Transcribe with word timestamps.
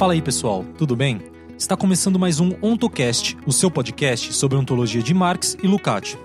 Fala 0.00 0.14
aí, 0.14 0.22
pessoal, 0.22 0.64
tudo 0.78 0.96
bem? 0.96 1.20
Está 1.58 1.76
começando 1.76 2.18
mais 2.18 2.40
um 2.40 2.52
OntoCast, 2.62 3.36
o 3.44 3.52
seu 3.52 3.70
podcast 3.70 4.32
sobre 4.32 4.56
ontologia 4.56 5.02
de 5.02 5.12
Marx 5.12 5.58
e 5.62 5.66
Lukács. 5.66 6.16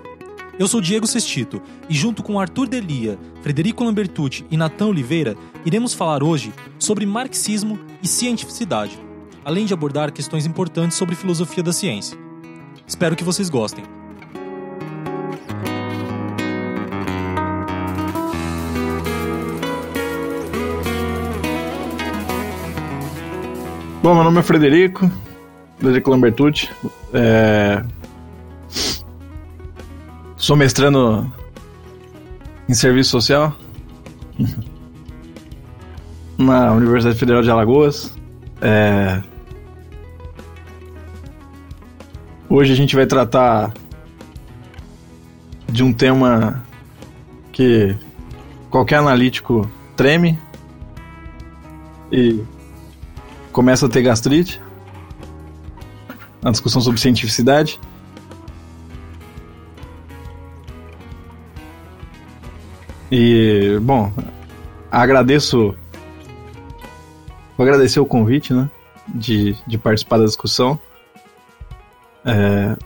Eu 0.58 0.66
sou 0.66 0.80
Diego 0.80 1.06
Sestito 1.06 1.60
e, 1.86 1.92
junto 1.92 2.22
com 2.22 2.40
Arthur 2.40 2.68
Delia, 2.68 3.18
Frederico 3.42 3.84
Lambertucci 3.84 4.46
e 4.50 4.56
Natan 4.56 4.86
Oliveira, 4.86 5.36
iremos 5.62 5.92
falar 5.92 6.22
hoje 6.22 6.54
sobre 6.78 7.04
marxismo 7.04 7.78
e 8.02 8.08
cientificidade, 8.08 8.98
além 9.44 9.66
de 9.66 9.74
abordar 9.74 10.10
questões 10.10 10.46
importantes 10.46 10.96
sobre 10.96 11.14
filosofia 11.14 11.62
da 11.62 11.70
ciência. 11.70 12.18
Espero 12.86 13.14
que 13.14 13.24
vocês 13.24 13.50
gostem. 13.50 13.84
Bom, 24.06 24.14
meu 24.14 24.22
nome 24.22 24.38
é 24.38 24.42
Frederico, 24.44 25.10
Frederico 25.78 26.10
Lambertucci. 26.10 26.70
É... 27.12 27.82
Sou 30.36 30.54
mestrando 30.54 31.28
em 32.68 32.72
serviço 32.72 33.10
social 33.10 33.52
na 36.38 36.72
Universidade 36.72 37.18
Federal 37.18 37.42
de 37.42 37.50
Alagoas. 37.50 38.16
É... 38.62 39.20
Hoje 42.48 42.72
a 42.72 42.76
gente 42.76 42.94
vai 42.94 43.06
tratar 43.06 43.74
de 45.68 45.82
um 45.82 45.92
tema 45.92 46.62
que 47.50 47.96
qualquer 48.70 49.00
analítico 49.00 49.68
treme 49.96 50.38
e 52.12 52.40
começa 53.56 53.86
a 53.86 53.88
ter 53.88 54.02
gastrite. 54.02 54.60
Uma 56.42 56.52
discussão 56.52 56.82
sobre 56.82 57.00
cientificidade. 57.00 57.80
E, 63.10 63.78
bom, 63.80 64.12
agradeço. 64.90 65.74
Vou 67.56 67.66
agradecer 67.66 67.98
o 67.98 68.04
convite, 68.04 68.52
né? 68.52 68.68
De, 69.08 69.56
de 69.66 69.78
participar 69.78 70.18
da 70.18 70.26
discussão. 70.26 70.78
É, 72.26 72.76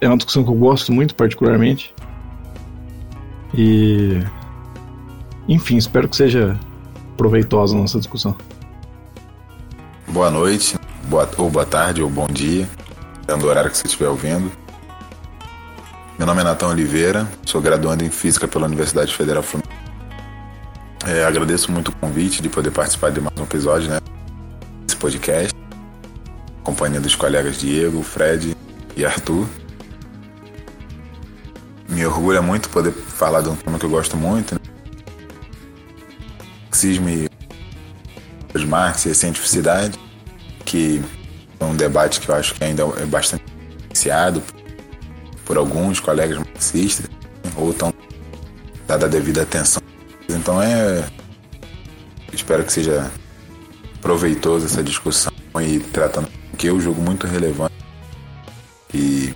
é 0.00 0.08
uma 0.08 0.16
discussão 0.16 0.42
que 0.42 0.48
eu 0.48 0.54
gosto 0.54 0.90
muito, 0.90 1.14
particularmente. 1.14 1.94
E. 3.54 4.20
Enfim, 5.46 5.76
espero 5.76 6.08
que 6.08 6.16
seja 6.16 6.58
proveitosa 7.18 7.76
a 7.76 7.80
nossa 7.80 7.98
discussão 7.98 8.34
boa 10.14 10.30
noite, 10.30 10.78
boa, 11.08 11.28
ou 11.36 11.50
boa 11.50 11.66
tarde, 11.66 12.00
ou 12.00 12.08
bom 12.08 12.28
dia, 12.28 12.68
dependendo 13.16 13.46
do 13.46 13.48
horário 13.50 13.68
que 13.68 13.76
você 13.76 13.88
estiver 13.88 14.08
ouvindo. 14.08 14.48
Meu 16.16 16.24
nome 16.24 16.40
é 16.40 16.44
Natão 16.44 16.70
Oliveira, 16.70 17.28
sou 17.44 17.60
graduando 17.60 18.04
em 18.04 18.10
Física 18.10 18.46
pela 18.46 18.66
Universidade 18.66 19.12
Federal 19.12 19.42
Fluminense. 19.42 19.76
É, 21.04 21.24
agradeço 21.24 21.72
muito 21.72 21.88
o 21.88 21.96
convite 21.96 22.40
de 22.40 22.48
poder 22.48 22.70
participar 22.70 23.10
de 23.10 23.20
mais 23.20 23.36
um 23.36 23.42
episódio 23.42 23.90
né, 23.90 23.98
desse 24.86 24.96
podcast, 24.96 25.52
companhia 26.62 27.00
dos 27.00 27.16
colegas 27.16 27.58
Diego, 27.58 28.00
Fred 28.04 28.56
e 28.96 29.04
Arthur. 29.04 29.48
Me 31.88 32.06
orgulha 32.06 32.40
muito 32.40 32.68
poder 32.68 32.92
falar 32.92 33.40
de 33.40 33.48
um 33.48 33.56
tema 33.56 33.80
que 33.80 33.84
eu 33.84 33.90
gosto 33.90 34.16
muito, 34.16 34.54
né? 34.54 34.60
Marxismo 36.84 37.08
e 38.54 38.66
Marx 38.66 39.06
e 39.06 39.10
a 39.10 39.14
cientificidade 39.14 39.98
que 40.64 41.02
é 41.60 41.64
um 41.64 41.76
debate 41.76 42.20
que 42.20 42.28
eu 42.28 42.34
acho 42.34 42.54
que 42.54 42.64
ainda 42.64 42.82
é 43.00 43.06
bastante 43.06 43.44
iniciado 43.86 44.42
por 45.44 45.56
alguns 45.56 46.00
colegas 46.00 46.38
marxistas, 46.38 47.06
ou 47.56 47.70
estão 47.70 47.92
dada 48.86 49.06
a 49.06 49.08
devida 49.08 49.42
atenção. 49.42 49.82
Então 50.28 50.60
é. 50.60 51.06
Espero 52.32 52.64
que 52.64 52.72
seja 52.72 53.10
proveitoso 54.00 54.66
essa 54.66 54.82
discussão 54.82 55.32
e 55.62 55.78
tratando 55.78 56.28
que 56.58 56.66
eu 56.66 56.80
julgo 56.80 57.00
muito 57.00 57.26
relevante 57.26 57.74
e, 58.92 59.32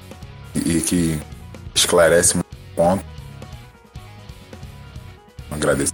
e 0.54 0.80
que 0.80 1.20
esclarece 1.74 2.34
muito 2.34 2.48
ponto. 2.74 3.04
Agradeço 5.50 5.92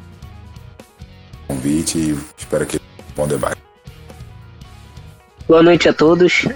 o 1.43 1.55
convite 1.55 1.99
e 1.99 2.19
espero 2.39 2.65
que 2.65 2.84
bom 3.17 3.27
debate. 3.27 3.61
Boa 5.47 5.63
noite 5.63 5.89
a 5.89 5.93
todos. 5.93 6.47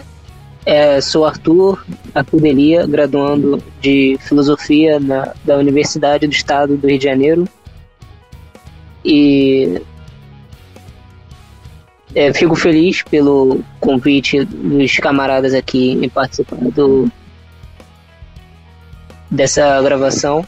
É, 0.64 1.00
sou 1.00 1.24
Arthur, 1.24 1.84
Arthur 2.14 2.41
Delia, 2.41 2.86
graduando 2.86 3.62
de 3.80 4.19
Filosofia 4.20 5.00
na, 5.00 5.34
da 5.44 5.56
Universidade 5.56 6.26
do 6.26 6.32
Estado 6.32 6.76
do 6.76 6.86
Rio 6.86 6.98
de 6.98 7.04
Janeiro. 7.04 7.48
E 9.04 9.80
é, 12.14 12.32
fico 12.32 12.54
feliz 12.54 13.02
pelo 13.02 13.62
convite 13.80 14.44
dos 14.44 14.96
camaradas 14.96 15.54
aqui 15.54 15.92
em 15.92 16.08
participar 16.08 16.56
do, 16.56 17.10
dessa 19.30 19.80
gravação. 19.82 20.44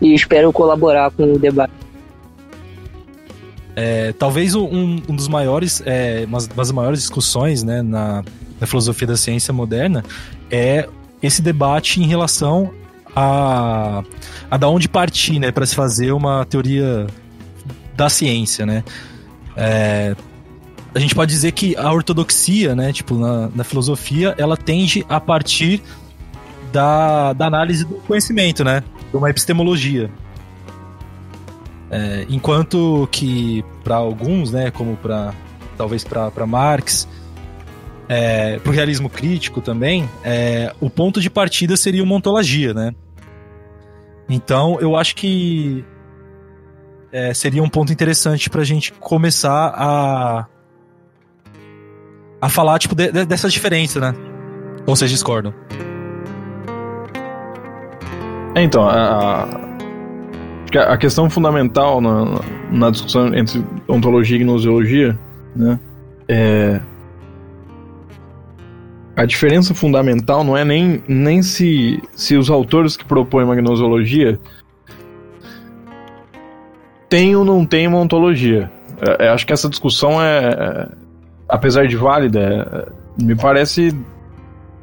E 0.00 0.14
espero 0.14 0.52
colaborar 0.52 1.10
com 1.12 1.34
o 1.34 1.38
debate. 1.38 1.72
É, 3.74 4.12
talvez 4.12 4.54
um, 4.54 5.00
um, 5.08 5.16
dos 5.16 5.28
maiores, 5.28 5.82
é, 5.86 6.24
uma 6.26 6.38
das 6.46 6.70
maiores 6.70 7.00
discussões 7.00 7.62
né, 7.62 7.80
na, 7.80 8.22
na 8.60 8.66
filosofia 8.66 9.08
da 9.08 9.16
ciência 9.16 9.52
moderna 9.52 10.04
é 10.50 10.88
esse 11.22 11.40
debate 11.40 12.00
em 12.00 12.06
relação 12.06 12.72
a, 13.16 14.02
a 14.50 14.56
da 14.56 14.68
onde 14.68 14.88
partir, 14.88 15.38
né, 15.38 15.50
para 15.50 15.64
se 15.64 15.74
fazer 15.74 16.12
uma 16.12 16.44
teoria 16.44 17.06
da 17.96 18.08
ciência, 18.08 18.66
né? 18.66 18.82
É, 19.56 20.16
a 20.94 20.98
gente 20.98 21.14
pode 21.14 21.30
dizer 21.30 21.52
que 21.52 21.76
a 21.76 21.92
ortodoxia, 21.92 22.74
né, 22.74 22.92
tipo, 22.92 23.14
na, 23.14 23.48
na 23.54 23.64
filosofia, 23.64 24.34
ela 24.36 24.56
tende 24.56 25.04
a 25.08 25.20
partir 25.20 25.82
da, 26.72 27.32
da 27.32 27.46
análise 27.46 27.84
do 27.84 27.94
conhecimento, 27.96 28.64
né? 28.64 28.82
De 29.10 29.16
uma 29.16 29.30
epistemologia. 29.30 30.10
É, 31.92 32.24
enquanto 32.30 33.06
que 33.12 33.62
para 33.84 33.96
alguns, 33.96 34.50
né, 34.50 34.70
como 34.70 34.96
para 34.96 35.34
talvez 35.76 36.02
para 36.02 36.46
Marx, 36.46 37.06
é, 38.08 38.58
para 38.58 38.70
o 38.70 38.72
realismo 38.72 39.10
crítico 39.10 39.60
também, 39.60 40.08
é, 40.24 40.74
o 40.80 40.88
ponto 40.88 41.20
de 41.20 41.28
partida 41.28 41.76
seria 41.76 42.02
uma 42.02 42.14
ontologia, 42.14 42.72
né? 42.72 42.94
Então 44.26 44.80
eu 44.80 44.96
acho 44.96 45.14
que 45.14 45.84
é, 47.12 47.34
seria 47.34 47.62
um 47.62 47.68
ponto 47.68 47.92
interessante 47.92 48.48
para 48.48 48.62
a 48.62 48.64
gente 48.64 48.90
começar 48.92 49.74
a 49.76 50.46
a 52.40 52.48
falar 52.48 52.78
tipo 52.78 52.94
de, 52.94 53.12
de, 53.12 53.26
dessa 53.26 53.50
diferença, 53.50 54.00
né? 54.00 54.14
Ou 54.86 54.96
vocês 54.96 55.10
discordam? 55.10 55.54
Então, 58.56 58.88
a, 58.88 59.44
a 59.44 59.71
questão 60.98 61.28
fundamental 61.28 62.00
na, 62.00 62.40
na 62.70 62.90
discussão 62.90 63.34
entre 63.34 63.64
ontologia 63.88 64.36
e 64.36 64.40
gnoseologia, 64.40 65.18
né, 65.54 65.78
é 66.28 66.80
a 69.14 69.24
diferença 69.26 69.74
fundamental 69.74 70.42
não 70.42 70.56
é 70.56 70.64
nem, 70.64 71.02
nem 71.06 71.42
se, 71.42 72.02
se 72.14 72.36
os 72.36 72.48
autores 72.48 72.96
que 72.96 73.04
propõem 73.04 73.44
uma 73.44 73.54
gnoseologia 73.54 74.40
têm 77.08 77.36
ou 77.36 77.44
não 77.44 77.66
têm 77.66 77.86
uma 77.86 77.98
ontologia. 77.98 78.70
É, 79.00 79.26
é, 79.26 79.28
acho 79.28 79.46
que 79.46 79.52
essa 79.52 79.68
discussão 79.68 80.20
é, 80.22 80.48
é 80.48 80.88
apesar 81.48 81.86
de 81.86 81.96
válida, 81.96 82.90
me 83.20 83.36
parece 83.36 83.94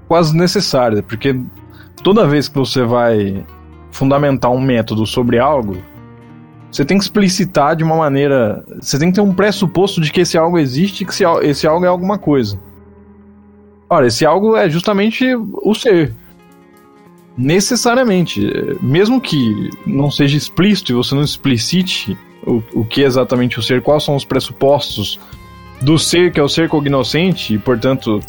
quase 0.08 0.38
necessária, 0.38 1.02
porque 1.02 1.40
toda 2.04 2.28
vez 2.28 2.48
que 2.48 2.56
você 2.56 2.84
vai 2.84 3.44
fundamentar 3.92 4.52
um 4.52 4.62
método 4.62 5.06
sobre 5.06 5.40
algo, 5.40 5.78
você 6.72 6.86
tem 6.86 6.98
que 6.98 7.04
explicitar 7.04 7.76
de 7.76 7.84
uma 7.84 7.96
maneira. 7.96 8.64
Você 8.80 9.00
tem 9.00 9.10
que 9.10 9.16
ter 9.16 9.22
um 9.22 9.34
pressuposto 9.34 10.00
de 10.00 10.12
que 10.12 10.22
esse 10.22 10.38
algo 10.38 10.58
existe 10.58 11.02
e 11.02 11.06
que 11.06 11.14
esse 11.44 11.66
algo 11.68 11.86
é 11.86 11.88
alguma 11.88 12.18
coisa. 12.18 12.60
Ora, 13.90 14.06
esse 14.06 14.26
algo 14.26 14.56
é 14.56 14.70
justamente 14.70 15.26
o 15.36 15.74
ser. 15.74 16.14
Necessariamente. 17.36 18.48
Mesmo 18.82 19.20
que 19.20 19.72
não 19.86 20.12
seja 20.12 20.38
explícito 20.38 20.92
e 20.92 20.96
você 20.96 21.16
não 21.16 21.24
explicite 21.24 22.16
o, 22.46 22.62
o 22.74 22.86
que 22.86 23.04
é 23.04 23.08
exatamente 23.08 23.58
o 23.58 23.64
ser, 23.64 23.82
quais 23.82 24.04
são 24.04 24.16
os 24.16 24.24
pressupostos 24.24 25.20
do 25.82 25.98
ser, 25.98 26.32
que 26.32 26.40
é 26.40 26.44
o 26.44 26.50
ser 26.50 26.70
cognoscente, 26.70 27.56
e 27.56 27.58
portanto 27.58 28.20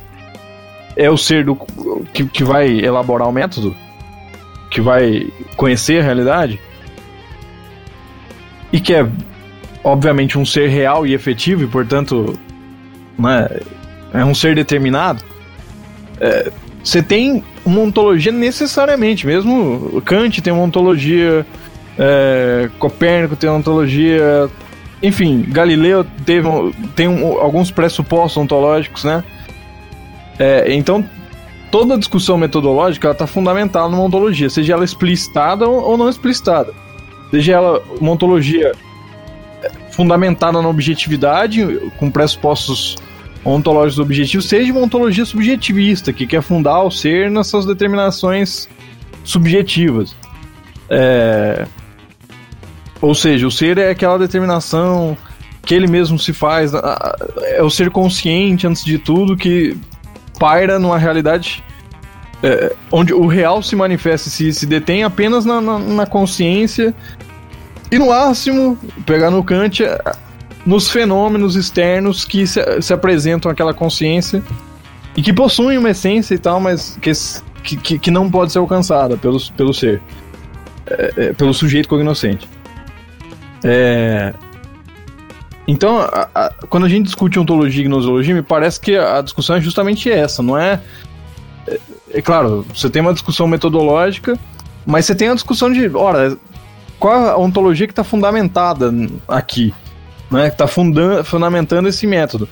é 0.97 1.11
o 1.11 1.17
ser 1.17 1.45
do, 1.45 1.57
que, 2.15 2.25
que 2.25 2.45
vai 2.45 2.81
elaborar 2.81 3.29
o 3.29 3.33
método 3.33 3.75
que 4.71 4.81
vai 4.81 5.31
conhecer 5.57 6.01
a 6.01 6.05
realidade 6.05 6.61
e 8.73 8.81
que 8.81 8.95
é 8.95 9.07
obviamente, 9.83 10.39
um 10.39 10.45
ser 10.45 10.69
real 10.69 11.07
e 11.07 11.15
efetivo, 11.15 11.65
e 11.65 11.67
portanto, 11.67 12.39
né, 13.19 13.49
é 14.13 14.25
um 14.25 14.35
ser 14.35 14.55
determinado, 14.55 15.23
é, 16.21 16.51
você 16.83 17.03
tem 17.03 17.43
uma 17.65 17.81
ontologia 17.81 18.33
necessariamente, 18.33 19.27
mesmo 19.27 20.03
Kant 20.05 20.41
tem 20.41 20.53
uma 20.53 20.63
ontologia, 20.63 21.47
é, 21.99 22.71
Copérnico 22.79 23.37
tem 23.37 23.49
uma 23.49 23.59
ontologia, 23.59 24.49
enfim, 25.03 25.45
Galileu 25.49 26.05
teve, 26.25 26.49
tem 26.95 27.09
um, 27.09 27.39
alguns 27.39 27.71
pressupostos 27.71 28.37
ontológicos, 28.37 29.05
né? 29.05 29.25
É, 30.39 30.73
então, 30.73 31.05
toda 31.71 31.99
discussão 31.99 32.37
metodológica 32.37 33.11
está 33.11 33.27
fundamentada 33.27 33.89
numa 33.89 34.03
ontologia, 34.03 34.51
seja 34.51 34.75
ela 34.75 34.85
explicitada 34.85 35.69
ou 35.69 35.97
não 35.97 36.09
explicitada. 36.09 36.73
Seja 37.31 37.53
ela 37.53 37.83
uma 38.01 38.13
ontologia 38.13 38.73
fundamentada 39.93 40.61
na 40.61 40.69
objetividade, 40.69 41.63
com 41.99 42.11
pressupostos 42.11 42.97
ontológicos 43.45 43.99
objetivos, 43.99 44.49
seja 44.49 44.73
uma 44.73 44.83
ontologia 44.83 45.25
subjetivista, 45.25 46.13
que 46.13 46.27
quer 46.27 46.43
fundar 46.43 46.83
o 46.83 46.91
ser 46.91 47.31
nas 47.31 47.47
suas 47.47 47.65
determinações 47.65 48.69
subjetivas. 49.25 50.17
É... 50.89 51.67
Ou 53.01 53.15
seja, 53.15 53.47
o 53.47 53.51
ser 53.51 53.79
é 53.79 53.91
aquela 53.91 54.19
determinação 54.19 55.17
que 55.63 55.75
ele 55.75 55.87
mesmo 55.87 56.19
se 56.19 56.33
faz, 56.33 56.73
é 57.43 57.63
o 57.63 57.71
ser 57.71 57.91
consciente 57.91 58.67
antes 58.67 58.85
de 58.85 58.99
tudo 58.99 59.37
que 59.37 59.77
paira 60.41 60.79
numa 60.79 60.99
realidade 60.99 61.63
é, 62.43 62.75
onde 62.91 63.13
o 63.13 63.27
real 63.27 63.63
se 63.63 63.77
manifesta, 63.77 64.31
se, 64.31 64.51
se 64.53 64.65
detém 64.65 65.05
apenas 65.05 65.45
na, 65.45 65.61
na, 65.61 65.79
na 65.79 66.07
consciência 66.07 66.95
e 67.93 67.99
no 67.99 68.07
máximo, 68.07 68.79
pegar 69.05 69.31
no 69.31 69.45
Kant, 69.45 69.85
é, 69.85 70.01
nos 70.65 70.89
fenômenos 70.89 71.55
externos 71.55 72.25
que 72.25 72.47
se, 72.47 72.61
se 72.81 72.93
apresentam 72.93 73.53
àquela 73.53 73.75
consciência 73.75 74.43
e 75.15 75.23
que 75.23 75.33
possuem 75.33 75.77
uma 75.77 75.91
essência 75.91 76.35
e 76.35 76.39
tal, 76.39 76.59
mas 76.59 76.99
que, 77.63 77.77
que, 77.77 77.99
que 77.99 78.11
não 78.11 78.31
pode 78.31 78.53
ser 78.53 78.59
alcançada 78.59 79.17
pelo, 79.19 79.39
pelo 79.53 79.75
ser, 79.75 80.01
é, 80.87 81.13
é, 81.17 81.33
pelo 81.35 81.53
sujeito 81.53 81.89
cognoscente. 81.89 82.49
É, 83.63 84.33
então, 85.71 86.01
a, 86.01 86.29
a, 86.35 86.51
quando 86.69 86.87
a 86.87 86.89
gente 86.89 87.05
discute 87.07 87.39
ontologia 87.39 87.85
e 87.85 87.89
gnosologia, 87.89 88.35
me 88.35 88.43
parece 88.43 88.81
que 88.81 88.97
a 88.97 89.21
discussão 89.21 89.57
é 89.57 89.61
justamente 89.61 90.11
essa, 90.11 90.43
não 90.43 90.57
é, 90.57 90.81
é? 91.67 91.79
É, 92.13 92.23
claro, 92.23 92.67
você 92.75 92.91
tem 92.91 93.03
uma 93.03 93.13
discussão 93.13 93.47
metodológica, 93.47 94.39
mas 94.85 95.07
você 95.07 95.15
tem 95.15 95.29
a 95.29 95.35
discussão 95.35 95.73
de, 95.73 95.89
ora, 95.95 96.37
qual 96.99 97.29
a 97.29 97.39
ontologia 97.39 97.87
que 97.87 97.93
está 97.93 98.05
fundamentada 98.05 98.93
aqui? 99.29 99.73
né, 100.31 100.49
que 100.49 100.63
está 100.63 100.67
fundamentando 101.25 101.89
esse 101.89 102.07
método. 102.07 102.49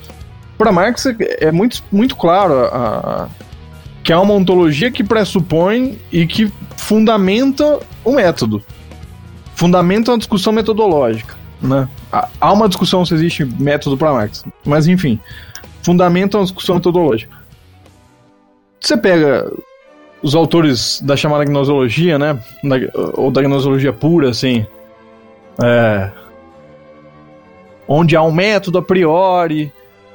Para 0.56 0.72
Marx 0.72 1.06
é 1.20 1.52
muito, 1.52 1.82
muito 1.92 2.16
claro 2.16 2.64
a, 2.64 2.66
a, 2.66 3.28
que 4.02 4.12
há 4.12 4.20
uma 4.20 4.34
ontologia 4.34 4.90
que 4.90 5.04
pressupõe 5.04 5.98
e 6.10 6.26
que 6.26 6.52
fundamenta 6.76 7.78
o 8.04 8.12
método, 8.12 8.62
fundamenta 9.54 10.10
uma 10.10 10.18
discussão 10.18 10.52
metodológica. 10.52 11.37
Né? 11.60 11.88
Há 12.40 12.52
uma 12.52 12.68
discussão 12.68 13.04
se 13.04 13.14
existe 13.14 13.44
método 13.44 13.96
para 13.96 14.12
Marx, 14.12 14.44
mas 14.64 14.86
enfim, 14.86 15.18
fundamenta 15.82 16.38
uma 16.38 16.44
discussão 16.44 16.76
metodológica. 16.76 17.36
Você 18.80 18.96
pega 18.96 19.50
os 20.22 20.34
autores 20.34 21.00
da 21.00 21.16
chamada 21.16 21.44
gnosologia, 21.44 22.18
né, 22.18 22.38
ou 23.14 23.30
da 23.30 23.42
gnosologia 23.42 23.92
pura, 23.92 24.30
assim, 24.30 24.66
é, 25.62 26.10
onde 27.86 28.14
há 28.14 28.22
um 28.22 28.32
método 28.32 28.78
a 28.78 28.82
priori 28.82 29.72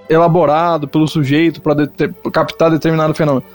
elaborado 0.09 0.87
pelo 0.87 1.07
sujeito 1.07 1.61
para 1.61 1.85
de 1.85 2.09
captar 2.31 2.71
determinado 2.71 3.13
fenômeno. 3.13 3.45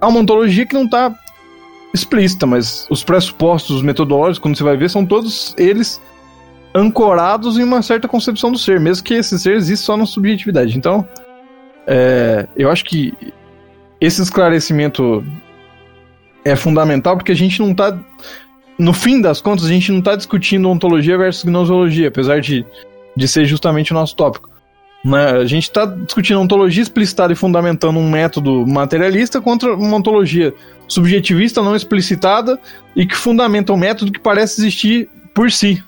Há 0.00 0.08
uma 0.08 0.20
ontologia 0.20 0.66
que 0.66 0.74
não 0.74 0.84
está 0.84 1.14
explícita, 1.94 2.46
mas 2.46 2.86
os 2.90 3.02
pressupostos 3.02 3.82
metodológicos, 3.82 4.38
quando 4.38 4.56
você 4.56 4.64
vai 4.64 4.76
ver, 4.76 4.90
são 4.90 5.06
todos 5.06 5.54
eles 5.56 6.00
ancorados 6.76 7.56
em 7.58 7.62
uma 7.62 7.80
certa 7.80 8.06
concepção 8.06 8.52
do 8.52 8.58
ser, 8.58 8.78
mesmo 8.78 9.02
que 9.02 9.14
esse 9.14 9.38
ser 9.38 9.56
exista 9.56 9.86
só 9.86 9.96
na 9.96 10.04
subjetividade. 10.04 10.76
Então, 10.76 11.08
é, 11.86 12.46
eu 12.54 12.70
acho 12.70 12.84
que 12.84 13.14
esse 13.98 14.20
esclarecimento 14.20 15.24
é 16.44 16.54
fundamental 16.54 17.16
porque 17.16 17.32
a 17.32 17.36
gente 17.36 17.60
não 17.60 17.70
está 17.70 17.98
no 18.78 18.92
fim 18.92 19.22
das 19.22 19.40
contas, 19.40 19.64
a 19.64 19.68
gente 19.68 19.90
não 19.90 20.00
está 20.00 20.14
discutindo 20.14 20.68
ontologia 20.68 21.16
versus 21.16 21.44
gnosologia, 21.44 22.08
apesar 22.08 22.42
de, 22.42 22.64
de 23.16 23.26
ser 23.26 23.46
justamente 23.46 23.92
o 23.92 23.94
nosso 23.94 24.14
tópico. 24.14 24.50
Né? 25.02 25.30
A 25.30 25.46
gente 25.46 25.62
está 25.62 25.86
discutindo 25.86 26.40
ontologia 26.40 26.82
explicitada 26.82 27.32
e 27.32 27.36
fundamentando 27.36 27.98
um 27.98 28.10
método 28.10 28.66
materialista 28.66 29.40
contra 29.40 29.74
uma 29.74 29.96
ontologia 29.96 30.52
subjetivista 30.86 31.62
não 31.62 31.74
explicitada 31.74 32.60
e 32.94 33.06
que 33.06 33.16
fundamenta 33.16 33.72
um 33.72 33.78
método 33.78 34.12
que 34.12 34.20
parece 34.20 34.60
existir 34.60 35.08
por 35.34 35.50
si. 35.50 35.82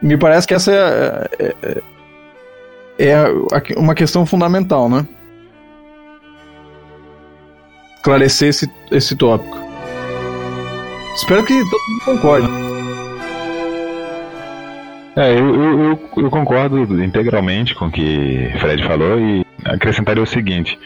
Me 0.00 0.16
parece 0.16 0.46
que 0.46 0.54
essa 0.54 0.72
é, 0.72 1.28
é, 1.38 1.82
é, 2.98 3.10
é 3.10 3.78
uma 3.78 3.94
questão 3.94 4.24
fundamental, 4.24 4.88
né? 4.88 5.06
Esclarecer 7.96 8.48
esse, 8.48 8.70
esse 8.90 9.16
tópico. 9.16 9.58
Espero 11.14 11.44
que 11.44 11.54
todo 11.54 11.80
mundo 11.88 12.04
concorde. 12.04 12.48
É, 15.16 15.32
eu, 15.32 15.52
eu, 15.52 16.00
eu, 16.16 16.30
concordo 16.30 16.78
integralmente 17.02 17.74
com 17.74 17.86
o 17.86 17.90
que 17.90 18.52
Fred 18.60 18.86
falou 18.86 19.18
e 19.18 19.44
acrescentaria 19.64 20.22
o 20.22 20.26
seguinte. 20.26 20.78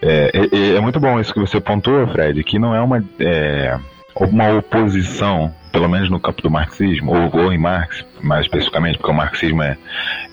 É, 0.00 0.30
é, 0.32 0.76
é, 0.76 0.80
muito 0.80 0.98
bom 0.98 1.20
isso 1.20 1.34
que 1.34 1.40
você 1.40 1.60
pontuou, 1.60 2.06
Fred, 2.08 2.42
que 2.42 2.58
não 2.58 2.74
é 2.74 2.80
uma, 2.80 3.04
é, 3.18 3.78
uma 4.16 4.56
oposição, 4.56 5.54
pelo 5.80 5.88
menos 5.88 6.10
no 6.10 6.20
campo 6.20 6.42
do 6.42 6.50
marxismo, 6.50 7.10
ou, 7.10 7.44
ou 7.44 7.52
em 7.52 7.56
Marx, 7.56 8.04
mais 8.20 8.44
especificamente, 8.44 8.98
porque 8.98 9.10
o 9.10 9.14
marxismo 9.14 9.62
é, 9.62 9.78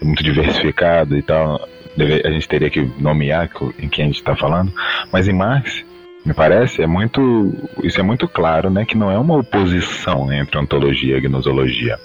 muito 0.02 0.22
diversificado 0.22 1.18
e 1.18 1.22
tal, 1.22 1.66
deve, 1.96 2.22
a 2.28 2.32
gente 2.32 2.50
teria 2.50 2.70
que 2.70 2.82
nomear 3.00 3.50
em 3.80 3.88
quem 3.88 4.04
a 4.04 4.08
gente 4.08 4.18
está 4.18 4.36
falando, 4.36 4.74
mas 5.10 5.26
em 5.30 5.34
Marx 5.34 5.86
me 6.26 6.34
parece, 6.34 6.82
é 6.82 6.88
muito. 6.88 7.54
Isso 7.82 7.98
é 8.02 8.04
muito 8.04 8.28
claro, 8.28 8.70
né? 8.70 8.84
Que 8.84 8.98
não 8.98 9.10
é 9.10 9.18
uma 9.18 9.38
oposição 9.38 10.30
entre 10.34 10.58
ontologia 10.58 11.18
e 11.18 11.22
gnosologia, 11.22 11.98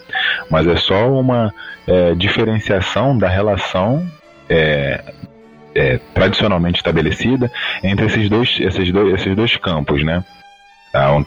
mas 0.49 0.64
é 0.68 0.76
só 0.76 1.11
uma 1.11 1.52
é, 1.88 2.14
diferenciação 2.14 3.18
da 3.18 3.26
relação 3.26 4.06
é, 4.49 5.02
é, 5.75 5.99
tradicionalmente 6.14 6.76
estabelecida 6.76 7.50
entre 7.82 8.06
esses 8.06 8.30
dois, 8.30 8.56
esses 8.61 8.92
dois, 8.92 9.14
esses 9.14 9.34
dois 9.34 9.56
campos, 9.56 10.04
né? 10.04 10.22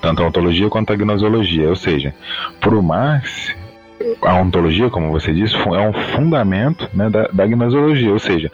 Tanto 0.02 0.24
a 0.24 0.28
ontologia 0.28 0.70
quanto 0.70 0.94
a 0.94 0.96
gnosologia. 0.96 1.70
Ou 1.70 1.76
seja, 1.76 2.14
para 2.60 2.76
o 2.76 2.84
Marx, 2.84 3.56
a 4.22 4.36
ontologia, 4.36 4.90
como 4.90 5.12
você 5.12 5.34
disse, 5.34 5.56
é 5.56 5.82
um 5.82 5.94
fundamento 5.94 6.90
né, 6.94 7.10
da, 7.10 7.28
da 7.28 7.46
gnosologia, 7.48 8.12
ou 8.12 8.20
seja, 8.20 8.52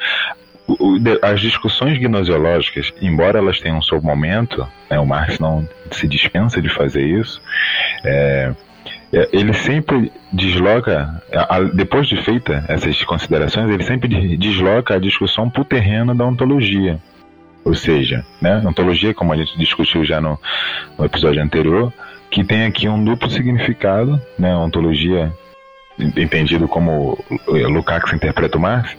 as 1.21 1.41
discussões 1.41 1.97
gnosiológicas, 1.97 2.93
embora 3.01 3.39
elas 3.39 3.59
tenham 3.59 3.81
seu 3.81 4.01
momento, 4.01 4.65
né, 4.89 4.99
o 4.99 5.05
Marx 5.05 5.39
não 5.39 5.67
se 5.91 6.07
dispensa 6.07 6.61
de 6.61 6.69
fazer 6.69 7.03
isso, 7.03 7.41
é, 8.05 8.53
é 9.11 9.29
ele 9.33 9.53
sempre 9.53 10.11
desloca, 10.31 11.21
depois 11.73 12.07
de 12.07 12.21
feita 12.23 12.63
essas 12.67 13.03
considerações, 13.03 13.69
ele 13.69 13.83
sempre 13.83 14.37
desloca 14.37 14.95
a 14.95 14.99
discussão 14.99 15.49
para 15.49 15.61
o 15.61 15.65
terreno 15.65 16.15
da 16.15 16.25
ontologia. 16.25 16.99
Ou 17.63 17.73
seja, 17.73 18.25
né, 18.41 18.61
ontologia, 18.65 19.13
como 19.13 19.33
a 19.33 19.37
gente 19.37 19.57
discutiu 19.57 20.03
já 20.03 20.19
no, 20.19 20.39
no 20.97 21.05
episódio 21.05 21.41
anterior, 21.41 21.93
que 22.29 22.43
tem 22.43 22.65
aqui 22.65 22.87
um 22.87 23.03
duplo 23.03 23.29
significado, 23.29 24.19
né, 24.37 24.55
ontologia 24.55 25.31
entendido 25.99 26.67
como 26.67 27.23
Lukács 27.47 28.13
interpreta 28.13 28.57
o 28.57 28.61
Marx, 28.61 28.95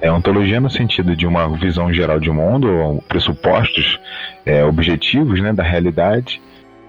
é 0.00 0.12
ontologia 0.12 0.60
no 0.60 0.68
sentido 0.68 1.16
de 1.16 1.26
uma 1.26 1.48
visão 1.56 1.92
geral 1.92 2.20
de 2.20 2.30
mundo, 2.30 3.02
pressupostos 3.08 3.98
é, 4.44 4.64
objetivos 4.64 5.40
né, 5.40 5.52
da 5.52 5.62
realidade, 5.62 6.42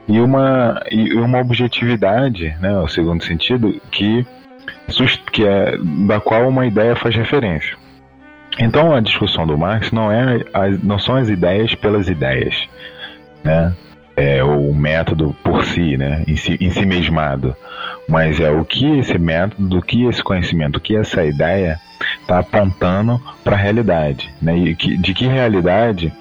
e 0.07 0.19
uma, 0.19 0.83
e 0.91 1.13
uma 1.13 1.39
objetividade, 1.39 2.55
né, 2.59 2.77
o 2.79 2.87
segundo 2.87 3.23
sentido, 3.23 3.79
que, 3.89 4.25
que 5.31 5.45
é, 5.45 5.77
da 6.07 6.19
qual 6.19 6.47
uma 6.49 6.65
ideia 6.65 6.95
faz 6.95 7.15
referência. 7.15 7.77
Então 8.59 8.93
a 8.93 8.99
discussão 8.99 9.47
do 9.47 9.57
Marx 9.57 9.91
não, 9.91 10.11
é, 10.11 10.43
não 10.83 10.99
são 10.99 11.15
as 11.15 11.29
ideias 11.29 11.73
pelas 11.75 12.07
ideias, 12.07 12.67
né? 13.43 13.73
é, 14.15 14.43
o 14.43 14.73
método 14.73 15.35
por 15.43 15.63
si, 15.65 15.97
né, 15.97 16.23
em 16.27 16.35
si, 16.35 16.57
em 16.59 16.69
si 16.71 16.85
mesmado, 16.85 17.55
mas 18.07 18.39
é 18.39 18.49
o 18.51 18.63
que 18.63 18.99
esse 18.99 19.17
método, 19.17 19.77
o 19.77 19.81
que 19.81 20.05
esse 20.05 20.23
conhecimento, 20.23 20.77
o 20.77 20.81
que 20.81 20.95
essa 20.95 21.23
ideia 21.23 21.79
está 22.21 22.39
apontando 22.39 23.19
para 23.43 23.55
a 23.55 23.59
realidade, 23.59 24.31
né, 24.41 24.55
e 24.57 24.75
que, 24.75 24.97
de 24.97 25.13
que 25.13 25.25
realidade 25.25 26.13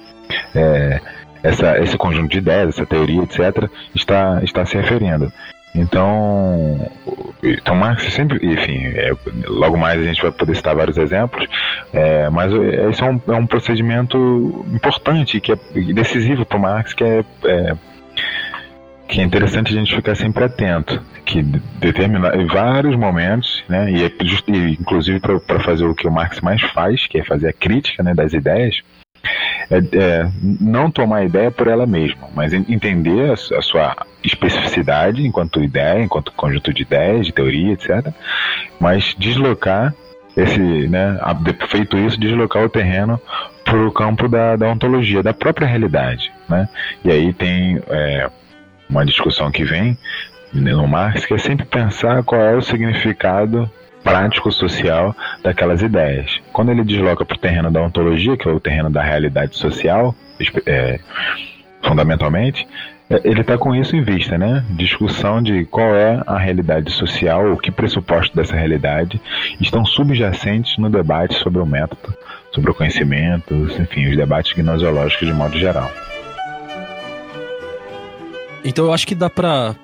é, 0.55 0.99
essa, 1.43 1.77
esse 1.79 1.97
conjunto 1.97 2.31
de 2.31 2.37
ideias, 2.39 2.69
essa 2.69 2.85
teoria, 2.85 3.21
etc., 3.21 3.69
está, 3.93 4.41
está 4.43 4.65
se 4.65 4.77
referindo. 4.77 5.31
Então, 5.75 6.91
então 7.41 7.75
Marx 7.75 8.13
sempre, 8.13 8.39
enfim, 8.45 8.85
é, 8.85 9.11
logo 9.47 9.75
mais 9.75 9.99
a 9.99 10.03
gente 10.03 10.21
vai 10.21 10.31
poder 10.31 10.55
citar 10.55 10.75
vários 10.75 10.97
exemplos, 10.97 11.47
é, 11.91 12.29
mas 12.29 12.51
esse 12.53 13.01
é 13.01 13.05
um, 13.05 13.21
é 13.27 13.35
um 13.35 13.47
procedimento 13.47 14.65
importante, 14.71 15.41
que 15.41 15.51
é 15.51 15.55
decisivo 15.93 16.45
para 16.45 16.59
Marx, 16.59 16.93
que 16.93 17.03
é, 17.03 17.25
é 17.45 17.75
que 19.07 19.21
é 19.21 19.23
interessante 19.23 19.71
a 19.71 19.77
gente 19.77 19.95
ficar 19.95 20.15
sempre 20.15 20.43
atento, 20.43 20.99
que 21.25 21.43
determina 21.43 22.35
em 22.35 22.47
vários 22.47 22.95
momentos, 22.95 23.63
né, 23.69 23.91
e, 23.91 24.03
é 24.03 24.11
e 24.47 24.77
inclusive 24.79 25.19
para 25.19 25.59
fazer 25.59 25.85
o 25.85 25.93
que 25.93 26.07
o 26.07 26.11
Marx 26.11 26.41
mais 26.41 26.61
faz, 26.61 27.05
que 27.07 27.19
é 27.19 27.23
fazer 27.23 27.49
a 27.49 27.53
crítica 27.53 28.01
né, 28.01 28.13
das 28.13 28.33
ideias, 28.33 28.81
é, 29.69 29.77
é, 29.77 30.29
não 30.41 30.91
tomar 30.91 31.17
a 31.17 31.23
ideia 31.25 31.49
por 31.49 31.67
ela 31.67 31.85
mesma, 31.85 32.27
mas 32.35 32.53
entender 32.53 33.29
a, 33.29 33.33
a, 33.33 33.61
sua 33.61 33.95
especificidade 34.23 35.25
enquanto 35.25 35.63
ideia, 35.63 36.03
enquanto 36.03 36.31
conjunto 36.33 36.73
de 36.73 36.81
ideias, 36.81 37.25
de 37.25 37.31
teoria, 37.31 37.73
etc. 37.73 38.13
Mas 38.79 39.15
deslocar 39.17 39.93
esse, 40.35 40.59
né, 40.59 41.19
feito 41.69 41.97
isso, 41.97 42.19
deslocar 42.19 42.63
o 42.63 42.69
terreno 42.69 43.19
para 43.63 43.87
o 43.87 43.91
campo 43.91 44.27
da, 44.27 44.55
da 44.55 44.67
ontologia, 44.67 45.23
da 45.23 45.33
própria 45.33 45.67
realidade, 45.67 46.31
né? 46.49 46.67
E 47.03 47.11
aí 47.11 47.33
tem 47.33 47.81
é, 47.87 48.29
uma 48.89 49.05
discussão 49.05 49.51
que 49.51 49.63
vem 49.63 49.97
no 50.51 50.87
Marx, 50.87 51.25
que 51.25 51.33
é 51.33 51.37
sempre 51.37 51.65
pensar 51.65 52.23
qual 52.23 52.41
é 52.41 52.55
o 52.55 52.61
significado 52.61 53.69
prático 54.03 54.51
social 54.51 55.15
daquelas 55.41 55.81
ideias. 55.81 56.39
Quando 56.51 56.71
ele 56.71 56.83
desloca 56.83 57.25
para 57.25 57.35
o 57.35 57.39
terreno 57.39 57.71
da 57.71 57.81
ontologia, 57.81 58.37
que 58.37 58.47
é 58.47 58.51
o 58.51 58.59
terreno 58.59 58.89
da 58.89 59.01
realidade 59.01 59.57
social, 59.57 60.13
é, 60.65 60.99
fundamentalmente, 61.81 62.67
é, 63.09 63.21
ele 63.23 63.41
está 63.41 63.57
com 63.57 63.75
isso 63.75 63.95
em 63.95 64.01
vista, 64.01 64.37
né? 64.37 64.63
Discussão 64.71 65.41
de 65.41 65.65
qual 65.65 65.95
é 65.95 66.21
a 66.25 66.37
realidade 66.37 66.91
social, 66.91 67.51
o 67.51 67.57
que 67.57 67.71
pressupostos 67.71 68.35
dessa 68.35 68.55
realidade 68.55 69.21
estão 69.59 69.85
subjacentes 69.85 70.77
no 70.77 70.89
debate 70.89 71.35
sobre 71.35 71.61
o 71.61 71.65
método, 71.65 72.13
sobre 72.53 72.71
o 72.71 72.73
conhecimento, 72.73 73.53
enfim, 73.79 74.07
os 74.09 74.17
debates 74.17 74.53
gnoseológicos 74.53 75.27
de 75.27 75.33
modo 75.33 75.57
geral. 75.57 75.91
Então 78.65 78.85
eu 78.85 78.93
acho 78.93 79.05
que 79.05 79.13
dá 79.13 79.29
para, 79.29 79.75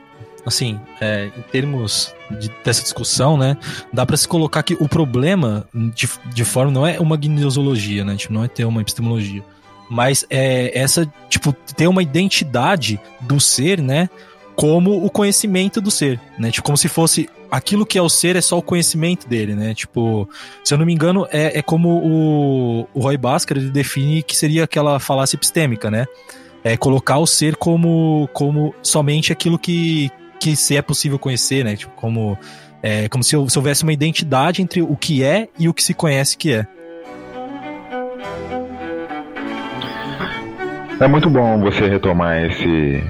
assim, 0.49 0.79
é, 0.99 1.31
em 1.37 1.41
termos 1.43 2.13
de, 2.39 2.51
dessa 2.63 2.83
discussão, 2.83 3.37
né, 3.37 3.57
dá 3.93 4.05
para 4.05 4.17
se 4.17 4.27
colocar 4.27 4.61
que 4.61 4.75
o 4.79 4.89
problema 4.89 5.65
de, 5.73 6.09
de 6.33 6.43
forma 6.43 6.71
não 6.71 6.85
é 6.85 6.99
uma 6.99 7.15
gnosologia, 7.15 8.03
né, 8.03 8.15
tipo, 8.15 8.33
não 8.33 8.43
é 8.43 8.47
ter 8.47 8.65
uma 8.65 8.81
epistemologia, 8.81 9.43
mas 9.89 10.25
é 10.29 10.77
essa, 10.77 11.11
tipo, 11.29 11.53
ter 11.53 11.87
uma 11.87 12.03
identidade 12.03 12.99
do 13.21 13.39
ser, 13.39 13.81
né, 13.81 14.09
como 14.55 15.05
o 15.05 15.09
conhecimento 15.09 15.79
do 15.79 15.89
ser, 15.89 16.19
né, 16.37 16.51
tipo, 16.51 16.65
como 16.65 16.77
se 16.77 16.89
fosse 16.89 17.29
aquilo 17.49 17.85
que 17.85 17.97
é 17.97 18.01
o 18.01 18.09
ser 18.09 18.35
é 18.35 18.41
só 18.41 18.57
o 18.57 18.61
conhecimento 18.61 19.27
dele, 19.27 19.55
né? 19.55 19.73
Tipo, 19.73 20.29
se 20.63 20.71
eu 20.71 20.77
não 20.77 20.85
me 20.85 20.93
engano, 20.93 21.25
é, 21.31 21.57
é 21.57 21.61
como 21.63 21.89
o, 21.89 22.87
o 22.93 22.99
Roy 22.99 23.17
Basker 23.17 23.57
ele 23.57 23.71
define 23.71 24.21
que 24.21 24.35
seria 24.35 24.65
aquela 24.65 24.99
falácia 24.99 25.35
epistêmica, 25.35 25.89
né? 25.89 26.05
é, 26.63 26.75
colocar 26.77 27.17
o 27.17 27.27
ser 27.27 27.55
como, 27.55 28.29
como 28.33 28.73
somente 28.81 29.31
aquilo 29.31 29.57
que, 29.57 30.11
que 30.39 30.55
se 30.55 30.77
é 30.77 30.81
possível 30.81 31.19
conhecer, 31.19 31.63
né? 31.63 31.75
Tipo, 31.75 31.93
como, 31.95 32.37
é, 32.81 33.09
como 33.09 33.23
se, 33.23 33.31
se 33.49 33.59
houvesse 33.59 33.83
uma 33.83 33.93
identidade 33.93 34.61
entre 34.61 34.81
o 34.81 34.95
que 34.95 35.23
é 35.23 35.47
e 35.57 35.67
o 35.67 35.73
que 35.73 35.83
se 35.83 35.93
conhece 35.93 36.37
que 36.37 36.53
é. 36.53 36.67
É 40.99 41.07
muito 41.07 41.29
bom 41.29 41.61
você 41.61 41.87
retomar 41.87 42.43
esse, 42.43 43.03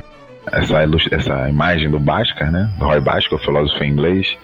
essa, 0.52 0.78
essa 1.12 1.50
imagem 1.50 1.90
do 1.90 2.00
Bhaskar, 2.00 2.52
né? 2.52 2.72
Do 2.78 2.86
Roy 2.86 3.00
Bhaskar, 3.00 3.40
o 3.40 3.42
filósofo 3.42 3.84
inglês, 3.84 4.38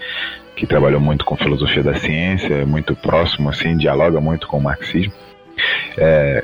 que 0.56 0.66
trabalhou 0.66 1.00
muito 1.00 1.24
com 1.26 1.36
filosofia 1.36 1.84
da 1.84 1.96
ciência, 1.96 2.54
é 2.54 2.66
muito 2.66 2.96
próximo, 2.96 3.50
assim, 3.50 3.78
dialoga 3.78 4.20
muito 4.20 4.48
com 4.48 4.58
o 4.58 4.64
marxismo. 4.64 5.14
É, 5.98 6.44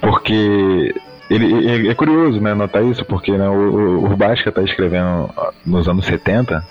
porque 0.00 0.94
ele, 1.30 1.88
é 1.88 1.94
curioso, 1.94 2.40
né, 2.40 2.54
notar 2.54 2.84
isso, 2.84 3.04
porque 3.04 3.32
né, 3.32 3.48
o, 3.48 4.04
o 4.04 4.16
está 4.32 4.62
escrevendo 4.62 5.30
nos 5.64 5.88
anos 5.88 6.06
70 6.06 6.64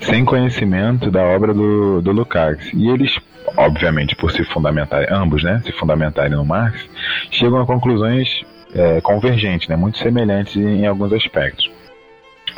sem 0.00 0.24
conhecimento 0.24 1.10
da 1.10 1.22
obra 1.22 1.52
do, 1.54 2.00
do 2.00 2.12
Lukács. 2.12 2.70
E 2.74 2.88
eles, 2.88 3.18
obviamente, 3.56 4.16
por 4.16 4.30
se 4.30 4.44
fundamentarem, 4.44 5.08
ambos, 5.10 5.42
né, 5.42 5.60
se 5.64 5.72
fundamentarem 5.72 6.32
no 6.32 6.44
Marx, 6.44 6.88
chegam 7.30 7.60
a 7.60 7.66
conclusões 7.66 8.28
é, 8.74 9.00
convergentes, 9.00 9.68
né, 9.68 9.76
muito 9.76 9.98
semelhantes 9.98 10.56
em, 10.56 10.82
em 10.82 10.86
alguns 10.86 11.12
aspectos. 11.12 11.70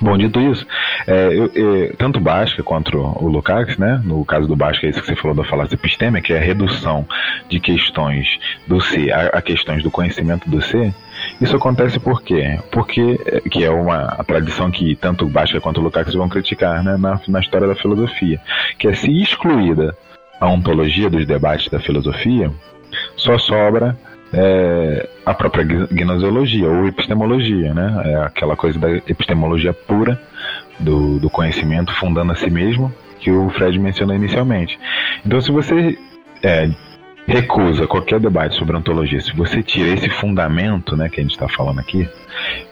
Bom, 0.00 0.16
dito 0.18 0.40
isso, 0.40 0.66
é, 1.06 1.26
eu, 1.28 1.50
eu, 1.54 1.96
tanto 1.96 2.18
o 2.18 2.22
Basca 2.22 2.62
quanto 2.62 2.98
o 2.98 3.28
Lukács, 3.28 3.78
né? 3.78 4.00
No 4.04 4.24
caso 4.24 4.46
do 4.46 4.54
Basca, 4.54 4.86
é 4.86 4.90
isso 4.90 5.00
que 5.00 5.06
você 5.06 5.16
falou 5.16 5.34
da 5.34 5.44
falácia 5.44 5.74
epistêmica, 5.74 6.26
que 6.26 6.32
é 6.34 6.38
a 6.38 6.42
redução 6.42 7.06
de 7.48 7.58
questões 7.58 8.26
do 8.66 8.80
ser 8.80 9.10
a, 9.10 9.28
a, 9.28 9.42
questões 9.42 9.82
do 9.82 9.90
conhecimento 9.90 10.50
do 10.50 10.60
ser. 10.60 10.94
Isso 11.40 11.56
acontece 11.56 11.98
por 11.98 12.22
quê? 12.22 12.60
Porque, 12.70 13.18
é, 13.24 13.40
que 13.48 13.64
é 13.64 13.70
uma 13.70 14.06
tradição 14.24 14.70
que 14.70 14.94
tanto 14.96 15.24
o 15.24 15.28
Basca 15.28 15.60
quanto 15.60 15.80
o 15.80 15.84
Lukács 15.84 16.14
vão 16.14 16.28
criticar 16.28 16.84
né, 16.84 16.96
na, 16.98 17.18
na 17.26 17.40
história 17.40 17.66
da 17.66 17.74
filosofia, 17.74 18.38
que 18.78 18.88
é 18.88 18.94
se 18.94 19.10
excluída 19.22 19.96
a 20.38 20.46
ontologia 20.46 21.08
dos 21.08 21.26
debates 21.26 21.70
da 21.70 21.80
filosofia, 21.80 22.50
só 23.16 23.38
sobra 23.38 23.96
é, 24.32 25.08
a 25.24 25.34
própria 25.34 25.64
gnoseologia 25.64 26.68
ou 26.68 26.86
epistemologia, 26.86 27.72
né? 27.72 28.02
É 28.04 28.16
aquela 28.16 28.56
coisa 28.56 28.78
da 28.78 28.90
epistemologia 28.90 29.72
pura 29.72 30.20
do, 30.78 31.18
do 31.18 31.30
conhecimento 31.30 31.92
fundando 31.94 32.32
a 32.32 32.36
si 32.36 32.50
mesmo 32.50 32.92
que 33.18 33.30
o 33.30 33.48
Fred 33.50 33.78
mencionou 33.78 34.14
inicialmente. 34.14 34.78
Então, 35.24 35.40
se 35.40 35.50
você 35.50 35.98
é, 36.42 36.68
recusa 37.26 37.86
qualquer 37.86 38.20
debate 38.20 38.56
sobre 38.56 38.76
ontologia, 38.76 39.20
se 39.20 39.34
você 39.34 39.62
tira 39.62 39.88
esse 39.88 40.08
fundamento, 40.10 40.96
né, 40.96 41.08
que 41.08 41.20
a 41.20 41.22
gente 41.22 41.32
está 41.32 41.48
falando 41.48 41.80
aqui, 41.80 42.08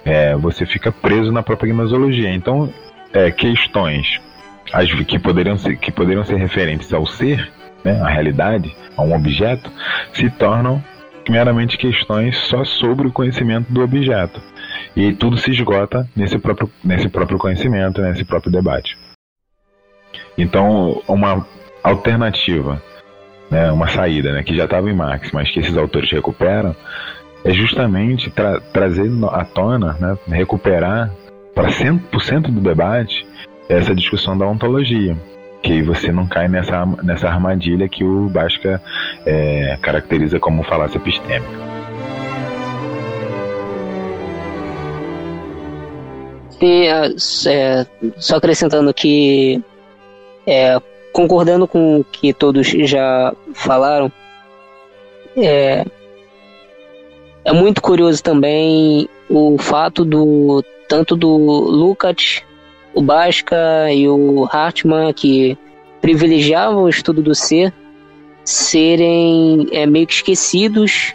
é, 0.05 0.37
você 0.37 0.67
fica 0.67 0.93
preso 0.93 1.33
na 1.33 1.43
própria 1.43 1.73
gnoseologia. 1.73 2.31
Então, 2.31 2.73
é, 3.13 3.31
questões 3.31 4.21
as, 4.73 4.93
que 5.05 5.19
poderiam 5.19 5.57
ser 5.57 5.77
que 5.77 5.93
poderiam 5.93 6.25
ser 6.25 6.37
referentes 6.37 6.93
ao 6.93 7.07
ser, 7.07 7.51
né, 7.85 8.01
à 8.01 8.09
realidade, 8.09 8.75
a 8.97 9.03
um 9.03 9.15
objeto, 9.15 9.71
se 10.13 10.31
tornam 10.31 10.83
meramente 11.31 11.79
questões 11.79 12.37
só 12.49 12.65
sobre 12.65 13.07
o 13.07 13.13
conhecimento 13.13 13.73
do 13.73 13.83
objeto. 13.83 14.41
E 14.97 15.13
tudo 15.13 15.37
se 15.37 15.51
esgota 15.51 16.09
nesse 16.15 16.39
próprio, 16.39 16.71
nesse 16.83 17.09
próprio 17.09 17.39
conhecimento, 17.39 18.01
nesse 18.01 18.25
próprio 18.25 18.53
debate. 18.53 18.97
Então, 20.37 21.03
uma 21.09 21.47
alternativa, 21.83 22.83
né, 23.51 23.71
uma 23.71 23.89
saída 23.89 24.33
né, 24.33 24.43
que 24.43 24.57
já 24.57 24.65
estava 24.65 24.91
em 24.91 24.95
Marx, 24.95 25.31
mas 25.33 25.51
que 25.51 25.61
esses 25.61 25.77
autores 25.77 26.11
recuperam, 26.11 26.75
é 27.45 27.53
justamente 27.53 28.31
tra 28.31 28.61
trazer 28.61 29.11
à 29.31 29.45
tona, 29.45 29.97
né, 30.01 30.17
recuperar 30.29 31.11
para 31.55 31.69
100% 31.69 32.51
do 32.51 32.61
debate 32.61 33.27
essa 33.69 33.95
discussão 33.95 34.37
da 34.37 34.47
ontologia 34.47 35.17
que 35.65 35.83
você 35.83 36.13
não 36.13 36.27
cai 36.27 36.47
nessa, 36.47 36.85
nessa 37.03 37.27
armadilha 37.27 37.89
que 37.89 38.05
o 38.05 38.29
Basca 38.29 38.81
é, 39.25 39.79
caracteriza 39.81 40.39
como 40.39 40.63
falácia 40.63 40.99
epistêmica. 40.99 41.65
É, 46.61 47.09
é, 47.49 47.87
só 48.19 48.37
acrescentando 48.37 48.93
que, 48.93 49.63
é, 50.47 50.79
concordando 51.13 51.67
com 51.67 52.01
o 52.01 52.05
que 52.05 52.35
todos 52.35 52.67
já 52.69 53.35
falaram, 53.55 54.13
é, 55.35 55.85
é 57.43 57.53
muito 57.53 57.81
curioso 57.81 58.23
também 58.23 59.09
o 59.31 59.57
fato 59.59 60.05
do 60.05 60.63
tanto 60.89 61.17
do 61.17 61.29
Lukács 61.29 62.43
o 62.95 63.03
Basca 63.03 63.93
e 63.93 64.09
o 64.09 64.47
Hartmann, 64.51 65.13
que 65.13 65.59
privilegiavam 66.01 66.85
o 66.85 66.89
estudo 66.89 67.23
do 67.23 67.35
ser, 67.35 67.73
serem 68.45 69.67
é, 69.73 69.87
meio 69.87 70.07
que 70.07 70.15
esquecidos 70.15 71.15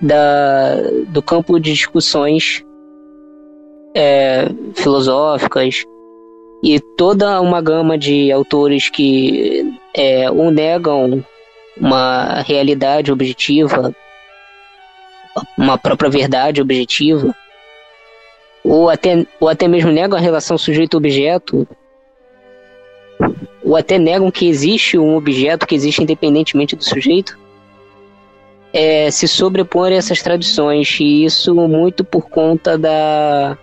da, 0.00 0.74
do 1.08 1.22
campo 1.22 1.58
de 1.58 1.72
discussões 1.72 2.64
é, 3.94 4.48
filosóficas. 4.74 5.84
E 6.62 6.80
toda 6.96 7.40
uma 7.40 7.60
gama 7.60 7.96
de 7.96 8.32
autores 8.32 8.90
que 8.90 9.72
é, 9.94 10.28
ou 10.28 10.50
negam 10.50 11.24
uma 11.80 12.42
realidade 12.42 13.12
objetiva, 13.12 13.94
uma 15.56 15.78
própria 15.78 16.10
verdade 16.10 16.60
objetiva, 16.60 17.34
ou 18.64 18.88
até, 18.88 19.26
ou 19.40 19.48
até 19.48 19.66
mesmo 19.66 19.90
negam 19.90 20.18
a 20.18 20.20
relação 20.20 20.58
sujeito-objeto, 20.58 21.66
ou 23.64 23.76
até 23.76 23.98
negam 23.98 24.30
que 24.30 24.48
existe 24.48 24.98
um 24.98 25.16
objeto 25.16 25.66
que 25.66 25.74
existe 25.74 26.02
independentemente 26.02 26.76
do 26.76 26.84
sujeito, 26.84 27.38
é, 28.72 29.10
se 29.10 29.26
sobrepõem 29.26 29.94
a 29.94 29.96
essas 29.96 30.22
tradições, 30.22 30.98
e 31.00 31.24
isso 31.24 31.54
muito 31.54 32.04
por 32.04 32.28
conta 32.28 32.76
da, 32.76 33.56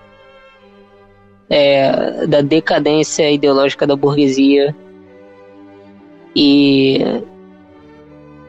é, 1.50 2.26
da 2.26 2.42
decadência 2.42 3.30
ideológica 3.32 3.86
da 3.86 3.96
burguesia. 3.96 4.76
E, 6.36 7.00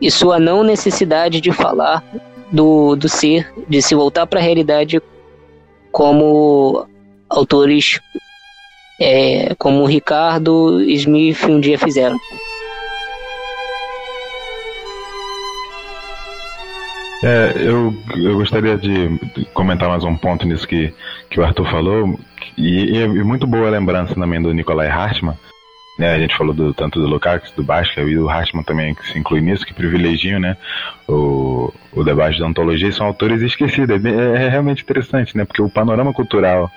e 0.01 0.11
sua 0.11 0.41
não 0.41 0.65
necessidade 0.65 1.41
de 1.41 1.53
falar 1.53 2.03
do, 2.51 2.97
do 2.97 3.09
ser, 3.09 3.53
de 3.69 3.81
se 3.81 3.95
voltar 3.95 4.27
para 4.27 4.41
a 4.41 4.43
realidade 4.43 5.01
como 5.97 6.87
autores 7.27 7.99
é, 9.01 9.55
como 9.55 9.87
Ricardo 9.87 10.83
Smith 10.83 11.43
um 11.49 11.59
dia 11.59 11.79
fizeram. 11.79 12.19
É, 17.25 17.55
eu, 17.57 17.95
eu 18.15 18.35
gostaria 18.37 18.77
de 18.77 19.19
comentar 19.55 19.89
mais 19.89 20.05
um 20.05 20.15
ponto 20.15 20.47
nisso 20.47 20.69
que, 20.69 20.93
que 21.31 21.41
o 21.41 21.43
Arthur 21.43 21.65
falou, 21.71 22.21
e, 22.59 22.99
e 22.99 23.25
muito 23.25 23.47
boa 23.47 23.71
lembrança 23.71 24.15
também 24.15 24.43
do 24.43 24.53
Nikolai 24.53 24.89
Hartmann, 24.89 25.35
né, 25.99 26.13
a 26.13 26.19
gente 26.19 26.37
falou 26.37 26.53
do, 26.53 26.75
tanto 26.75 27.01
do 27.01 27.07
Lukács, 27.07 27.53
do 27.53 27.63
Basca 27.63 28.03
e 28.03 28.15
do 28.15 28.29
Hartmann 28.29 28.63
também 28.63 28.95
que 28.95 29.07
se 29.07 29.19
inclui 29.19 29.41
nisso, 29.41 29.65
que 29.65 29.73
privilegiam 29.73 30.39
né, 30.39 30.57
o, 31.09 31.73
o 31.93 32.05
debate 32.05 32.39
da 32.39 32.47
ontologia, 32.47 32.93
são 32.93 33.07
autores 33.07 33.41
esquecidos. 33.41 34.05
É, 34.05 34.45
é, 34.45 34.49
realmente 34.49 34.83
interessante, 34.83 35.37
né, 35.37 35.45
porque 35.45 35.63
o 35.63 35.71
panorama 35.71 36.13
cultural, 36.13 36.71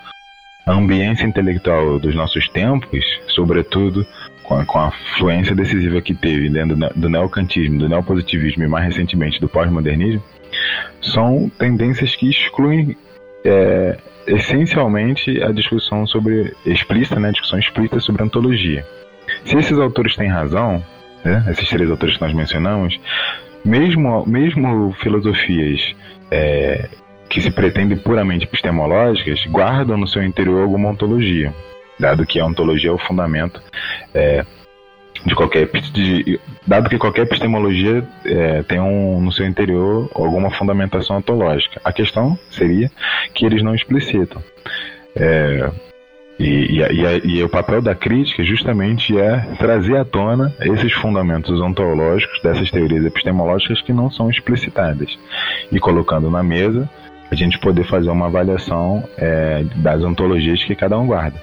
a 0.65 0.71
ambiência 0.71 1.25
intelectual 1.25 1.99
dos 1.99 2.15
nossos 2.15 2.47
tempos, 2.49 3.03
sobretudo 3.27 4.05
com 4.43 4.55
a, 4.55 4.65
com 4.65 4.79
a 4.79 4.91
fluência 5.17 5.53
decisiva 5.53 6.01
que 6.01 6.15
teve 6.15 6.49
dentro 6.49 6.77
do, 6.77 6.89
do 6.95 7.09
neocantismo, 7.09 7.77
do 7.77 7.89
neopositivismo 7.89 8.63
e 8.63 8.67
mais 8.67 8.85
recentemente 8.85 9.41
do 9.41 9.49
pós-modernismo, 9.49 10.23
são 11.01 11.49
tendências 11.59 12.15
que 12.15 12.29
excluem 12.29 12.95
é, 13.43 13.97
essencialmente 14.27 15.41
a 15.43 15.51
discussão 15.51 16.07
sobre 16.07 16.53
explícita, 16.65 17.19
né, 17.19 17.29
a 17.29 17.31
discussão 17.31 17.59
explícita 17.59 17.99
sobre 17.99 18.23
ontologia. 18.23 18.85
Se 19.45 19.57
esses 19.57 19.77
autores 19.77 20.15
têm 20.15 20.29
razão, 20.29 20.83
né, 21.23 21.45
esses 21.49 21.67
três 21.67 21.89
autores 21.89 22.15
que 22.17 22.21
nós 22.21 22.33
mencionamos, 22.33 22.99
mesmo, 23.63 24.25
mesmo 24.25 24.93
filosofias 25.01 25.95
é, 26.31 26.87
que 27.29 27.41
se 27.41 27.51
pretendem 27.51 27.97
puramente 27.97 28.45
epistemológicas 28.45 29.45
guardam 29.47 29.97
no 29.97 30.07
seu 30.07 30.23
interior 30.23 30.63
alguma 30.63 30.89
ontologia, 30.89 31.53
dado 31.99 32.25
que 32.25 32.39
a 32.39 32.45
ontologia 32.45 32.89
é 32.89 32.93
o 32.93 32.97
fundamento 32.97 33.61
é, 34.13 34.45
de 35.25 35.35
qualquer 35.35 35.69
de, 35.91 36.39
dado 36.65 36.89
que 36.89 36.97
qualquer 36.97 37.23
epistemologia 37.23 38.07
é, 38.25 38.63
tem 38.63 38.79
um, 38.79 39.21
no 39.21 39.31
seu 39.31 39.45
interior 39.45 40.09
alguma 40.15 40.49
fundamentação 40.51 41.17
ontológica. 41.17 41.81
A 41.83 41.91
questão 41.91 42.37
seria 42.49 42.89
que 43.33 43.45
eles 43.45 43.61
não 43.61 43.75
explicitam. 43.75 44.41
É, 45.15 45.69
e, 46.39 46.79
e, 46.79 47.37
e, 47.37 47.43
o 47.43 47.49
papel 47.49 47.81
da 47.81 47.93
crítica 47.93 48.45
justamente 48.45 49.17
é 49.19 49.39
trazer 49.57 49.97
à 49.97 50.05
tona 50.05 50.53
esses 50.61 50.93
fundamentos 50.93 51.59
ontológicos 51.59 52.41
dessas 52.41 52.71
teorias 52.71 53.05
epistemológicas 53.05 53.81
que 53.81 53.91
não 53.91 54.09
são 54.09 54.29
explicitadas 54.29 55.19
e 55.69 55.79
colocando 55.79 56.31
na 56.31 56.41
mesa 56.41 56.89
a 57.29 57.35
gente 57.35 57.59
poder 57.59 57.83
fazer 57.83 58.09
uma 58.09 58.27
avaliação 58.27 59.03
é, 59.17 59.63
das 59.75 60.01
ontologias 60.01 60.63
que 60.63 60.73
cada 60.75 60.97
um 60.97 61.07
guarda. 61.07 61.39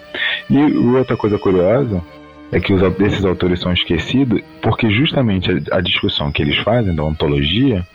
E 0.49 0.59
outra 0.97 1.17
coisa 1.17 1.39
curiosa 1.39 2.03
é 2.51 2.59
que 2.59 2.73
os, 2.73 2.83
esses 3.01 3.25
autores 3.25 3.61
são 3.61 3.73
esquecidos 3.73 4.41
porque 4.63 4.89
justamente 4.91 5.51
a, 5.51 5.77
a 5.77 5.81
discussão 5.83 6.33
que 6.33 6.43
eles 6.43 6.57
fazem 6.59 6.95
da 6.95 7.05
ontologia 7.05 7.87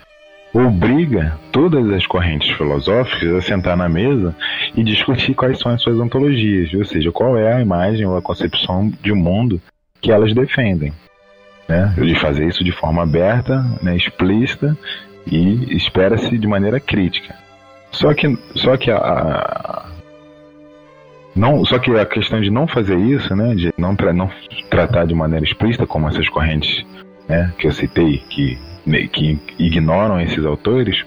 obriga 0.54 1.38
todas 1.52 1.90
as 1.90 2.06
correntes 2.06 2.50
filosóficas 2.58 3.34
a 3.36 3.42
sentar 3.42 3.78
na 3.78 3.88
mesa 3.88 4.36
e 4.76 4.84
discutir 4.84 5.34
quais 5.34 5.60
são 5.60 5.72
as 5.72 5.82
suas 5.82 5.98
ontologias, 6.00 6.74
ou 6.74 6.86
seja, 6.86 7.12
qual 7.12 7.38
é 7.38 7.54
a 7.54 7.62
imagem 7.62 8.06
ou 8.06 8.18
a 8.18 8.22
concepção 8.22 8.92
de 9.02 9.14
mundo 9.14 9.62
que 10.02 10.12
elas 10.12 10.34
defendem. 10.34 10.94
Né? 11.68 11.94
De 11.98 12.16
fazer 12.16 12.48
isso 12.48 12.64
de 12.64 12.72
forma 12.72 13.04
aberta, 13.04 13.64
né, 13.82 13.96
explícita 13.96 14.78
e 15.26 15.76
espera-se 15.76 16.38
de 16.38 16.48
maneira 16.48 16.80
crítica. 16.80 17.34
Só 17.92 18.14
que, 18.14 18.38
só 18.56 18.76
que 18.76 18.92
a, 18.92 19.86
não, 21.36 21.64
só 21.64 21.80
que 21.80 21.92
a 21.92 22.06
questão 22.06 22.42
de 22.42 22.50
não 22.50 22.68
fazer 22.68 22.98
isso, 22.98 23.34
né, 23.36 23.56
de 23.56 23.74
não, 23.78 23.96
tra 23.96 24.12
não 24.12 24.30
tratar 24.70 25.06
de 25.06 25.14
maneira 25.14 25.46
explícita 25.46 25.88
como 25.88 26.10
essas 26.10 26.28
correntes 26.28 26.86
né, 27.28 27.54
que 27.58 27.68
eu 27.68 27.72
citei, 27.72 28.18
que 28.30 28.58
que 29.12 29.40
ignoram 29.60 30.20
esses 30.20 30.46
autores, 30.46 31.04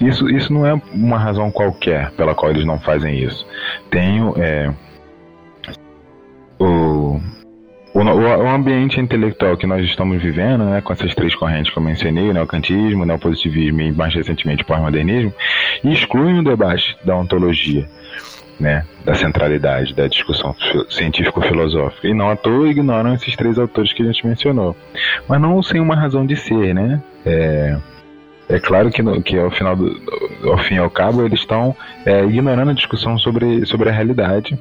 isso, 0.00 0.28
isso 0.28 0.52
não 0.52 0.66
é 0.66 0.74
uma 0.92 1.18
razão 1.18 1.50
qualquer 1.50 2.10
pela 2.12 2.34
qual 2.34 2.50
eles 2.50 2.64
não 2.64 2.78
fazem 2.78 3.22
isso. 3.22 3.46
Tem 3.90 4.20
é, 4.36 4.72
o, 6.58 7.20
o, 7.94 8.00
o, 8.00 8.48
ambiente 8.48 9.00
intelectual 9.00 9.56
que 9.56 9.66
nós 9.66 9.84
estamos 9.84 10.20
vivendo, 10.22 10.64
né, 10.64 10.80
com 10.80 10.92
essas 10.92 11.14
três 11.14 11.34
correntes 11.34 11.72
que 11.72 11.78
eu 11.78 11.82
mencionei, 11.82 12.28
o 12.28 12.34
neocantismo, 12.34 13.02
o 13.02 13.06
neopositivismo 13.06 13.80
e 13.82 13.92
mais 13.92 14.14
recentemente 14.14 14.62
o 14.62 14.66
pós-modernismo, 14.66 15.32
excluem 15.84 16.40
o 16.40 16.44
debate 16.44 16.96
da 17.04 17.16
ontologia 17.16 17.88
né, 18.58 18.84
da 19.04 19.14
centralidade 19.14 19.94
da 19.94 20.06
discussão 20.06 20.54
científico-filosófica. 20.90 22.08
E 22.08 22.14
não 22.14 22.30
à 22.30 22.36
toa 22.36 22.68
ignoram 22.68 23.14
esses 23.14 23.36
três 23.36 23.58
autores 23.58 23.92
que 23.92 24.02
a 24.02 24.06
gente 24.06 24.26
mencionou. 24.26 24.76
Mas 25.28 25.40
não 25.40 25.62
sem 25.62 25.80
uma 25.80 25.94
razão 25.94 26.26
de 26.26 26.36
ser, 26.36 26.74
né? 26.74 27.02
É, 27.24 27.76
é 28.48 28.60
claro 28.60 28.90
que, 28.90 29.02
no, 29.02 29.20
que 29.22 29.38
ao 29.38 29.50
final 29.50 29.74
do, 29.74 30.00
ao 30.44 30.58
fim 30.58 30.76
e 30.76 30.78
ao 30.78 30.90
cabo 30.90 31.24
eles 31.24 31.40
estão 31.40 31.74
é, 32.04 32.24
ignorando 32.24 32.70
a 32.70 32.74
discussão 32.74 33.18
sobre, 33.18 33.66
sobre 33.66 33.88
a 33.88 33.92
realidade, 33.92 34.58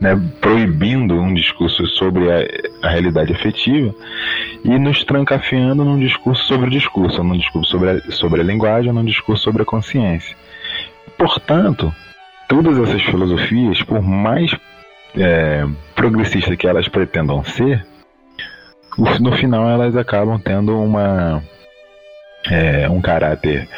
né, 0.00 0.18
proibindo 0.40 1.14
um 1.14 1.32
discurso 1.32 1.86
sobre 1.86 2.30
a, 2.30 2.86
a 2.86 2.90
realidade 2.90 3.32
efetiva 3.32 3.94
e 4.64 4.78
nos 4.78 5.04
trancafiando 5.04 5.84
num 5.84 5.98
discurso 5.98 6.44
sobre 6.44 6.66
o 6.66 6.70
discurso, 6.70 7.22
num 7.22 7.36
discurso 7.36 7.70
sobre 7.70 7.90
a, 7.90 8.00
sobre 8.10 8.40
a 8.40 8.44
linguagem, 8.44 8.92
num 8.92 9.04
discurso 9.04 9.44
sobre 9.44 9.62
a 9.62 9.66
consciência. 9.66 10.36
Portanto, 11.18 11.92
todas 12.48 12.78
essas 12.78 13.02
filosofias, 13.02 13.82
por 13.82 14.02
mais 14.02 14.54
é, 15.16 15.64
progressistas 15.94 16.56
que 16.56 16.66
elas 16.66 16.88
pretendam 16.88 17.42
ser, 17.44 17.86
no 19.20 19.32
final 19.32 19.68
elas 19.68 19.96
acabam 19.96 20.38
tendo 20.38 20.78
uma 20.80 21.42
é, 22.50 22.88
um 22.88 23.00
caráter 23.00 23.68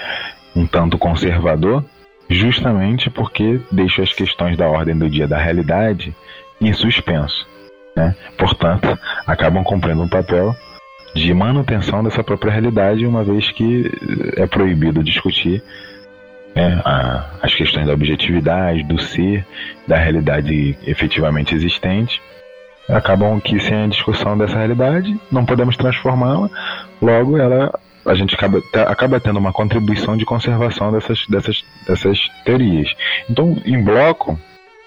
um 0.55 0.67
tanto 0.67 0.99
conservador, 0.99 1.85
justamente 2.29 3.09
porque 3.11 3.61
deixa 3.71 4.03
as 4.03 4.13
questões 4.13 4.57
da 4.57 4.69
ordem 4.69 4.97
do 4.97 5.09
dia 5.09 5.27
da 5.27 5.39
realidade 5.39 6.15
em 6.61 6.73
suspenso. 6.73 7.47
Né? 7.97 8.15
Portanto, 8.37 8.99
acabam 9.27 9.63
cumprindo 9.63 10.03
um 10.03 10.09
papel 10.09 10.55
de 11.15 11.33
manutenção 11.33 12.03
dessa 12.03 12.23
própria 12.23 12.53
realidade, 12.53 13.07
uma 13.07 13.25
vez 13.25 13.51
que 13.51 13.91
é 14.37 14.47
proibido 14.47 15.03
discutir 15.03 15.63
né, 16.59 16.83
a, 16.85 17.25
as 17.41 17.55
questões 17.55 17.87
da 17.87 17.93
objetividade, 17.93 18.83
do 18.83 18.99
ser, 18.99 19.47
da 19.87 19.97
realidade 19.97 20.77
efetivamente 20.85 21.55
existente, 21.55 22.21
acabam 22.89 23.41
que 23.41 23.61
sem 23.61 23.85
a 23.85 23.87
discussão 23.87 24.37
dessa 24.37 24.57
realidade 24.57 25.17
não 25.31 25.47
podemos 25.47 25.77
transformá-la, 25.77 26.51
logo 27.01 27.39
ela 27.39 27.73
a 28.05 28.15
gente 28.15 28.35
acaba, 28.35 28.63
acaba 28.89 29.21
tendo 29.21 29.39
uma 29.39 29.53
contribuição 29.53 30.17
de 30.17 30.25
conservação 30.25 30.91
dessas, 30.91 31.27
dessas, 31.29 31.65
dessas 31.87 32.19
teorias. 32.45 32.89
Então, 33.29 33.55
em 33.67 33.85
bloco, 33.85 34.39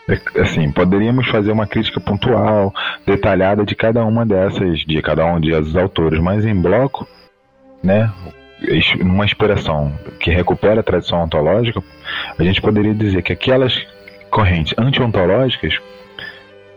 é, 0.09 0.41
assim, 0.41 0.71
poderíamos 0.71 1.27
fazer 1.29 1.51
uma 1.51 1.67
crítica 1.67 2.01
pontual, 2.01 2.73
detalhada 3.05 3.63
de 3.63 3.75
cada 3.75 4.03
uma 4.03 4.25
dessas, 4.25 4.79
de 4.79 5.01
cada 5.03 5.23
um 5.25 5.39
dos 5.39 5.75
autores, 5.75 6.19
mas 6.19 6.43
em 6.45 6.59
bloco, 6.59 7.07
né, 7.83 8.11
numa 8.99 9.25
inspiração 9.25 9.93
que 10.19 10.31
recupera 10.31 10.81
a 10.81 10.83
tradição 10.83 11.23
ontológica, 11.23 11.81
a 12.37 12.43
gente 12.43 12.61
poderia 12.61 12.93
dizer 12.93 13.21
que 13.23 13.33
aquelas 13.33 13.75
correntes 14.29 14.73
anti-ontológicas, 14.77 15.77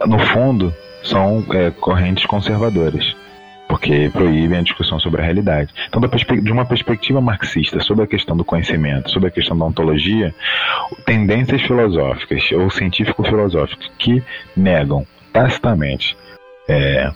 no 0.07 0.19
fundo, 0.19 0.75
são 1.03 1.45
é, 1.53 1.71
correntes 1.71 2.25
conservadoras, 2.27 3.15
porque 3.69 4.11
proíbem 4.13 4.59
a 4.59 4.63
discussão 4.63 4.99
sobre 4.99 5.21
a 5.21 5.25
realidade. 5.25 5.73
Então, 5.89 6.01
de 6.01 6.53
uma 6.53 6.65
perspectiva 6.65 7.21
marxista 7.21 7.81
sobre 7.81 8.05
a 8.05 8.07
questão 8.07 8.37
do 8.37 8.45
conhecimento, 8.45 9.11
sobre 9.11 9.29
a 9.29 9.33
questão 9.33 9.57
da 9.57 9.65
ontologia, 9.65 10.35
tendências 11.05 11.63
filosóficas 11.63 12.51
ou 12.53 12.71
científico-filosóficas 12.71 13.91
que 13.99 14.23
negam 14.57 15.07
tacitamente 15.33 16.17
é, 16.69 17.11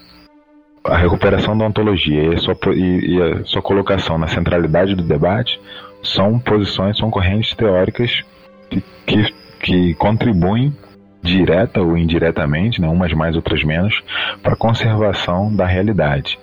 a 0.85 0.97
recuperação 0.97 1.57
da 1.57 1.67
ontologia 1.67 2.25
e 2.25 2.35
a, 2.35 2.39
sua, 2.39 2.57
e, 2.75 3.15
e 3.15 3.23
a 3.23 3.45
sua 3.45 3.63
colocação 3.63 4.19
na 4.19 4.29
centralidade 4.29 4.95
do 4.95 5.03
debate 5.03 5.61
são 6.03 6.39
posições, 6.39 6.97
são 6.97 7.11
correntes 7.11 7.55
teóricas 7.55 8.23
que, 8.71 8.83
que, 9.07 9.35
que 9.61 9.95
contribuem 9.95 10.75
direta 11.23 11.81
ou 11.81 11.97
indiretamente, 11.97 12.81
né, 12.81 12.89
umas 12.89 13.13
mais, 13.13 13.35
outras 13.37 13.63
menos, 13.65 14.03
para 14.43 14.53
a 14.53 14.57
conservação 14.57 15.55
da 15.55 15.67
realidade, 15.67 16.39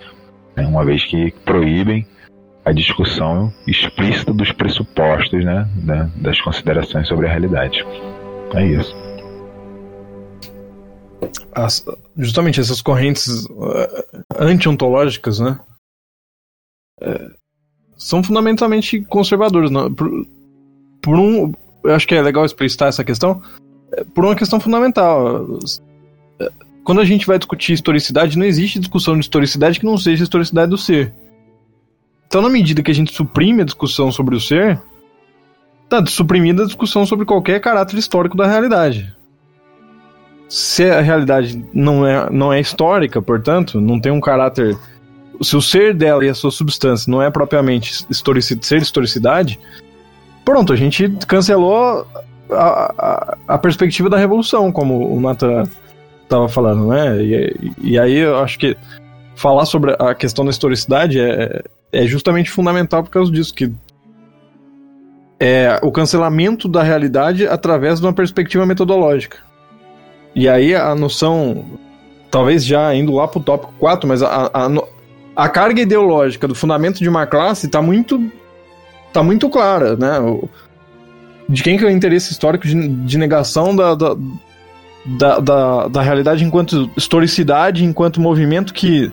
né, 0.56 0.66
uma 0.66 0.84
vez 0.84 1.06
que 1.06 1.34
proíbem 1.46 2.06
a 2.64 2.72
discussão 2.72 3.52
explícita 3.68 4.34
dos 4.34 4.52
pressupostos 4.52 5.46
né, 5.46 5.68
das 6.16 6.42
considerações 6.42 7.08
sobre 7.08 7.28
a 7.28 7.30
realidade. 7.30 7.86
É 8.54 8.66
isso. 8.66 9.05
As, 11.54 11.86
justamente 12.18 12.60
essas 12.60 12.82
correntes 12.82 13.46
uh, 13.46 14.24
anti-ontológicas, 14.38 15.40
né? 15.40 15.60
É, 17.02 17.30
são 17.98 18.24
fundamentalmente 18.24 19.02
conservadoras. 19.02 19.72
Né? 19.72 19.82
Por, 19.96 20.28
por 21.02 21.20
um. 21.20 21.54
Eu 21.84 21.94
acho 21.94 22.08
que 22.08 22.16
é 22.16 22.22
legal 22.22 22.46
explicitar 22.46 22.90
essa 22.90 23.04
questão. 23.04 23.42
É, 23.92 24.04
por 24.04 24.26
uma 24.26 24.36
questão 24.36 24.60
fundamental. 24.60 25.46
É, 26.40 26.52
quando 26.84 27.02
a 27.02 27.06
gente 27.06 27.26
vai 27.26 27.38
discutir 27.38 27.74
historicidade, 27.74 28.38
não 28.38 28.46
existe 28.46 28.80
discussão 28.80 29.16
de 29.16 29.22
historicidade 29.22 29.80
que 29.80 29.86
não 29.86 29.98
seja 29.98 30.24
historicidade 30.24 30.70
do 30.70 30.78
ser. 30.78 31.14
Então, 32.28 32.42
na 32.42 32.50
medida 32.50 32.84
que 32.84 32.92
a 32.92 32.96
gente 32.96 33.14
suprime 33.14 33.62
a 33.62 33.66
discussão 33.66 34.12
sobre 34.12 34.36
o 34.36 34.42
ser, 34.42 34.82
tá 35.88 36.06
suprimida 36.06 36.64
a 36.64 36.66
discussão 36.66 37.06
sobre 37.06 37.26
qualquer 37.26 37.62
caráter 37.62 37.98
histórico 37.98 38.36
da 38.36 38.48
realidade. 38.48 39.15
Se 40.48 40.90
a 40.90 41.02
realidade 41.02 41.64
não 41.74 42.06
é, 42.06 42.30
não 42.30 42.54
é 42.54 42.60
histórica, 42.60 43.22
portanto, 43.22 43.82
não 43.82 44.00
tem 44.00 44.12
um 44.12 44.22
caráter. 44.22 44.78
Se 45.42 45.56
o 45.56 45.62
ser 45.62 45.94
dela 45.94 46.26
e 46.26 46.30
a 46.30 46.34
sua 46.34 46.52
substância 46.52 47.12
não 47.12 47.22
é 47.22 47.30
propriamente 47.30 48.06
historici 48.10 48.58
ser 48.62 48.82
historicidade, 48.82 49.60
pronto, 50.46 50.72
a 50.72 50.76
gente 50.76 51.10
cancelou 51.28 52.08
a, 52.52 52.94
a, 52.98 53.38
a 53.48 53.58
perspectiva 53.58 54.10
da 54.10 54.18
revolução, 54.18 54.72
como 54.72 55.14
o 55.14 55.20
Nathan 55.20 55.64
estava 56.24 56.48
falando, 56.48 56.88
né? 56.88 57.22
E, 57.22 57.74
e 57.82 58.00
aí 58.00 58.18
eu 58.18 58.38
acho 58.38 58.58
que 58.60 58.78
falar 59.36 59.66
sobre 59.66 59.96
a 60.00 60.14
questão 60.16 60.46
da 60.46 60.52
historicidade 60.52 61.20
é, 61.20 61.64
é 61.92 62.06
justamente 62.06 62.50
fundamental 62.50 63.04
por 63.04 63.10
causa 63.10 63.32
disso, 63.32 63.54
que 63.54 63.72
é 65.40 65.80
o 65.84 65.92
cancelamento 65.92 66.68
da 66.68 66.82
realidade 66.82 67.48
através 67.48 68.00
de 68.00 68.06
uma 68.06 68.14
perspectiva 68.14 68.66
metodológica. 68.66 69.38
E 70.36 70.50
aí 70.50 70.76
a 70.76 70.94
noção, 70.94 71.64
talvez 72.30 72.66
já 72.66 72.94
indo 72.94 73.14
lá 73.14 73.28
pro 73.28 73.40
tópico 73.40 73.74
4, 73.80 74.08
mas 74.08 74.22
a, 74.22 74.52
a, 74.54 74.70
a 75.36 75.50
carga 75.50 75.82
ideológica 75.82 76.48
do 76.48 76.54
fundamento 76.54 77.00
de 77.00 77.08
uma 77.08 77.26
classe 77.26 77.68
está 77.68 77.82
muito 77.82 78.22
tá 79.14 79.24
muito 79.24 79.50
clara, 79.50 79.96
né? 79.96 80.20
De 81.48 81.64
quem 81.64 81.78
que 81.78 81.86
é 81.86 81.88
o 81.88 81.92
interesse 81.92 82.34
histórico 82.34 82.68
de, 82.68 82.88
de 82.88 83.18
negação 83.18 83.74
da, 83.74 83.96
da, 83.96 84.18
da, 85.06 85.40
da, 85.40 85.88
da 85.88 86.02
realidade 86.02 86.44
enquanto 86.44 86.92
historicidade, 86.98 87.86
enquanto 87.86 88.20
movimento 88.20 88.74
que 88.74 89.10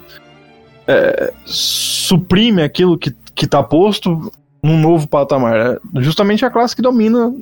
é, 0.89 1.33
suprime 1.45 2.63
aquilo 2.63 2.99
que, 2.99 3.15
que 3.33 3.47
tá 3.47 3.63
posto 3.63 4.33
num 4.61 4.81
novo 4.81 5.07
patamar. 5.07 5.57
É 5.57 5.79
justamente 6.01 6.45
a 6.45 6.51
classe 6.51 6.75
que 6.75 6.83
domina 6.83 7.33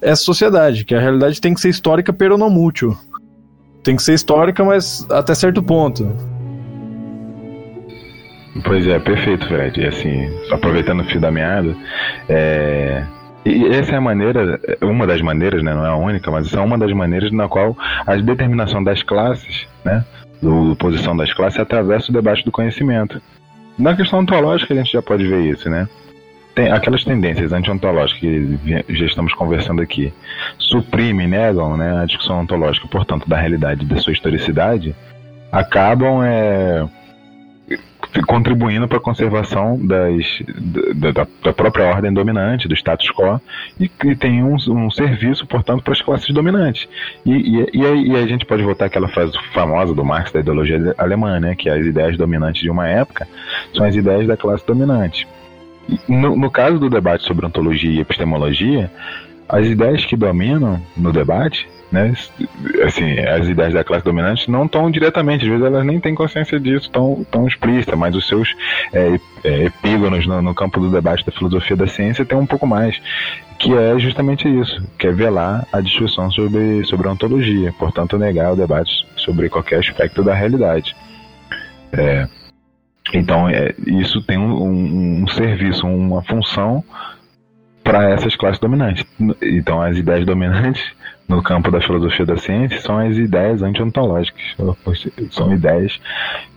essa 0.00 0.22
sociedade, 0.22 0.84
que 0.84 0.94
a 0.94 1.00
realidade 1.00 1.40
tem 1.40 1.54
que 1.54 1.60
ser 1.60 1.68
histórica, 1.68 2.12
pero 2.12 2.38
não 2.38 2.50
mútil. 2.50 2.96
Tem 3.82 3.96
que 3.96 4.02
ser 4.02 4.14
histórica, 4.14 4.64
mas 4.64 5.06
até 5.10 5.34
certo 5.34 5.62
ponto. 5.62 6.10
Pois 8.64 8.86
é, 8.86 8.98
perfeito, 8.98 9.46
Fred. 9.46 9.80
E 9.80 9.86
assim, 9.86 10.28
aproveitando 10.50 11.00
o 11.00 11.04
fio 11.04 11.20
da 11.20 11.30
meada, 11.30 11.74
é... 12.28 13.04
E 13.44 13.66
essa 13.68 13.92
é 13.92 13.94
a 13.94 14.00
maneira, 14.00 14.60
uma 14.82 15.06
das 15.06 15.22
maneiras, 15.22 15.62
né, 15.62 15.72
não 15.72 15.86
é 15.86 15.88
a 15.88 15.96
única, 15.96 16.30
mas 16.30 16.48
essa 16.48 16.58
é 16.58 16.60
uma 16.60 16.76
das 16.76 16.92
maneiras 16.92 17.32
na 17.32 17.48
qual 17.48 17.74
a 18.06 18.14
determinação 18.16 18.82
das 18.82 19.02
classes, 19.02 19.66
né, 19.84 20.04
do 20.42 20.76
posição 20.76 21.16
das 21.16 21.32
classes 21.32 21.58
atravessa 21.58 22.10
o 22.10 22.12
debate 22.12 22.44
do 22.44 22.50
conhecimento. 22.50 23.22
Na 23.78 23.96
questão 23.96 24.18
ontológica 24.18 24.74
a 24.74 24.76
gente 24.76 24.92
já 24.92 25.00
pode 25.00 25.26
ver 25.26 25.40
isso, 25.40 25.70
né? 25.70 25.88
Aquelas 26.66 27.04
tendências 27.04 27.52
anti-ontológicas 27.52 28.20
que 28.20 28.58
já 28.88 29.06
estamos 29.06 29.32
conversando 29.34 29.80
aqui, 29.80 30.12
suprimem, 30.58 31.28
negam 31.28 31.76
né, 31.76 32.02
a 32.02 32.04
discussão 32.04 32.40
ontológica, 32.40 32.88
portanto, 32.88 33.28
da 33.28 33.36
realidade 33.36 33.84
da 33.86 33.98
sua 33.98 34.12
historicidade, 34.12 34.94
acabam 35.52 36.22
é, 36.24 36.86
contribuindo 38.26 38.88
para 38.88 38.98
a 38.98 39.00
conservação 39.00 39.78
das, 39.86 40.24
da, 40.94 41.26
da, 41.44 41.52
própria 41.52 41.86
ordem 41.86 42.12
dominante, 42.12 42.66
do 42.66 42.74
status 42.74 43.10
quo, 43.10 43.40
e, 43.78 43.90
e 44.04 44.16
tem 44.16 44.42
um, 44.42 44.56
um, 44.68 44.90
serviço, 44.90 45.46
portanto, 45.46 45.82
para 45.82 45.92
as 45.92 46.00
classes 46.00 46.32
dominantes. 46.34 46.88
E, 47.24 47.32
e, 47.32 47.70
e, 47.74 48.08
e 48.08 48.16
a 48.16 48.26
gente 48.26 48.44
pode 48.46 48.62
voltar 48.62 48.86
àquela 48.86 49.08
frase 49.08 49.32
famosa 49.52 49.94
do 49.94 50.04
Marx 50.04 50.32
da 50.32 50.40
ideologia 50.40 50.94
alemã, 50.96 51.38
né, 51.38 51.54
que 51.54 51.68
as 51.68 51.84
ideias 51.84 52.16
dominantes 52.16 52.62
de 52.62 52.70
uma 52.70 52.88
época 52.88 53.28
são 53.74 53.84
as 53.84 53.94
ideias 53.94 54.26
da 54.26 54.36
classe 54.36 54.66
dominante. 54.66 55.26
No, 56.08 56.36
no 56.36 56.50
caso 56.50 56.78
do 56.78 56.90
debate 56.90 57.24
sobre 57.24 57.46
ontologia 57.46 57.90
e 57.90 58.00
epistemologia, 58.00 58.90
as 59.48 59.66
ideias 59.66 60.04
que 60.04 60.16
dominam 60.16 60.80
no 60.96 61.12
debate 61.12 61.66
né? 61.90 62.14
Assim, 62.84 63.18
as 63.18 63.48
ideias 63.48 63.72
da 63.72 63.82
classe 63.82 64.04
dominante 64.04 64.50
não 64.50 64.66
estão 64.66 64.90
diretamente, 64.90 65.44
às 65.44 65.50
vezes 65.50 65.64
elas 65.64 65.84
nem 65.84 65.98
têm 65.98 66.14
consciência 66.14 66.60
disso 66.60 66.90
tão, 66.90 67.24
tão 67.30 67.46
explícita, 67.46 67.96
mas 67.96 68.14
os 68.14 68.26
seus 68.26 68.54
é, 68.92 69.18
é, 69.44 69.64
epígonos 69.64 70.26
no, 70.26 70.42
no, 70.42 70.54
campo 70.54 70.80
do 70.80 70.90
debate 70.90 71.24
da 71.24 71.32
filosofia 71.32 71.76
da 71.76 71.86
ciência 71.86 72.24
tem 72.24 72.36
um 72.36 72.46
pouco 72.46 72.66
mais, 72.66 73.00
que 73.58 73.74
é 73.74 73.98
justamente 73.98 74.46
isso, 74.48 74.82
que 74.98 75.06
é 75.06 75.12
velar 75.12 75.66
a 75.72 75.80
discussão 75.80 76.30
sobre, 76.30 76.84
sobre 76.84 77.08
a 77.08 77.12
ontologia, 77.12 77.72
portanto 77.78 78.18
negar 78.18 78.52
o 78.52 78.56
debate 78.56 79.06
sobre 79.16 79.48
qualquer 79.48 79.78
aspecto 79.78 80.22
da 80.22 80.34
realidade. 80.34 80.94
É, 81.92 82.28
então, 83.12 83.48
é, 83.48 83.74
isso 83.86 84.22
tem 84.22 84.38
um, 84.38 84.62
um, 84.62 85.22
um 85.22 85.28
serviço, 85.28 85.86
uma 85.86 86.22
função 86.22 86.84
para 87.82 88.10
essas 88.10 88.36
classes 88.36 88.60
dominantes. 88.60 89.04
Então, 89.42 89.80
as 89.80 89.96
ideias 89.96 90.26
dominantes 90.26 90.84
no 91.26 91.42
campo 91.42 91.70
da 91.70 91.80
filosofia 91.80 92.26
da 92.26 92.36
ciência 92.36 92.80
são 92.80 92.98
as 92.98 93.16
ideias 93.16 93.62
anti-ontológicas. 93.62 94.42
São 95.30 95.52
ideias 95.52 95.98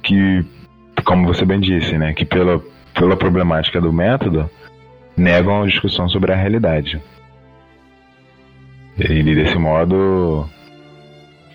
que, 0.03 0.45
como 1.05 1.27
você 1.27 1.45
bem 1.45 1.59
disse, 1.59 1.97
né, 1.97 2.13
que 2.13 2.25
pela, 2.25 2.61
pela 2.93 3.15
problemática 3.15 3.79
do 3.79 3.93
método 3.93 4.49
negam 5.15 5.63
a 5.63 5.67
discussão 5.67 6.09
sobre 6.09 6.33
a 6.33 6.35
realidade. 6.35 7.01
E 8.97 9.23
desse 9.23 9.57
modo 9.57 10.49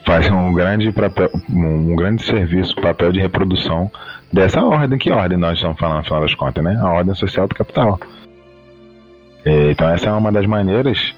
fazem 0.06 0.32
um 0.32 0.52
grande, 0.52 0.90
papel, 0.92 1.30
um 1.50 1.94
grande 1.94 2.22
serviço, 2.22 2.74
papel 2.76 3.12
de 3.12 3.20
reprodução 3.20 3.90
dessa 4.32 4.62
ordem. 4.64 4.98
Que 4.98 5.10
ordem 5.10 5.38
nós 5.38 5.54
estamos 5.56 5.78
falando, 5.78 5.98
no 5.98 6.04
final 6.04 6.20
das 6.20 6.34
contas, 6.34 6.64
né? 6.64 6.76
A 6.80 6.90
ordem 6.90 7.14
social 7.14 7.46
do 7.48 7.54
capital. 7.54 7.98
Então 9.44 9.88
essa 9.88 10.08
é 10.08 10.12
uma 10.12 10.32
das 10.32 10.46
maneiras 10.46 11.14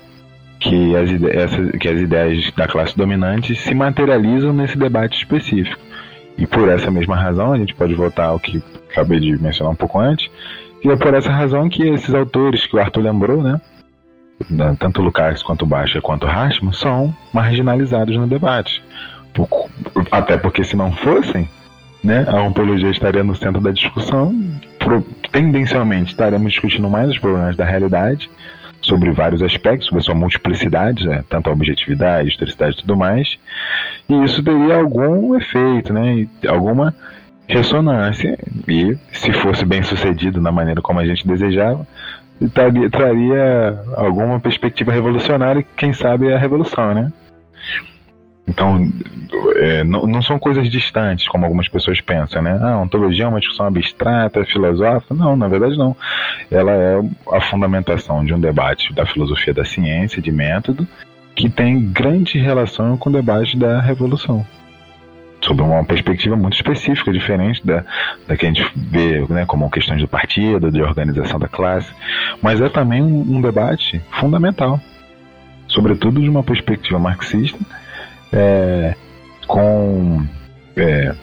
que 0.60 0.94
as, 0.96 1.10
ideias, 1.10 1.50
que 1.80 1.88
as 1.88 2.00
ideias 2.00 2.50
da 2.52 2.66
classe 2.66 2.96
dominante 2.96 3.54
se 3.54 3.74
materializam 3.74 4.52
nesse 4.52 4.76
debate 4.76 5.18
específico. 5.18 5.80
E 6.36 6.46
por 6.46 6.68
essa 6.68 6.90
mesma 6.90 7.16
razão, 7.16 7.52
a 7.52 7.58
gente 7.58 7.74
pode 7.74 7.94
voltar 7.94 8.26
ao 8.26 8.38
que 8.38 8.62
acabei 8.90 9.18
de 9.20 9.40
mencionar 9.40 9.72
um 9.72 9.76
pouco 9.76 9.98
antes, 9.98 10.30
e 10.84 10.88
é 10.88 10.96
por 10.96 11.14
essa 11.14 11.30
razão 11.30 11.68
que 11.68 11.82
esses 11.82 12.14
autores 12.14 12.66
que 12.66 12.76
o 12.76 12.80
Arthur 12.80 13.02
lembrou, 13.02 13.42
né, 13.42 13.60
tanto 14.78 15.02
Lukács 15.02 15.42
quanto 15.42 15.66
Baixa 15.66 16.00
quanto 16.00 16.26
Rashman, 16.26 16.72
são 16.72 17.14
marginalizados 17.32 18.16
no 18.16 18.26
debate. 18.26 18.82
Até 20.10 20.36
porque 20.36 20.64
se 20.64 20.76
não 20.76 20.92
fossem, 20.92 21.48
né, 22.08 22.24
a 22.26 22.42
ontologia 22.42 22.90
estaria 22.90 23.22
no 23.22 23.36
centro 23.36 23.60
da 23.60 23.70
discussão, 23.70 24.34
tendencialmente 25.30 26.12
estaremos 26.12 26.52
discutindo 26.52 26.88
mais 26.88 27.10
os 27.10 27.18
problemas 27.18 27.54
da 27.54 27.66
realidade, 27.66 28.30
sobre 28.80 29.10
vários 29.10 29.42
aspectos, 29.42 29.88
sobre 29.88 30.00
a 30.00 30.04
sua 30.04 30.14
multiplicidade, 30.14 31.06
né? 31.06 31.22
tanto 31.28 31.50
a 31.50 31.52
objetividade, 31.52 32.30
historicidade 32.30 32.76
e 32.76 32.80
tudo 32.80 32.96
mais. 32.96 33.36
E 34.08 34.24
isso 34.24 34.42
teria 34.42 34.76
algum 34.76 35.36
efeito, 35.36 35.92
né? 35.92 36.26
alguma 36.48 36.94
ressonância. 37.46 38.38
E 38.66 38.96
se 39.12 39.30
fosse 39.32 39.66
bem 39.66 39.82
sucedido 39.82 40.40
na 40.40 40.50
maneira 40.50 40.80
como 40.80 41.00
a 41.00 41.06
gente 41.06 41.26
desejava, 41.26 41.86
traria, 42.54 42.88
traria 42.88 43.78
alguma 43.96 44.40
perspectiva 44.40 44.92
revolucionária, 44.92 45.62
quem 45.76 45.92
sabe 45.92 46.32
a 46.32 46.38
revolução, 46.38 46.94
né? 46.94 47.12
Então, 48.48 48.90
é, 49.56 49.84
não, 49.84 50.06
não, 50.06 50.22
são 50.22 50.38
coisas 50.38 50.70
distantes, 50.70 51.28
como 51.28 51.44
algumas 51.44 51.68
pessoas 51.68 52.00
pensam, 52.00 52.40
né? 52.40 52.58
Ah, 52.62 52.78
ontologia 52.78 53.26
é 53.26 53.28
uma 53.28 53.40
discussão 53.40 53.66
abstrata, 53.66 54.44
filosófica. 54.46 55.14
Não, 55.14 55.36
na 55.36 55.46
verdade 55.48 55.76
não. 55.76 55.94
Ela 56.50 56.72
é 56.72 57.00
a 57.30 57.40
fundamentação 57.42 58.24
de 58.24 58.32
um 58.32 58.40
debate 58.40 58.94
da 58.94 59.04
filosofia 59.04 59.52
da 59.52 59.66
ciência, 59.66 60.22
de 60.22 60.32
método, 60.32 60.88
que 61.36 61.50
tem 61.50 61.92
grande 61.92 62.38
relação 62.38 62.96
com 62.96 63.10
o 63.10 63.12
debate 63.12 63.56
da 63.56 63.80
revolução. 63.80 64.46
Sob 65.42 65.62
uma 65.62 65.84
perspectiva 65.84 66.34
muito 66.34 66.54
específica, 66.54 67.12
diferente 67.12 67.64
da, 67.64 67.84
da 68.26 68.36
que 68.36 68.46
a 68.46 68.48
gente 68.48 68.66
vê 68.74 69.24
né, 69.28 69.44
como 69.46 69.70
questões 69.70 70.00
do 70.00 70.08
partido, 70.08 70.72
de 70.72 70.82
organização 70.82 71.38
da 71.38 71.46
classe. 71.46 71.92
Mas 72.42 72.60
é 72.62 72.68
também 72.70 73.02
um, 73.02 73.36
um 73.36 73.40
debate 73.42 74.00
fundamental, 74.18 74.80
sobretudo 75.68 76.20
de 76.20 76.28
uma 76.28 76.42
perspectiva 76.42 76.98
marxista 76.98 77.58
é, 78.32 78.94
com 79.46 80.26
é, 80.76 81.14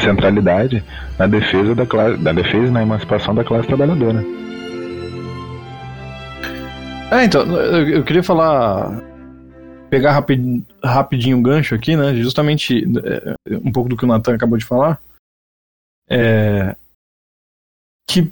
centralidade 0.00 0.82
na 1.18 1.26
defesa 1.26 1.74
da, 1.74 1.86
classe, 1.86 2.16
da 2.18 2.32
defesa 2.32 2.66
e 2.66 2.70
na 2.70 2.82
emancipação 2.82 3.34
da 3.34 3.44
classe 3.44 3.66
trabalhadora. 3.66 4.24
É, 7.10 7.24
então, 7.24 7.42
eu, 7.42 8.02
queria 8.02 8.22
falar 8.22 9.00
pegar 9.88 10.12
rapid, 10.12 10.64
rapidinho 10.82 11.38
o 11.38 11.42
gancho 11.42 11.74
aqui, 11.74 11.96
né? 11.96 12.14
Justamente 12.14 12.84
é, 13.04 13.34
um 13.64 13.70
pouco 13.70 13.88
do 13.88 13.96
que 13.96 14.04
o 14.04 14.08
Nathan 14.08 14.34
acabou 14.34 14.58
de 14.58 14.64
falar. 14.64 15.00
É, 16.10 16.74
que 18.08 18.30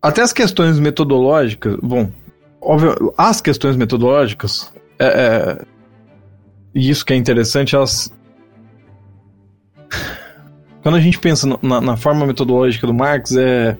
até 0.00 0.22
as 0.22 0.32
questões 0.32 0.78
metodológicas, 0.78 1.76
bom, 1.82 2.10
óbvio, 2.60 3.12
as 3.18 3.40
questões 3.40 3.76
metodológicas, 3.76 4.72
é, 4.98 5.06
é, 5.06 5.66
e 6.76 6.90
isso 6.90 7.06
que 7.06 7.14
é 7.14 7.16
interessante, 7.16 7.74
elas. 7.74 8.12
Quando 10.82 10.96
a 10.96 11.00
gente 11.00 11.18
pensa 11.18 11.48
na, 11.62 11.80
na 11.80 11.96
forma 11.96 12.26
metodológica 12.26 12.86
do 12.86 12.92
Marx, 12.92 13.34
é. 13.34 13.78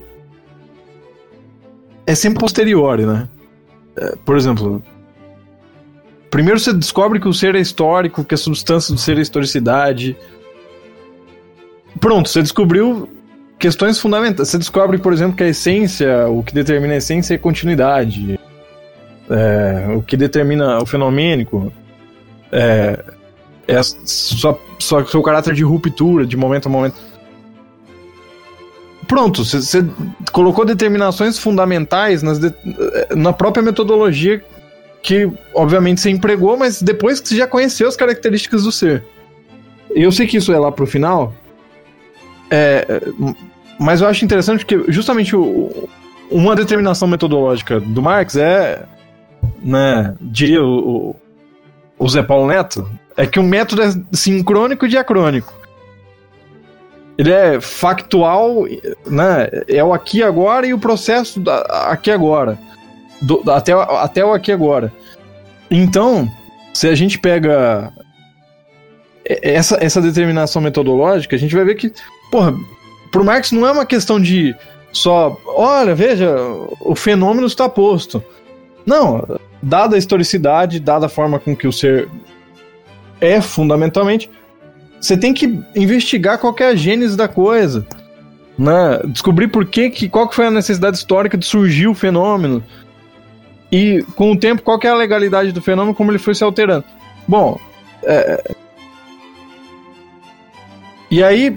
É 2.07 2.15
sempre 2.15 2.39
posteriori, 2.39 3.05
né? 3.05 3.29
É, 3.97 4.15
por 4.25 4.35
exemplo, 4.35 4.81
primeiro 6.31 6.59
você 6.59 6.73
descobre 6.73 7.19
que 7.19 7.27
o 7.27 7.33
ser 7.33 7.53
é 7.53 7.59
histórico, 7.59 8.23
que 8.23 8.33
a 8.33 8.37
substância 8.37 8.95
do 8.95 8.99
ser 8.99 9.19
é 9.19 9.21
historicidade. 9.21 10.17
Pronto, 11.99 12.29
você 12.29 12.41
descobriu 12.41 13.07
questões 13.59 13.99
fundamentais. 13.99 14.49
Você 14.49 14.57
descobre, 14.57 14.97
por 14.97 15.13
exemplo, 15.13 15.37
que 15.37 15.43
a 15.43 15.49
essência, 15.49 16.27
o 16.27 16.41
que 16.41 16.53
determina 16.53 16.95
a 16.95 16.97
essência 16.97 17.35
é 17.35 17.37
continuidade. 17.37 18.39
É, 19.29 19.93
o 19.95 20.01
que 20.01 20.17
determina 20.17 20.79
o 20.79 20.85
fenomênico 20.85 21.71
é, 22.51 23.03
é 23.67 23.81
só, 23.83 24.59
só 24.79 25.05
seu 25.05 25.21
caráter 25.21 25.53
de 25.53 25.63
ruptura, 25.63 26.25
de 26.25 26.37
momento 26.37 26.67
a 26.67 26.69
momento. 26.69 26.95
Pronto, 29.07 29.45
você 29.45 29.85
colocou 30.31 30.65
determinações 30.65 31.39
fundamentais 31.39 32.21
nas 32.21 32.39
de, 32.39 32.53
na 33.15 33.31
própria 33.31 33.63
metodologia 33.63 34.43
que, 35.01 35.31
obviamente, 35.53 36.01
você 36.01 36.09
empregou, 36.09 36.57
mas 36.57 36.81
depois 36.81 37.21
que 37.21 37.29
você 37.29 37.37
já 37.37 37.47
conheceu 37.47 37.87
as 37.87 37.95
características 37.95 38.63
do 38.63 38.71
ser. 38.71 39.05
Eu 39.89 40.11
sei 40.11 40.27
que 40.27 40.35
isso 40.35 40.51
é 40.51 40.59
lá 40.59 40.71
pro 40.71 40.85
final, 40.85 41.33
é, 42.49 43.01
mas 43.79 44.01
eu 44.01 44.07
acho 44.07 44.25
interessante 44.25 44.65
porque 44.65 44.91
justamente 44.91 45.35
o, 45.35 45.87
uma 46.29 46.55
determinação 46.55 47.07
metodológica 47.07 47.79
do 47.79 48.01
Marx 48.01 48.35
é, 48.35 48.85
né, 49.61 50.15
diria 50.19 50.63
o, 50.63 51.15
o 51.97 52.07
Zé 52.07 52.21
Paulo 52.21 52.47
Neto, 52.47 52.89
é 53.15 53.25
que 53.25 53.39
o 53.39 53.43
método 53.43 53.81
é 53.81 53.91
sincrônico 54.13 54.85
e 54.85 54.89
diacrônico. 54.89 55.53
Ele 57.17 57.31
é 57.31 57.59
factual, 57.59 58.65
né, 59.07 59.49
é 59.67 59.83
o 59.83 59.91
aqui 59.91 60.21
agora 60.21 60.67
e 60.67 60.73
o 60.73 60.79
processo 60.79 61.39
da, 61.39 61.61
aqui 61.89 62.11
agora. 62.11 62.59
Do, 63.21 63.41
até, 63.51 63.73
até 63.73 64.23
o 64.23 64.33
aqui 64.33 64.51
agora. 64.51 64.93
Então, 65.71 66.31
se 66.73 66.87
a 66.87 66.93
gente 66.93 67.17
pega 67.17 67.91
essa, 69.25 69.83
essa 69.83 69.99
determinação 69.99 70.61
metodológica, 70.61 71.35
a 71.35 71.39
gente 71.39 71.55
vai 71.55 71.65
ver 71.65 71.75
que, 71.75 71.91
porra, 72.31 72.53
pro 73.11 73.25
Marx 73.25 73.51
não 73.51 73.65
é 73.67 73.71
uma 73.71 73.85
questão 73.85 74.21
de 74.21 74.55
só, 74.93 75.37
olha, 75.45 75.93
veja, 75.93 76.35
o 76.79 76.95
fenômeno 76.95 77.47
está 77.47 77.67
posto. 77.67 78.23
Não, 78.85 79.39
dada 79.61 79.95
a 79.95 79.99
historicidade, 79.99 80.79
dada 80.79 81.05
a 81.07 81.09
forma 81.09 81.39
com 81.39 81.55
que 81.55 81.67
o 81.67 81.71
ser 81.71 82.07
é 83.19 83.41
fundamentalmente, 83.41 84.29
você 84.99 85.17
tem 85.17 85.33
que 85.33 85.59
investigar 85.75 86.37
qual 86.39 86.55
é 86.59 86.65
a 86.65 86.75
gênese 86.75 87.15
da 87.15 87.27
coisa. 87.27 87.85
Né? 88.57 88.99
Descobrir 89.07 89.47
por 89.47 89.65
que, 89.65 89.89
que 89.89 90.09
qual 90.09 90.27
que 90.27 90.35
foi 90.35 90.47
a 90.47 90.51
necessidade 90.51 90.97
histórica 90.97 91.37
de 91.37 91.45
surgir 91.45 91.87
o 91.87 91.93
fenômeno. 91.93 92.63
E 93.71 94.03
com 94.15 94.31
o 94.31 94.37
tempo, 94.37 94.61
qual 94.61 94.79
é 94.83 94.87
a 94.87 94.95
legalidade 94.95 95.51
do 95.51 95.61
fenômeno, 95.61 95.95
como 95.95 96.11
ele 96.11 96.19
foi 96.19 96.33
se 96.33 96.43
alterando. 96.43 96.85
Bom, 97.27 97.59
é, 98.03 98.55
e 101.09 101.23
aí, 101.23 101.55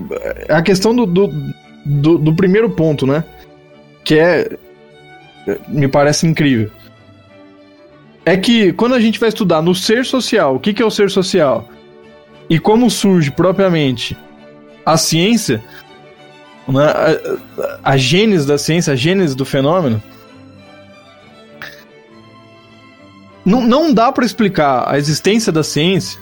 a 0.48 0.62
questão 0.62 0.94
do, 0.94 1.06
do, 1.06 1.32
do, 1.84 2.18
do 2.18 2.34
primeiro 2.34 2.70
ponto, 2.70 3.06
né? 3.06 3.24
Que 4.04 4.18
é. 4.18 4.50
Me 5.68 5.88
parece 5.88 6.26
incrível. 6.26 6.70
É 8.24 8.36
que 8.36 8.72
quando 8.72 8.94
a 8.94 9.00
gente 9.00 9.18
vai 9.18 9.28
estudar 9.28 9.62
no 9.62 9.74
ser 9.74 10.04
social, 10.04 10.56
o 10.56 10.60
que, 10.60 10.74
que 10.74 10.82
é 10.82 10.86
o 10.86 10.90
ser 10.90 11.10
social? 11.10 11.68
E 12.48 12.58
como 12.58 12.90
surge 12.90 13.30
propriamente 13.30 14.16
a 14.84 14.96
ciência, 14.96 15.62
né, 16.68 16.84
a, 16.84 17.92
a 17.92 17.96
gênese 17.96 18.46
da 18.46 18.58
ciência, 18.58 18.92
a 18.92 18.96
gênese 18.96 19.34
do 19.36 19.44
fenômeno, 19.44 20.02
não, 23.44 23.62
não 23.62 23.92
dá 23.92 24.12
para 24.12 24.24
explicar 24.24 24.84
a 24.86 24.98
existência 24.98 25.50
da 25.50 25.62
ciência 25.62 26.20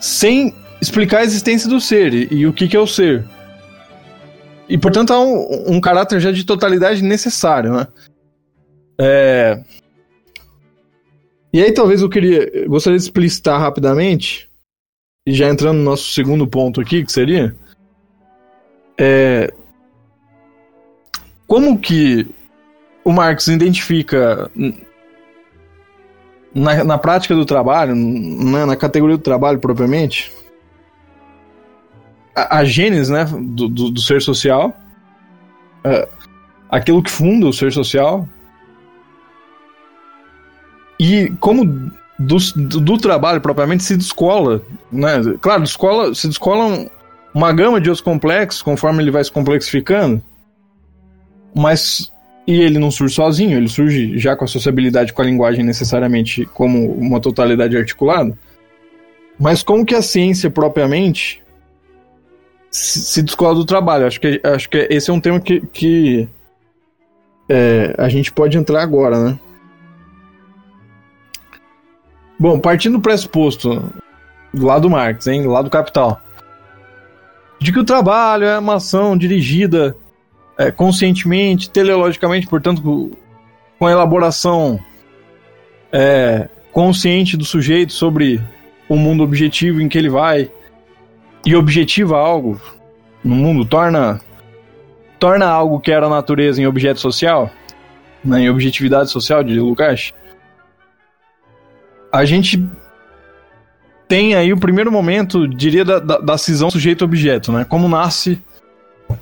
sem 0.00 0.54
explicar 0.80 1.18
a 1.18 1.24
existência 1.24 1.68
do 1.68 1.80
ser 1.80 2.12
e, 2.14 2.28
e 2.30 2.46
o 2.46 2.52
que, 2.52 2.68
que 2.68 2.76
é 2.76 2.80
o 2.80 2.86
ser. 2.86 3.24
E, 4.68 4.76
portanto, 4.76 5.12
há 5.12 5.20
um, 5.20 5.76
um 5.76 5.80
caráter 5.80 6.20
já 6.20 6.30
de 6.30 6.44
totalidade 6.44 7.02
necessário, 7.02 7.72
né? 7.72 7.86
É... 9.00 9.62
E 11.52 11.62
aí, 11.62 11.72
talvez 11.72 12.02
eu 12.02 12.08
queria. 12.08 12.66
Gostaria 12.66 12.98
de 12.98 13.04
explicitar 13.04 13.60
rapidamente, 13.60 14.48
e 15.26 15.32
já 15.32 15.48
entrando 15.48 15.78
no 15.78 15.84
nosso 15.84 16.10
segundo 16.12 16.46
ponto 16.46 16.80
aqui, 16.80 17.04
que 17.04 17.12
seria. 17.12 17.54
É... 18.98 19.52
Como 21.46 21.78
que 21.78 22.26
o 23.04 23.12
Marx 23.12 23.48
identifica 23.48 24.50
na, 26.54 26.84
na 26.84 26.98
prática 26.98 27.34
do 27.34 27.46
trabalho, 27.46 27.94
na, 27.94 28.66
na 28.66 28.76
categoria 28.76 29.16
do 29.16 29.22
trabalho 29.22 29.58
propriamente, 29.58 30.32
a, 32.34 32.58
a 32.58 32.64
gênese 32.64 33.12
né, 33.12 33.24
do, 33.24 33.68
do, 33.68 33.90
do 33.90 34.00
ser 34.00 34.22
social, 34.22 34.76
uh, 35.84 36.08
aquilo 36.70 37.02
que 37.02 37.10
funda 37.10 37.46
o 37.46 37.52
ser 37.52 37.72
social, 37.72 38.28
e 40.98 41.30
como 41.40 41.90
do, 42.18 42.36
do, 42.80 42.98
trabalho 42.98 43.40
propriamente 43.40 43.84
se 43.84 43.96
descola, 43.96 44.62
né? 44.90 45.20
Claro, 45.40 45.62
descola, 45.62 46.14
se 46.14 46.26
descola 46.26 46.88
uma 47.32 47.52
gama 47.52 47.80
de 47.80 47.88
outros 47.88 48.00
complexos 48.00 48.62
conforme 48.62 49.02
ele 49.02 49.10
vai 49.10 49.22
se 49.22 49.30
complexificando, 49.30 50.22
mas 51.54 52.12
e 52.46 52.60
ele 52.60 52.78
não 52.78 52.90
surge 52.90 53.14
sozinho, 53.14 53.58
ele 53.58 53.68
surge 53.68 54.18
já 54.18 54.34
com 54.34 54.44
a 54.44 54.48
sociabilidade 54.48 55.12
com 55.12 55.20
a 55.20 55.24
linguagem 55.24 55.64
necessariamente 55.64 56.46
como 56.46 56.92
uma 56.92 57.20
totalidade 57.20 57.76
articulada. 57.76 58.36
Mas 59.38 59.62
como 59.62 59.84
que 59.84 59.94
a 59.94 60.02
ciência 60.02 60.50
propriamente 60.50 61.42
se 62.70 63.22
descola 63.22 63.54
do 63.54 63.64
trabalho. 63.64 64.06
Acho 64.06 64.20
que, 64.20 64.40
acho 64.42 64.68
que 64.68 64.86
esse 64.90 65.10
é 65.10 65.12
um 65.12 65.20
tema 65.20 65.40
que, 65.40 65.60
que 65.72 66.28
é, 67.48 67.94
a 67.98 68.08
gente 68.08 68.32
pode 68.32 68.56
entrar 68.56 68.82
agora, 68.82 69.22
né? 69.22 69.38
Bom, 72.38 72.58
partindo 72.60 72.98
do 72.98 73.02
pressuposto 73.02 73.92
do 74.52 74.66
lado 74.66 74.88
Marx, 74.88 75.26
hein, 75.26 75.42
do 75.42 75.50
lado 75.50 75.68
Capital, 75.68 76.20
de 77.58 77.72
que 77.72 77.78
o 77.78 77.84
trabalho 77.84 78.44
é 78.44 78.58
uma 78.58 78.76
ação 78.76 79.16
dirigida 79.16 79.96
é, 80.56 80.70
conscientemente, 80.70 81.70
teleologicamente, 81.70 82.46
portanto, 82.46 83.10
com 83.78 83.86
a 83.86 83.90
elaboração 83.90 84.78
é, 85.92 86.48
consciente 86.72 87.36
do 87.36 87.44
sujeito 87.44 87.92
sobre 87.92 88.40
o 88.88 88.96
mundo 88.96 89.22
objetivo 89.22 89.80
em 89.80 89.88
que 89.88 89.98
ele 89.98 90.08
vai 90.08 90.50
e 91.44 91.54
objetiva 91.54 92.18
algo 92.18 92.60
no 93.22 93.34
mundo, 93.34 93.64
torna 93.64 94.20
torna 95.18 95.46
algo 95.46 95.80
que 95.80 95.90
era 95.90 96.08
natureza 96.08 96.62
em 96.62 96.66
objeto 96.66 97.00
social, 97.00 97.50
né, 98.24 98.42
em 98.42 98.50
objetividade 98.50 99.10
social 99.10 99.42
de 99.42 99.58
Lukács, 99.58 100.12
a 102.12 102.24
gente 102.24 102.64
tem 104.06 104.34
aí 104.34 104.52
o 104.52 104.58
primeiro 104.58 104.90
momento, 104.90 105.46
diria, 105.46 105.84
da, 105.84 105.98
da, 105.98 106.18
da 106.18 106.38
cisão 106.38 106.70
sujeito-objeto, 106.70 107.52
né? 107.52 107.64
Como 107.64 107.86
nasce 107.88 108.42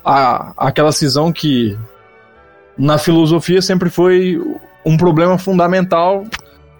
a, 0.03 0.53
aquela 0.57 0.91
cisão 0.91 1.31
que 1.31 1.77
na 2.77 2.97
filosofia 2.97 3.61
sempre 3.61 3.89
foi 3.89 4.41
um 4.85 4.95
problema 4.95 5.37
fundamental 5.37 6.25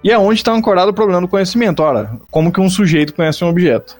e 0.03 0.11
é 0.11 0.17
onde 0.17 0.39
está 0.39 0.53
ancorado 0.53 0.91
o 0.91 0.93
problema 0.93 1.21
do 1.21 1.27
conhecimento. 1.27 1.83
Ora, 1.83 2.11
como 2.31 2.51
que 2.51 2.61
um 2.61 2.69
sujeito 2.69 3.13
conhece 3.13 3.43
um 3.43 3.49
objeto? 3.49 3.97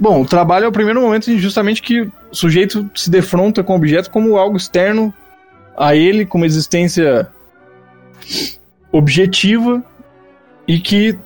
Bom, 0.00 0.22
o 0.22 0.26
trabalho 0.26 0.64
é 0.64 0.68
o 0.68 0.72
primeiro 0.72 1.02
momento 1.02 1.36
justamente 1.38 1.82
que 1.82 2.00
o 2.00 2.10
sujeito 2.32 2.88
se 2.94 3.10
defronta 3.10 3.62
com 3.62 3.74
o 3.74 3.76
objeto 3.76 4.10
como 4.10 4.38
algo 4.38 4.56
externo 4.56 5.12
a 5.76 5.94
ele, 5.94 6.24
como 6.24 6.46
existência 6.46 7.28
objetiva 8.90 9.84
e 10.66 10.78
que 10.78 11.18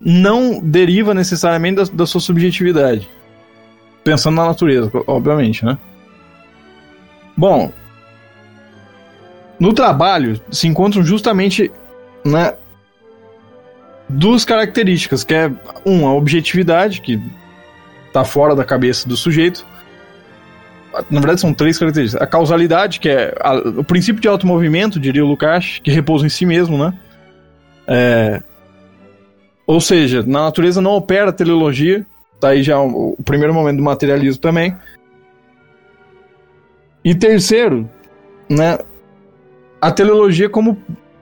não 0.00 0.60
deriva 0.60 1.14
necessariamente 1.14 1.76
da, 1.76 1.84
da 1.84 2.06
sua 2.06 2.20
subjetividade. 2.20 3.08
Pensando 4.02 4.36
na 4.36 4.46
natureza, 4.46 4.90
obviamente, 5.06 5.64
né? 5.64 5.78
Bom, 7.36 7.72
no 9.58 9.72
trabalho 9.72 10.40
se 10.50 10.68
encontram 10.68 11.02
justamente 11.02 11.70
né, 12.24 12.54
duas 14.08 14.44
características, 14.44 15.24
que 15.24 15.34
é 15.34 15.50
um, 15.86 16.06
a 16.06 16.14
objetividade, 16.14 17.00
que 17.00 17.20
tá 18.12 18.24
fora 18.24 18.54
da 18.54 18.64
cabeça 18.64 19.08
do 19.08 19.16
sujeito. 19.16 19.66
Na 21.10 21.18
verdade, 21.18 21.40
são 21.40 21.52
três 21.52 21.78
características. 21.78 22.22
A 22.22 22.26
causalidade, 22.26 23.00
que 23.00 23.08
é 23.08 23.34
a, 23.40 23.54
o 23.54 23.84
princípio 23.84 24.20
de 24.20 24.28
automovimento, 24.28 25.00
diria 25.00 25.24
o 25.24 25.28
Lukács, 25.28 25.80
que 25.82 25.90
repousa 25.90 26.26
em 26.26 26.28
si 26.28 26.46
mesmo, 26.46 26.78
né? 26.78 26.92
É, 27.86 28.42
ou 29.66 29.80
seja, 29.80 30.22
na 30.22 30.44
natureza 30.44 30.80
não 30.80 30.92
opera 30.92 31.32
teleologia, 31.32 32.06
tá 32.40 32.48
aí 32.48 32.62
já 32.62 32.80
o, 32.80 33.16
primeiro 33.24 33.54
momento 33.54 33.78
do 33.78 33.82
materialismo 33.82 34.40
também. 34.40 34.76
E 37.04 37.14
terceiro, 37.14 37.88
né, 38.48 38.78
a 39.80 39.90
teleologia 39.90 40.48
como 40.48 40.76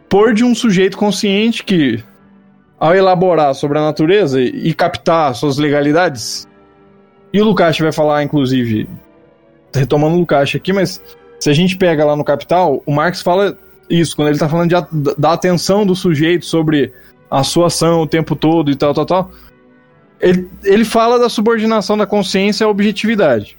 pôr 0.08 0.34
de 0.34 0.44
um 0.44 0.54
sujeito 0.54 0.96
consciente 0.96 1.64
que, 1.64 2.02
ao 2.78 2.94
elaborar 2.94 3.54
sobre 3.54 3.78
a 3.78 3.82
natureza 3.82 4.40
e, 4.40 4.68
e 4.68 4.74
captar 4.74 5.34
suas 5.34 5.58
legalidades, 5.58 6.46
e 7.32 7.40
o 7.40 7.44
Lukács 7.44 7.80
vai 7.80 7.92
falar, 7.92 8.22
inclusive, 8.22 8.88
retomando 9.74 10.16
o 10.16 10.20
Lukács 10.20 10.54
aqui, 10.54 10.72
mas 10.72 11.02
se 11.40 11.48
a 11.48 11.52
gente 11.52 11.76
pega 11.76 12.04
lá 12.04 12.14
no 12.14 12.24
Capital, 12.24 12.82
o 12.84 12.92
Marx 12.92 13.22
fala 13.22 13.56
isso, 13.88 14.16
quando 14.16 14.28
ele 14.28 14.36
está 14.36 14.48
falando 14.48 14.70
de, 14.70 15.14
da 15.18 15.32
atenção 15.32 15.84
do 15.84 15.94
sujeito 15.94 16.44
sobre 16.44 16.92
a 17.30 17.42
sua 17.42 17.68
ação 17.68 18.02
o 18.02 18.06
tempo 18.06 18.36
todo 18.36 18.70
e 18.70 18.76
tal, 18.76 18.92
tal, 18.92 19.06
tal. 19.06 19.30
Ele, 20.20 20.48
ele 20.62 20.84
fala 20.84 21.18
da 21.18 21.28
subordinação 21.28 21.96
da 21.96 22.06
consciência 22.06 22.66
à 22.66 22.68
objetividade. 22.68 23.56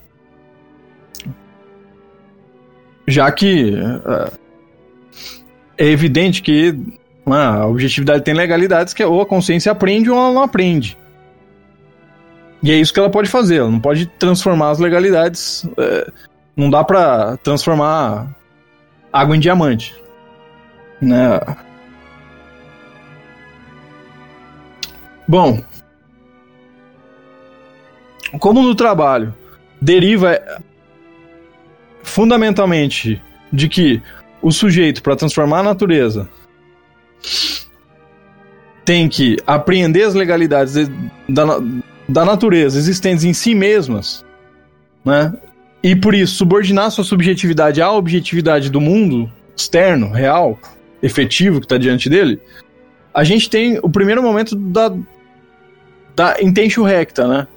Já 3.07 3.31
que 3.31 3.73
uh, 3.73 4.31
é 5.77 5.87
evidente 5.87 6.41
que 6.41 6.69
uh, 7.25 7.33
a 7.33 7.67
objetividade 7.67 8.23
tem 8.23 8.33
legalidades 8.33 8.93
que 8.93 9.03
ou 9.03 9.21
a 9.21 9.25
consciência 9.25 9.71
aprende 9.71 10.09
ou 10.09 10.17
ela 10.17 10.31
não 10.31 10.43
aprende. 10.43 10.97
E 12.61 12.71
é 12.71 12.75
isso 12.75 12.93
que 12.93 12.99
ela 12.99 13.09
pode 13.09 13.29
fazer, 13.29 13.57
ela 13.57 13.69
não 13.69 13.79
pode 13.79 14.05
transformar 14.05 14.69
as 14.69 14.79
legalidades. 14.79 15.63
Uh, 15.63 16.11
não 16.55 16.69
dá 16.69 16.83
para 16.83 17.37
transformar 17.37 18.33
água 19.11 19.35
em 19.35 19.39
diamante. 19.39 20.02
Né? 21.03 21.39
Bom, 25.27 25.61
como 28.39 28.61
no 28.61 28.73
trabalho 28.73 29.33
deriva 29.81 30.39
fundamentalmente 32.03 33.21
de 33.51 33.67
que 33.67 34.01
o 34.41 34.51
sujeito, 34.51 35.01
para 35.01 35.15
transformar 35.15 35.59
a 35.59 35.63
natureza, 35.63 36.29
tem 38.83 39.07
que 39.07 39.37
apreender 39.47 40.05
as 40.05 40.13
legalidades 40.13 40.89
da, 41.29 41.59
da 42.07 42.25
natureza 42.25 42.77
existentes 42.77 43.23
em 43.23 43.33
si 43.33 43.55
mesmas, 43.55 44.25
né? 45.05 45.33
E 45.81 45.95
por 45.95 46.13
isso 46.13 46.35
subordinar 46.35 46.91
sua 46.91 47.03
subjetividade 47.03 47.81
à 47.81 47.91
objetividade 47.91 48.69
do 48.69 48.79
mundo 48.79 49.31
externo, 49.55 50.11
real, 50.11 50.57
efetivo 51.03 51.59
que 51.59 51.65
está 51.65 51.77
diante 51.77 52.09
dele, 52.09 52.39
a 53.13 53.23
gente 53.23 53.49
tem 53.49 53.77
o 53.83 53.89
primeiro 53.89 54.23
momento 54.23 54.55
da, 54.55 54.91
da 56.15 56.41
intention 56.41 56.83
recta, 56.83 57.27
né? 57.27 57.47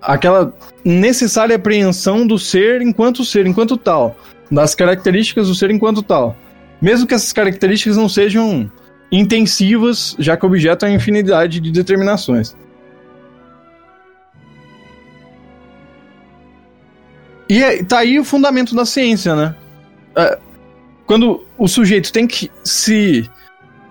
Aquela 0.00 0.52
necessária 0.84 1.54
apreensão 1.54 2.26
do 2.26 2.38
ser 2.38 2.80
enquanto 2.80 3.24
ser, 3.24 3.46
enquanto 3.46 3.76
tal, 3.76 4.16
das 4.50 4.74
características 4.74 5.46
do 5.46 5.54
ser 5.54 5.70
enquanto 5.70 6.02
tal. 6.02 6.36
Mesmo 6.80 7.06
que 7.06 7.14
essas 7.14 7.32
características 7.32 7.96
não 7.96 8.08
sejam 8.08 8.70
intensivas, 9.12 10.16
já 10.18 10.36
que 10.36 10.44
o 10.44 10.48
objeto 10.48 10.84
é 10.84 10.88
uma 10.88 10.96
infinidade 10.96 11.60
de 11.60 11.70
determinações. 11.70 12.56
E 17.48 17.62
é, 17.62 17.84
tá 17.84 17.98
aí 17.98 18.18
o 18.18 18.24
fundamento 18.24 18.74
da 18.74 18.84
ciência, 18.84 19.36
né? 19.36 19.54
Quando 21.06 21.46
o 21.56 21.68
sujeito 21.68 22.12
tem 22.12 22.26
que 22.26 22.50
se, 22.64 23.30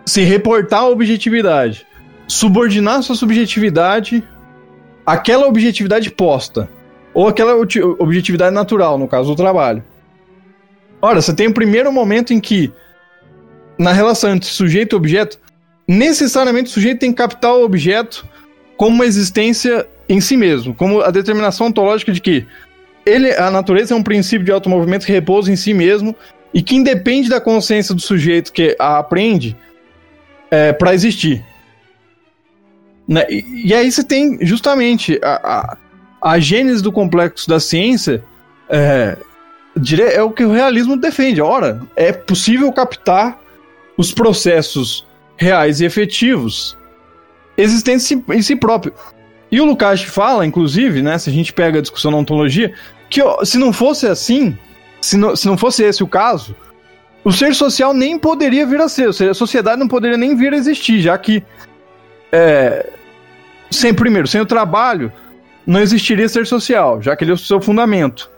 se 0.06 0.22
reportar 0.22 0.82
à 0.82 0.90
objetividade, 0.90 1.86
subordinar 2.28 3.02
sua 3.02 3.16
subjetividade 3.16 4.24
àquela 5.06 5.48
objetividade 5.48 6.12
posta, 6.12 6.70
ou 7.14 7.28
aquela 7.28 7.56
objetividade 7.56 8.54
natural, 8.54 8.98
no 8.98 9.08
caso 9.08 9.30
do 9.30 9.36
trabalho. 9.36 9.82
Ora, 11.02 11.22
você 11.22 11.34
tem 11.34 11.48
o 11.48 11.54
primeiro 11.54 11.92
momento 11.92 12.34
em 12.34 12.40
que, 12.42 12.74
na 13.80 13.94
relação 13.94 14.32
entre 14.32 14.50
sujeito 14.50 14.94
e 14.94 14.98
objeto, 14.98 15.40
necessariamente 15.88 16.70
o 16.70 16.74
sujeito 16.74 17.00
tem 17.00 17.12
que 17.12 17.18
captar 17.18 17.54
o 17.54 17.64
objeto 17.64 18.28
como 18.76 18.96
uma 18.96 19.06
existência 19.06 19.88
em 20.10 20.20
si 20.20 20.36
mesmo, 20.36 20.76
como 20.76 21.02
a 21.02 21.12
determinação 21.12 21.68
ontológica 21.68 22.12
de 22.12 22.20
que 22.20 22.46
ele, 23.06 23.32
a 23.36 23.50
natureza 23.50 23.94
é 23.94 23.98
um 23.98 24.04
princípio 24.04 24.44
de 24.44 24.52
automovimento 24.52 25.06
que 25.06 25.12
repousa 25.12 25.52
em 25.52 25.56
si 25.56 25.74
mesmo 25.74 26.16
e 26.56 26.64
que 26.64 26.78
independe 26.78 27.28
da 27.28 27.42
consciência 27.42 27.94
do 27.94 28.02
sujeito 28.02 28.54
que 28.54 28.78
a 28.80 28.98
aprende 28.98 29.58
é, 30.50 30.72
para 30.72 30.94
existir. 30.94 31.46
Né? 33.06 33.26
E, 33.30 33.68
e, 33.68 33.74
aí 33.74 33.92
você 33.92 34.02
tem 34.02 34.38
justamente 34.40 35.20
a, 35.22 35.78
a, 36.22 36.32
a 36.32 36.40
gênese 36.40 36.82
do 36.82 36.94
complexo 36.94 37.50
da 37.50 37.60
ciência 37.60 38.24
é, 38.70 39.18
é 40.14 40.24
o 40.24 40.32
que 40.32 40.46
o 40.46 40.52
realismo 40.52 40.96
defende. 40.96 41.42
Ora, 41.42 41.82
é 41.94 42.14
possível 42.14 42.72
captar 42.72 43.38
os 43.98 44.14
processos 44.14 45.06
reais 45.36 45.82
e 45.82 45.86
efetivos 45.86 46.78
existentes 47.58 48.10
em 48.10 48.42
si 48.42 48.56
próprio. 48.56 48.94
E 49.52 49.60
o 49.60 49.66
Lukács 49.66 50.04
fala, 50.04 50.46
inclusive, 50.46 51.02
né, 51.02 51.18
se 51.18 51.30
a 51.30 51.34
gente 51.34 51.52
pega 51.52 51.80
a 51.80 51.82
discussão 51.82 52.12
da 52.12 52.18
ontologia, 52.18 52.74
que 53.10 53.22
ó, 53.22 53.44
se 53.44 53.58
não 53.58 53.74
fosse 53.74 54.08
assim, 54.08 54.58
se 55.06 55.18
não, 55.18 55.36
se 55.36 55.46
não 55.46 55.58
fosse 55.58 55.84
esse 55.84 56.04
o 56.04 56.08
caso, 56.08 56.56
o 57.24 57.32
ser 57.32 57.54
social 57.54 57.94
nem 57.94 58.18
poderia 58.18 58.66
vir 58.66 58.82
a 58.82 58.90
ser, 58.90 59.10
a 59.10 59.34
sociedade 59.34 59.80
não 59.80 59.88
poderia 59.88 60.18
nem 60.18 60.36
vir 60.36 60.52
a 60.52 60.58
existir, 60.58 61.00
já 61.00 61.16
que 61.18 61.44
é, 62.32 62.92
sem 63.70 63.94
primeiro, 63.94 64.28
sem 64.28 64.42
o 64.42 64.46
trabalho, 64.46 65.12
não 65.66 65.80
existiria 65.80 66.28
ser 66.28 66.48
social, 66.48 67.02
já 67.02 67.16
que 67.16 67.24
ele 67.24 67.32
é 67.32 67.34
o 67.36 67.38
seu 67.38 67.62
fundamento, 67.62 68.30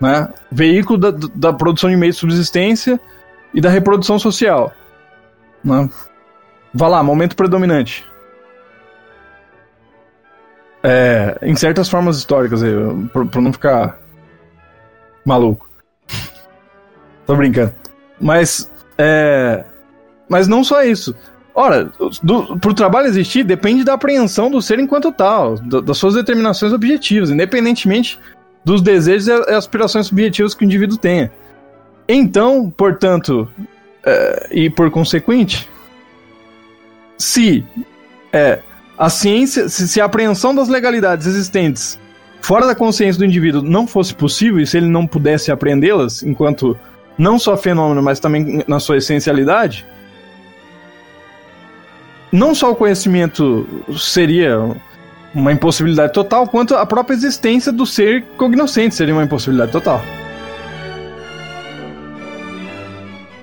né? 0.00 0.28
Veículo 0.50 0.98
da, 0.98 1.10
da 1.34 1.52
produção 1.52 1.90
de 1.90 1.96
meios 1.96 2.16
de 2.16 2.20
subsistência 2.20 3.00
e 3.52 3.60
da 3.60 3.68
reprodução 3.68 4.18
social, 4.18 4.72
né? 5.64 5.88
Vá 6.72 6.88
lá, 6.88 7.02
momento 7.02 7.34
predominante. 7.34 8.04
É, 10.82 11.36
em 11.42 11.56
certas 11.56 11.88
formas 11.88 12.18
históricas, 12.18 12.60
para 13.12 13.40
não 13.40 13.52
ficar 13.52 13.98
maluco. 15.24 15.66
Tô 17.26 17.34
brincando. 17.34 17.72
Mas, 18.20 18.70
é... 18.96 19.64
Mas 20.28 20.48
não 20.48 20.62
só 20.64 20.82
isso. 20.82 21.14
Ora, 21.54 21.90
do, 22.22 22.58
pro 22.58 22.74
trabalho 22.74 23.06
existir, 23.06 23.42
depende 23.42 23.82
da 23.82 23.94
apreensão 23.94 24.50
do 24.50 24.60
ser 24.60 24.78
enquanto 24.78 25.10
tal, 25.10 25.54
do, 25.56 25.80
das 25.80 25.96
suas 25.96 26.14
determinações 26.14 26.72
objetivas, 26.72 27.30
independentemente 27.30 28.20
dos 28.62 28.82
desejos 28.82 29.28
e 29.28 29.32
aspirações 29.54 30.08
subjetivas 30.08 30.52
que 30.54 30.64
o 30.64 30.66
indivíduo 30.66 30.98
tenha. 30.98 31.32
Então, 32.06 32.70
portanto, 32.70 33.48
é, 34.04 34.48
e 34.50 34.68
por 34.68 34.90
consequente, 34.90 35.68
se 37.16 37.64
é, 38.32 38.60
a 38.98 39.08
ciência, 39.08 39.68
se, 39.68 39.88
se 39.88 40.00
a 40.00 40.04
apreensão 40.04 40.54
das 40.54 40.68
legalidades 40.68 41.26
existentes 41.26 41.98
fora 42.40 42.66
da 42.66 42.74
consciência 42.74 43.18
do 43.18 43.24
indivíduo 43.24 43.62
não 43.62 43.86
fosse 43.86 44.14
possível, 44.14 44.60
e 44.60 44.66
se 44.66 44.76
ele 44.76 44.88
não 44.88 45.06
pudesse 45.06 45.50
apreendê-las 45.50 46.22
enquanto 46.22 46.78
não 47.18 47.38
só 47.38 47.56
fenômeno, 47.56 48.02
mas 48.02 48.20
também 48.20 48.62
na 48.66 48.78
sua 48.78 48.98
essencialidade, 48.98 49.86
não 52.30 52.54
só 52.54 52.70
o 52.70 52.76
conhecimento 52.76 53.66
seria 53.96 54.58
uma 55.34 55.52
impossibilidade 55.52 56.12
total, 56.12 56.46
quanto 56.46 56.74
a 56.74 56.84
própria 56.86 57.14
existência 57.14 57.70
do 57.70 57.86
ser 57.86 58.24
cognoscente 58.36 58.94
seria 58.94 59.14
uma 59.14 59.24
impossibilidade 59.24 59.72
total. 59.72 60.02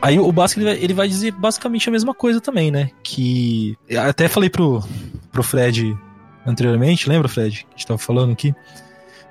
Aí 0.01 0.19
o 0.19 0.31
Basque 0.33 0.59
ele 0.59 0.65
vai, 0.65 0.83
ele 0.83 0.93
vai, 0.93 1.07
dizer 1.07 1.31
basicamente 1.31 1.87
a 1.87 1.91
mesma 1.91 2.13
coisa 2.13 2.41
também, 2.41 2.69
né? 2.69 2.89
Que 3.01 3.77
até 3.97 4.27
falei 4.27 4.49
pro, 4.49 4.83
pro 5.31 5.41
Fred 5.41 5.97
anteriormente, 6.45 7.07
lembra, 7.07 7.29
Fred? 7.29 7.59
Que 7.59 7.67
a 7.69 7.77
gente 7.77 7.87
tava 7.87 7.97
falando 7.97 8.33
aqui 8.33 8.53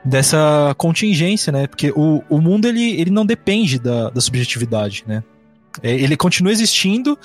dessa 0.04 0.74
contingência, 0.76 1.52
né? 1.52 1.66
Porque 1.66 1.92
o, 1.94 2.22
o 2.28 2.40
mundo 2.40 2.66
ele, 2.66 3.00
ele 3.00 3.10
não 3.10 3.24
depende 3.24 3.78
da, 3.78 4.10
da 4.10 4.20
subjetividade, 4.20 5.04
né? 5.06 5.22
É, 5.82 5.90
ele 5.90 6.16
continua 6.16 6.52
existindo 6.52 7.18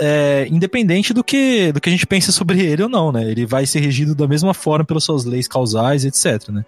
é, 0.00 0.46
independente 0.50 1.14
do 1.14 1.24
que, 1.24 1.72
do 1.72 1.80
que 1.80 1.88
a 1.88 1.92
gente 1.92 2.06
pensa 2.06 2.30
sobre 2.32 2.60
ele 2.60 2.82
ou 2.82 2.88
não, 2.88 3.10
né? 3.12 3.30
Ele 3.30 3.46
vai 3.46 3.64
ser 3.64 3.80
regido 3.80 4.14
da 4.14 4.26
mesma 4.26 4.52
forma 4.52 4.84
pelas 4.84 5.04
suas 5.04 5.24
leis 5.24 5.48
causais, 5.48 6.04
etc, 6.04 6.50
né? 6.50 6.64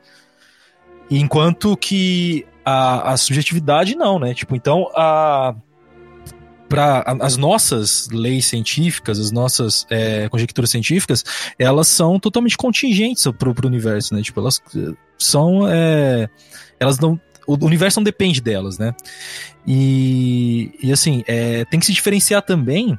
Enquanto 1.10 1.76
que 1.76 2.46
a, 2.64 3.12
a 3.12 3.16
subjetividade 3.16 3.96
não, 3.96 4.18
né? 4.18 4.32
Tipo, 4.32 4.54
então 4.54 4.88
a, 4.94 5.54
para 6.68 7.02
as 7.20 7.36
nossas 7.36 8.08
leis 8.12 8.46
científicas, 8.46 9.18
as 9.18 9.32
nossas 9.32 9.86
é, 9.90 10.28
conjecturas 10.28 10.70
científicas, 10.70 11.24
elas 11.58 11.88
são 11.88 12.18
totalmente 12.18 12.56
contingentes 12.56 13.26
para 13.36 13.48
o 13.50 13.54
universo, 13.66 14.14
né? 14.14 14.22
Tipo, 14.22 14.40
elas 14.40 14.62
são, 15.24 15.68
é, 15.68 16.28
elas 16.78 16.98
não, 16.98 17.20
o 17.46 17.64
universo 17.64 18.00
não 18.00 18.04
depende 18.04 18.40
delas, 18.40 18.78
né? 18.78 18.94
E, 19.66 20.72
e 20.82 20.92
assim, 20.92 21.22
é, 21.26 21.64
tem 21.66 21.78
que 21.78 21.86
se 21.86 21.92
diferenciar 21.92 22.42
também 22.42 22.98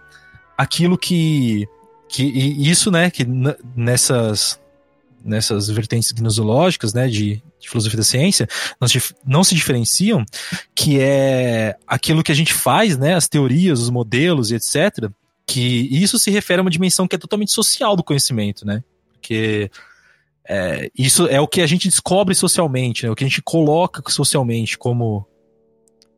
aquilo 0.58 0.98
que, 0.98 1.68
que 2.08 2.24
isso, 2.24 2.92
né? 2.92 3.10
Que 3.10 3.26
nessas 3.76 4.60
nessas 5.24 5.70
vertentes 5.70 6.12
gnosológicas, 6.12 6.94
né, 6.94 7.08
de, 7.08 7.44
de 7.60 7.70
filosofia 7.70 7.98
da 7.98 8.04
ciência, 8.04 8.48
não 8.80 8.88
se, 8.88 9.02
não 9.26 9.44
se 9.44 9.56
diferenciam, 9.56 10.26
que 10.74 11.00
é 11.00 11.76
aquilo 11.86 12.24
que 12.24 12.32
a 12.32 12.36
gente 12.36 12.54
faz, 12.54 12.98
né, 12.98 13.14
as 13.14 13.28
teorias, 13.28 13.80
os 13.80 13.90
modelos 13.90 14.52
e 14.52 14.56
etc., 14.56 15.10
que 15.46 15.88
isso 15.92 16.18
se 16.18 16.32
refere 16.32 16.60
a 16.60 16.62
uma 16.64 16.72
dimensão 16.72 17.08
que 17.08 17.16
é 17.16 17.20
totalmente 17.20 17.52
social 17.52 17.96
do 17.96 18.04
conhecimento, 18.04 18.66
né, 18.66 18.84
porque 19.14 19.70
é, 20.48 20.90
isso 20.98 21.28
é 21.28 21.40
o 21.40 21.48
que 21.48 21.62
a 21.62 21.68
gente 21.68 21.88
descobre 21.88 22.34
socialmente, 22.36 23.06
né, 23.06 23.12
o 23.12 23.16
que 23.16 23.24
a 23.24 23.28
gente 23.28 23.42
coloca 23.42 24.02
socialmente 24.10 24.78
como, 24.78 25.26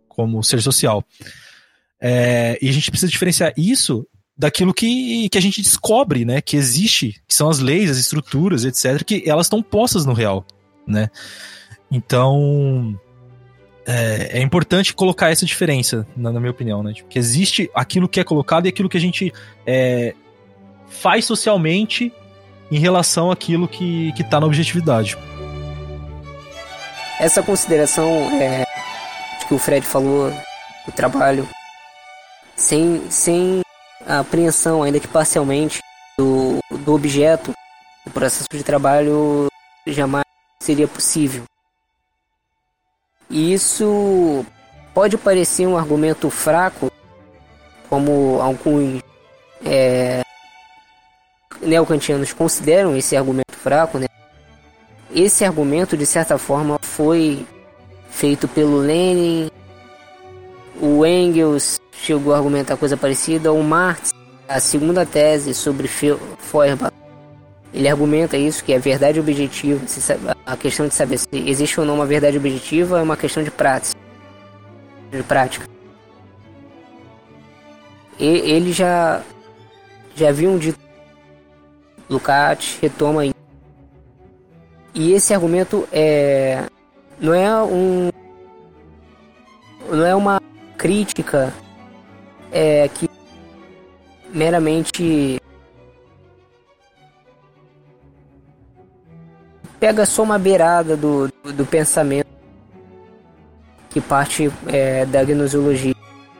como 0.07 0.43
ser 0.43 0.61
social. 0.61 1.03
É, 2.01 2.57
e 2.61 2.69
a 2.69 2.71
gente 2.71 2.89
precisa 2.89 3.11
diferenciar 3.11 3.53
isso 3.57 4.07
daquilo 4.37 4.73
que, 4.73 5.29
que 5.29 5.37
a 5.37 5.41
gente 5.41 5.61
descobre, 5.61 6.25
né, 6.25 6.41
que 6.41 6.57
existe, 6.57 7.21
que 7.27 7.35
são 7.35 7.49
as 7.49 7.59
leis, 7.59 7.89
as 7.89 7.97
estruturas, 7.97 8.65
etc, 8.65 9.03
que 9.03 9.23
elas 9.25 9.45
estão 9.45 9.61
postas 9.61 10.05
no 10.05 10.13
real, 10.13 10.45
né? 10.87 11.09
Então, 11.91 12.99
é, 13.85 14.39
é, 14.39 14.41
importante 14.41 14.93
colocar 14.93 15.29
essa 15.29 15.45
diferença, 15.45 16.07
na, 16.15 16.31
na 16.31 16.39
minha 16.39 16.51
opinião, 16.51 16.81
né? 16.81 16.93
Tipo, 16.93 17.07
que 17.07 17.19
existe 17.19 17.69
aquilo 17.75 18.09
que 18.09 18.19
é 18.19 18.23
colocado 18.23 18.65
e 18.65 18.69
aquilo 18.69 18.89
que 18.89 18.97
a 18.97 19.01
gente 19.01 19.31
é, 19.65 20.15
faz 20.87 21.25
socialmente 21.25 22.11
em 22.73 22.79
relação 22.79 23.29
àquilo 23.29 23.67
que, 23.67 24.11
que 24.13 24.23
tá 24.23 24.39
na 24.39 24.47
objetividade. 24.47 25.15
Essa 27.19 27.43
consideração 27.43 28.07
é, 28.41 28.63
que 29.47 29.53
o 29.53 29.59
Fred 29.59 29.85
falou, 29.85 30.33
o 30.87 30.91
trabalho, 30.91 31.47
sem, 32.55 33.03
sem 33.11 33.61
a 34.07 34.19
apreensão, 34.19 34.81
ainda 34.81 34.99
que 34.99 35.07
parcialmente, 35.07 35.81
do, 36.17 36.57
do 36.79 36.95
objeto, 36.95 37.53
o 38.07 38.09
processo 38.09 38.47
de 38.51 38.63
trabalho 38.63 39.45
jamais 39.85 40.25
seria 40.59 40.87
possível. 40.87 41.43
E 43.29 43.53
isso 43.53 44.43
pode 44.95 45.15
parecer 45.15 45.67
um 45.67 45.77
argumento 45.77 46.27
fraco, 46.31 46.91
como 47.87 48.41
alguns 48.41 48.99
é, 49.63 50.23
neocantianos 51.65 52.33
consideram 52.33 52.95
esse 52.95 53.15
argumento 53.15 53.53
fraco, 53.53 53.97
né? 53.97 54.07
Esse 55.13 55.45
argumento, 55.45 55.95
de 55.95 56.05
certa 56.05 56.37
forma, 56.37 56.79
foi 56.81 57.45
feito 58.09 58.47
pelo 58.47 58.77
Lenin, 58.77 59.49
o 60.81 61.05
Engels 61.05 61.79
chegou 61.91 62.33
a 62.33 62.37
argumentar 62.37 62.75
coisa 62.77 62.97
parecida. 62.97 63.53
O 63.53 63.63
Marx, 63.63 64.11
a 64.47 64.59
segunda 64.59 65.05
tese 65.05 65.53
sobre 65.53 65.87
Feuerbach, 65.87 66.93
ele 67.73 67.87
argumenta 67.87 68.37
isso, 68.37 68.63
que 68.63 68.73
é 68.73 68.79
verdade 68.79 69.19
objetiva. 69.19 69.81
A 70.45 70.57
questão 70.57 70.87
de 70.87 70.93
saber 70.93 71.17
se 71.17 71.27
existe 71.33 71.79
ou 71.79 71.85
não 71.85 71.95
uma 71.95 72.05
verdade 72.05 72.37
objetiva 72.37 72.99
é 72.99 73.01
uma 73.01 73.17
questão 73.17 73.41
de 73.41 73.49
prática. 73.49 73.99
De 75.11 75.23
prática. 75.23 75.67
E, 78.19 78.25
ele 78.25 78.71
já 78.71 79.21
já 80.15 80.31
viu 80.31 80.51
um 80.51 80.57
dito 80.57 80.77
Lukács 82.09 82.77
retoma 82.81 83.21
aí. 83.21 83.33
E 84.93 85.13
esse 85.13 85.33
argumento 85.33 85.87
é 85.91 86.63
não 87.19 87.33
é 87.33 87.63
um 87.63 88.09
não 89.89 90.05
é 90.05 90.15
uma 90.15 90.41
crítica 90.77 91.53
é, 92.51 92.87
que 92.87 93.09
meramente 94.33 95.41
pega 99.79 100.05
só 100.05 100.23
uma 100.23 100.39
beirada 100.39 100.95
do, 100.95 101.27
do, 101.43 101.53
do 101.53 101.65
pensamento 101.65 102.27
que 103.89 104.01
parte 104.01 104.51
é, 104.67 105.05
da 105.05 105.23
gnosologia. 105.23 105.93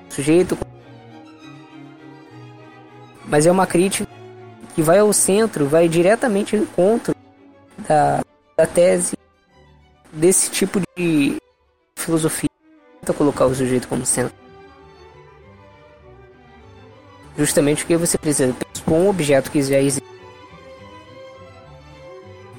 Sujeito. 0.10 0.58
Mas 3.26 3.46
é 3.46 3.52
uma 3.52 3.66
crítica 3.66 4.13
que 4.74 4.82
vai 4.82 5.00
ao 5.00 5.14
centro, 5.14 5.68
vai 5.68 5.88
diretamente 5.88 6.56
ao 6.56 6.64
encontro 6.64 7.16
da, 7.88 8.24
da 8.58 8.66
tese 8.66 9.18
desse 10.12 10.50
tipo 10.52 10.80
de 10.96 11.38
filosofia. 11.96 12.50
Tenta 13.02 13.14
colocar 13.14 13.46
o 13.46 13.56
sujeito 13.56 13.88
como 13.88 14.06
centro. 14.06 14.36
Justamente 17.38 17.84
porque 17.84 17.98
você 17.98 18.18
precisa 18.18 18.56
um 18.88 19.10
objeto 19.10 19.50
que 19.50 19.62
já 19.62 19.80
existe. 19.80 20.08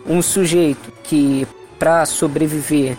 Um 0.06 0.20
sujeito 0.20 0.92
que, 1.04 1.46
para 1.78 2.04
sobreviver, 2.04 2.98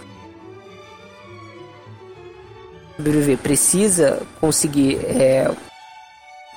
sobreviver, 2.96 3.38
precisa 3.38 4.26
conseguir 4.40 4.96
é, 5.06 5.54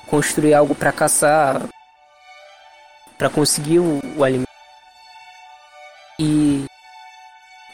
construir 0.07 0.53
algo 0.53 0.73
para 0.73 0.91
caçar, 0.91 1.67
para 3.19 3.29
conseguir 3.29 3.79
o, 3.79 3.99
o 4.15 4.23
alimento. 4.23 4.47
E, 6.17 6.65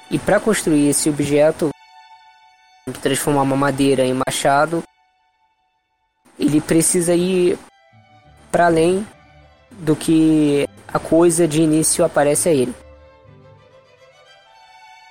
e 0.09 0.17
para 0.17 0.39
construir 0.39 0.89
esse 0.89 1.07
objeto, 1.07 1.69
transformar 2.99 3.43
uma 3.43 3.55
madeira 3.55 4.03
em 4.03 4.19
machado, 4.27 4.83
ele 6.39 6.59
precisa 6.59 7.13
ir 7.13 7.59
para 8.51 8.65
além 8.65 9.07
do 9.71 9.95
que 9.95 10.67
a 10.87 10.97
coisa 10.97 11.47
de 11.47 11.61
início 11.61 12.03
aparece 12.03 12.49
a 12.49 12.51
ele. 12.51 12.73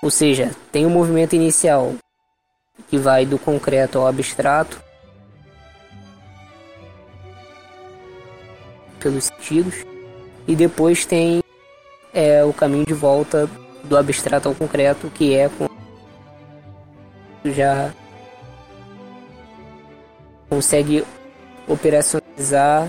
Ou 0.03 0.11
seja, 0.11 0.51
tem 0.73 0.85
um 0.85 0.91
movimento 0.91 1.35
inicial 1.37 1.95
que 2.89 2.99
vai 2.99 3.25
do 3.25 3.39
concreto 3.39 4.01
ao 4.01 4.09
abstrato 4.09 4.83
pelos 8.99 9.27
sentidos 9.27 9.94
e 10.47 10.55
depois 10.55 11.05
tem 11.07 11.43
é, 12.13 12.45
o 12.45 12.53
caminho 12.53 12.85
de 12.85 12.95
volta 12.95 13.49
do 13.83 13.97
abstrato 13.97 14.49
ao 14.49 14.55
concreto 14.55 15.11
que 15.15 15.35
é 15.35 15.49
com 15.49 15.69
já 17.45 17.93
consegue 20.49 21.05
operacionalizar 21.69 22.89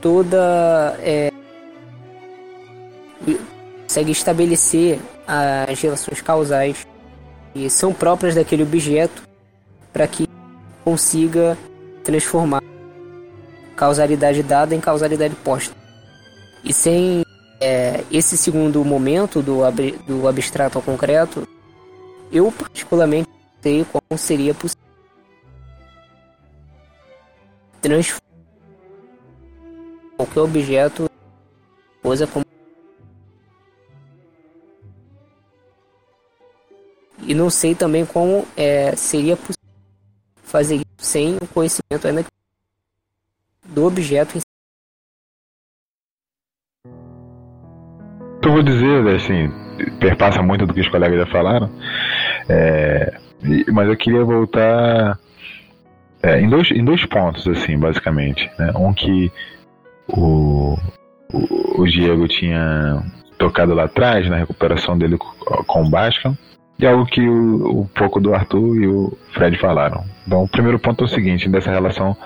toda. 0.00 0.98
É, 1.00 1.30
consegue 3.82 4.10
estabelecer 4.10 4.98
as 5.26 5.80
relações 5.80 6.20
causais 6.20 6.86
que 7.52 7.70
são 7.70 7.92
próprias 7.92 8.34
daquele 8.34 8.64
objeto 8.64 9.22
para 9.92 10.06
que 10.08 10.28
consiga 10.84 11.56
transformar 12.02 12.63
causalidade 13.76 14.42
dada 14.42 14.74
em 14.74 14.80
causalidade 14.80 15.34
posta. 15.36 15.74
E 16.62 16.72
sem 16.72 17.24
é, 17.60 18.04
esse 18.10 18.36
segundo 18.36 18.84
momento 18.84 19.42
do, 19.42 19.60
do 20.06 20.28
abstrato 20.28 20.78
ao 20.78 20.82
concreto, 20.82 21.46
eu 22.32 22.50
particularmente 22.50 23.28
sei 23.62 23.84
como 23.84 24.18
seria 24.18 24.54
possível 24.54 24.84
transforma 27.80 28.22
qualquer 30.16 30.40
objeto 30.40 31.10
coisa 32.02 32.26
como 32.26 32.44
e 37.26 37.34
não 37.34 37.50
sei 37.50 37.74
também 37.74 38.06
como 38.06 38.46
é, 38.56 38.96
seria 38.96 39.36
possível 39.36 39.68
fazer 40.42 40.76
isso 40.76 40.86
sem 40.98 41.36
o 41.36 41.46
conhecimento 41.48 42.06
ainda 42.06 42.24
do 43.64 43.86
objeto. 43.86 44.38
Eu 48.42 48.52
vou 48.52 48.62
dizer, 48.62 49.06
assim, 49.14 49.50
perpassa 49.98 50.42
muito 50.42 50.66
do 50.66 50.74
que 50.74 50.80
os 50.80 50.88
colegas 50.88 51.18
já 51.18 51.26
falaram, 51.26 51.70
é, 52.48 53.18
mas 53.72 53.88
eu 53.88 53.96
queria 53.96 54.22
voltar 54.22 55.18
é, 56.22 56.40
em, 56.40 56.48
dois, 56.48 56.70
em 56.70 56.84
dois 56.84 57.04
pontos, 57.06 57.46
assim, 57.48 57.78
basicamente. 57.78 58.50
Né? 58.58 58.72
Um 58.76 58.92
que 58.92 59.32
o, 60.08 60.76
o, 61.32 61.82
o, 61.82 61.86
Diego 61.86 62.28
tinha 62.28 63.02
tocado 63.38 63.74
lá 63.74 63.84
atrás, 63.84 64.28
na 64.28 64.36
recuperação 64.36 64.96
dele 64.96 65.18
com 65.18 65.82
o 65.82 65.90
Bascan, 65.90 66.36
e 66.78 66.86
algo 66.86 67.06
que 67.06 67.20
o, 67.20 67.80
o 67.80 67.88
pouco 67.88 68.20
do 68.20 68.34
Arthur 68.34 68.82
e 68.82 68.86
o 68.86 69.16
Fred 69.32 69.58
falaram. 69.58 70.04
Então, 70.26 70.42
o 70.42 70.48
primeiro 70.48 70.78
ponto 70.78 71.04
é 71.04 71.06
o 71.06 71.10
seguinte, 71.10 71.48
dessa 71.48 71.70
relação 71.70 72.16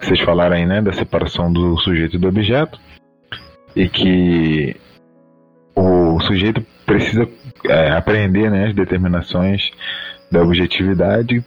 vocês 0.00 0.20
falaram 0.20 0.56
aí, 0.56 0.66
né, 0.66 0.80
da 0.80 0.92
separação 0.92 1.52
do 1.52 1.76
sujeito 1.78 2.16
e 2.16 2.18
do 2.18 2.28
objeto, 2.28 2.78
e 3.74 3.88
que 3.88 4.76
o 5.74 6.20
sujeito 6.20 6.64
precisa 6.86 7.28
é, 7.68 7.90
aprender 7.92 8.50
né, 8.50 8.68
as 8.68 8.74
determinações 8.74 9.70
da 10.30 10.42
objetividade, 10.42 11.44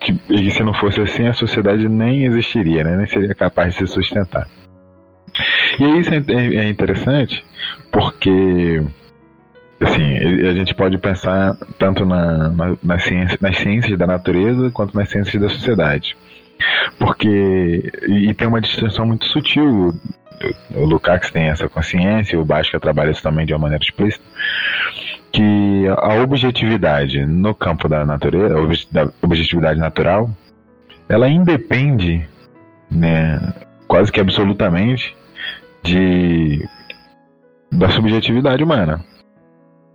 que, 0.00 0.20
e 0.30 0.50
se 0.50 0.62
não 0.62 0.74
fosse 0.74 1.00
assim, 1.00 1.26
a 1.26 1.34
sociedade 1.34 1.88
nem 1.88 2.24
existiria, 2.24 2.84
né, 2.84 2.96
nem 2.96 3.06
seria 3.06 3.34
capaz 3.34 3.74
de 3.74 3.80
se 3.80 3.86
sustentar. 3.86 4.46
E 5.78 5.98
isso 5.98 6.10
é, 6.12 6.56
é 6.56 6.68
interessante 6.68 7.44
porque 7.92 8.82
assim, 9.80 10.18
a 10.46 10.52
gente 10.52 10.74
pode 10.74 10.98
pensar 10.98 11.56
tanto 11.78 12.04
na, 12.04 12.48
na, 12.50 12.76
na 12.82 12.98
ciência, 12.98 13.38
nas 13.40 13.56
ciências 13.58 13.96
da 13.96 14.06
natureza 14.06 14.70
quanto 14.70 14.96
nas 14.96 15.08
ciências 15.08 15.40
da 15.40 15.48
sociedade. 15.48 16.16
Porque. 16.98 17.90
E 18.08 18.34
tem 18.34 18.48
uma 18.48 18.60
distinção 18.60 19.06
muito 19.06 19.24
sutil. 19.26 19.94
O 20.74 20.84
Lukács 20.84 21.30
tem 21.30 21.48
essa 21.48 21.68
consciência, 21.68 22.38
o 22.38 22.44
Basca 22.44 22.78
trabalha 22.78 23.10
isso 23.10 23.22
também 23.22 23.44
de 23.44 23.52
uma 23.52 23.58
maneira 23.58 23.82
explícita. 23.82 24.24
Que 25.32 25.86
a 25.88 26.14
objetividade 26.22 27.26
no 27.26 27.54
campo 27.54 27.88
da 27.88 28.04
natureza, 28.04 28.54
da 28.92 29.10
objetividade 29.20 29.80
natural, 29.80 30.30
ela 31.08 31.28
independe, 31.28 32.26
né, 32.90 33.52
quase 33.88 34.12
que 34.12 34.20
absolutamente, 34.20 35.16
de 35.82 36.64
da 37.70 37.90
subjetividade 37.90 38.62
humana. 38.62 39.04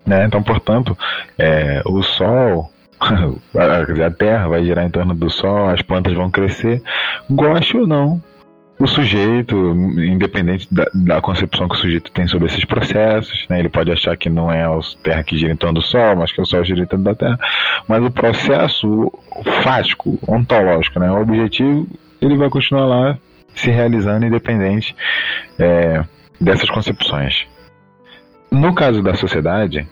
Né? 0.06 0.26
Então, 0.26 0.44
portanto, 0.44 0.98
é, 1.38 1.82
o 1.86 2.02
Sol, 2.04 2.70
a 4.06 4.12
Terra 4.12 4.48
vai 4.48 4.64
girar 4.64 4.86
em 4.86 4.90
torno 4.90 5.14
do 5.14 5.30
Sol, 5.30 5.70
as 5.70 5.82
plantas 5.82 6.14
vão 6.14 6.30
crescer, 6.30 6.82
goste 7.30 7.78
ou 7.78 7.88
não. 7.88 8.22
O 8.80 8.88
sujeito, 8.88 9.56
independente 9.56 10.68
da, 10.74 10.86
da, 10.94 11.22
concepção 11.22 11.70
que 11.70 11.76
o 11.76 11.78
sujeito 11.78 12.12
tem 12.12 12.28
sobre 12.28 12.48
esses 12.48 12.66
processos, 12.66 13.46
né? 13.48 13.60
ele 13.60 13.70
pode 13.70 13.92
achar 13.92 14.18
que 14.18 14.30
não 14.30 14.52
é 14.52 14.64
a 14.64 14.80
Terra 15.04 15.24
que 15.24 15.38
gira 15.38 15.54
em 15.54 15.56
torno 15.56 15.80
do 15.80 15.86
Sol, 15.86 16.16
mas 16.16 16.32
que 16.32 16.40
é 16.40 16.44
o 16.44 16.46
Sol 16.46 16.66
gira 16.66 16.82
em 16.82 16.86
torno 16.86 17.06
da 17.06 17.16
Terra. 17.16 17.38
Mas 17.88 18.04
o 18.04 18.12
processo 18.12 19.12
fático, 19.64 20.20
ontológico, 20.28 21.00
né? 21.00 21.10
o 21.12 21.22
objetivo, 21.22 21.88
ele 22.20 22.36
vai 22.36 22.50
continuar 22.50 22.86
lá 22.86 23.18
se 23.54 23.70
realizando 23.70 24.26
independente 24.26 24.96
é, 25.60 26.04
dessas 26.42 26.70
concepções. 26.70 27.46
No 28.52 28.74
caso 28.74 29.02
da 29.02 29.14
sociedade, 29.16 29.88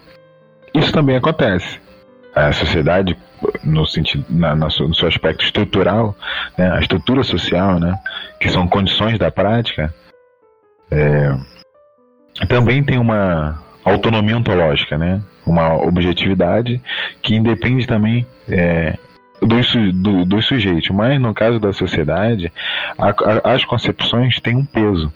isso 0.73 0.91
também 0.91 1.15
acontece. 1.15 1.79
A 2.33 2.51
sociedade, 2.53 3.17
no 3.63 3.85
sentido, 3.85 4.25
na, 4.29 4.55
na, 4.55 4.67
no 4.67 4.95
seu 4.95 5.07
aspecto 5.07 5.43
estrutural, 5.43 6.15
né, 6.57 6.71
a 6.71 6.79
estrutura 6.79 7.23
social, 7.23 7.79
né, 7.79 7.97
que 8.39 8.49
são 8.49 8.67
condições 8.67 9.19
da 9.19 9.29
prática, 9.29 9.93
é, 10.89 11.35
também 12.47 12.83
tem 12.83 12.97
uma 12.97 13.61
autonomia 13.83 14.37
ontológica, 14.37 14.97
né, 14.97 15.21
uma 15.45 15.75
objetividade 15.75 16.81
que 17.21 17.35
independe 17.35 17.85
também 17.85 18.25
é, 18.47 18.97
do 19.41 20.41
sujeito. 20.41 20.93
Mas 20.93 21.19
no 21.19 21.33
caso 21.33 21.59
da 21.59 21.73
sociedade, 21.73 22.51
a, 22.97 23.09
a, 23.09 23.53
as 23.53 23.65
concepções 23.65 24.39
têm 24.39 24.55
um 24.55 24.65
peso, 24.65 25.11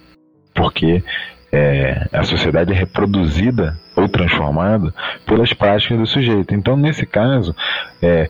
porque 0.53 1.03
é, 1.55 2.09
a 2.11 2.23
sociedade 2.23 2.73
é 2.73 2.75
reproduzida 2.75 3.79
ou 3.95 4.09
transformada 4.09 4.93
pelas 5.25 5.53
práticas 5.53 5.97
do 5.97 6.05
sujeito. 6.05 6.53
Então, 6.53 6.75
nesse 6.75 7.05
caso, 7.05 7.55
é, 8.01 8.27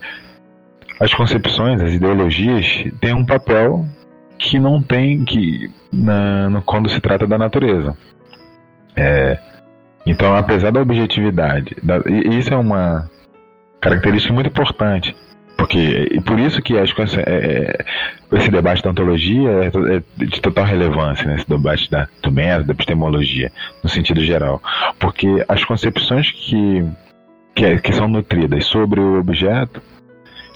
as 1.00 1.12
concepções, 1.12 1.80
as 1.82 1.92
ideologias 1.92 2.84
têm 3.00 3.14
um 3.14 3.26
papel 3.26 3.84
que 4.38 4.60
não 4.60 4.80
tem 4.80 5.24
que 5.24 5.68
na, 5.92 6.48
no, 6.48 6.62
quando 6.62 6.88
se 6.88 7.00
trata 7.00 7.26
da 7.26 7.36
natureza. 7.36 7.96
É, 8.94 9.38
então, 10.06 10.36
apesar 10.36 10.70
da 10.70 10.80
objetividade, 10.80 11.74
da, 11.82 11.98
isso 12.06 12.54
é 12.54 12.56
uma 12.56 13.10
característica 13.80 14.32
muito 14.32 14.50
importante 14.50 15.16
porque, 15.56 16.08
e 16.12 16.20
por 16.20 16.38
isso 16.38 16.60
que 16.60 16.78
acho 16.78 16.94
que 16.94 17.02
essa, 17.02 17.20
é, 17.20 17.24
é, 18.32 18.36
esse 18.36 18.50
debate 18.50 18.82
da 18.82 18.90
ontologia 18.90 19.50
é, 19.50 19.96
é 19.96 20.24
de 20.24 20.40
total 20.40 20.64
relevância, 20.64 21.26
né, 21.26 21.36
esse 21.36 21.48
debate 21.48 21.90
da, 21.90 22.06
do 22.22 22.30
método, 22.30 22.66
da 22.66 22.72
epistemologia, 22.74 23.50
no 23.82 23.88
sentido 23.88 24.20
geral. 24.22 24.62
Porque 24.98 25.44
as 25.48 25.64
concepções 25.64 26.30
que, 26.30 26.84
que, 27.54 27.64
é, 27.64 27.78
que 27.78 27.92
são 27.92 28.06
nutridas 28.06 28.66
sobre 28.66 29.00
o 29.00 29.18
objeto, 29.18 29.80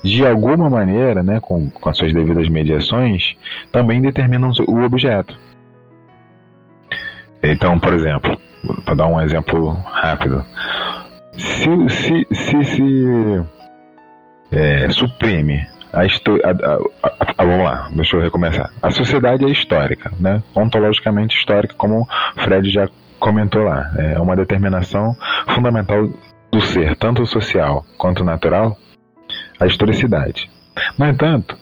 de 0.04 0.26
alguma 0.26 0.68
maneira, 0.68 1.22
né, 1.22 1.40
com, 1.40 1.70
com 1.70 1.88
as 1.88 1.96
suas 1.96 2.12
devidas 2.12 2.48
mediações, 2.48 3.36
também 3.72 4.02
determinam 4.02 4.52
o 4.68 4.82
objeto. 4.82 5.38
Então, 7.42 7.78
por 7.78 7.94
exemplo, 7.94 8.38
para 8.84 8.94
dar 8.94 9.06
um 9.06 9.20
exemplo 9.20 9.72
rápido, 9.72 10.44
se, 11.38 11.88
se, 11.88 12.26
se, 12.32 12.64
se 12.64 13.42
é, 14.50 14.90
suprime 14.90 15.66
a, 15.92 16.02
a, 16.02 16.78
a, 17.02 17.34
a, 17.38 17.44
vamos 17.44 17.64
lá, 17.64 17.88
deixa 17.92 18.16
eu 18.16 18.20
recomeçar. 18.20 18.70
A 18.80 18.90
sociedade 18.90 19.44
é 19.44 19.48
histórica, 19.48 20.12
né? 20.20 20.42
ontologicamente 20.54 21.36
histórica, 21.36 21.74
como 21.76 22.02
o 22.02 22.40
Fred 22.42 22.70
já 22.70 22.88
comentou 23.18 23.62
lá. 23.62 23.90
É 23.96 24.18
uma 24.20 24.36
determinação 24.36 25.16
fundamental 25.48 26.08
do 26.52 26.60
ser, 26.60 26.96
tanto 26.96 27.26
social 27.26 27.84
quanto 27.98 28.24
natural, 28.24 28.76
a 29.58 29.66
historicidade. 29.66 30.50
No 30.98 31.06
entanto, 31.06 31.56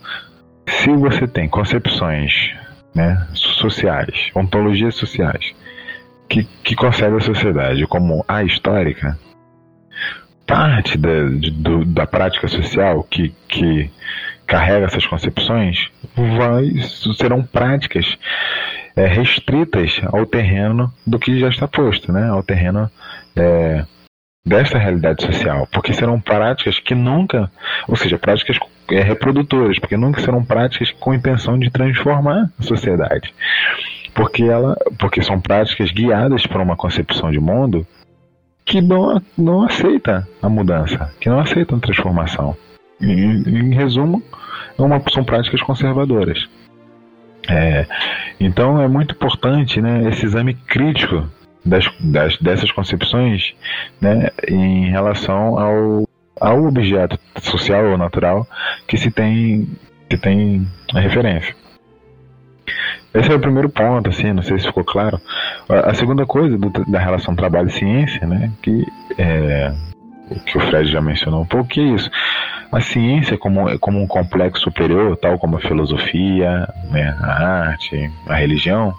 se 0.67 0.91
você 0.95 1.27
tem 1.27 1.49
concepções 1.49 2.55
né, 2.95 3.27
sociais, 3.33 4.31
ontologias 4.37 4.95
sociais, 4.95 5.55
que, 6.29 6.45
que 6.63 6.75
concebem 6.75 7.17
a 7.17 7.21
sociedade 7.21 7.87
como 7.87 8.25
a 8.29 8.43
histórica, 8.43 9.19
parte 10.49 10.97
da, 10.97 11.25
de, 11.29 11.51
do, 11.51 11.85
da 11.85 12.07
prática 12.07 12.49
social 12.49 13.05
que, 13.05 13.35
que 13.47 13.91
carrega 14.47 14.87
essas 14.87 15.07
concepções 15.07 15.91
vai, 16.17 16.71
serão 17.15 17.45
práticas 17.45 18.17
é, 18.97 19.07
restritas 19.07 20.01
ao 20.07 20.25
terreno 20.25 20.91
do 21.07 21.19
que 21.19 21.39
já 21.39 21.51
está 21.51 21.69
posto, 21.69 22.11
né? 22.11 22.31
ao 22.31 22.43
terreno 22.43 22.91
é, 23.37 23.85
desta 24.45 24.79
realidade 24.79 25.23
social, 25.23 25.69
porque 25.71 25.93
serão 25.93 26.19
práticas 26.19 26.81
que 26.81 26.95
nunca, 26.95 27.53
ou 27.87 27.95
seja, 27.95 28.19
práticas 28.19 28.59
é, 28.91 29.03
reprodutoras, 29.03 29.79
porque 29.79 29.99
nunca 29.99 30.23
serão 30.23 30.43
práticas 30.43 30.91
com 30.93 31.13
intenção 31.13 31.59
de 31.59 31.71
transformar 31.71 32.51
a 32.59 32.63
sociedade, 32.63 33.35
porque 34.15 34.45
ela, 34.45 34.75
porque 34.99 35.21
são 35.21 35.39
práticas 35.39 35.91
guiadas 35.91 36.47
por 36.47 36.63
uma 36.63 36.75
concepção 36.75 37.31
de 37.31 37.39
mundo 37.39 37.87
que 38.69 38.83
não, 38.83 39.21
não 39.37 39.65
aceita 39.65 40.29
a 40.43 40.49
mudança, 40.49 41.11
que 41.19 41.29
não 41.31 41.41
aceita 41.41 41.75
a 41.75 41.81
transformação. 41.81 42.55
Em, 43.01 43.75
resumo, 43.75 44.23
é 44.79 44.83
uma, 44.83 45.03
são 45.11 45.25
práticas 45.25 45.63
conservadoras. 45.63 46.47
É, 47.49 47.87
então 48.39 48.81
é 48.81 48.87
muito 48.87 49.15
importante 49.15 49.81
né, 49.81 50.07
esse 50.11 50.27
exame 50.27 50.53
crítico 50.53 51.27
das, 51.65 51.89
das, 51.99 52.37
dessas 52.39 52.71
concepções 52.71 53.55
né, 54.03 54.29
em 54.47 54.91
relação 54.91 55.59
ao, 55.59 56.05
ao 56.39 56.65
objeto 56.65 57.19
social 57.41 57.87
ou 57.87 57.97
natural 57.97 58.47
que 58.87 58.99
se 58.99 59.11
tem, 59.11 59.67
que 60.11 60.19
tem 60.19 60.69
referência. 60.93 61.57
Esse 63.15 63.33
é 63.33 63.35
o 63.35 63.41
primeiro 63.41 63.69
ponto, 63.69 64.11
assim, 64.11 64.33
não 64.33 64.43
sei 64.43 64.59
se 64.59 64.67
ficou 64.67 64.85
claro. 64.85 65.21
A 65.69 65.95
segunda 65.95 66.27
coisa 66.27 66.57
do, 66.57 66.71
da 66.87 66.99
relação 66.99 67.35
trabalho-ciência, 67.35 68.27
né, 68.27 68.51
que 68.63 68.87
é, 69.19 69.73
que 70.47 70.59
o 70.59 70.61
Fred 70.61 70.91
já 70.91 71.01
mencionou 71.01 71.43
um 71.43 71.47
pouco, 71.47 71.69
que 71.69 71.81
é 71.81 71.85
isso. 71.85 72.11
A 72.71 72.81
ciência 72.81 73.39
como, 73.39 73.79
como 73.79 74.01
um 74.01 74.07
complexo 74.07 74.63
superior, 74.63 75.17
tal 75.17 75.39
como 75.39 75.57
a 75.57 75.61
filosofia, 75.61 76.69
né, 76.91 77.17
a 77.21 77.69
arte, 77.69 78.11
a 78.29 78.35
religião, 78.35 78.95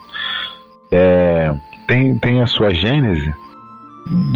é, 0.92 1.54
tem, 1.88 2.18
tem 2.18 2.42
a 2.42 2.48
sua 2.48 2.74
gênese 2.74 3.34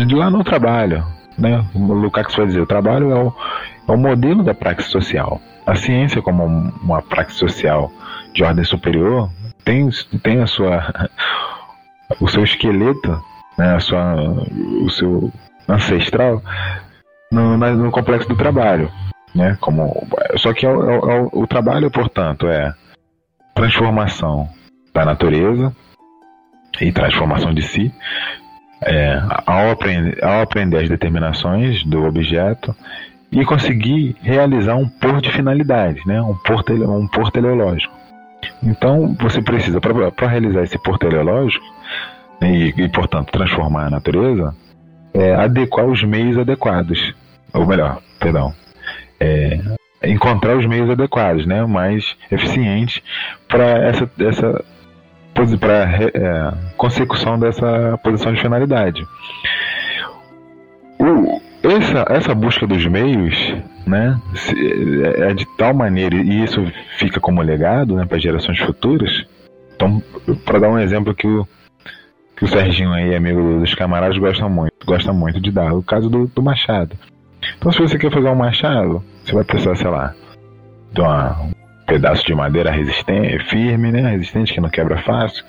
de 0.05 0.15
lá 0.15 0.29
no 0.29 0.43
trabalho. 0.43 1.03
Né? 1.37 1.65
O 1.73 1.93
Lukács 1.93 2.35
vai 2.35 2.45
dizer, 2.45 2.61
o 2.61 2.67
trabalho 2.67 3.11
é 3.11 3.15
o, 3.15 3.33
é 3.87 3.91
o 3.91 3.97
modelo 3.97 4.43
da 4.43 4.53
prática 4.53 4.83
social. 4.83 5.41
A 5.65 5.75
ciência 5.75 6.21
como 6.21 6.43
uma 6.45 7.01
prática 7.01 7.33
social 7.33 7.91
de 8.33 8.43
ordem 8.43 8.63
superior 8.63 9.29
tem, 9.63 9.89
tem 10.21 10.41
a 10.41 10.47
sua 10.47 11.09
o 12.19 12.27
seu 12.27 12.43
esqueleto, 12.43 13.21
né, 13.57 13.75
a 13.75 13.79
sua, 13.79 14.15
o 14.15 14.89
seu 14.89 15.31
ancestral 15.67 16.41
no, 17.31 17.57
no 17.57 17.91
complexo 17.91 18.27
do 18.27 18.35
trabalho, 18.35 18.91
né? 19.33 19.57
Como 19.59 20.07
só 20.37 20.53
que 20.53 20.65
é 20.65 20.69
o, 20.69 21.09
é 21.09 21.21
o, 21.21 21.29
o 21.41 21.47
trabalho, 21.47 21.89
portanto, 21.89 22.47
é 22.47 22.73
transformação 23.55 24.47
da 24.93 25.05
natureza 25.05 25.75
e 26.81 26.91
transformação 26.91 27.53
de 27.53 27.61
si 27.61 27.93
é, 28.85 29.21
ao, 29.45 29.71
aprender, 29.71 30.23
ao 30.23 30.41
aprender 30.41 30.77
as 30.77 30.89
determinações 30.89 31.83
do 31.83 32.03
objeto 32.03 32.75
e 33.31 33.43
conseguir 33.45 34.15
realizar 34.21 34.75
um 34.75 34.87
por 34.87 35.21
de 35.21 35.31
finalidade, 35.31 36.01
né? 36.05 36.21
um, 36.21 36.35
por 36.35 36.63
tele, 36.63 36.83
um 36.83 37.07
por 37.07 37.31
teleológico. 37.31 38.02
Então, 38.61 39.15
você 39.19 39.41
precisa, 39.41 39.79
para 39.79 40.27
realizar 40.27 40.63
esse 40.63 40.77
por 40.77 40.97
teleológico, 40.97 41.65
e, 42.41 42.73
e, 42.77 42.89
portanto, 42.89 43.31
transformar 43.31 43.87
a 43.87 43.89
natureza, 43.89 44.55
é, 45.13 45.35
adequar 45.35 45.85
os 45.85 46.03
meios 46.03 46.37
adequados. 46.37 47.13
Ou 47.53 47.65
melhor, 47.65 48.01
perdão, 48.19 48.53
é, 49.19 49.59
encontrar 50.03 50.57
os 50.57 50.65
meios 50.65 50.89
adequados, 50.89 51.45
né, 51.45 51.65
mais 51.65 52.15
eficientes 52.31 53.01
para 53.47 53.65
essa, 53.65 54.09
essa 54.19 54.65
para 55.59 55.83
é, 55.83 56.53
consecução 56.77 57.39
dessa 57.39 57.97
posição 58.03 58.33
de 58.33 58.41
finalidade. 58.41 59.05
O, 60.99 61.41
essa, 61.63 62.05
essa 62.09 62.35
busca 62.35 62.67
dos 62.67 62.85
meios 62.85 63.35
né, 63.87 64.19
é, 65.17 65.31
é 65.31 65.33
de 65.33 65.45
tal 65.57 65.73
maneira, 65.73 66.15
e 66.15 66.43
isso 66.43 66.61
fica 66.97 67.19
como 67.19 67.41
legado 67.41 67.95
né, 67.95 68.05
para 68.05 68.19
gerações 68.19 68.59
futuras. 68.59 69.25
Então, 69.75 70.01
para 70.45 70.59
dar 70.59 70.69
um 70.69 70.79
exemplo 70.79 71.15
que 71.15 71.25
o, 71.25 71.47
que 72.35 72.43
o 72.43 72.47
Serginho 72.47 72.91
aí, 72.91 73.15
amigo 73.15 73.59
dos 73.59 73.73
camaradas, 73.75 74.17
gosta 74.17 74.47
muito, 74.47 74.73
gosta 74.85 75.13
muito 75.13 75.39
de 75.39 75.51
dar, 75.51 75.73
o 75.73 75.81
caso 75.81 76.09
do, 76.09 76.27
do 76.27 76.43
machado. 76.43 76.97
Então, 77.57 77.71
se 77.71 77.79
você 77.79 77.97
quer 77.97 78.11
fazer 78.11 78.27
um 78.27 78.35
machado, 78.35 79.03
você 79.23 79.33
vai 79.33 79.43
precisar, 79.43 79.75
sei 79.75 79.89
lá, 79.89 80.13
de 80.93 81.01
uma, 81.01 81.41
um 81.41 81.51
pedaço 81.85 82.25
de 82.25 82.33
madeira 82.33 82.71
resistente, 82.71 83.43
firme, 83.49 83.91
né? 83.91 84.11
Resistente, 84.11 84.53
que 84.53 84.61
não 84.61 84.69
quebra 84.69 85.01
fácil. 85.01 85.43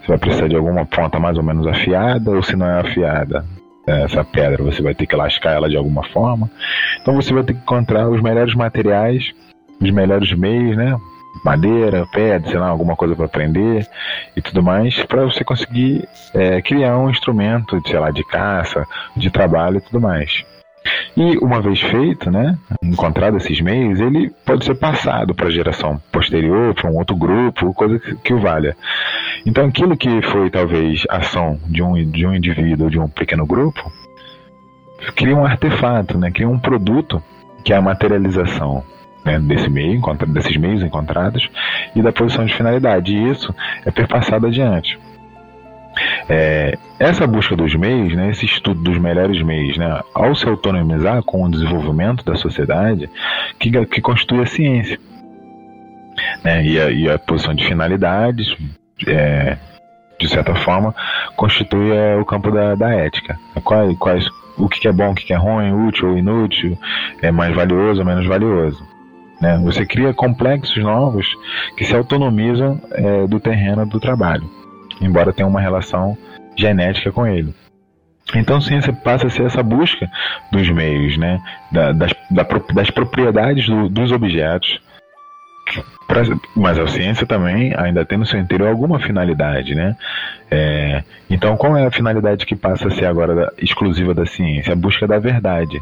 Você 0.00 0.08
vai 0.08 0.18
precisar 0.18 0.48
de 0.48 0.56
alguma 0.56 0.86
ponta 0.86 1.18
mais 1.18 1.36
ou 1.36 1.42
menos 1.42 1.66
afiada, 1.66 2.30
ou 2.30 2.42
se 2.42 2.54
não 2.54 2.66
é 2.66 2.80
afiada, 2.80 3.44
essa 3.86 4.24
pedra, 4.24 4.62
você 4.62 4.82
vai 4.82 4.94
ter 4.94 5.06
que 5.06 5.16
lascar 5.16 5.52
ela 5.52 5.68
de 5.68 5.76
alguma 5.76 6.04
forma. 6.04 6.50
Então 7.00 7.14
você 7.14 7.32
vai 7.32 7.42
ter 7.42 7.54
que 7.54 7.60
encontrar 7.60 8.08
os 8.08 8.20
melhores 8.20 8.54
materiais, 8.54 9.32
os 9.80 9.90
melhores 9.90 10.32
meios, 10.32 10.76
né? 10.76 10.96
Madeira, 11.44 12.06
pedra, 12.12 12.50
sei 12.50 12.58
lá, 12.58 12.68
alguma 12.68 12.96
coisa 12.96 13.14
para 13.14 13.28
prender 13.28 13.86
e 14.36 14.42
tudo 14.42 14.62
mais, 14.62 15.02
para 15.04 15.24
você 15.24 15.44
conseguir 15.44 16.06
é, 16.34 16.60
criar 16.60 16.98
um 16.98 17.08
instrumento, 17.08 17.80
sei 17.86 17.98
lá, 17.98 18.10
de 18.10 18.24
caça, 18.24 18.84
de 19.16 19.30
trabalho 19.30 19.78
e 19.78 19.80
tudo 19.80 20.00
mais. 20.00 20.44
E 21.16 21.36
uma 21.38 21.60
vez 21.60 21.80
feito, 21.80 22.30
né, 22.30 22.58
encontrado 22.82 23.36
esses 23.36 23.60
meios, 23.60 24.00
ele 24.00 24.30
pode 24.46 24.64
ser 24.64 24.74
passado 24.74 25.34
para 25.34 25.48
a 25.48 25.50
geração 25.50 26.00
posterior, 26.12 26.74
para 26.74 26.90
um 26.90 26.96
outro 26.96 27.16
grupo, 27.16 27.74
coisa 27.74 27.98
que, 27.98 28.32
o 28.32 28.40
valha. 28.40 28.76
Então, 29.44 29.66
aquilo 29.66 29.96
que 29.96 30.22
foi 30.22 30.48
talvez 30.48 31.04
ação 31.10 31.58
de 31.66 31.82
um, 31.82 31.94
de 32.10 32.26
um 32.26 32.34
indivíduo 32.34 32.84
ou 32.84 32.90
de 32.90 32.98
um 32.98 33.08
pequeno 33.08 33.44
grupo, 33.44 33.90
cria 35.16 35.36
um 35.36 35.44
artefato, 35.44 36.16
né, 36.16 36.30
cria 36.30 36.48
um 36.48 36.58
produto 36.58 37.22
que 37.64 37.72
é 37.72 37.76
a 37.76 37.82
materialização 37.82 38.82
né, 39.24 39.38
desse 39.38 39.68
meio, 39.68 40.00
desses 40.28 40.56
meios 40.56 40.82
encontrados 40.82 41.48
e 41.94 42.00
da 42.00 42.12
posição 42.12 42.44
de 42.44 42.54
finalidade. 42.54 43.14
E 43.14 43.30
isso 43.30 43.54
é 43.84 43.90
perpassado 43.90 44.46
adiante. 44.46 44.98
É, 46.28 46.78
essa 46.98 47.26
busca 47.26 47.56
dos 47.56 47.74
meios, 47.74 48.14
né, 48.14 48.30
esse 48.30 48.44
estudo 48.44 48.80
dos 48.82 48.98
melhores 48.98 49.42
meios, 49.42 49.76
né, 49.76 50.00
ao 50.14 50.34
se 50.34 50.46
autonomizar 50.46 51.22
com 51.22 51.42
o 51.42 51.50
desenvolvimento 51.50 52.24
da 52.24 52.36
sociedade, 52.36 53.10
que, 53.58 53.70
que 53.86 54.00
constitui 54.00 54.42
a 54.42 54.46
ciência. 54.46 54.98
Né, 56.44 56.64
e, 56.64 56.80
a, 56.80 56.90
e 56.90 57.10
a 57.10 57.18
posição 57.18 57.54
de 57.54 57.64
finalidades, 57.66 58.54
é, 59.06 59.56
de 60.18 60.28
certa 60.28 60.54
forma, 60.54 60.94
constitui 61.36 61.90
é, 61.92 62.16
o 62.16 62.24
campo 62.24 62.50
da, 62.50 62.74
da 62.74 62.90
ética. 62.90 63.38
Quais, 63.64 63.98
quais, 63.98 64.26
o 64.58 64.68
que 64.68 64.86
é 64.86 64.92
bom, 64.92 65.12
o 65.12 65.14
que 65.14 65.32
é 65.32 65.36
ruim, 65.36 65.72
útil 65.88 66.10
ou 66.10 66.18
inútil, 66.18 66.78
é 67.22 67.30
mais 67.30 67.54
valioso 67.54 68.00
ou 68.00 68.06
menos 68.06 68.26
valioso. 68.26 68.86
Né? 69.40 69.58
Você 69.64 69.86
cria 69.86 70.12
complexos 70.12 70.76
novos 70.82 71.26
que 71.76 71.84
se 71.84 71.96
autonomizam 71.96 72.80
é, 72.92 73.26
do 73.26 73.40
terreno 73.40 73.86
do 73.86 73.98
trabalho 73.98 74.59
embora 75.00 75.32
tenha 75.32 75.48
uma 75.48 75.60
relação 75.60 76.16
genética 76.56 77.10
com 77.10 77.26
ele. 77.26 77.54
Então, 78.34 78.60
ciência 78.60 78.92
passa 78.92 79.26
a 79.26 79.30
ser 79.30 79.44
essa 79.44 79.62
busca 79.62 80.08
dos 80.52 80.68
meios, 80.70 81.16
né, 81.16 81.40
da, 81.72 81.92
das, 81.92 82.12
da, 82.30 82.46
das 82.74 82.90
propriedades 82.90 83.66
do, 83.66 83.88
dos 83.88 84.12
objetos. 84.12 84.80
Pra, 86.06 86.22
mas 86.56 86.78
a 86.78 86.86
ciência 86.88 87.26
também 87.26 87.72
ainda 87.76 88.04
tem 88.04 88.18
no 88.18 88.26
seu 88.26 88.40
interior 88.40 88.68
alguma 88.68 88.98
finalidade, 88.98 89.74
né? 89.74 89.96
É, 90.50 91.04
então, 91.28 91.56
qual 91.56 91.76
é 91.76 91.86
a 91.86 91.90
finalidade 91.92 92.44
que 92.44 92.56
passa 92.56 92.88
a 92.88 92.90
ser 92.90 93.04
agora 93.06 93.34
da, 93.34 93.52
exclusiva 93.58 94.12
da 94.12 94.26
ciência? 94.26 94.72
A 94.72 94.76
busca 94.76 95.06
da 95.06 95.20
verdade, 95.20 95.80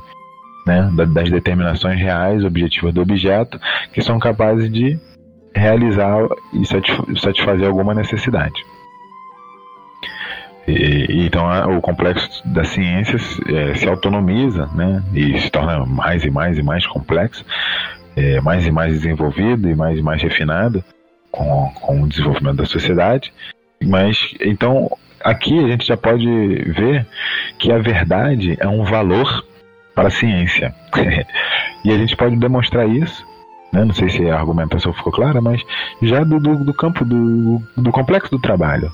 né? 0.66 0.90
Da, 0.94 1.06
das 1.06 1.30
determinações 1.30 1.98
reais, 1.98 2.44
objetivas 2.44 2.92
do 2.92 3.00
objeto, 3.00 3.58
que 3.92 4.02
são 4.02 4.18
capazes 4.18 4.70
de 4.70 4.98
realizar 5.54 6.28
e 6.52 7.18
satisfazer 7.18 7.66
alguma 7.66 7.94
necessidade. 7.94 8.62
E, 10.68 11.26
então 11.26 11.48
a, 11.48 11.66
o 11.66 11.80
complexo 11.80 12.46
das 12.46 12.68
ciências 12.68 13.40
é, 13.48 13.74
se 13.74 13.88
autonomiza, 13.88 14.66
né, 14.74 15.02
e 15.14 15.40
se 15.40 15.50
torna 15.50 15.86
mais 15.86 16.24
e 16.24 16.30
mais 16.30 16.58
e 16.58 16.62
mais 16.62 16.86
complexo, 16.86 17.44
é, 18.14 18.40
mais 18.40 18.66
e 18.66 18.70
mais 18.70 18.92
desenvolvido 18.92 19.68
e 19.68 19.74
mais 19.74 19.98
e 19.98 20.02
mais 20.02 20.22
refinado 20.22 20.84
com, 21.30 21.72
com 21.80 22.02
o 22.02 22.08
desenvolvimento 22.08 22.56
da 22.56 22.66
sociedade. 22.66 23.32
Mas 23.82 24.34
então 24.40 24.90
aqui 25.24 25.58
a 25.58 25.68
gente 25.68 25.86
já 25.86 25.96
pode 25.96 26.26
ver 26.26 27.06
que 27.58 27.72
a 27.72 27.78
verdade 27.78 28.56
é 28.60 28.68
um 28.68 28.84
valor 28.84 29.44
para 29.94 30.08
a 30.08 30.10
ciência. 30.10 30.74
e 31.84 31.90
a 31.90 31.96
gente 31.96 32.14
pode 32.14 32.36
demonstrar 32.36 32.88
isso 32.88 33.26
né? 33.72 33.84
não 33.84 33.94
sei 33.94 34.08
se 34.08 34.28
a 34.28 34.38
argumentação 34.38 34.92
ficou 34.92 35.12
clara, 35.12 35.40
mas 35.40 35.62
já 36.02 36.24
do, 36.24 36.40
do, 36.40 36.64
do 36.64 36.74
campo 36.74 37.04
do, 37.04 37.60
do 37.76 37.90
complexo 37.90 38.30
do 38.30 38.40
trabalho. 38.40 38.90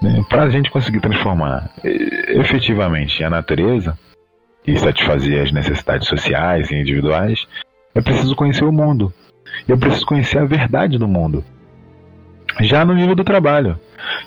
Né? 0.00 0.24
Para 0.28 0.44
a 0.44 0.50
gente 0.50 0.70
conseguir 0.70 1.00
transformar 1.00 1.70
efetivamente 1.84 3.22
a 3.24 3.30
natureza 3.30 3.98
e 4.66 4.76
satisfazer 4.78 5.42
as 5.42 5.52
necessidades 5.52 6.08
sociais 6.08 6.70
e 6.70 6.76
individuais, 6.76 7.46
é 7.94 8.00
preciso 8.00 8.34
conhecer 8.34 8.64
o 8.64 8.72
mundo. 8.72 9.12
E 9.66 9.70
eu 9.70 9.78
preciso 9.78 10.06
conhecer 10.06 10.38
a 10.38 10.44
verdade 10.44 10.98
do 10.98 11.08
mundo. 11.08 11.44
Já 12.60 12.84
no 12.84 12.94
nível 12.94 13.14
do 13.14 13.24
trabalho. 13.24 13.78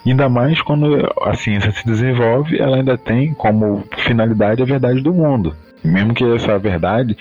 Ainda 0.05 0.29
mais 0.29 0.61
quando 0.61 1.07
a 1.21 1.33
ciência 1.35 1.71
se 1.71 1.85
desenvolve, 1.85 2.59
ela 2.59 2.77
ainda 2.77 2.97
tem 2.97 3.33
como 3.33 3.83
finalidade 3.97 4.61
a 4.61 4.65
verdade 4.65 5.01
do 5.01 5.13
mundo. 5.13 5.55
mesmo 5.83 6.13
que 6.13 6.23
essa 6.35 6.59
verdade 6.59 7.17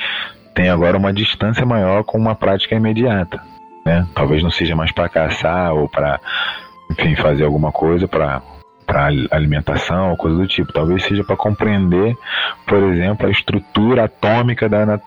tenha 0.54 0.72
agora 0.72 0.96
uma 0.96 1.12
distância 1.12 1.64
maior 1.64 2.02
com 2.02 2.18
uma 2.18 2.34
prática 2.34 2.74
imediata. 2.74 3.40
Né? 3.86 4.06
Talvez 4.14 4.42
não 4.42 4.50
seja 4.50 4.74
mais 4.74 4.90
para 4.90 5.08
caçar 5.08 5.72
ou 5.72 5.88
para 5.88 6.20
enfim, 6.90 7.16
fazer 7.16 7.44
alguma 7.44 7.72
coisa 7.72 8.06
para 8.06 8.42
para 8.86 9.10
alimentação 9.30 10.10
ou 10.10 10.16
coisa 10.16 10.38
do 10.38 10.46
tipo. 10.46 10.72
Talvez 10.72 11.04
seja 11.04 11.22
para 11.22 11.36
compreender, 11.36 12.16
por 12.66 12.82
exemplo, 12.84 13.26
a 13.26 13.30
estrutura 13.30 14.04
atômica 14.04 14.66
da 14.66 14.98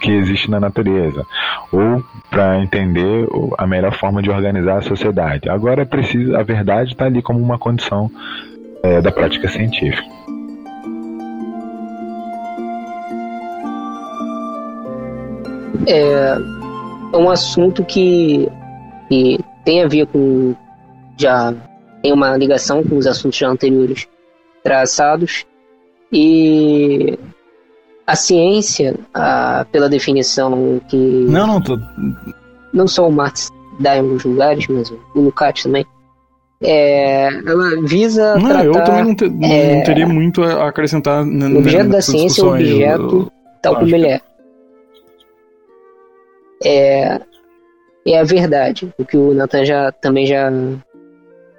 que 0.00 0.10
existe 0.10 0.50
na 0.50 0.60
natureza, 0.60 1.24
ou 1.72 2.04
para 2.30 2.60
entender 2.60 3.26
a 3.56 3.66
melhor 3.66 3.94
forma 3.94 4.22
de 4.22 4.30
organizar 4.30 4.78
a 4.78 4.82
sociedade. 4.82 5.48
Agora 5.48 5.82
é 5.82 5.84
preciso, 5.84 6.36
a 6.36 6.42
verdade 6.42 6.92
está 6.92 7.06
ali 7.06 7.22
como 7.22 7.40
uma 7.40 7.58
condição 7.58 8.10
é, 8.82 9.00
da 9.00 9.10
prática 9.10 9.48
científica. 9.48 10.04
É, 15.86 16.36
é 17.12 17.16
um 17.16 17.30
assunto 17.30 17.84
que, 17.84 18.48
que 19.08 19.38
tem 19.64 19.82
a 19.82 19.88
ver 19.88 20.06
com 20.06 20.54
já 21.18 21.54
tem 22.02 22.12
uma 22.12 22.36
ligação 22.36 22.82
com 22.84 22.96
os 22.96 23.06
assuntos 23.06 23.40
anteriores 23.42 24.06
traçados 24.62 25.44
e 26.12 27.18
a 28.06 28.14
ciência, 28.14 28.94
a, 29.12 29.66
pela 29.72 29.88
definição 29.88 30.80
que 30.88 30.96
não 30.96 31.46
não 31.46 31.60
tô... 31.60 31.78
não 32.72 32.86
só 32.86 33.08
o 33.08 33.12
Marx 33.12 33.50
dá 33.80 33.96
em 33.96 34.00
alguns 34.00 34.24
lugares, 34.24 34.66
mas 34.68 34.90
o 34.90 35.20
Lukács 35.20 35.64
também 35.64 35.84
é, 36.62 37.26
ela 37.26 37.82
visa 37.82 38.36
não, 38.36 38.48
tratar, 38.48 38.64
eu 38.64 38.72
também 38.72 39.04
não, 39.04 39.14
te, 39.14 39.24
é, 39.24 39.76
não, 39.76 39.84
teria 39.84 40.06
muito 40.06 40.42
a 40.42 40.68
acrescentar 40.68 41.24
o 41.24 41.58
objeto 41.58 41.90
da 41.90 42.00
ciência 42.00 42.40
é 42.40 42.44
o 42.44 42.48
objeto 42.54 43.16
eu, 43.16 43.32
tal 43.60 43.74
como 43.76 43.94
ele 43.94 44.06
é. 44.06 44.20
é 46.64 47.20
é 48.06 48.18
a 48.18 48.24
verdade 48.24 48.92
o 48.98 49.04
que 49.04 49.16
o 49.16 49.34
Nathan 49.34 49.64
já 49.64 49.92
também 49.92 50.26
já 50.26 50.50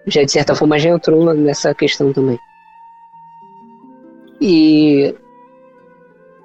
já 0.07 0.23
de 0.23 0.31
certa 0.31 0.55
forma 0.55 0.79
já 0.79 0.89
entrou 0.89 1.33
nessa 1.33 1.73
questão 1.73 2.13
também. 2.13 2.39
E 4.39 5.15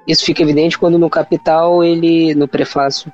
isso 0.06 0.24
fica 0.24 0.42
evidente 0.42 0.78
quando 0.78 0.98
no 0.98 1.10
Capital 1.10 1.84
ele, 1.84 2.34
no 2.34 2.48
prefácio, 2.48 3.12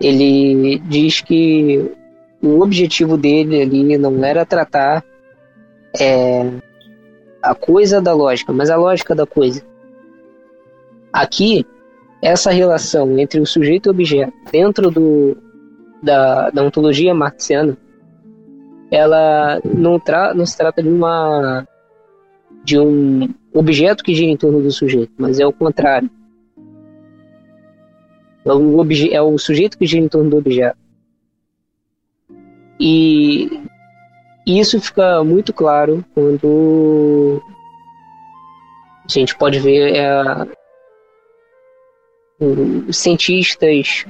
ele 0.00 0.78
diz 0.80 1.20
que 1.20 1.90
o 2.42 2.60
objetivo 2.60 3.16
dele 3.16 3.62
ali 3.62 3.98
não 3.98 4.24
era 4.24 4.44
tratar 4.44 5.04
é, 5.98 6.50
a 7.42 7.54
coisa 7.54 8.00
da 8.00 8.12
lógica, 8.12 8.52
mas 8.52 8.70
a 8.70 8.76
lógica 8.76 9.14
da 9.14 9.26
coisa. 9.26 9.62
Aqui, 11.12 11.66
essa 12.22 12.50
relação 12.50 13.18
entre 13.18 13.40
o 13.40 13.46
sujeito 13.46 13.86
e 13.86 13.90
o 13.90 13.92
objeto 13.92 14.32
dentro 14.50 14.90
do, 14.90 15.36
da, 16.02 16.50
da 16.50 16.62
ontologia 16.62 17.14
marxiana, 17.14 17.76
ela 18.90 19.60
não, 19.64 19.98
tra 19.98 20.34
não 20.34 20.46
se 20.46 20.56
trata 20.56 20.82
de 20.82 20.88
uma 20.88 21.66
de 22.64 22.78
um 22.78 23.32
objeto 23.54 24.02
que 24.02 24.14
gira 24.14 24.30
em 24.30 24.36
torno 24.36 24.60
do 24.60 24.70
sujeito, 24.72 25.12
mas 25.16 25.38
é 25.38 25.46
o 25.46 25.52
contrário. 25.52 26.10
É 28.44 28.52
o, 28.52 28.82
é 29.12 29.22
o 29.22 29.38
sujeito 29.38 29.78
que 29.78 29.86
gira 29.86 30.04
em 30.04 30.08
torno 30.08 30.30
do 30.30 30.38
objeto. 30.38 30.78
E 32.78 33.62
isso 34.46 34.80
fica 34.80 35.22
muito 35.24 35.52
claro 35.52 36.04
quando 36.14 37.42
a 39.04 39.12
gente 39.12 39.36
pode 39.36 39.58
ver 39.60 39.94
é, 39.94 40.46
cientistas, 42.92 44.04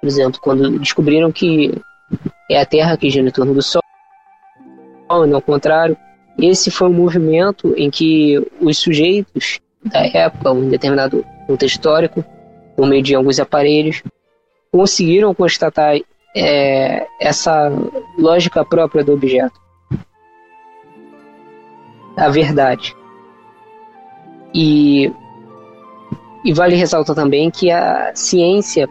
por 0.00 0.06
exemplo, 0.06 0.40
quando 0.40 0.78
descobriram 0.78 1.30
que 1.30 1.72
é 2.50 2.60
a 2.60 2.66
Terra 2.66 2.96
que 2.96 3.10
gira 3.10 3.28
em 3.28 3.32
torno 3.32 3.54
do 3.54 3.62
Sol, 3.62 3.81
não 5.26 5.38
o 5.38 5.42
contrário. 5.42 5.96
Esse 6.38 6.70
foi 6.70 6.88
um 6.88 6.92
movimento 6.92 7.74
em 7.76 7.90
que 7.90 8.38
os 8.60 8.78
sujeitos 8.78 9.60
da 9.84 10.06
época, 10.06 10.52
um 10.52 10.68
determinado 10.68 11.24
contexto 11.46 11.76
histórico, 11.76 12.24
por 12.76 12.86
meio 12.86 13.02
de 13.02 13.14
alguns 13.14 13.38
aparelhos, 13.38 14.02
conseguiram 14.70 15.34
constatar 15.34 15.96
é, 16.34 17.06
essa 17.20 17.70
lógica 18.18 18.64
própria 18.64 19.04
do 19.04 19.12
objeto. 19.12 19.60
A 22.16 22.28
verdade. 22.28 22.96
E, 24.54 25.12
e 26.44 26.52
vale 26.52 26.76
ressaltar 26.76 27.14
também 27.14 27.50
que 27.50 27.70
a 27.70 28.12
ciência, 28.14 28.88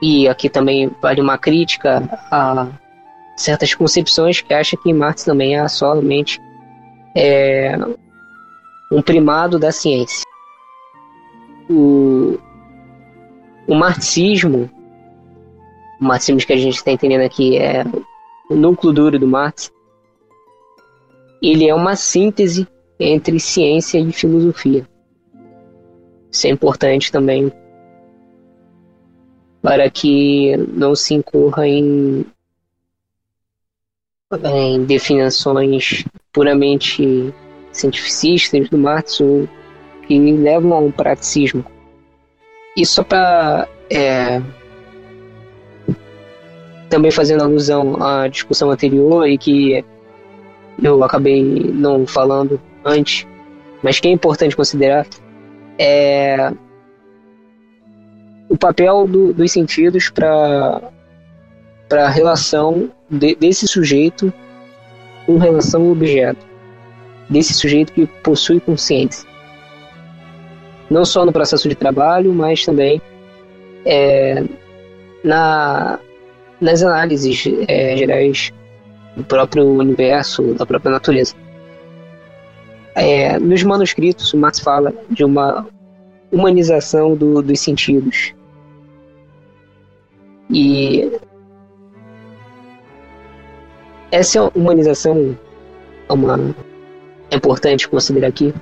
e 0.00 0.28
aqui 0.28 0.48
também 0.48 0.90
vale 1.00 1.20
uma 1.20 1.38
crítica 1.38 2.02
a 2.30 2.68
certas 3.38 3.72
concepções 3.72 4.40
que 4.40 4.52
acha 4.52 4.76
que 4.76 4.92
Marx 4.92 5.24
também 5.24 5.56
é 5.56 5.68
somente 5.68 6.40
é, 7.16 7.76
um 8.90 9.00
primado 9.00 9.58
da 9.58 9.70
ciência. 9.70 10.24
O, 11.70 12.36
o 13.66 13.74
marxismo, 13.74 14.68
o 16.00 16.04
marxismo 16.04 16.40
que 16.40 16.52
a 16.52 16.56
gente 16.56 16.76
está 16.76 16.90
entendendo 16.90 17.22
aqui 17.22 17.56
é 17.56 17.84
o 18.50 18.54
núcleo 18.54 18.92
duro 18.92 19.18
do 19.18 19.28
Marx, 19.28 19.70
ele 21.40 21.68
é 21.68 21.74
uma 21.74 21.94
síntese 21.94 22.66
entre 22.98 23.38
ciência 23.38 23.98
e 23.98 24.12
filosofia. 24.12 24.84
Isso 26.30 26.46
é 26.46 26.50
importante 26.50 27.12
também 27.12 27.52
para 29.62 29.88
que 29.90 30.56
não 30.72 30.96
se 30.96 31.14
incorra 31.14 31.68
em, 31.68 32.24
em 34.30 34.84
definições 34.84 36.04
puramente 36.34 37.32
cientificistas 37.72 38.68
do 38.68 38.76
Marx 38.76 39.18
que 40.06 40.18
levam 40.18 40.74
a 40.74 40.78
um 40.80 40.90
praticismo. 40.90 41.64
E 42.76 42.84
só 42.84 43.02
para 43.02 43.66
é, 43.90 44.42
também 46.90 47.10
fazendo 47.10 47.42
alusão 47.42 48.02
à 48.02 48.28
discussão 48.28 48.70
anterior 48.70 49.26
e 49.26 49.38
que 49.38 49.82
eu 50.82 51.02
acabei 51.02 51.42
não 51.42 52.06
falando 52.06 52.60
antes, 52.84 53.26
mas 53.82 53.98
que 53.98 54.08
é 54.08 54.10
importante 54.10 54.54
considerar, 54.54 55.06
é 55.78 56.52
o 58.50 58.58
papel 58.58 59.06
do, 59.06 59.32
dos 59.32 59.50
sentidos 59.52 60.10
para 60.10 60.82
a 61.90 62.08
relação 62.08 62.90
de, 63.10 63.34
desse 63.34 63.66
sujeito 63.66 64.32
com 65.26 65.38
relação 65.38 65.82
ao 65.82 65.92
objeto, 65.92 66.44
desse 67.28 67.54
sujeito 67.54 67.92
que 67.92 68.06
possui 68.06 68.60
consciência. 68.60 69.28
Não 70.90 71.04
só 71.04 71.24
no 71.24 71.32
processo 71.32 71.68
de 71.68 71.74
trabalho, 71.74 72.32
mas 72.32 72.64
também 72.64 73.00
é, 73.84 74.42
na, 75.22 75.98
nas 76.60 76.82
análises 76.82 77.44
é, 77.68 77.96
gerais 77.96 78.52
do 79.16 79.24
próprio 79.24 79.66
universo, 79.66 80.54
da 80.54 80.64
própria 80.64 80.92
natureza. 80.92 81.34
É, 82.94 83.38
nos 83.38 83.62
manuscritos, 83.62 84.32
Marx 84.34 84.60
fala 84.60 84.92
de 85.10 85.24
uma 85.24 85.66
humanização 86.32 87.14
do, 87.14 87.42
dos 87.42 87.60
sentidos. 87.60 88.34
E 90.50 91.10
essa 94.10 94.50
humanização 94.54 95.36
é 96.08 96.12
uma 96.12 96.54
é 97.30 97.36
importante 97.36 97.88
considerar 97.88 98.28
aqui. 98.28 98.54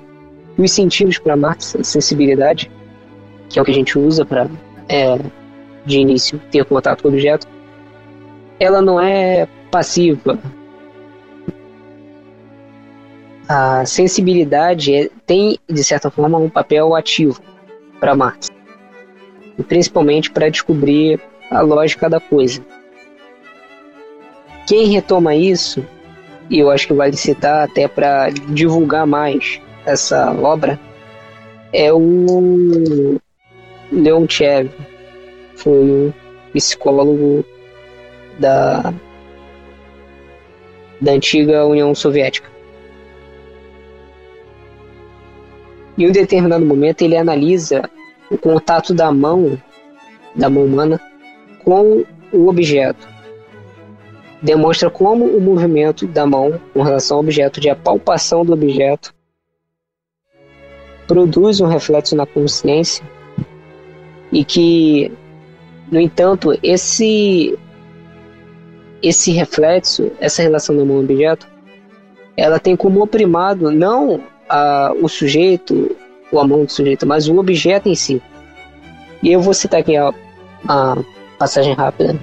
Os 0.59 0.73
sentidos 0.73 1.19
para 1.19 1.35
a 1.35 1.57
sensibilidade, 1.85 2.71
que 3.49 3.59
é 3.59 3.63
o 3.63 3.65
que 3.65 3.71
a 3.71 3.75
gente 3.75 3.99
usa 3.99 4.25
para 4.25 4.49
é, 4.89 5.19
de 5.85 5.99
início 5.99 6.41
ter 6.51 6.65
contato 6.65 7.03
com 7.03 7.09
o 7.09 7.13
objeto, 7.13 7.47
ela 8.59 8.81
não 8.81 9.01
é 9.01 9.47
passiva. 9.71 10.39
A 13.49 13.85
sensibilidade 13.85 14.93
é, 14.93 15.11
tem, 15.25 15.59
de 15.69 15.85
certa 15.85 16.11
forma, 16.11 16.39
um 16.39 16.49
papel 16.49 16.97
ativo 16.97 17.41
para 18.01 18.17
Marx, 18.17 18.49
e 19.57 19.63
principalmente 19.63 20.31
para 20.31 20.49
descobrir 20.49 21.21
a 21.51 21.61
lógica 21.61 22.11
da 22.11 22.19
coisa. 22.19 22.61
Quem 24.67 24.89
retoma 24.89 25.35
isso, 25.35 25.87
e 26.51 26.59
eu 26.59 26.71
acho 26.71 26.89
que 26.89 26.93
vale 26.93 27.17
citar 27.17 27.65
até 27.65 27.87
para 27.87 28.31
divulgar 28.31 29.07
mais 29.07 29.61
essa 29.85 30.33
obra, 30.33 30.79
é 31.73 31.93
o 31.93 33.17
Leontiev, 33.93 34.71
foi 35.55 35.73
um 35.73 36.13
psicólogo 36.53 37.45
da, 38.41 38.93
da 41.01 41.13
antiga 41.13 41.65
União 41.65 41.95
Soviética. 41.95 42.51
Em 45.97 46.09
um 46.09 46.13
determinado 46.13 46.67
momento, 46.67 47.03
ele 47.03 47.17
analisa 47.17 47.89
o 48.31 48.37
contato 48.37 48.93
da 48.93 49.13
mão, 49.13 49.57
da 50.35 50.51
mão 50.51 50.65
humana, 50.65 51.01
com 51.65 52.05
o 52.33 52.49
objeto. 52.49 53.16
Demonstra 54.47 54.89
como 54.89 55.25
o 55.25 55.41
movimento 55.41 56.07
da 56.07 56.25
mão 56.25 56.61
com 56.73 56.81
relação 56.81 57.17
ao 57.17 57.23
objeto, 57.25 57.61
de 57.61 57.69
apalpação 57.69 58.45
do 58.45 58.53
objeto, 58.53 59.13
produz 61.09 61.61
um 61.61 61.67
reflexo 61.67 62.15
na 62.15 62.25
consciência 62.25 63.05
e 64.31 64.45
que, 64.45 65.11
no 65.91 65.99
entanto, 65.99 66.57
esse 66.63 67.59
esse 69.03 69.33
reflexo, 69.33 70.13
essa 70.21 70.43
relação 70.43 70.77
da 70.77 70.85
mão 70.85 71.01
objeto, 71.01 71.49
ela 72.37 72.61
tem 72.61 72.77
como 72.77 73.05
primado 73.05 73.73
não 73.73 74.21
a, 74.49 74.93
o 75.03 75.09
sujeito 75.09 75.97
ou 76.31 76.39
a 76.39 76.47
mão 76.47 76.65
do 76.65 76.71
sujeito, 76.71 77.05
mas 77.05 77.29
o 77.29 77.37
objeto 77.37 77.89
em 77.89 77.97
si. 77.97 78.23
E 79.25 79.33
eu 79.33 79.41
vou 79.41 79.53
citar 79.53 79.81
aqui 79.81 79.97
a, 79.97 80.15
a 80.69 80.97
passagem 81.37 81.75
rápida. 81.75 82.17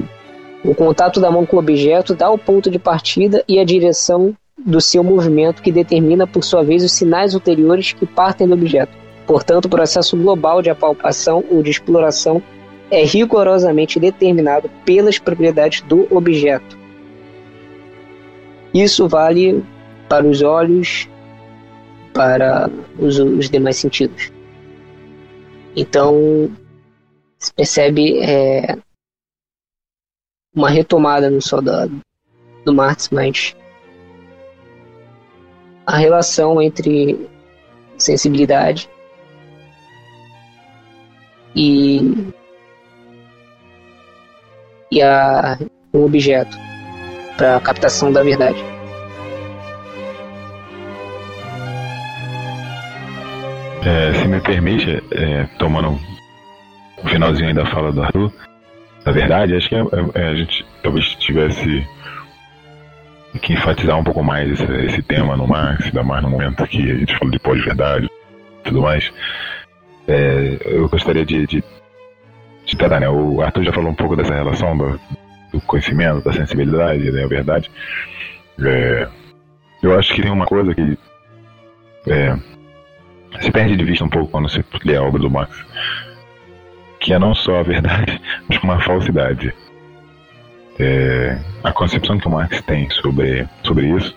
O 0.64 0.74
contato 0.74 1.20
da 1.20 1.30
mão 1.30 1.45
com 1.45 1.57
o 1.57 1.59
objeto 1.59 2.16
dá 2.16 2.30
o 2.30 2.38
ponto 2.38 2.72
de 2.72 2.80
partida 2.80 3.43
e 3.47 3.59
a 3.59 3.66
direção 3.66 4.34
do 4.57 4.80
seu 4.80 5.03
movimento, 5.03 5.61
que 5.61 5.72
determina, 5.72 6.26
por 6.26 6.43
sua 6.43 6.64
vez, 6.64 6.84
os 6.84 6.93
sinais 6.93 7.34
ulteriores 7.34 7.91
que 7.91 8.05
partem 8.05 8.47
do 8.47 8.53
objeto. 8.53 8.93
Portanto, 9.28 9.66
o 9.66 9.70
processo 9.70 10.16
global 10.16 10.61
de 10.61 10.70
apalpação 10.70 11.43
ou 11.49 11.61
de 11.61 11.70
exploração 11.70 12.41
é 12.89 13.03
rigorosamente 13.03 13.99
determinado 13.99 14.70
pelas 14.86 15.18
propriedades 15.18 15.82
do 15.82 16.07
objeto. 16.16 16.78
Isso 18.74 19.07
vale 19.07 19.64
para 20.07 20.26
os 20.26 20.41
olhos, 20.41 21.09
para 22.14 22.70
os, 22.97 23.20
os 23.20 23.49
demais 23.49 23.78
sentidos. 23.78 24.32
Então, 25.76 26.49
se 27.39 27.53
percebe 27.53 28.20
é, 28.20 28.78
uma 30.56 30.70
retomada 30.70 31.30
só 31.41 31.60
da, 31.60 31.88
do 32.66 32.74
Marx, 32.74 33.10
mas 33.12 33.56
a 35.86 35.97
relação 35.97 36.62
entre 36.62 37.30
sensibilidade 37.97 38.89
e, 41.56 42.32
e 44.91 45.01
a, 45.01 45.58
um 45.93 46.06
objeto 46.06 46.58
para 47.38 47.60
captação 47.60 48.12
da 48.12 48.24
verdade. 48.24 48.64
É, 53.86 54.14
se 54.14 54.28
me 54.28 54.39
permite, 54.39 55.04
é, 55.12 55.45
tomando 55.60 55.99
o 57.04 57.08
finalzinho 57.10 57.54
da 57.54 57.66
fala 57.66 57.91
do 57.91 58.01
Arthur, 58.01 58.32
na 59.06 59.12
verdade, 59.12 59.56
acho 59.56 59.70
que 59.70 59.76
é, 59.76 59.80
é, 59.80 60.22
é, 60.22 60.28
a 60.30 60.36
gente 60.36 60.66
talvez 60.82 61.16
tivesse 61.16 61.86
que 63.41 63.54
enfatizar 63.54 63.97
um 63.97 64.04
pouco 64.04 64.24
mais 64.24 64.49
esse, 64.51 64.64
esse 64.86 65.01
tema 65.01 65.36
no 65.36 65.47
Marx, 65.47 65.86
ainda 65.86 66.04
mais 66.04 66.24
no 66.24 66.30
momento 66.30 66.66
que 66.68 66.91
a 66.91 66.95
gente 66.95 67.18
fala 67.18 67.32
de 67.32 67.39
pós-verdade 67.39 68.06
e 68.06 68.64
tudo 68.64 68.82
mais. 68.82 69.12
É, 70.08 70.58
eu 70.66 70.88
gostaria 70.88 71.26
de, 71.26 71.45
de, 71.47 71.64
de 72.66 72.78
tratar, 72.78 72.99
né? 72.99 73.10
O 73.10 73.41
Arthur 73.41 73.64
já 73.64 73.74
falou 73.74 73.91
um 73.91 73.95
pouco 73.95 74.16
dessa 74.16 74.34
relação 74.34 74.78
do, 74.78 74.99
do 75.51 75.62
conhecimento, 75.62 76.24
da 76.24 76.34
sensibilidade, 76.34 77.12
da 77.12 77.28
verdade. 77.28 77.72
É, 78.60 79.08
eu 79.82 79.97
acho 79.97 80.14
que 80.14 80.22
tem 80.22 80.32
uma 80.32 80.45
coisa 80.45 80.74
que 80.74 80.97
é, 82.08 82.38
se 83.41 83.51
perde 83.51 83.76
de 83.76 83.84
vista 83.84 84.06
um 84.06 84.10
pouco 84.10 84.32
quando 84.32 84.49
você 84.49 84.64
lê 84.86 84.95
a 84.95 85.04
obra 85.04 85.20
do 85.20 85.30
Marx, 85.30 85.66
que 87.04 87.14
é 87.14 87.20
não 87.20 87.36
só 87.36 87.60
a 87.60 87.64
verdade, 87.64 88.20
mas 88.49 88.64
uma 88.64 88.80
falsidade. 88.80 89.54
É, 90.80 91.38
a 91.64 91.72
concepção 91.72 92.18
que 92.18 92.28
o 92.28 92.32
Marx 92.32 92.60
tem 92.62 92.89
sobre, 92.89 93.47
sobre 93.62 93.88
isso 93.89 94.16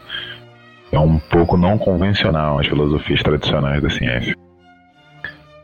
é 0.90 0.98
um 0.98 1.18
pouco 1.18 1.56
não 1.56 1.76
convencional 1.76 2.58
às 2.58 2.66
filosofias 2.66 3.22
tradicionais 3.22 3.82
da 3.82 3.90
ciência. 3.90 4.34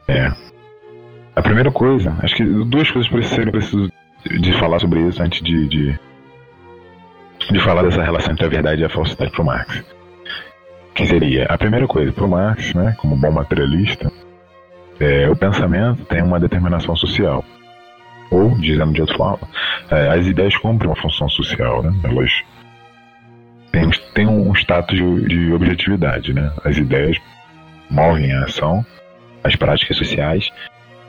É. 0.08 0.30
A 1.34 1.40
primeira 1.40 1.70
coisa, 1.70 2.14
acho 2.22 2.34
que 2.34 2.44
duas 2.44 2.90
coisas 2.90 3.10
precisam 3.10 3.50
preciso 3.50 3.90
de 4.40 4.52
falar 4.58 4.80
sobre 4.80 5.00
isso 5.00 5.22
antes 5.22 5.40
de, 5.42 5.66
de, 5.68 5.98
de 7.50 7.60
falar 7.60 7.82
dessa 7.84 8.02
relação 8.02 8.32
entre 8.32 8.44
a 8.44 8.50
verdade 8.50 8.82
e 8.82 8.84
a 8.84 8.90
falsidade 8.90 9.30
para 9.30 9.42
o 9.42 9.46
Marx. 9.46 9.82
Que 10.94 11.06
seria 11.06 11.46
a 11.46 11.56
primeira 11.56 11.86
coisa, 11.86 12.12
para 12.12 12.24
o 12.24 12.28
Marx, 12.28 12.74
né, 12.74 12.94
como 12.98 13.16
bom 13.16 13.30
materialista, 13.30 14.12
é, 15.00 15.28
o 15.28 15.36
pensamento 15.36 16.04
tem 16.04 16.22
uma 16.22 16.40
determinação 16.40 16.96
social. 16.96 17.44
Ou, 18.30 18.58
dizendo 18.58 18.92
de 18.92 19.00
outra 19.00 19.16
forma, 19.16 19.48
é, 19.90 20.08
as 20.08 20.26
ideias 20.26 20.56
cumprem 20.56 20.88
uma 20.88 21.00
função 21.00 21.28
social, 21.28 21.82
né? 21.82 21.92
Elas 22.02 22.30
têm, 23.70 23.90
têm 24.14 24.26
um 24.26 24.54
status 24.54 24.96
de, 24.96 25.28
de 25.28 25.52
objetividade, 25.52 26.32
né? 26.32 26.50
As 26.64 26.78
ideias 26.78 27.18
movem 27.90 28.32
a 28.32 28.44
ação, 28.44 28.84
as 29.44 29.54
práticas 29.54 29.96
sociais. 29.98 30.50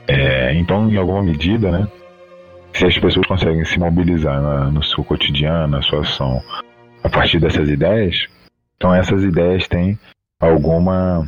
É, 0.06 0.52
então, 0.54 0.90
em 0.90 0.96
alguma 0.96 1.22
medida, 1.22 1.70
né? 1.70 1.88
Se 2.74 2.84
as 2.84 2.98
pessoas 2.98 3.26
conseguem 3.26 3.64
se 3.64 3.78
mobilizar 3.78 4.42
na, 4.42 4.70
no 4.70 4.82
seu 4.82 5.02
cotidiano, 5.04 5.68
na 5.68 5.82
sua 5.82 6.00
ação, 6.00 6.42
a 7.02 7.08
partir 7.08 7.38
dessas 7.38 7.68
ideias, 7.68 8.26
então 8.76 8.92
essas 8.92 9.22
ideias 9.22 9.68
têm 9.68 9.98
alguma 10.40 11.26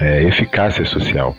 é, 0.00 0.24
eficácia 0.24 0.84
social. 0.84 1.34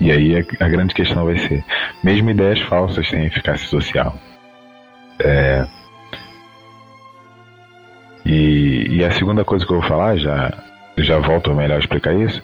E 0.00 0.10
aí 0.10 0.36
a, 0.36 0.64
a, 0.64 0.68
grande 0.68 0.94
questão 0.94 1.24
vai 1.24 1.38
ser: 1.38 1.64
mesmo 2.02 2.30
ideias 2.30 2.60
falsas 2.62 3.08
têm 3.08 3.26
eficácia 3.26 3.66
social. 3.68 4.14
É, 5.18 5.66
e, 8.24 8.86
e, 8.96 9.04
a 9.04 9.10
segunda 9.10 9.44
coisa 9.44 9.66
que 9.66 9.72
eu 9.72 9.80
vou 9.80 9.88
falar, 9.88 10.16
já, 10.16 10.52
já 10.96 11.18
volto 11.18 11.54
melhor 11.54 11.78
explicar 11.78 12.14
isso, 12.14 12.42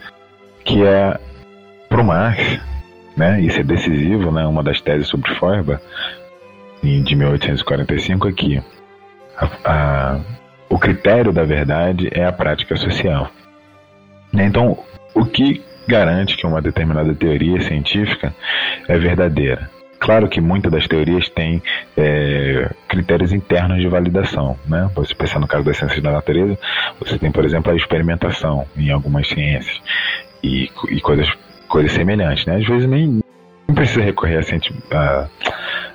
que 0.65 0.85
é 0.85 1.19
pro 1.89 2.05
Marx, 2.05 2.61
né, 3.17 3.41
isso 3.41 3.61
é 3.61 3.65
decisivo, 3.65 4.31
né, 4.31 4.47
uma 4.47 4.63
das 4.63 4.81
teses 4.81 5.09
sobre 5.09 5.35
Feuerbach, 5.37 5.83
de 6.83 7.17
1845, 7.17 8.29
aqui. 8.29 8.63
A, 9.37 9.49
a, 9.65 10.21
o 10.69 10.79
critério 10.79 11.33
da 11.33 11.45
verdade 11.45 12.09
é 12.13 12.25
a 12.25 12.33
prática 12.33 12.77
social. 12.77 13.31
Então, 14.33 14.79
o 15.15 15.25
que 15.25 15.65
garante 15.87 16.37
que 16.37 16.47
uma 16.47 16.61
determinada 16.61 17.15
teoria 17.15 17.61
científica 17.61 18.35
é 18.89 18.99
verdadeira. 18.99 19.71
Claro 20.01 20.29
que 20.29 20.41
muitas 20.41 20.73
das 20.73 20.89
teorias 20.89 21.29
têm 21.29 21.63
é, 21.95 22.71
critérios 22.89 23.35
internos 23.35 23.79
de 23.81 23.87
validação, 23.87 24.57
né? 24.67 24.91
Você 24.95 25.15
pensar 25.15 25.39
no 25.39 25.47
caso 25.47 25.63
das 25.63 25.77
ciências 25.77 26.03
da 26.03 26.11
natureza, 26.11 26.59
você 26.99 27.19
tem, 27.19 27.31
por 27.31 27.45
exemplo, 27.45 27.71
a 27.71 27.77
experimentação 27.77 28.67
em 28.75 28.91
algumas 28.91 29.29
ciências 29.29 29.79
e, 30.43 30.71
e 30.89 31.01
coisas, 31.03 31.31
coisas 31.69 31.93
semelhantes, 31.93 32.47
né? 32.47 32.57
Às 32.57 32.67
vezes 32.67 32.89
nem, 32.89 33.21
não 33.69 33.75
precisa 33.75 34.01
recorrer 34.01 34.39
a, 34.39 34.97
a, 34.97 35.29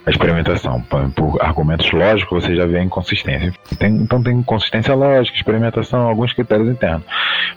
a 0.06 0.10
experimentação. 0.10 0.82
Por, 0.82 1.10
por, 1.12 1.42
argumentos 1.42 1.92
lógicos, 1.92 2.44
você 2.44 2.56
já 2.56 2.66
vê 2.66 2.78
a 2.80 2.84
inconsistência. 2.84 3.54
Tem, 3.78 3.92
então 3.96 4.22
tem 4.22 4.42
consistência 4.44 4.94
lógica, 4.94 5.36
experimentação, 5.36 6.08
alguns 6.08 6.34
critérios 6.34 6.70
internos. 6.70 7.06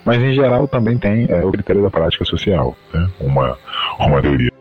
Mas 0.04 0.22
em 0.22 0.32
geral 0.32 0.66
também 0.66 0.96
tem 0.98 1.26
é, 1.28 1.44
o 1.44 1.50
critério 1.50 1.82
da 1.82 1.90
prática 1.90 2.24
social, 2.24 2.76
né? 2.92 3.08
uma, 3.20 3.58
uma 3.98 4.22
teoria 4.22 4.52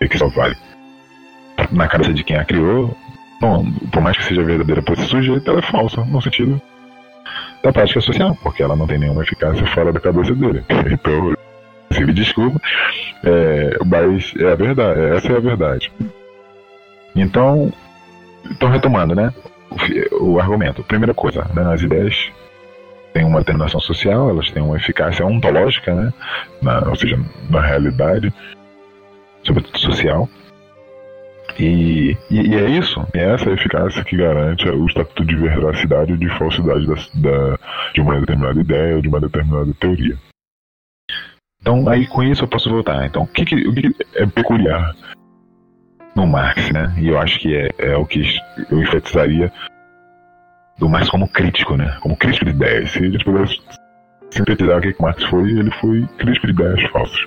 que 0.00 0.18
só 0.18 0.28
vale 0.28 0.56
na 1.70 1.88
cabeça 1.88 2.12
de 2.12 2.24
quem 2.24 2.36
a 2.36 2.44
criou. 2.44 2.96
Bom, 3.40 3.64
por 3.92 4.00
mais 4.00 4.16
que 4.16 4.24
seja 4.24 4.42
verdadeira 4.42 4.82
para 4.82 4.94
esse 4.94 5.06
sujeito, 5.06 5.48
ela 5.50 5.58
é 5.58 5.62
falsa, 5.62 6.04
no 6.04 6.22
sentido 6.22 6.60
da 7.62 7.72
prática 7.72 8.00
social, 8.00 8.36
porque 8.42 8.62
ela 8.62 8.76
não 8.76 8.86
tem 8.86 8.98
nenhuma 8.98 9.22
eficácia 9.22 9.64
fora 9.66 9.92
da 9.92 10.00
cabeça 10.00 10.34
dele. 10.34 10.64
Então, 10.90 11.34
se 11.92 12.04
me 12.04 12.12
desculpa, 12.12 12.60
é, 13.24 13.76
mas 13.84 14.32
é 14.38 14.52
a 14.52 14.54
verdade, 14.54 15.00
essa 15.16 15.32
é 15.32 15.36
a 15.36 15.40
verdade. 15.40 15.92
Então, 17.14 17.72
então 18.50 18.70
retomando, 18.70 19.14
né? 19.14 19.32
O, 20.20 20.32
o 20.32 20.40
argumento. 20.40 20.82
Primeira 20.84 21.14
coisa, 21.14 21.44
né, 21.54 21.72
as 21.72 21.82
ideias 21.82 22.30
têm 23.12 23.24
uma 23.24 23.40
determinação 23.40 23.80
social, 23.80 24.30
elas 24.30 24.50
têm 24.50 24.62
uma 24.62 24.76
eficácia 24.76 25.24
ontológica, 25.24 25.94
né? 25.94 26.12
Na, 26.60 26.88
ou 26.88 26.96
seja, 26.96 27.18
na 27.50 27.60
realidade, 27.60 28.32
sobretudo 29.44 29.78
social. 29.78 30.28
E, 31.58 32.16
e, 32.30 32.40
e, 32.48 32.54
é 32.54 32.70
isso, 32.70 33.06
é 33.12 33.34
essa 33.34 33.50
eficácia 33.50 34.02
que 34.04 34.16
garante 34.16 34.66
o 34.68 34.86
estatuto 34.86 35.24
de 35.24 35.36
veracidade 35.36 36.12
ou 36.12 36.18
de 36.18 36.28
falsidade 36.38 36.86
da, 36.86 36.94
da, 36.94 37.58
de 37.92 38.00
uma 38.00 38.18
determinada 38.20 38.58
ideia 38.58 38.96
ou 38.96 39.02
de 39.02 39.08
uma 39.08 39.20
determinada 39.20 39.72
teoria. 39.74 40.16
Então, 41.60 41.88
aí 41.88 42.06
com 42.08 42.22
isso 42.22 42.42
eu 42.44 42.48
posso 42.48 42.70
voltar. 42.70 43.04
Então, 43.06 43.22
o 43.22 43.26
que, 43.26 43.44
que, 43.44 43.54
o 43.68 43.74
que 43.74 43.94
é 44.14 44.26
peculiar 44.26 44.94
no 46.14 46.26
Marx, 46.26 46.70
né? 46.72 46.94
E 46.98 47.08
eu 47.08 47.18
acho 47.18 47.38
que 47.40 47.54
é, 47.54 47.68
é 47.78 47.96
o 47.96 48.06
que 48.06 48.22
eu 48.70 48.80
enfatizaria 48.80 49.52
do 50.78 50.88
Marx 50.88 51.08
como 51.08 51.28
crítico, 51.28 51.76
né? 51.76 51.96
Como 52.00 52.16
crítico 52.16 52.46
de 52.46 52.50
ideias. 52.52 52.90
Se 52.90 52.98
a 52.98 53.10
gente 53.10 53.24
pudesse 53.24 53.60
sintetizar 54.30 54.78
o 54.78 54.80
que, 54.80 54.92
que 54.92 55.02
Marx 55.02 55.22
foi, 55.24 55.50
ele 55.50 55.70
foi 55.80 56.06
crítico 56.18 56.46
de 56.46 56.52
ideias 56.52 56.90
falsas. 56.90 57.20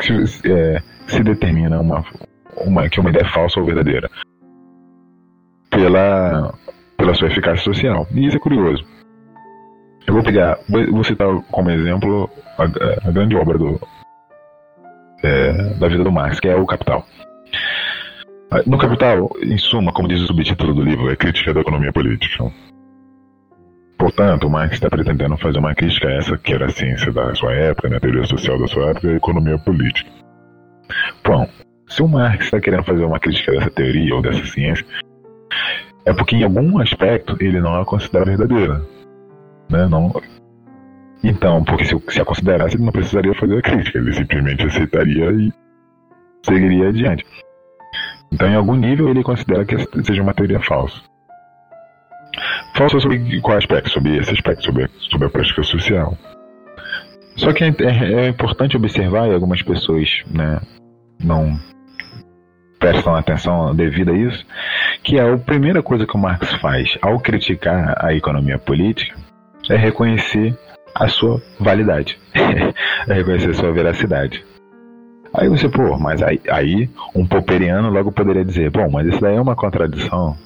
Se, 0.00 0.52
é, 0.52 0.80
se 1.06 1.22
determina 1.22 1.80
uma, 1.80 2.04
uma, 2.56 2.88
que 2.88 3.00
uma 3.00 3.10
ideia 3.10 3.24
é 3.24 3.32
falsa 3.32 3.60
ou 3.60 3.66
verdadeira 3.66 4.10
pela, 5.70 6.52
pela 6.96 7.14
sua 7.14 7.28
eficácia 7.28 7.64
social. 7.64 8.06
E 8.12 8.26
isso 8.26 8.36
é 8.36 8.40
curioso. 8.40 8.84
Eu 10.06 10.14
vou 10.14 10.22
pegar, 10.22 10.58
vou 10.68 11.02
citar 11.04 11.28
como 11.50 11.70
exemplo 11.70 12.28
a, 12.58 13.08
a 13.08 13.10
grande 13.10 13.36
obra 13.36 13.56
do, 13.56 13.80
é, 15.24 15.52
da 15.74 15.88
vida 15.88 16.04
do 16.04 16.12
Marx, 16.12 16.38
que 16.38 16.48
é 16.48 16.54
o 16.54 16.66
Capital. 16.66 17.04
No 18.66 18.78
Capital, 18.78 19.30
em 19.42 19.58
suma, 19.58 19.92
como 19.92 20.06
diz 20.06 20.20
o 20.20 20.26
subtítulo 20.26 20.74
do 20.74 20.82
livro, 20.82 21.10
é 21.10 21.16
crítica 21.16 21.52
da 21.52 21.60
economia 21.60 21.92
política. 21.92 22.52
Portanto, 23.98 24.50
Marx 24.50 24.74
está 24.74 24.88
pretendendo 24.88 25.36
fazer 25.38 25.58
uma 25.58 25.74
crítica 25.74 26.08
a 26.08 26.12
essa 26.12 26.36
que 26.38 26.52
era 26.52 26.66
a 26.66 26.70
ciência 26.70 27.10
da 27.10 27.34
sua 27.34 27.52
época, 27.52 27.88
né, 27.88 27.96
a 27.96 28.00
teoria 28.00 28.24
social 28.24 28.58
da 28.58 28.66
sua 28.66 28.90
época, 28.90 29.08
a 29.08 29.16
economia 29.16 29.58
política. 29.58 30.10
Bom, 31.24 31.48
se 31.88 32.02
o 32.02 32.08
Marx 32.08 32.44
está 32.44 32.60
querendo 32.60 32.84
fazer 32.84 33.04
uma 33.04 33.18
crítica 33.18 33.52
dessa 33.52 33.70
teoria 33.70 34.14
ou 34.14 34.22
dessa 34.22 34.44
ciência, 34.44 34.86
é 36.04 36.12
porque 36.12 36.36
em 36.36 36.44
algum 36.44 36.80
aspecto 36.80 37.36
ele 37.40 37.60
não 37.60 37.80
a 37.80 37.84
considera 37.84 38.24
verdadeira. 38.24 38.82
Né? 39.70 39.86
Não, 39.88 40.12
então, 41.28 41.64
porque 41.64 41.84
se, 41.84 41.96
se 42.08 42.20
a 42.20 42.24
considerasse, 42.24 42.76
ele 42.76 42.84
não 42.84 42.92
precisaria 42.92 43.34
fazer 43.34 43.58
a 43.58 43.62
crítica, 43.62 43.98
ele 43.98 44.12
simplesmente 44.12 44.66
aceitaria 44.66 45.30
e 45.30 45.52
seguiria 46.44 46.88
adiante. 46.88 47.24
Então, 48.32 48.48
em 48.48 48.56
algum 48.56 48.74
nível, 48.74 49.08
ele 49.08 49.22
considera 49.22 49.64
que 49.64 49.76
seja 50.04 50.22
uma 50.22 50.34
teoria 50.34 50.60
falsa. 50.60 51.00
Falsa 52.76 52.98
sobre 53.00 53.40
qual 53.40 53.56
aspecto? 53.56 53.90
Sobre 53.90 54.18
esse 54.18 54.32
aspecto, 54.32 54.64
sobre, 54.64 54.88
sobre 55.10 55.28
a 55.28 55.30
prática 55.30 55.62
social. 55.62 56.18
Só 57.36 57.52
que 57.52 57.64
é, 57.64 57.68
é, 57.68 58.12
é 58.26 58.28
importante 58.28 58.76
observar, 58.76 59.28
e 59.28 59.34
algumas 59.34 59.62
pessoas 59.62 60.08
né, 60.30 60.60
não 61.22 61.58
prestam 62.78 63.14
atenção 63.14 63.74
devida 63.74 64.12
a 64.12 64.16
isso, 64.16 64.44
que 65.02 65.18
é 65.18 65.22
a 65.22 65.38
primeira 65.38 65.82
coisa 65.82 66.06
que 66.06 66.16
o 66.16 66.20
Marx 66.20 66.52
faz 66.60 66.98
ao 67.00 67.18
criticar 67.18 67.94
a 68.04 68.12
economia 68.12 68.58
política 68.58 69.16
é 69.70 69.76
reconhecer 69.76 70.54
a 70.94 71.08
sua 71.08 71.42
validade, 71.58 72.18
é 73.08 73.12
reconhecer 73.12 73.50
a 73.50 73.54
sua 73.54 73.72
veracidade. 73.72 74.44
Aí 75.34 75.48
você, 75.48 75.68
pô, 75.68 75.98
mas 75.98 76.22
aí, 76.22 76.40
aí, 76.48 76.88
um 77.14 77.26
popperiano 77.26 77.90
logo 77.90 78.12
poderia 78.12 78.44
dizer, 78.44 78.70
bom, 78.70 78.88
mas 78.88 79.08
isso 79.08 79.20
daí 79.20 79.34
é 79.34 79.40
uma 79.40 79.56
contradição. 79.56 80.36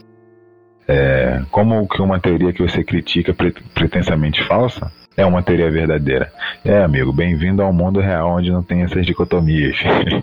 É, 0.88 1.42
como 1.50 1.86
que 1.86 2.00
uma 2.00 2.18
teoria 2.18 2.50
que 2.50 2.62
você 2.62 2.82
critica 2.82 3.36
pretensamente 3.74 4.42
falsa 4.44 4.90
é 5.14 5.26
uma 5.26 5.42
teoria 5.42 5.70
verdadeira. 5.70 6.32
É, 6.64 6.82
amigo, 6.82 7.12
bem-vindo 7.12 7.60
ao 7.60 7.72
mundo 7.72 8.00
real 8.00 8.36
onde 8.36 8.50
não 8.50 8.62
tem 8.62 8.82
essas 8.82 9.04
dicotomias. 9.04 9.76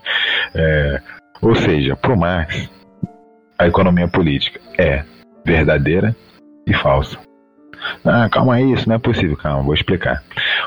é, 0.56 1.02
ou 1.40 1.54
seja, 1.54 1.96
para 1.96 2.14
o 2.14 2.18
Marx, 2.18 2.68
a 3.60 3.68
economia 3.68 4.08
política 4.08 4.60
é 4.80 5.04
verdadeira 5.46 6.16
e 6.66 6.74
falsa. 6.74 7.20
Ah, 8.04 8.30
calma 8.30 8.56
aí, 8.56 8.74
isso 8.74 8.88
não 8.88 8.96
é 8.96 9.00
possível. 9.00 9.38
Calma, 9.38 9.64
vou 9.64 9.74
explicar. 9.74 10.24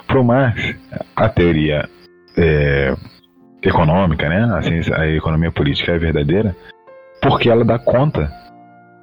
Para 0.06 0.20
o 0.20 0.24
Marx, 0.24 0.74
a 1.16 1.28
teoria 1.28 1.88
é, 2.36 2.94
econômica, 3.62 4.28
né, 4.28 4.44
a, 4.54 4.62
ciência, 4.62 4.96
a 4.96 5.08
economia 5.08 5.50
política 5.50 5.92
é 5.92 5.98
verdadeira 5.98 6.54
porque 7.20 7.48
ela 7.48 7.64
dá 7.64 7.78
conta 7.78 8.32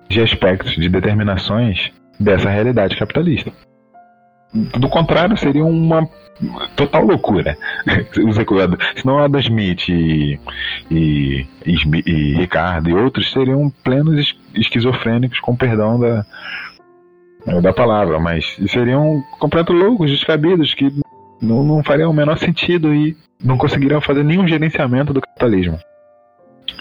de 0.10 0.22
aspectos, 0.22 0.76
de 0.76 0.90
determinações 0.90 1.92
dessa 2.20 2.50
realidade 2.50 2.96
capitalista. 2.96 3.52
Do 4.54 4.88
contrário, 4.88 5.36
seria 5.36 5.66
uma 5.66 6.08
total 6.76 7.06
loucura. 7.06 7.58
Senão 8.96 9.20
Adam 9.20 9.42
Smith 9.42 9.90
e, 9.90 10.40
e, 10.90 11.46
e, 11.66 11.76
e, 12.06 12.36
Ricardo 12.36 12.90
e 12.90 12.94
outros 12.94 13.32
seriam 13.32 13.70
plenos 13.84 14.34
esquizofrênicos, 14.54 15.40
com 15.40 15.56
perdão 15.56 16.00
da, 16.00 16.26
da 17.62 17.72
palavra, 17.72 18.20
mas 18.20 18.58
seriam 18.68 19.22
completos 19.40 19.76
loucos, 19.76 20.10
descabidos, 20.10 20.74
que 20.74 20.92
não, 21.42 21.64
não 21.64 21.84
fariam 21.84 22.10
o 22.10 22.14
menor 22.14 22.38
sentido 22.38 22.94
e 22.94 23.16
não 23.44 23.58
conseguiriam 23.58 24.02
fazer 24.02 24.24
nenhum 24.24 24.48
gerenciamento 24.48 25.14
do 25.14 25.22
capitalismo. 25.22 25.78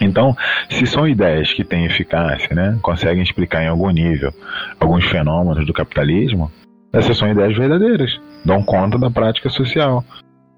Então, 0.01 0.35
se 0.71 0.87
são 0.87 1.07
ideias 1.07 1.53
que 1.53 1.65
têm 1.65 1.85
eficácia, 1.85 2.55
né, 2.55 2.79
conseguem 2.83 3.23
explicar 3.23 3.63
em 3.63 3.69
algum 3.69 3.91
nível 3.91 4.33
alguns 4.81 5.05
fenômenos 5.05 5.67
do 5.67 5.73
capitalismo, 5.73 6.51
essas 6.93 7.17
são 7.17 7.29
ideias 7.29 7.57
verdadeiras, 7.57 8.21
dão 8.45 8.63
conta 8.63 8.99
da 8.99 9.11
prática 9.11 9.51
social. 9.51 10.05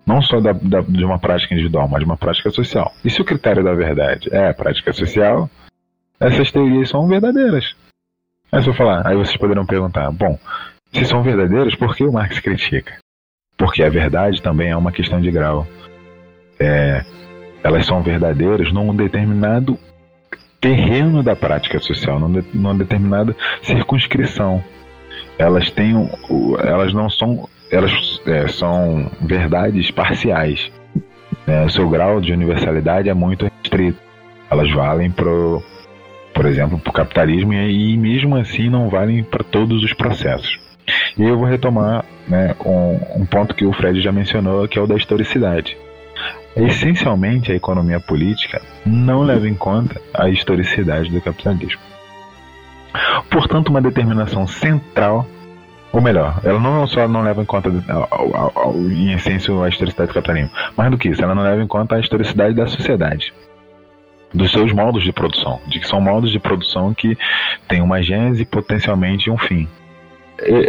Não 0.07 0.23
só 0.23 0.39
da, 0.39 0.53
da, 0.53 0.83
de 0.83 1.05
uma 1.05 1.19
prática 1.19 1.53
individual, 1.53 1.89
mas 1.89 1.99
de 1.99 2.05
uma 2.05 2.17
prática 2.17 2.51
social. 2.51 2.93
E 3.05 3.11
se 3.11 3.21
o 3.21 3.25
critério 3.25 3.65
da 3.65 3.75
verdade 3.75 4.29
é 4.31 4.51
a 4.51 4.55
prática 4.55 4.93
social, 4.93 5.51
essas 6.21 6.53
teorias 6.53 6.89
são 6.89 7.09
verdadeiras. 7.09 7.75
Aí 8.53 8.63
você 8.63 8.73
falar, 8.73 9.07
aí 9.07 9.17
vocês 9.17 9.37
poderão 9.37 9.67
perguntar, 9.67 10.11
bom, 10.11 10.39
se 10.93 11.05
são 11.05 11.23
verdadeiras, 11.23 11.75
por 11.75 11.95
que 11.95 12.05
o 12.05 12.13
Marx 12.13 12.39
critica? 12.39 12.95
Porque 13.57 13.83
a 13.83 13.89
verdade 13.89 14.41
também 14.41 14.71
é 14.71 14.77
uma 14.77 14.93
questão 14.93 15.21
de 15.21 15.31
grau. 15.31 15.67
É, 16.59 17.05
elas 17.63 17.87
são 17.87 18.03
verdadeiras 18.03 18.73
num 18.73 18.95
determinado 18.95 19.79
terreno 20.61 21.23
da 21.23 21.35
prática 21.35 21.79
social, 21.79 22.19
num 22.19 22.33
de, 22.33 22.45
numa 22.55 22.75
determinada 22.75 23.35
circunscrição. 23.63 24.63
Elas 25.39 25.71
têm, 25.71 25.95
elas 26.61 26.93
não 26.95 27.11
são, 27.11 27.49
elas 27.71 27.93
é, 28.27 28.49
são 28.49 29.11
verdades 29.21 29.91
parciais. 29.91 30.71
Né? 31.47 31.65
O 31.65 31.71
seu 31.71 31.89
grau 31.89 32.21
de 32.21 32.33
universalidade 32.33 33.09
é 33.09 33.15
muito 33.15 33.47
restrito. 33.63 33.99
Elas 34.51 34.71
valem 34.73 35.11
pro, 35.11 35.63
por 36.37 36.45
exemplo, 36.45 36.79
para 36.79 36.91
o 36.91 36.93
capitalismo 36.93 37.55
e, 37.55 37.95
e 37.95 37.97
mesmo 37.97 38.37
assim 38.37 38.69
não 38.69 38.91
valem 38.91 39.25
para 39.25 39.43
todos 39.43 39.83
os 39.83 39.95
processos. 39.95 40.61
E 41.17 41.23
eu 41.23 41.39
vou 41.39 41.47
retomar 41.47 42.05
né, 42.29 42.55
um, 42.65 43.23
um 43.23 43.27
ponto 43.27 43.55
que 43.55 43.65
o 43.65 43.73
Fred 43.73 44.03
já 44.03 44.13
mencionou, 44.13 44.69
que 44.69 44.79
é 44.79 44.83
o 44.83 44.87
da 44.87 44.95
historicidade. 44.95 45.77
Essencialmente, 46.55 47.51
a 47.51 47.55
economia 47.55 47.99
política 47.99 48.61
não 48.85 49.23
leva 49.23 49.49
em 49.49 49.55
conta 49.55 50.01
a 50.13 50.29
historicidade 50.29 51.11
do 51.11 51.21
capitalismo. 51.23 51.81
Portanto, 53.31 53.69
uma 53.69 53.81
determinação 53.81 54.47
central, 54.47 55.27
ou 55.91 56.03
melhor, 56.03 56.41
ela 56.45 56.61
não 56.61 56.87
só 56.87 57.09
não 57.09 57.23
leva 57.23 57.43
em 57.43 57.47
conta, 57.47 57.71
em 58.75 59.13
essência, 59.13 59.55
a 59.63 59.69
historicidade 59.69 60.11
do 60.11 60.15
capitalismo, 60.15 60.51
mais 60.77 60.91
do 60.91 60.99
que 60.99 61.09
isso, 61.09 61.23
ela 61.23 61.35
não 61.35 61.43
leva 61.43 61.63
em 61.63 61.67
conta 61.67 61.97
a 61.97 62.01
historicidade 62.01 62.55
da 62.55 62.67
sociedade 62.67 63.33
dos 64.33 64.51
seus 64.51 64.73
modos 64.73 65.03
de 65.03 65.13
produção, 65.13 65.61
de 65.67 65.81
que 65.81 65.87
são 65.87 66.01
modos 66.01 66.31
de 66.31 66.39
produção 66.39 66.93
que 66.93 67.17
têm 67.69 67.81
uma 67.81 68.03
gênese 68.03 68.43
e 68.43 68.47
potencialmente 68.47 69.31
um 69.31 69.39
fim. 69.39 69.69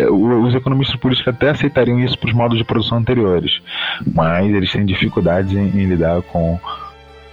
Os 0.10 0.56
economistas 0.56 0.96
políticos 0.98 1.34
até 1.34 1.50
aceitariam 1.50 2.00
isso 2.00 2.18
para 2.18 2.30
os 2.30 2.34
modos 2.34 2.58
de 2.58 2.64
produção 2.64 2.98
anteriores, 2.98 3.62
mas 4.14 4.50
eles 4.54 4.72
têm 4.72 4.86
dificuldades 4.86 5.52
em, 5.52 5.68
em 5.68 5.86
lidar 5.86 6.22
com, 6.22 6.58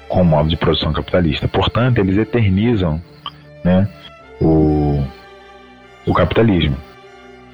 com 0.08 0.22
o 0.22 0.24
modo 0.24 0.48
de 0.48 0.56
produção 0.56 0.92
capitalista. 0.92 1.46
Portanto, 1.46 1.98
eles 1.98 2.16
eternizam 2.16 3.00
né, 3.62 3.88
o, 4.40 5.00
o 6.04 6.12
capitalismo. 6.12 6.76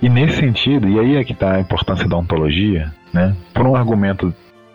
E 0.00 0.08
nesse 0.08 0.38
sentido, 0.38 0.88
e 0.88 0.98
aí 0.98 1.16
é 1.16 1.24
que 1.24 1.32
está 1.32 1.56
a 1.56 1.60
importância 1.60 2.08
da 2.08 2.16
ontologia, 2.16 2.90
né, 3.12 3.36
por 3.52 3.66
um 3.66 3.76
argumento 3.76 4.34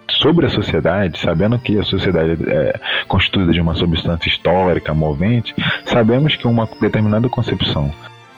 sobre 0.10 0.46
a 0.46 0.50
sociedade, 0.50 1.20
sabendo 1.20 1.58
que 1.60 1.78
a 1.78 1.84
sociedade 1.84 2.38
é 2.48 2.80
constituída 3.08 3.52
de 3.52 3.62
uma 3.62 3.76
substância 3.76 4.30
histórica, 4.30 4.94
movente, 4.94 5.56
sabemos 5.86 6.36
que 6.36 6.48
uma 6.48 6.68
determinada 6.80 7.28
concepção 7.30 7.92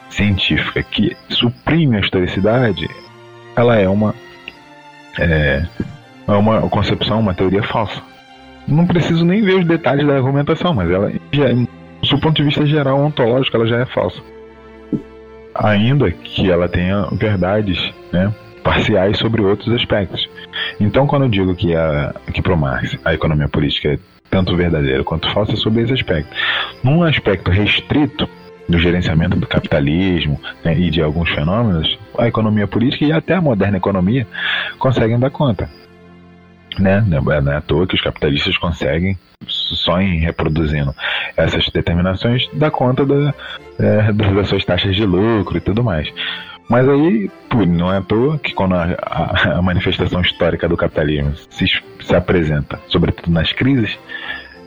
científica 0.10 0.82
que 0.84 1.16
suprime 1.30 1.98
a 1.98 2.00
historicidade, 2.00 2.90
ela 3.56 3.76
é 3.76 3.88
uma 3.88 4.16
é, 5.20 5.66
é 6.28 6.32
uma 6.32 6.62
concepção, 6.70 7.20
uma 7.20 7.34
teoria 7.34 7.64
falsa. 7.64 8.02
Não 8.68 8.86
preciso 8.86 9.26
nem 9.26 9.42
ver 9.42 9.56
os 9.56 9.66
detalhes 9.66 10.06
da 10.06 10.16
argumentação, 10.16 10.74
mas 10.74 10.90
ela, 10.90 11.10
do 11.10 12.20
ponto 12.20 12.36
de 12.36 12.44
vista 12.44 12.66
geral, 12.66 13.00
ontológico, 13.00 13.56
ela 13.56 13.66
já 13.66 13.80
é 13.80 13.86
falsa. 13.86 14.22
Ainda 15.56 16.12
que 16.12 16.52
ela 16.52 16.68
tenha 16.68 17.08
verdades 17.14 17.80
né, 18.12 18.34
parciais 18.64 19.18
sobre 19.18 19.42
outros 19.42 19.74
aspectos. 19.74 20.30
Então, 20.80 21.08
quando 21.08 21.24
eu 21.24 21.30
digo 21.30 21.56
que, 21.56 21.76
a, 21.76 22.14
que 22.34 22.42
para 22.42 22.54
o 22.54 22.58
Marx 22.58 22.98
a 23.04 23.14
economia 23.14 23.48
política 23.48 23.94
é 23.94 24.00
tanto 24.30 24.56
verdadeira 24.56 25.04
quanto 25.04 25.32
falsa, 25.32 25.54
é 25.54 25.56
sobre 25.56 25.84
esse 25.84 25.94
aspecto. 25.94 26.30
Num 26.84 27.04
aspecto 27.04 27.50
restrito, 27.50 28.28
do 28.68 28.78
gerenciamento 28.78 29.38
do 29.38 29.48
capitalismo 29.48 30.40
né, 30.64 30.78
e 30.78 30.90
de 30.90 31.02
alguns 31.02 31.30
fenômenos, 31.30 31.98
a 32.18 32.28
economia 32.28 32.68
política 32.68 33.06
e 33.06 33.12
até 33.12 33.36
a 33.36 33.42
moderna 33.42 33.78
economia 33.78 34.28
conseguem 34.78 35.20
dar 35.20 35.30
conta. 35.30 35.70
Né? 36.78 37.04
Não 37.08 37.32
é 37.32 37.56
à 37.56 37.62
toa 37.62 37.88
que 37.88 37.96
os 37.96 38.02
capitalistas 38.02 38.58
conseguem, 38.58 39.18
só 39.48 40.00
em 40.00 40.20
reproduzindo 40.20 40.94
essas 41.36 41.68
determinações, 41.70 42.48
dar 42.54 42.70
conta 42.70 43.06
da, 43.06 43.34
é, 43.80 44.12
das 44.12 44.50
suas 44.50 44.66
taxas 44.66 44.96
de 44.96 45.06
lucro 45.06 45.58
e 45.58 45.62
tudo 45.62 45.84
mais. 45.84 46.08
Mas 46.70 46.88
aí, 46.88 47.32
pô, 47.50 47.66
não 47.66 47.92
é 47.92 47.98
à 47.98 48.02
toa 48.02 48.38
que 48.38 48.54
quando 48.54 48.76
a, 48.76 48.96
a, 49.02 49.58
a 49.58 49.62
manifestação 49.62 50.22
histórica 50.22 50.68
do 50.68 50.76
capitalismo 50.76 51.34
se, 51.50 51.66
se 52.02 52.16
apresenta, 52.16 52.80
sobretudo 52.88 53.32
nas 53.32 53.54
crises, 53.54 53.98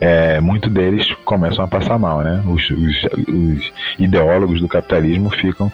é, 0.01 0.41
muitos 0.41 0.73
deles 0.73 1.07
começam 1.25 1.63
a 1.63 1.69
passar 1.69 1.99
mal, 1.99 2.23
né? 2.23 2.43
Os, 2.47 2.71
os, 2.71 3.05
os, 3.29 3.73
ideólogos 3.99 4.61
do 4.61 4.69
capitalismo 4.69 5.29
ficam 5.31 5.71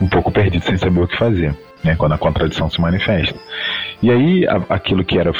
um 0.00 0.08
pouco 0.08 0.30
perdidos 0.30 0.66
sem 0.66 0.76
saber 0.76 1.00
o 1.00 1.08
que 1.08 1.18
fazer, 1.18 1.52
né? 1.82 1.96
Quando 1.96 2.12
a 2.12 2.18
contradição 2.18 2.70
se 2.70 2.80
manifesta. 2.80 3.38
E 4.00 4.10
aí, 4.10 4.46
aquilo 4.68 5.04
que 5.04 5.18
era 5.18 5.32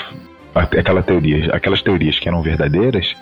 aquela 0.54 1.04
teoria, 1.04 1.54
aquelas 1.54 1.82
teorias 1.82 2.18
que 2.18 2.28
eram 2.28 2.42
verdadeiras, 2.42 3.14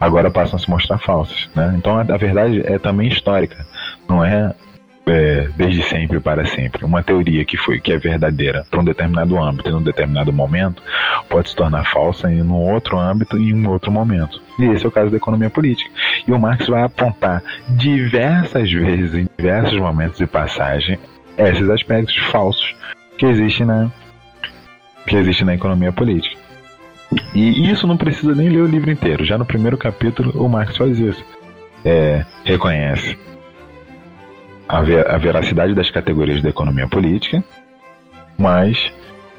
agora 0.00 0.30
passam 0.30 0.56
a 0.56 0.58
se 0.58 0.70
mostrar 0.70 0.96
falsas, 0.98 1.50
né? 1.54 1.74
Então 1.76 1.98
a, 1.98 2.00
a 2.00 2.16
verdade 2.16 2.62
é 2.64 2.78
também 2.78 3.08
histórica, 3.08 3.66
não 4.08 4.24
é 4.24 4.54
é, 5.08 5.48
desde 5.56 5.82
sempre 5.84 6.18
para 6.18 6.44
sempre. 6.46 6.84
Uma 6.84 7.02
teoria 7.02 7.44
que 7.44 7.56
foi 7.56 7.80
que 7.80 7.92
é 7.92 7.98
verdadeira 7.98 8.66
para 8.68 8.80
um 8.80 8.84
determinado 8.84 9.38
âmbito, 9.38 9.70
em 9.70 9.74
um 9.74 9.82
determinado 9.82 10.32
momento, 10.32 10.82
pode 11.28 11.48
se 11.48 11.56
tornar 11.56 11.84
falsa 11.84 12.30
em 12.30 12.42
um 12.42 12.54
outro 12.54 12.98
âmbito 12.98 13.38
em 13.38 13.54
um 13.54 13.70
outro 13.70 13.92
momento. 13.92 14.42
E 14.58 14.64
esse 14.64 14.84
é 14.84 14.88
o 14.88 14.92
caso 14.92 15.10
da 15.10 15.16
economia 15.16 15.48
política. 15.48 15.90
E 16.26 16.32
o 16.32 16.38
Marx 16.38 16.66
vai 16.66 16.82
apontar 16.82 17.42
diversas 17.68 18.70
vezes, 18.70 19.14
em 19.14 19.28
diversos 19.38 19.78
momentos 19.78 20.18
de 20.18 20.26
passagem, 20.26 20.98
esses 21.38 21.68
aspectos 21.70 22.16
falsos 22.30 22.74
que 23.16 23.26
existem 23.26 23.66
na 23.66 23.90
que 25.06 25.14
existe 25.14 25.44
na 25.44 25.54
economia 25.54 25.92
política. 25.92 26.36
E 27.32 27.70
isso 27.70 27.86
não 27.86 27.96
precisa 27.96 28.34
nem 28.34 28.48
ler 28.48 28.62
o 28.62 28.66
livro 28.66 28.90
inteiro. 28.90 29.24
Já 29.24 29.38
no 29.38 29.46
primeiro 29.46 29.78
capítulo, 29.78 30.32
o 30.34 30.48
Marx 30.48 30.76
faz 30.76 30.98
isso. 30.98 31.24
É, 31.84 32.26
reconhece 32.44 33.16
a, 34.68 34.82
ver, 34.82 35.08
a 35.08 35.16
veracidade 35.18 35.74
das 35.74 35.90
categorias 35.90 36.42
da 36.42 36.48
economia 36.48 36.88
política, 36.88 37.42
mas 38.38 38.92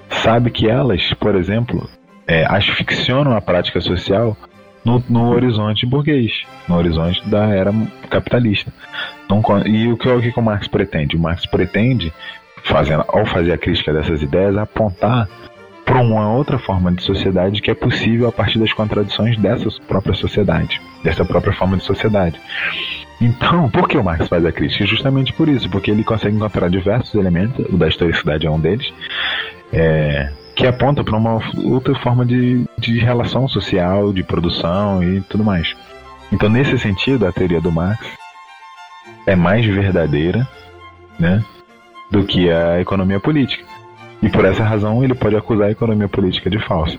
sabe 0.10 0.50
que 0.50 0.70
elas, 0.70 1.14
por 1.14 1.36
exemplo, 1.36 1.90
é, 2.28 2.46
asficcionam 2.46 3.36
a 3.36 3.42
prática 3.42 3.80
social 3.82 4.36
no, 4.84 5.04
no, 5.10 5.30
horizonte 5.30 5.86
burguês, 5.86 6.32
no 6.68 6.78
horizonte 6.78 7.28
da 7.30 7.48
era 7.48 7.74
capitalista. 8.10 8.72
Não, 9.30 9.42
e 9.66 9.92
o 9.92 9.98
que, 9.98 10.08
o 10.08 10.22
que 10.22 10.40
o 10.40 10.44
Marx 10.44 10.68
pretende? 10.68 11.18
O 11.18 11.20
Marx 11.20 11.46
pretende, 11.46 12.14
fazendo, 12.64 13.04
ao 13.08 13.26
fazer 13.26 13.52
a 13.52 13.58
crítica 13.58 13.94
dessas 13.94 14.22
ideias, 14.22 14.56
apontar 14.58 15.28
para 15.84 16.02
uma 16.02 16.34
outra 16.34 16.58
forma 16.60 16.92
de 16.92 17.02
sociedade 17.02 17.62
que 17.62 17.72
é 17.72 17.74
possível 17.74 18.28
a 18.28 18.32
partir 18.32 18.60
das 18.60 18.74
contradições 18.74 19.38
dessa 19.38 19.70
própria 19.88 20.14
sociedade, 20.14 20.82
dessa 21.04 21.24
própria 21.24 21.54
forma 21.54 21.78
de 21.78 21.84
sociedade. 21.84 22.40
Então, 23.20 23.70
por 23.70 23.88
que 23.88 23.98
o 23.98 24.04
Marx 24.04 24.28
faz 24.28 24.46
a 24.46 24.52
crítica? 24.52 24.86
Justamente 24.86 25.34
por 25.34 25.50
isso, 25.50 25.70
porque 25.70 25.90
ele 25.90 26.04
consegue 26.04 26.36
encontrar 26.36 26.70
diversos 26.70 27.16
elementos, 27.16 27.66
o 27.68 27.78
da 27.78 27.88
historicidade 27.88 28.46
é 28.46 28.52
um 28.52 28.60
deles, 28.60 28.94
é, 29.74 30.32
que 30.56 30.68
aponta 30.68 31.04
para 31.04 31.18
uma 31.18 31.40
outra 31.64 31.96
forma 31.96 32.26
de, 32.26 32.66
de 32.78 33.00
relação 33.00 33.48
social, 33.48 34.14
de 34.14 34.24
produção 34.24 35.04
e 35.04 35.22
tudo 35.22 35.44
mais. 35.44 35.76
Então, 36.32 36.50
nesse 36.50 36.78
sentido, 36.78 37.26
a 37.26 37.32
teoria 37.32 37.62
do 37.62 37.72
Marx 37.72 38.06
é 39.26 39.36
mais 39.36 39.66
verdadeira 39.66 40.48
né, 41.20 41.44
do 42.12 42.24
que 42.24 42.52
a 42.52 42.80
economia 42.80 43.20
política. 43.20 43.64
E 44.22 44.30
por 44.30 44.46
essa 44.46 44.64
razão 44.64 45.04
ele 45.04 45.14
pode 45.14 45.36
acusar 45.36 45.68
a 45.68 45.72
economia 45.72 46.08
política 46.08 46.50
de 46.50 46.60
falsa. 46.60 46.98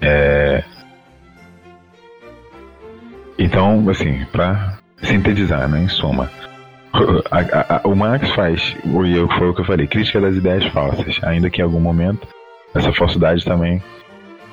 É... 0.00 0.62
Então, 3.38 3.88
assim, 3.88 4.24
para 4.32 4.78
sintetizar, 5.02 5.68
né, 5.68 5.82
em 5.82 5.88
suma, 5.88 6.30
a, 7.30 7.38
a, 7.38 7.76
a, 7.76 7.88
o 7.88 7.94
Marx 7.94 8.30
faz, 8.30 8.76
e 8.84 9.38
foi 9.38 9.48
o 9.48 9.54
que 9.54 9.60
eu 9.60 9.64
falei, 9.64 9.86
crítica 9.86 10.20
das 10.20 10.36
ideias 10.36 10.64
falsas, 10.66 11.18
ainda 11.22 11.50
que 11.50 11.60
em 11.60 11.64
algum 11.64 11.80
momento 11.80 12.26
essa 12.74 12.92
falsidade 12.92 13.44
também, 13.44 13.82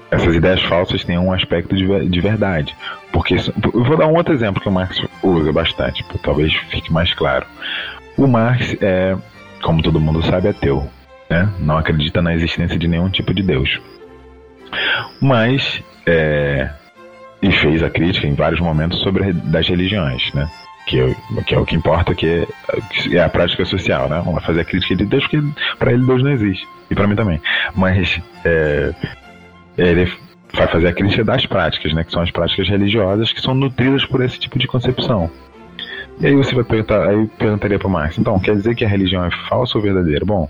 essas 0.09 0.35
ideias 0.35 0.61
falsas 0.63 1.03
tenham 1.03 1.27
um 1.27 1.33
aspecto 1.33 1.75
de, 1.75 2.09
de 2.09 2.21
verdade. 2.21 2.75
Porque, 3.11 3.35
eu 3.35 3.83
vou 3.83 3.97
dar 3.97 4.07
um 4.07 4.15
outro 4.15 4.33
exemplo 4.33 4.61
que 4.61 4.67
o 4.67 4.71
Marx 4.71 4.99
usa 5.23 5.51
bastante, 5.51 6.05
talvez 6.21 6.53
fique 6.69 6.91
mais 6.91 7.13
claro. 7.13 7.45
O 8.17 8.27
Marx 8.27 8.75
é, 8.81 9.15
como 9.61 9.81
todo 9.81 9.99
mundo 9.99 10.23
sabe, 10.23 10.49
ateu, 10.49 10.87
né? 11.29 11.49
não 11.59 11.77
acredita 11.77 12.21
na 12.21 12.33
existência 12.33 12.77
de 12.77 12.87
nenhum 12.87 13.09
tipo 13.09 13.33
de 13.33 13.43
Deus. 13.43 13.79
Mas, 15.21 15.81
é, 16.05 16.69
e 17.41 17.51
fez 17.51 17.81
a 17.81 17.89
crítica 17.89 18.27
em 18.27 18.35
vários 18.35 18.59
momentos 18.59 18.99
sobre 18.99 19.33
das 19.33 19.67
religiões, 19.67 20.31
né? 20.33 20.49
que, 20.85 20.99
é, 20.99 21.15
que 21.45 21.55
é 21.55 21.59
o 21.59 21.65
que 21.65 21.75
importa, 21.75 22.13
que 22.13 22.27
é, 22.27 22.47
é 23.15 23.23
a 23.23 23.29
prática 23.29 23.63
social, 23.65 24.09
né? 24.09 24.21
Vamos 24.23 24.43
fazer 24.43 24.61
a 24.61 24.65
crítica 24.65 24.95
de 24.95 25.05
Deus, 25.05 25.25
porque 25.25 25.41
para 25.77 25.93
ele 25.93 26.05
Deus 26.05 26.23
não 26.23 26.31
existe. 26.31 26.67
E 26.89 26.95
para 26.95 27.07
mim 27.07 27.15
também. 27.15 27.41
Mas 27.75 28.19
é, 28.43 28.93
ele 29.77 30.11
vai 30.53 30.67
fazer 30.67 30.87
a 30.87 30.93
crítica 30.93 31.23
das 31.23 31.45
práticas, 31.45 31.93
né? 31.93 32.03
Que 32.03 32.11
são 32.11 32.21
as 32.21 32.31
práticas 32.31 32.67
religiosas 32.67 33.31
que 33.31 33.41
são 33.41 33.53
nutridas 33.53 34.05
por 34.05 34.21
esse 34.21 34.39
tipo 34.39 34.59
de 34.59 34.67
concepção. 34.67 35.29
E 36.19 36.27
aí 36.27 36.35
você 36.35 36.53
vai 36.53 36.63
perguntar, 36.63 37.07
aí 37.07 37.27
perguntaria 37.37 37.79
para 37.79 37.89
Marx, 37.89 38.17
então, 38.17 38.39
quer 38.39 38.55
dizer 38.55 38.75
que 38.75 38.85
a 38.85 38.87
religião 38.87 39.25
é 39.25 39.31
falsa 39.49 39.77
ou 39.77 39.83
verdadeira? 39.83 40.23
Bom, 40.25 40.47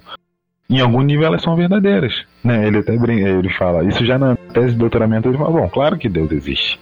em 0.77 0.79
algum 0.79 1.01
nível 1.01 1.25
elas 1.25 1.41
são 1.41 1.55
verdadeiras. 1.55 2.13
Né? 2.43 2.67
Ele 2.67 2.79
até 2.79 2.97
brinca, 2.97 3.27
ele 3.27 3.49
fala, 3.49 3.83
isso 3.83 4.05
já 4.05 4.17
na 4.17 4.35
tese 4.35 4.71
de 4.71 4.77
doutoramento 4.77 5.27
ele 5.27 5.37
fala, 5.37 5.51
bom, 5.51 5.69
claro 5.69 5.97
que 5.97 6.07
Deus 6.07 6.31
existe. 6.31 6.79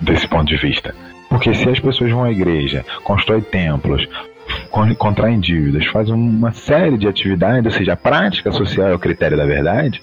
Desse 0.00 0.28
ponto 0.28 0.46
de 0.46 0.56
vista. 0.56 0.94
Porque 1.28 1.54
se 1.54 1.68
as 1.68 1.80
pessoas 1.80 2.10
vão 2.10 2.22
à 2.22 2.30
igreja, 2.30 2.84
constroem 3.02 3.40
templos, 3.40 4.06
contraem 4.98 5.40
dívidas, 5.40 5.86
fazem 5.86 6.14
uma 6.14 6.52
série 6.52 6.98
de 6.98 7.08
atividades, 7.08 7.72
ou 7.72 7.78
seja, 7.78 7.94
a 7.94 7.96
prática 7.96 8.52
social 8.52 8.88
é 8.88 8.94
o 8.94 8.98
critério 8.98 9.36
da 9.36 9.46
verdade, 9.46 10.02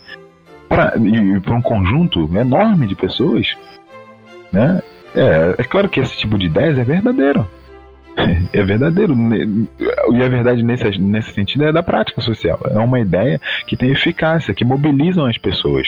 para 0.67 1.55
um 1.55 1.61
conjunto 1.61 2.29
enorme 2.35 2.87
de 2.87 2.95
pessoas, 2.95 3.55
né? 4.51 4.81
É, 5.15 5.55
é 5.59 5.63
claro 5.63 5.87
que 5.87 5.99
esse 5.99 6.17
tipo 6.17 6.37
de 6.39 6.47
ideias 6.47 6.77
é 6.77 6.83
verdadeiro. 6.83 7.47
É 8.53 8.63
verdadeiro. 8.63 9.15
E 10.11 10.23
a 10.23 10.29
verdade 10.29 10.63
nesse, 10.63 10.99
nesse 10.99 11.31
sentido 11.33 11.65
é 11.65 11.71
da 11.71 11.81
prática 11.81 12.21
social. 12.21 12.59
É 12.69 12.77
uma 12.77 12.99
ideia 12.99 13.39
que 13.65 13.75
tem 13.75 13.91
eficácia, 13.91 14.53
que 14.53 14.63
mobilizam 14.63 15.25
as 15.25 15.37
pessoas. 15.37 15.87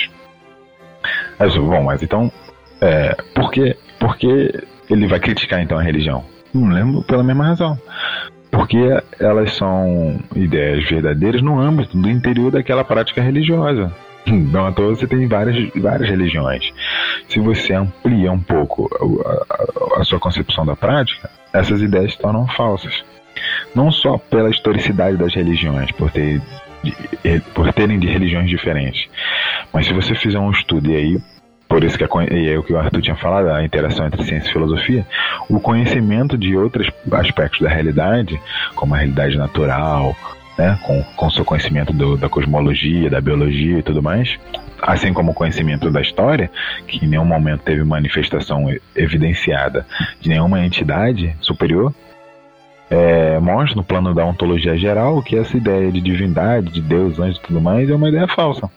Mas, 1.37 1.55
bom, 1.55 1.83
mas 1.83 2.01
então, 2.01 2.31
é, 2.81 3.15
por 3.33 3.51
que, 3.51 3.75
por 3.99 4.17
que 4.17 4.51
ele 4.89 5.07
vai 5.07 5.19
criticar 5.19 5.61
então 5.61 5.77
a 5.77 5.83
religião? 5.83 6.23
Não 6.53 6.69
lembro 6.69 7.03
pela 7.03 7.23
mesma 7.23 7.45
razão. 7.45 7.79
Porque 8.49 8.79
elas 9.19 9.53
são 9.53 10.17
ideias 10.35 10.87
verdadeiras 10.89 11.41
no 11.41 11.59
âmbito 11.59 11.97
do 11.97 12.09
interior 12.09 12.51
daquela 12.51 12.83
prática 12.83 13.21
religiosa. 13.21 13.93
Não 14.25 14.65
à 14.65 14.71
toa 14.71 14.95
você 14.95 15.05
tem 15.05 15.27
várias, 15.27 15.69
várias 15.75 16.09
religiões. 16.09 16.73
Se 17.27 17.39
você 17.39 17.73
amplia 17.73 18.31
um 18.31 18.39
pouco 18.39 18.89
a, 19.23 19.97
a, 19.97 20.01
a 20.01 20.03
sua 20.03 20.19
concepção 20.19 20.65
da 20.65 20.75
prática, 20.75 21.29
essas 21.59 21.81
ideias 21.81 22.13
se 22.13 22.19
tornam 22.19 22.47
falsas. 22.49 23.03
Não 23.73 23.91
só 23.91 24.17
pela 24.17 24.49
historicidade 24.49 25.17
das 25.17 25.33
religiões, 25.33 25.91
por, 25.91 26.11
ter, 26.11 26.41
por 27.53 27.73
terem 27.73 27.99
de 27.99 28.07
religiões 28.07 28.49
diferentes, 28.49 29.09
mas 29.73 29.85
se 29.85 29.93
você 29.93 30.15
fizer 30.15 30.39
um 30.39 30.51
estudo 30.51 30.91
e 30.91 30.95
aí 30.95 31.17
por 31.67 31.83
isso 31.83 31.97
que 31.97 32.03
a, 32.03 32.07
e 32.31 32.49
é 32.49 32.57
o 32.57 32.63
que 32.63 32.73
o 32.73 32.77
Arthur 32.77 33.01
tinha 33.01 33.15
falado, 33.15 33.49
a 33.49 33.63
interação 33.63 34.05
entre 34.05 34.23
ciência 34.23 34.49
e 34.49 34.53
filosofia, 34.53 35.05
o 35.49 35.59
conhecimento 35.59 36.37
de 36.37 36.55
outros 36.55 36.89
aspectos 37.11 37.59
da 37.59 37.69
realidade, 37.69 38.39
como 38.75 38.93
a 38.93 38.97
realidade 38.97 39.37
natural, 39.37 40.15
né, 40.57 40.77
com, 40.83 41.03
com 41.15 41.29
seu 41.29 41.43
conhecimento 41.43 41.91
do, 41.91 42.17
da 42.17 42.29
cosmologia, 42.29 43.09
da 43.09 43.21
biologia 43.21 43.79
e 43.79 43.83
tudo 43.83 44.01
mais, 44.01 44.37
assim 44.81 45.13
como 45.13 45.31
o 45.31 45.33
conhecimento 45.33 45.91
da 45.91 46.01
história, 46.01 46.49
que 46.87 47.03
em 47.05 47.07
nenhum 47.07 47.25
momento 47.25 47.61
teve 47.61 47.83
manifestação 47.83 48.67
evidenciada 48.95 49.85
de 50.21 50.29
nenhuma 50.29 50.65
entidade 50.65 51.35
superior, 51.41 51.93
é, 52.89 53.39
mostra 53.39 53.75
no 53.75 53.83
plano 53.83 54.13
da 54.13 54.25
ontologia 54.25 54.77
geral 54.77 55.21
que 55.21 55.35
essa 55.35 55.57
ideia 55.57 55.91
de 55.91 56.01
divindade, 56.01 56.71
de 56.71 56.81
Deus, 56.81 57.19
anjo 57.19 57.39
e 57.39 57.47
tudo 57.47 57.59
mais 57.59 57.89
é 57.89 57.95
uma 57.95 58.09
ideia 58.09 58.27
falsa. 58.27 58.69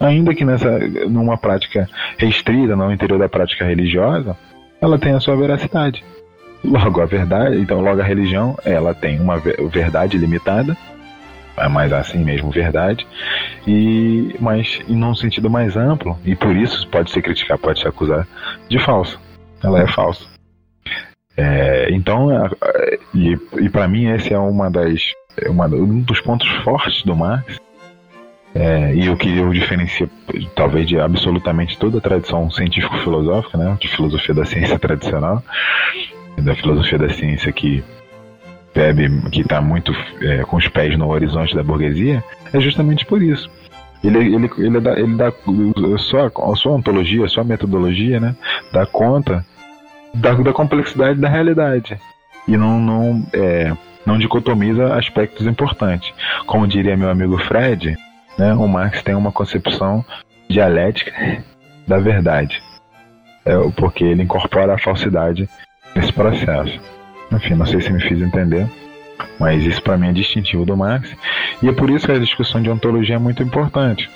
Ainda 0.00 0.32
que 0.32 0.44
nessa, 0.44 0.78
numa 1.08 1.36
prática 1.36 1.88
restrita, 2.16 2.76
no 2.76 2.92
interior 2.92 3.18
da 3.18 3.28
prática 3.28 3.64
religiosa, 3.64 4.36
ela 4.80 4.96
tem 4.96 5.12
a 5.12 5.20
sua 5.20 5.36
veracidade. 5.36 6.04
Logo 6.64 7.00
a 7.00 7.06
verdade, 7.06 7.60
então 7.60 7.80
logo 7.80 8.00
a 8.00 8.04
religião, 8.04 8.56
ela 8.64 8.94
tem 8.94 9.20
uma 9.20 9.38
verdade 9.38 10.16
limitada, 10.18 10.76
é 11.60 11.68
mais 11.68 11.92
assim 11.92 12.24
mesmo 12.24 12.50
verdade, 12.50 13.06
e 13.66 14.34
mas 14.40 14.80
em 14.88 15.02
um 15.02 15.14
sentido 15.14 15.50
mais 15.50 15.76
amplo, 15.76 16.18
e 16.24 16.34
por 16.34 16.56
isso 16.56 16.86
pode 16.88 17.10
ser 17.10 17.22
criticar, 17.22 17.58
pode 17.58 17.80
se 17.80 17.88
acusar 17.88 18.26
de 18.68 18.78
falsa. 18.78 19.18
Ela 19.62 19.82
é 19.82 19.86
falsa. 19.88 20.26
É, 21.36 21.88
então, 21.92 22.28
e, 23.14 23.38
e 23.60 23.68
para 23.68 23.86
mim 23.86 24.06
esse 24.06 24.34
é 24.34 24.38
uma 24.38 24.70
das 24.70 25.00
uma, 25.46 25.66
um 25.66 26.00
dos 26.00 26.20
pontos 26.20 26.48
fortes 26.64 27.02
do 27.04 27.14
Marx 27.14 27.60
é, 28.54 28.94
e 28.94 29.08
o 29.08 29.16
que 29.16 29.40
o 29.40 29.52
diferencia, 29.52 30.08
talvez, 30.56 30.88
de 30.88 30.98
absolutamente 30.98 31.78
toda 31.78 31.98
a 31.98 32.00
tradição 32.00 32.50
científico-filosófica, 32.50 33.56
né, 33.58 33.76
de 33.80 33.88
filosofia 33.88 34.34
da 34.34 34.44
ciência 34.44 34.78
tradicional, 34.78 35.42
da 36.38 36.54
filosofia 36.54 36.98
da 36.98 37.08
ciência 37.08 37.52
que 37.52 37.84
que 39.30 39.40
está 39.40 39.60
muito 39.60 39.92
é, 40.20 40.42
com 40.42 40.56
os 40.56 40.68
pés 40.68 40.96
no 40.96 41.08
horizonte 41.08 41.54
da 41.54 41.62
burguesia, 41.62 42.22
é 42.52 42.60
justamente 42.60 43.04
por 43.04 43.22
isso. 43.22 43.50
Ele, 44.02 44.18
ele, 44.34 44.50
ele 44.58 44.80
dá, 44.80 44.92
ele 44.92 45.16
dá 45.16 45.32
só 45.98 46.26
a 46.26 46.56
sua 46.56 46.72
ontologia, 46.72 47.24
a 47.24 47.28
sua 47.28 47.42
metodologia, 47.42 48.20
né, 48.20 48.36
dá 48.72 48.86
conta 48.86 49.44
da, 50.14 50.32
da 50.34 50.52
complexidade 50.52 51.18
da 51.18 51.28
realidade 51.28 51.98
e 52.46 52.56
não, 52.56 52.78
não, 52.80 53.26
é, 53.32 53.76
não 54.06 54.16
dicotomiza 54.16 54.94
aspectos 54.94 55.46
importantes. 55.46 56.12
Como 56.46 56.66
diria 56.66 56.96
meu 56.96 57.10
amigo 57.10 57.36
Fred, 57.38 57.96
né, 58.38 58.54
o 58.54 58.68
Marx 58.68 59.02
tem 59.02 59.14
uma 59.14 59.32
concepção 59.32 60.04
dialética 60.48 61.12
da 61.86 61.98
verdade, 61.98 62.62
é, 63.44 63.56
porque 63.76 64.04
ele 64.04 64.22
incorpora 64.22 64.74
a 64.74 64.78
falsidade 64.78 65.48
nesse 65.94 66.12
processo. 66.12 66.97
Enfim, 67.32 67.54
não 67.54 67.66
sei 67.66 67.80
se 67.80 67.92
me 67.92 68.00
fiz 68.00 68.20
entender, 68.20 68.66
mas 69.38 69.62
isso 69.64 69.82
para 69.82 69.96
mim 69.96 70.08
é 70.08 70.12
distintivo 70.12 70.64
do 70.64 70.76
Marx, 70.76 71.14
e 71.62 71.68
é 71.68 71.72
por 71.72 71.90
isso 71.90 72.06
que 72.06 72.12
a 72.12 72.18
discussão 72.18 72.62
de 72.62 72.70
ontologia 72.70 73.16
é 73.16 73.18
muito 73.18 73.42
importante, 73.42 74.08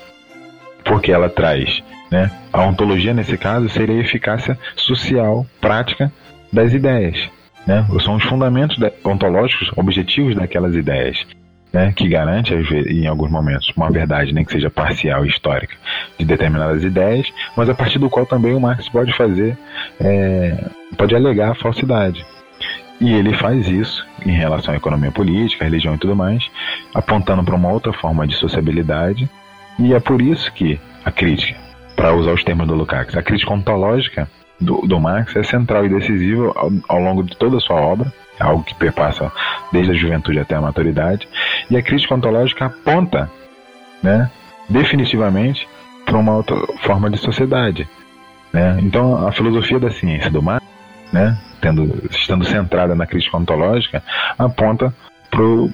porque 0.85 1.13
ela 1.13 1.29
traz, 1.29 1.83
né, 2.11 2.31
a 2.53 2.63
ontologia 2.63 3.13
nesse 3.13 3.37
caso 3.37 3.69
seria 3.69 3.97
a 3.97 4.01
eficácia 4.01 4.59
social, 4.77 5.47
prática 5.61 6.13
das 6.53 6.73
ideias. 6.73 7.19
Né? 7.67 7.87
São 8.03 8.17
os 8.17 8.25
fundamentos 8.25 8.77
ontológicos, 9.05 9.71
objetivos 9.77 10.35
daquelas 10.35 10.75
ideias 10.75 11.25
né, 11.73 11.93
que 11.97 12.07
garante, 12.09 12.53
em 12.55 13.07
alguns 13.07 13.31
momentos, 13.31 13.73
uma 13.77 13.91
verdade, 13.91 14.33
nem 14.33 14.45
que 14.45 14.53
seja 14.53 14.69
parcial 14.69 15.25
histórica, 15.25 15.75
de 16.19 16.25
determinadas 16.25 16.85
ideias, 16.85 17.27
mas 17.57 17.69
a 17.69 17.75
partir 17.75 17.99
do 17.99 18.11
qual 18.11 18.27
também 18.27 18.55
o 18.55 18.61
Marx 18.61 18.89
pode 18.89 19.13
fazer, 19.15 19.57
é, 19.99 20.67
pode 20.99 21.15
alegar 21.15 21.53
a 21.53 21.55
falsidade. 21.55 22.25
E 23.03 23.13
ele 23.13 23.35
faz 23.35 23.67
isso 23.67 24.07
em 24.25 24.31
relação 24.31 24.73
à 24.73 24.77
economia 24.77 25.11
política, 25.11 25.65
à 25.65 25.67
religião 25.67 25.97
e 25.97 25.99
tudo 25.99 26.15
mais, 26.15 26.49
apontando 26.95 27.43
para 27.43 27.57
uma 27.57 27.69
outra 27.69 27.93
forma 27.93 28.25
de 28.29 28.37
sociabilidade, 28.37 29.29
e 29.77 29.93
é 29.93 29.99
por 29.99 30.23
isso 30.23 30.53
que 30.53 30.81
a 31.05 31.11
crítica, 31.11 31.59
para 31.97 32.15
usar 32.15 32.33
os 32.33 32.45
termos 32.45 32.69
do 32.69 32.77
Lukács, 32.77 33.17
a 33.17 33.23
crítica 33.23 33.53
ontológica 33.53 34.31
do, 34.61 34.83
do 34.83 35.01
Marx 35.01 35.35
é 35.35 35.43
central 35.43 35.85
e 35.85 35.89
decisiva 35.89 36.53
ao, 36.55 36.71
ao 36.89 37.01
longo 37.01 37.25
de 37.25 37.37
toda 37.37 37.57
a 37.57 37.61
sua 37.61 37.75
obra, 37.75 38.13
é 38.39 38.45
algo 38.45 38.63
que 38.63 38.75
perpassa 38.77 39.33
desde 39.73 39.91
a 39.91 39.95
juventude 39.95 40.39
até 40.39 40.55
a 40.55 40.61
maturidade, 40.61 41.27
e 41.69 41.77
a 41.77 41.83
crítica 41.83 42.15
ontológica 42.15 42.67
aponta, 42.67 43.29
né, 44.01 44.31
definitivamente 44.69 45.69
para 46.05 46.17
uma 46.17 46.37
outra 46.37 46.57
forma 46.83 47.11
de 47.11 47.19
sociedade. 47.19 47.89
Né? 48.53 48.79
Então, 48.81 49.27
a 49.27 49.33
filosofia 49.33 49.81
da 49.81 49.91
ciência 49.91 50.31
do 50.31 50.41
mar, 50.41 50.63
né, 51.13 51.37
tendo, 51.61 52.09
estando 52.11 52.45
centrada 52.45 52.95
na 52.95 53.07
crítica 53.07 53.37
ontológica, 53.37 54.03
aponta 54.39 54.93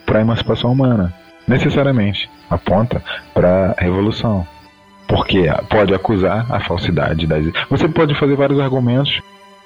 para 0.05 0.19
a 0.19 0.23
emancipação 0.23 0.73
humana. 0.73 1.13
necessariamente 1.47 2.31
aponta 2.51 3.03
para 3.35 3.75
a 3.77 3.83
revolução. 3.83 4.47
Porque 5.07 5.47
pode 5.71 5.95
acusar 5.95 6.47
a 6.53 6.61
falsidade 6.61 7.27
das. 7.27 7.45
Você 7.71 7.89
pode 7.89 8.15
fazer 8.15 8.37
vários 8.37 8.61
argumentos 8.61 9.21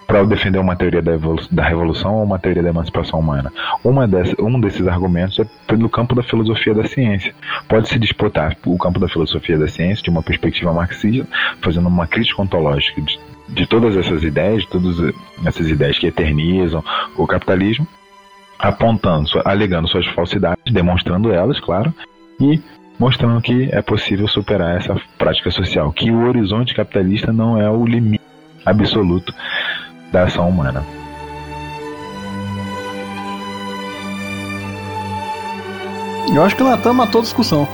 para 0.07 0.25
defender 0.25 0.59
uma 0.59 0.77
teoria 0.77 1.03
da, 1.03 1.13
da, 1.51 1.65
revolução 1.65 2.15
ou 2.15 2.25
uma 2.25 2.39
teoria 2.39 2.63
da 2.63 2.69
emancipação 2.69 3.19
humana. 3.19 3.53
Uma 3.83 4.07
dessas, 4.07 4.35
um 4.39 4.61
desses 4.61 4.87
argumentos 4.87 5.39
é 5.39 5.47
pelo 5.67 5.89
campo 5.89 6.15
da 6.15 6.23
filosofia 6.23 6.75
da 6.75 6.85
ciência. 6.85 7.35
Pode-se 7.67 7.99
disputar 7.99 8.57
o 8.67 8.77
campo 8.79 9.01
da 9.01 9.09
filosofia 9.09 9.59
da 9.59 9.67
ciência 9.67 10.05
de 10.05 10.11
uma 10.11 10.23
perspectiva 10.23 10.73
marxista, 10.73 11.27
fazendo 11.61 11.89
uma 11.89 12.07
crítica 12.07 12.43
ontológica 12.43 13.01
de, 13.01 13.19
de 13.49 13.67
todas 13.67 13.97
essas 13.97 14.23
ideias, 14.23 14.63
de 14.63 14.69
todas 14.69 15.15
essas 15.45 15.69
ideias 15.69 15.99
que 15.99 16.07
eternizam 16.07 16.83
o 17.17 17.27
capitalismo, 17.27 17.87
apontando, 18.59 19.29
alegando 19.45 19.89
suas 19.89 20.07
falsidades, 20.09 20.73
demonstrando 20.73 21.33
elas, 21.33 21.59
claro, 21.61 21.93
e 22.41 22.61
mostrando 22.99 23.41
que 23.41 23.69
é 23.73 23.83
possível 23.83 24.29
superar 24.29 24.77
essa 24.77 24.95
prática 25.19 25.51
social, 25.51 25.93
que 25.93 26.11
o 26.11 26.27
horizonte 26.27 26.75
capitalista 26.75 27.33
não 27.33 27.61
é 27.61 27.69
o 27.69 27.85
limite 27.85 28.23
absoluto 28.65 29.35
da 30.13 30.25
ação 30.25 30.49
humana. 30.49 30.85
Eu 36.33 36.43
acho 36.43 36.57
que 36.57 36.63
o 36.63 36.67
Natan 36.67 36.93
matou 36.95 37.21
a 37.21 37.25
discussão. 37.25 37.69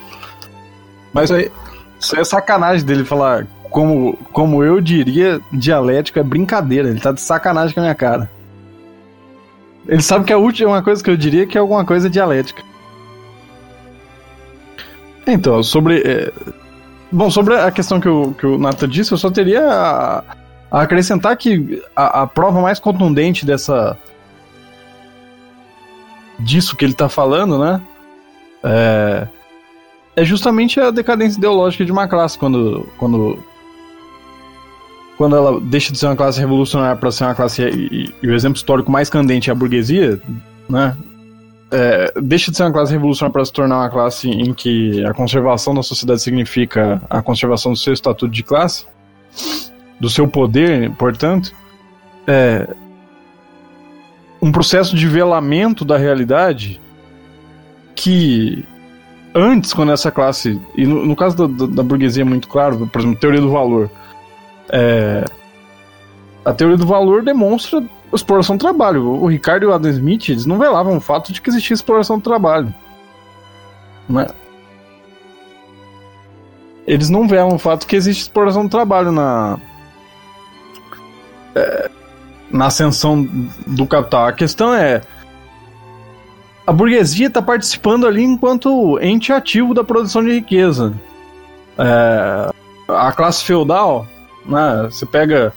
Mas 1.12 1.32
aí, 1.32 1.50
isso 1.98 2.16
é 2.16 2.22
sacanagem 2.22 2.84
dele 2.86 3.04
falar 3.04 3.46
como, 3.76 4.16
como 4.32 4.64
eu 4.64 4.80
diria, 4.80 5.38
dialético 5.52 6.18
é 6.18 6.22
brincadeira. 6.22 6.88
Ele 6.88 6.98
tá 6.98 7.12
de 7.12 7.20
sacanagem 7.20 7.74
com 7.74 7.80
a 7.80 7.82
minha 7.82 7.94
cara. 7.94 8.30
Ele 9.86 10.00
sabe 10.00 10.24
que 10.24 10.32
a 10.32 10.38
última 10.38 10.82
coisa 10.82 11.04
que 11.04 11.10
eu 11.10 11.16
diria 11.16 11.46
que 11.46 11.58
é 11.58 11.60
alguma 11.60 11.84
coisa 11.84 12.08
dialética. 12.08 12.62
Então, 15.26 15.62
sobre. 15.62 16.00
É... 16.06 16.32
Bom, 17.12 17.30
sobre 17.30 17.54
a 17.54 17.70
questão 17.70 18.00
que 18.00 18.08
o, 18.08 18.32
que 18.32 18.46
o 18.46 18.56
Nata 18.56 18.88
disse, 18.88 19.12
eu 19.12 19.18
só 19.18 19.30
teria 19.30 19.68
a, 19.68 20.24
a 20.70 20.80
acrescentar 20.80 21.36
que 21.36 21.82
a, 21.94 22.22
a, 22.22 22.26
prova 22.26 22.62
mais 22.62 22.80
contundente 22.80 23.44
dessa. 23.44 23.94
disso 26.38 26.74
que 26.74 26.84
ele 26.86 26.94
tá 26.94 27.10
falando, 27.10 27.58
né? 27.58 27.78
É, 28.64 29.28
é 30.16 30.24
justamente 30.24 30.80
a 30.80 30.90
decadência 30.90 31.36
ideológica 31.36 31.84
de 31.84 31.92
uma 31.92 32.08
classe, 32.08 32.38
quando, 32.38 32.88
quando 32.96 33.38
quando 35.16 35.36
ela 35.36 35.60
deixa 35.60 35.92
de 35.92 35.98
ser 35.98 36.06
uma 36.06 36.16
classe 36.16 36.38
revolucionária 36.38 36.96
para 36.96 37.10
ser 37.10 37.24
uma 37.24 37.34
classe 37.34 37.62
e, 37.62 38.12
e, 38.22 38.28
o 38.28 38.34
exemplo 38.34 38.56
histórico 38.56 38.90
mais 38.90 39.08
candente 39.08 39.50
é 39.50 39.52
a 39.52 39.54
burguesia, 39.56 40.20
né? 40.68 40.96
É, 41.70 42.12
deixa 42.20 42.50
de 42.50 42.56
ser 42.56 42.62
uma 42.62 42.72
classe 42.72 42.92
revolucionária 42.92 43.32
para 43.32 43.44
se 43.44 43.52
tornar 43.52 43.78
uma 43.78 43.90
classe 43.90 44.30
em 44.30 44.54
que 44.54 45.04
a 45.04 45.12
conservação 45.12 45.74
da 45.74 45.82
sociedade 45.82 46.22
significa 46.22 47.02
a 47.10 47.20
conservação 47.20 47.72
do 47.72 47.78
seu 47.78 47.92
estatuto 47.92 48.32
de 48.32 48.42
classe, 48.42 48.86
do 49.98 50.08
seu 50.08 50.28
poder, 50.28 50.92
portanto, 50.92 51.52
é 52.26 52.68
um 54.40 54.52
processo 54.52 54.94
de 54.94 55.08
velamento 55.08 55.84
da 55.84 55.96
realidade 55.96 56.80
que 57.94 58.64
antes, 59.34 59.72
quando 59.72 59.92
essa 59.92 60.10
classe, 60.10 60.60
e 60.76 60.86
no, 60.86 61.04
no 61.04 61.16
caso 61.16 61.48
da, 61.48 61.66
da, 61.66 61.82
burguesia 61.82 62.22
é 62.22 62.24
muito 62.24 62.46
claro, 62.48 62.86
por 62.86 63.00
exemplo, 63.00 63.18
teoria 63.18 63.40
do 63.40 63.50
valor, 63.50 63.90
é, 64.70 65.24
a 66.44 66.52
teoria 66.52 66.76
do 66.76 66.86
valor 66.86 67.22
demonstra 67.22 67.82
exploração 68.12 68.56
do 68.56 68.60
trabalho. 68.60 69.04
O 69.04 69.26
Ricardo 69.26 69.64
e 69.64 69.66
o 69.66 69.72
Adam 69.72 69.90
Smith 69.90 70.28
eles 70.28 70.46
não 70.46 70.58
velavam 70.58 70.96
o 70.96 71.00
fato 71.00 71.32
de 71.32 71.40
que 71.40 71.50
existia 71.50 71.74
exploração 71.74 72.18
do 72.18 72.22
trabalho. 72.22 72.72
Né? 74.08 74.26
Eles 76.86 77.10
não 77.10 77.26
velam 77.26 77.56
o 77.56 77.58
fato 77.58 77.86
que 77.86 77.96
existe 77.96 78.22
exploração 78.22 78.64
do 78.64 78.70
trabalho 78.70 79.10
na 79.10 79.58
é, 81.54 81.90
na 82.50 82.66
ascensão 82.66 83.28
do 83.66 83.86
capital. 83.86 84.26
A 84.26 84.32
questão 84.32 84.72
é 84.72 85.02
a 86.66 86.72
burguesia 86.72 87.28
está 87.28 87.42
participando 87.42 88.06
ali 88.06 88.22
enquanto 88.22 88.98
ente 89.00 89.32
ativo 89.32 89.74
da 89.74 89.84
produção 89.84 90.22
de 90.24 90.32
riqueza. 90.32 90.92
É, 91.78 92.50
a 92.88 93.12
classe 93.12 93.44
feudal 93.44 94.06
né? 94.48 94.88
Você 94.90 95.06
pega 95.06 95.52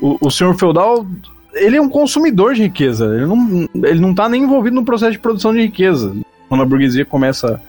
o, 0.00 0.18
o 0.20 0.30
senhor 0.30 0.54
feudal, 0.56 1.06
ele 1.54 1.76
é 1.76 1.80
um 1.80 1.88
consumidor 1.88 2.54
de 2.54 2.62
riqueza. 2.62 3.04
Ele 3.06 3.26
não, 3.26 3.68
ele 3.74 4.00
não 4.00 4.14
tá 4.14 4.28
nem 4.28 4.42
envolvido 4.42 4.76
no 4.76 4.84
processo 4.84 5.12
de 5.12 5.18
produção 5.18 5.52
de 5.52 5.60
riqueza. 5.60 6.14
Quando 6.48 6.62
a 6.62 6.66
burguesia 6.66 7.04
começa 7.04 7.60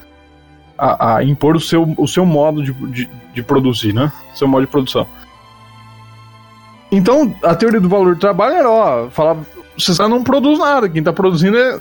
a, 0.78 1.18
a 1.18 1.24
impor 1.24 1.56
o 1.56 1.60
seu, 1.60 1.94
o 1.98 2.08
seu 2.08 2.26
modo 2.26 2.64
de, 2.64 2.72
de, 2.72 3.10
de 3.34 3.44
produzir, 3.44 3.94
né? 3.94 4.12
Seu 4.34 4.48
modo 4.48 4.66
de 4.66 4.72
produção. 4.72 5.08
Então, 6.92 7.36
a 7.44 7.54
teoria 7.54 7.80
do 7.80 7.90
valor 7.90 8.16
do 8.16 8.20
trabalho 8.20 8.56
era, 8.56 8.70
ó, 8.70 9.10
falava, 9.10 9.46
você 9.78 10.08
não 10.08 10.24
produz 10.24 10.58
nada, 10.58 10.90
quem 10.90 11.04
tá 11.04 11.14
produzindo 11.14 11.56
é, 11.56 11.80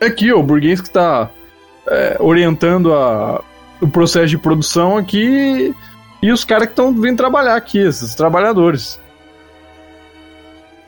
é 0.00 0.06
aqui, 0.06 0.32
ó, 0.32 0.38
o 0.38 0.42
burguês 0.42 0.80
que 0.80 0.88
tá 0.88 1.28
é, 1.86 2.16
orientando 2.18 2.94
a, 2.94 3.42
o 3.80 3.88
processo 3.88 4.28
de 4.28 4.38
produção 4.38 4.96
aqui 4.96 5.74
e 6.26 6.32
os 6.32 6.44
caras 6.44 6.66
que 6.66 6.72
estão 6.72 6.92
vindo 6.92 7.16
trabalhar 7.16 7.54
aqui, 7.54 7.78
esses 7.78 8.12
trabalhadores. 8.16 9.00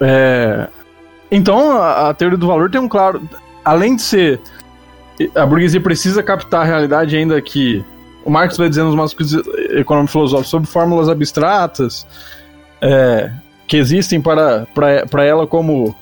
É... 0.01 0.67
Então, 1.31 1.81
a, 1.81 2.09
a, 2.09 2.15
teoria 2.15 2.37
do 2.37 2.49
valor 2.49 2.69
tem 2.69 2.81
um 2.81 2.89
claro. 2.89 3.23
Além 3.65 3.95
de 3.95 4.03
ser. 4.03 4.41
A 5.37 5.47
burguesia 5.47 5.81
precisa 5.81 6.25
captar 6.25 6.63
a 6.63 6.65
realidade, 6.65 7.17
ainda 7.17 7.41
que. 7.41 7.85
O 8.25 8.31
Marx 8.31 8.57
vai 8.57 8.69
dizendo 8.69 8.87
nos 8.87 8.97
Marcos 8.97 9.33
Econômicos 9.79 10.11
Filosóficos 10.11 10.51
sobre 10.51 10.69
fórmulas 10.69 11.09
abstratas 11.09 12.05
é, 12.83 13.31
que 13.69 13.77
existem 13.77 14.21
para, 14.21 14.67
para, 14.75 15.07
para 15.07 15.25
ela 15.25 15.47
como. 15.47 15.95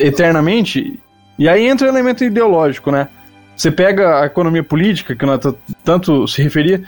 eternamente. 0.00 0.98
E 1.38 1.48
aí 1.48 1.64
entra 1.64 1.86
o 1.86 1.90
elemento 1.90 2.24
ideológico, 2.24 2.90
né? 2.90 3.08
Você 3.56 3.70
pega 3.70 4.20
a 4.20 4.26
economia 4.26 4.62
política, 4.62 5.14
que 5.14 5.24
o 5.24 5.26
Nathan 5.26 5.54
tanto 5.84 6.26
se 6.26 6.42
referia. 6.42 6.82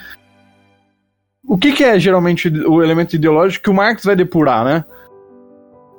O 1.47 1.57
que, 1.57 1.73
que, 1.73 1.85
é 1.85 1.99
geralmente 1.99 2.49
o 2.49 2.83
elemento 2.83 3.15
ideológico 3.15 3.65
que 3.65 3.71
o 3.71 3.75
Marx 3.75 4.05
vai 4.05 4.17
depurar, 4.17 4.65
né? 4.65 4.85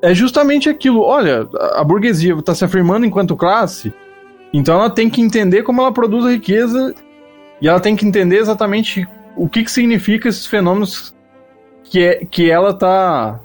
É 0.02 0.14
justamente 0.14 0.70
aquilo. 0.70 1.02
Olha, 1.02 1.48
a 1.74 1.84
burguesia 1.84 2.34
está 2.34 2.54
se 2.54 2.66
afirmando 2.66 3.06
enquanto 3.06 3.38
classe, 3.38 3.94
então 4.54 4.76
ela 4.76 4.90
tem 4.90 5.10
que 5.10 5.22
entender 5.22 5.64
como 5.64 5.82
ela 5.82 5.92
produz 5.92 6.26
a 6.26 6.32
riqueza 6.32 6.94
e 7.62 7.68
ela 7.68 7.80
tem 7.80 7.96
que 7.96 8.06
entender 8.06 8.38
exatamente 8.38 9.08
o 9.36 9.48
que, 9.48 9.64
que 9.64 9.72
significa 9.72 10.28
esses 10.28 10.46
fenômenos 10.46 11.16
que, 11.84 12.04
é, 12.04 12.26
que 12.26 12.52
ela 12.52 12.72
está 12.72 13.40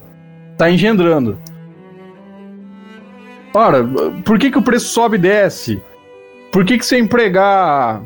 tá 0.59 0.71
engendrando. 0.71 1.39
Ora, 3.55 3.85
por 4.25 4.39
que, 4.39 4.51
que 4.51 4.59
o 4.59 4.63
preço 4.63 4.89
sobe 4.89 5.17
e 5.17 5.21
desce? 5.21 5.83
Por 6.53 6.67
que, 6.67 6.79
que 6.79 6.85
você 6.85 6.99
empregar 6.99 8.03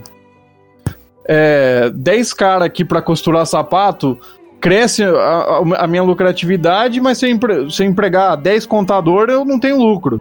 é, 1.27 1.90
10 1.90 2.32
caras 2.32 2.66
aqui 2.66 2.85
para 2.85 3.02
costurar 3.02 3.44
sapato, 3.44 4.16
cresce 4.60 5.02
a, 5.02 5.62
a, 5.78 5.86
minha 5.86 6.02
lucratividade, 6.02 7.01
mas 7.01 7.18
se 7.18 7.85
empregar 7.85 8.36
10 8.36 8.66
contadores, 8.66 9.35
eu 9.35 9.44
não 9.44 9.59
tenho 9.59 9.78
lucro. 9.78 10.20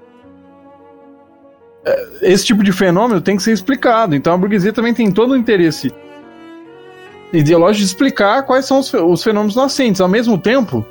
É, 1.86 2.32
esse 2.34 2.44
tipo 2.46 2.64
de 2.64 2.72
fenômeno 2.72 3.22
tem 3.22 3.38
que 3.38 3.44
ser 3.44 3.52
explicado. 3.52 4.16
Então 4.16 4.34
a 4.34 4.38
burguesia 4.38 4.74
também 4.74 4.94
tem 4.94 5.12
todo 5.12 5.32
o 5.32 5.38
interesse 5.38 5.94
ideológico 7.32 7.80
de 7.80 7.86
explicar 7.86 8.44
quais 8.44 8.66
são 8.66 8.80
os 8.80 9.24
fenômenos 9.24 9.56
nascentes. 9.56 10.02
Ao 10.02 10.08
mesmo 10.08 10.38
tempo, 10.38 10.84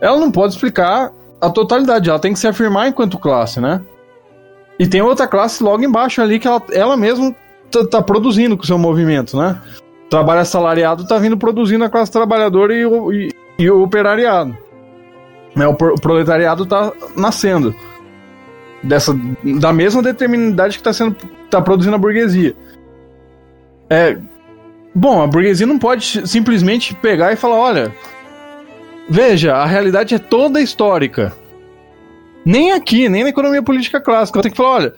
ela 0.00 0.18
não 0.18 0.30
pode 0.30 0.54
explicar 0.54 1.12
a 1.40 1.50
totalidade, 1.50 2.08
ela 2.08 2.18
tem 2.18 2.32
que 2.32 2.38
se 2.38 2.48
afirmar 2.48 2.88
enquanto 2.88 3.18
classe, 3.18 3.60
né? 3.60 3.82
E 4.78 4.86
tem 4.86 5.02
outra 5.02 5.26
classe 5.26 5.62
logo 5.62 5.82
embaixo 5.82 6.22
ali 6.22 6.38
que 6.38 6.46
ela, 6.46 6.62
ela 6.72 6.96
mesma 6.96 7.34
tá, 7.70 7.84
tá 7.86 8.02
produzindo 8.02 8.56
com 8.56 8.62
o 8.62 8.66
seu 8.66 8.78
movimento, 8.78 9.36
né? 9.36 9.60
Trabalho 10.08 10.40
assalariado 10.40 11.06
tá 11.06 11.18
vindo 11.18 11.36
produzindo 11.36 11.84
a 11.84 11.88
classe 11.88 12.12
trabalhadora 12.12 12.74
e 12.74 12.82
e, 12.82 13.28
e 13.58 13.70
o 13.70 13.82
operariado. 13.82 14.56
Né? 15.54 15.66
O, 15.66 15.72
o 15.72 16.00
proletariado 16.00 16.64
tá 16.64 16.92
nascendo. 17.16 17.74
Dessa, 18.82 19.12
da 19.60 19.72
mesma 19.72 20.00
determinidade 20.00 20.74
que 20.74 20.80
está 20.80 20.92
sendo 20.92 21.16
tá 21.50 21.60
produzindo 21.60 21.96
a 21.96 21.98
burguesia. 21.98 22.54
É, 23.90 24.16
bom, 24.94 25.20
a 25.20 25.26
burguesia 25.26 25.66
não 25.66 25.78
pode 25.78 26.28
simplesmente 26.28 26.94
pegar 26.94 27.32
e 27.32 27.36
falar, 27.36 27.56
olha, 27.56 27.94
veja, 29.10 29.56
a 29.56 29.66
realidade 29.66 30.14
é 30.14 30.18
toda 30.18 30.60
histórica. 30.60 31.34
Nem 32.48 32.72
aqui, 32.72 33.10
nem 33.10 33.24
na 33.24 33.28
economia 33.28 33.62
política 33.62 34.00
clássica. 34.00 34.40
Tem 34.40 34.50
que 34.50 34.56
falar, 34.56 34.70
olha, 34.70 34.94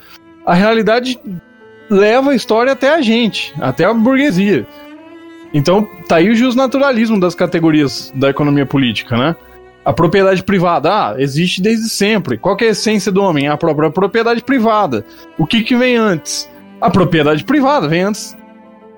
a 0.46 0.54
realidade 0.54 1.18
leva 1.90 2.30
a 2.30 2.34
história 2.36 2.70
até 2.70 2.94
a 2.94 3.02
gente, 3.02 3.52
até 3.60 3.84
a 3.84 3.92
burguesia. 3.92 4.64
Então, 5.52 5.84
tá 6.06 6.16
aí 6.16 6.30
o 6.30 6.34
justnaturalismo 6.36 7.18
das 7.18 7.34
categorias 7.34 8.12
da 8.14 8.30
economia 8.30 8.64
política, 8.64 9.16
né? 9.16 9.34
A 9.84 9.92
propriedade 9.92 10.44
privada, 10.44 10.90
ah, 10.92 11.14
existe 11.18 11.60
desde 11.60 11.88
sempre. 11.88 12.38
Qual 12.38 12.56
é 12.60 12.66
a 12.66 12.68
essência 12.68 13.10
do 13.10 13.20
homem? 13.20 13.48
A 13.48 13.56
própria 13.56 13.90
propriedade 13.90 14.44
privada. 14.44 15.04
O 15.36 15.44
que, 15.44 15.62
que 15.64 15.74
vem 15.74 15.96
antes? 15.96 16.48
A 16.80 16.88
propriedade 16.88 17.42
privada 17.42 17.88
vem 17.88 18.02
antes. 18.02 18.36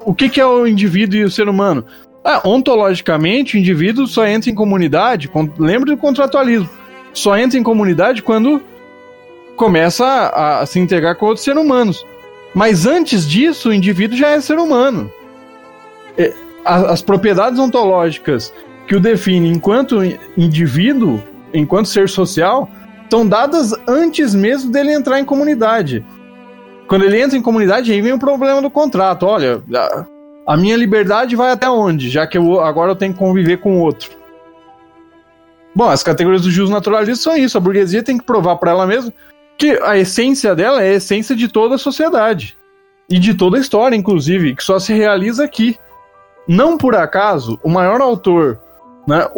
O 0.05 0.15
que, 0.15 0.29
que 0.29 0.39
é 0.39 0.45
o 0.45 0.66
indivíduo 0.66 1.19
e 1.19 1.24
o 1.24 1.31
ser 1.31 1.49
humano? 1.49 1.87
Ah, 2.23 2.43
ontologicamente, 2.45 3.57
o 3.57 3.59
indivíduo 3.59 4.07
só 4.07 4.27
entra 4.27 4.51
em 4.51 4.55
comunidade. 4.55 5.31
Lembra 5.59 5.93
do 5.93 5.97
contratualismo? 5.97 6.81
Só 7.12 7.36
entra 7.36 7.59
em 7.59 7.62
comunidade 7.62 8.22
quando 8.22 8.62
começa 9.56 10.05
a, 10.05 10.60
a 10.60 10.66
se 10.66 10.78
integrar 10.78 11.16
com 11.16 11.26
outros 11.26 11.44
seres 11.44 11.62
humanos. 11.62 12.05
Mas 12.55 12.86
antes 12.86 13.28
disso, 13.28 13.70
o 13.70 13.72
indivíduo 13.72 14.16
já 14.16 14.30
é 14.30 14.40
ser 14.40 14.59
humano. 14.59 15.10
É, 16.16 16.32
as 16.64 17.02
propriedades 17.02 17.59
ontológicas 17.59 18.52
que 18.86 18.94
o 18.94 19.01
definem 19.01 19.52
enquanto 19.52 20.02
indivíduo, 20.36 21.22
enquanto 21.52 21.89
ser 21.89 22.09
social, 22.09 22.68
estão 23.05 23.26
dadas 23.26 23.74
antes 23.86 24.34
mesmo 24.34 24.70
dele 24.70 24.93
entrar 24.93 25.18
em 25.20 25.24
comunidade. 25.24 26.05
Quando 26.86 27.05
ele 27.05 27.20
entra 27.20 27.39
em 27.39 27.43
comunidade, 27.43 27.93
aí 27.93 28.01
vem 28.01 28.12
o 28.12 28.18
problema 28.18 28.60
do 28.60 28.70
contrato. 28.70 29.24
Olha, 29.24 29.62
a, 29.74 30.06
a 30.47 30.56
minha 30.56 30.76
liberdade 30.76 31.34
vai 31.34 31.52
até 31.52 31.70
onde? 31.70 32.10
Já 32.10 32.26
que 32.26 32.36
eu, 32.36 32.60
agora 32.60 32.90
eu 32.90 32.97
tenho 32.97 33.12
que 33.12 33.18
conviver 33.18 33.59
com 33.59 33.80
outro. 33.80 34.10
Bom, 35.74 35.89
as 35.89 36.03
categorias 36.03 36.43
do 36.43 36.51
jus 36.51 36.69
naturalista 36.69 37.24
são 37.24 37.36
isso. 37.36 37.57
A 37.57 37.61
burguesia 37.61 38.03
tem 38.03 38.19
que 38.19 38.24
provar 38.24 38.57
para 38.57 38.70
ela 38.70 38.86
mesma 38.86 39.12
que 39.59 39.78
a 39.82 39.97
essência 39.97 40.55
dela 40.55 40.82
é 40.82 40.90
a 40.90 40.94
essência 40.94 41.35
de 41.35 41.49
toda 41.49 41.77
a 41.77 41.78
sociedade. 41.78 42.57
E 43.09 43.19
de 43.19 43.35
toda 43.35 43.57
a 43.57 43.61
história, 43.61 43.97
inclusive, 43.97 44.55
que 44.55 44.65
só 44.65 44.78
se 44.78 44.93
realiza 44.93 45.44
aqui. 45.44 45.77
Não 46.49 46.77
por 46.77 46.94
acaso, 46.94 47.59
o 47.62 47.69
maior 47.69 48.01
autor, 48.01 48.59
né, 49.07 49.28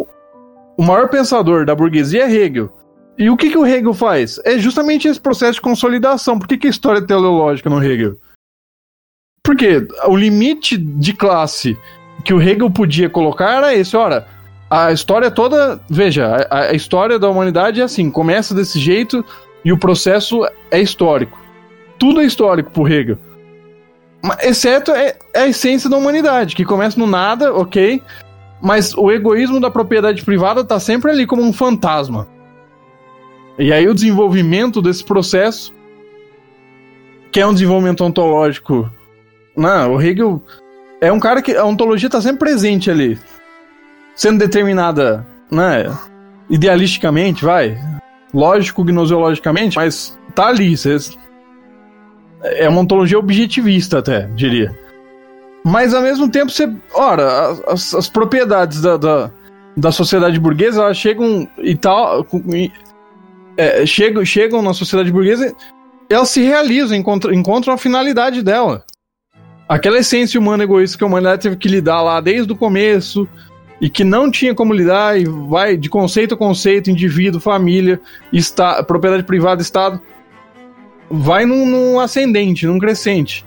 o 0.77 0.83
maior 0.83 1.09
pensador 1.09 1.65
da 1.65 1.75
burguesia 1.75 2.23
é 2.23 2.31
Hegel. 2.31 2.71
E 3.17 3.29
o 3.29 3.37
que, 3.37 3.49
que 3.49 3.57
o 3.57 3.65
Hegel 3.65 3.93
faz? 3.93 4.39
É 4.43 4.57
justamente 4.57 5.07
esse 5.07 5.19
processo 5.19 5.53
de 5.53 5.61
consolidação. 5.61 6.37
Por 6.37 6.47
que, 6.47 6.57
que 6.57 6.67
a 6.67 6.69
história 6.69 6.99
é 6.99 7.05
teleológica 7.05 7.69
no 7.69 7.81
Hegel? 7.81 8.17
Porque 9.43 9.87
o 10.07 10.17
limite 10.17 10.77
de 10.77 11.13
classe 11.13 11.77
que 12.25 12.33
o 12.33 12.41
Hegel 12.41 12.69
podia 12.71 13.09
colocar 13.09 13.57
era 13.57 13.75
esse, 13.75 13.95
ora, 13.95 14.27
a 14.75 14.91
história 14.91 15.31
toda, 15.31 15.79
veja, 15.89 16.47
a, 16.49 16.71
a 16.71 16.73
história 16.73 17.17
da 17.17 17.29
humanidade 17.29 17.79
é 17.79 17.83
assim, 17.85 18.11
começa 18.11 18.53
desse 18.53 18.77
jeito, 18.77 19.23
e 19.63 19.71
o 19.71 19.77
processo 19.77 20.41
é 20.69 20.81
histórico. 20.81 21.39
Tudo 21.97 22.19
é 22.19 22.25
histórico 22.25 22.71
por 22.71 22.91
Hegel. 22.91 23.17
Exceto 24.41 24.91
é, 24.91 25.15
é 25.33 25.41
a 25.43 25.47
essência 25.47 25.89
da 25.89 25.95
humanidade, 25.95 26.55
que 26.55 26.65
começa 26.65 26.99
no 26.99 27.07
nada, 27.07 27.53
ok, 27.53 28.01
mas 28.61 28.93
o 28.95 29.09
egoísmo 29.11 29.61
da 29.61 29.71
propriedade 29.71 30.23
privada 30.25 30.59
está 30.59 30.77
sempre 30.77 31.09
ali 31.09 31.25
como 31.25 31.41
um 31.41 31.53
fantasma. 31.53 32.27
E 33.57 33.71
aí 33.71 33.87
o 33.87 33.93
desenvolvimento 33.93 34.81
desse 34.81 35.05
processo, 35.05 35.73
que 37.31 37.39
é 37.39 37.47
um 37.47 37.53
desenvolvimento 37.53 38.03
ontológico. 38.03 38.91
Não, 39.55 39.93
o 39.93 40.01
Hegel 40.01 40.43
é 40.99 41.11
um 41.11 41.19
cara 41.19 41.41
que 41.41 41.55
a 41.55 41.63
ontologia 41.63 42.07
está 42.07 42.19
sempre 42.19 42.39
presente 42.39 42.91
ali, 42.91 43.17
sendo 44.15 44.39
determinada, 44.39 45.25
né, 45.51 45.85
idealisticamente, 46.49 47.43
vai, 47.43 47.77
lógico 48.33 48.83
gnoseologicamente, 48.83 49.77
mas 49.77 50.17
tá 50.33 50.47
ali. 50.47 50.75
Cês... 50.77 51.17
É 52.43 52.69
uma 52.69 52.81
ontologia 52.81 53.17
objetivista, 53.17 53.99
até, 53.99 54.27
diria. 54.35 54.77
Mas 55.65 55.95
ao 55.95 56.01
mesmo 56.03 56.29
tempo, 56.29 56.51
você. 56.51 56.71
Ora, 56.93 57.57
as, 57.67 57.93
as 57.95 58.07
propriedades 58.07 58.81
da, 58.81 58.97
da, 58.97 59.31
da, 59.75 59.91
sociedade 59.91 60.39
burguesa 60.39 60.83
elas 60.83 60.97
chegam 60.97 61.47
e 61.57 61.75
tal. 61.75 62.25
E, 62.53 62.71
é, 63.57 63.83
chegam, 63.85 64.23
chegam 64.23 64.61
na 64.61 64.75
sociedade 64.75 65.11
burguesa, 65.11 65.55
elas 66.07 66.29
se 66.29 66.43
realizam, 66.43 66.95
encontram, 66.95 67.33
encontram 67.33 67.73
a 67.73 67.77
finalidade 67.79 68.43
dela. 68.43 68.85
Aquela 69.67 69.97
essência 69.97 70.39
humana 70.39 70.63
egoísta 70.63 70.99
que 70.99 71.03
a 71.03 71.07
humanidade 71.07 71.41
teve 71.41 71.55
que 71.55 71.67
lidar 71.67 72.03
lá 72.03 72.21
desde 72.21 72.51
o 72.53 72.55
começo, 72.55 73.27
e 73.79 73.89
que 73.89 74.03
não 74.03 74.31
tinha 74.31 74.55
como 74.55 74.73
lidar 74.73 75.19
e 75.19 75.25
vai 75.25 75.75
de 75.75 75.89
conceito 75.89 76.33
a 76.33 76.37
conceito, 76.37 76.89
indivíduo, 76.89 77.41
família, 77.41 77.99
está, 78.31 78.81
propriedade 78.83 79.23
privada, 79.23 79.61
Estado, 79.61 79.99
vai 81.09 81.45
num, 81.45 81.65
num 81.65 81.99
ascendente, 81.99 82.65
num 82.65 82.79
crescente. 82.79 83.45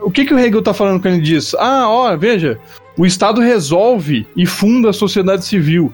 O 0.00 0.10
que, 0.10 0.24
que 0.24 0.34
o 0.34 0.38
Hegel 0.38 0.58
está 0.58 0.74
falando 0.74 1.00
quando 1.00 1.14
ele 1.14 1.22
diz? 1.22 1.54
Ah, 1.54 1.88
ó, 1.88 2.16
veja, 2.16 2.58
o 2.98 3.06
Estado 3.06 3.40
resolve 3.40 4.26
e 4.36 4.44
funda 4.44 4.90
a 4.90 4.92
sociedade 4.92 5.44
civil, 5.44 5.92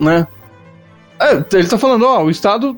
né? 0.00 0.26
É, 1.20 1.32
ele 1.32 1.62
está 1.62 1.78
falando, 1.78 2.06
ó, 2.06 2.24
o 2.24 2.30
Estado 2.30 2.76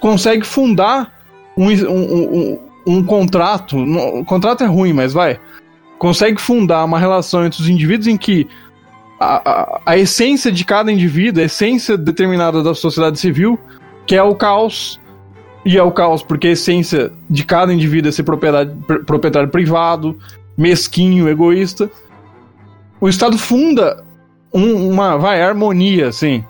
consegue 0.00 0.44
fundar 0.44 1.20
um, 1.56 1.68
um, 1.68 2.38
um, 2.38 2.58
um 2.86 3.04
contrato, 3.04 3.76
o 3.78 4.24
contrato 4.24 4.64
é 4.64 4.66
ruim, 4.66 4.92
mas 4.92 5.12
vai, 5.12 5.38
consegue 5.98 6.40
fundar 6.40 6.84
uma 6.84 6.98
relação 6.98 7.44
entre 7.44 7.60
os 7.60 7.68
indivíduos 7.68 8.06
em 8.06 8.16
que 8.16 8.48
a, 9.20 9.82
a, 9.84 9.98
essência 9.98 10.50
de 10.50 10.64
cada 10.64 10.90
indivíduo, 10.90 11.42
a 11.42 11.44
essência 11.46 11.98
determinada 11.98 12.62
da 12.62 12.74
sociedade 12.74 13.20
civil, 13.20 13.60
que 14.06 14.16
é 14.16 14.22
o 14.22 14.34
caos. 14.34 14.98
E 15.62 15.76
é 15.76 15.82
o 15.82 15.92
caos 15.92 16.22
porque 16.22 16.48
a 16.48 16.52
essência 16.52 17.12
de 17.28 17.44
cada 17.44 17.70
indivíduo 17.70 18.08
é 18.08 18.12
ser 18.12 18.22
propriedade, 18.22 18.72
proprietário 19.04 19.50
privado, 19.50 20.18
mesquinho, 20.56 21.28
egoísta. 21.28 21.90
O 22.98 23.10
Estado 23.10 23.36
funda 23.36 24.02
um, 24.54 24.88
uma 24.88 25.18
vai, 25.18 25.42
harmonia, 25.42 26.08
assim, 26.08 26.42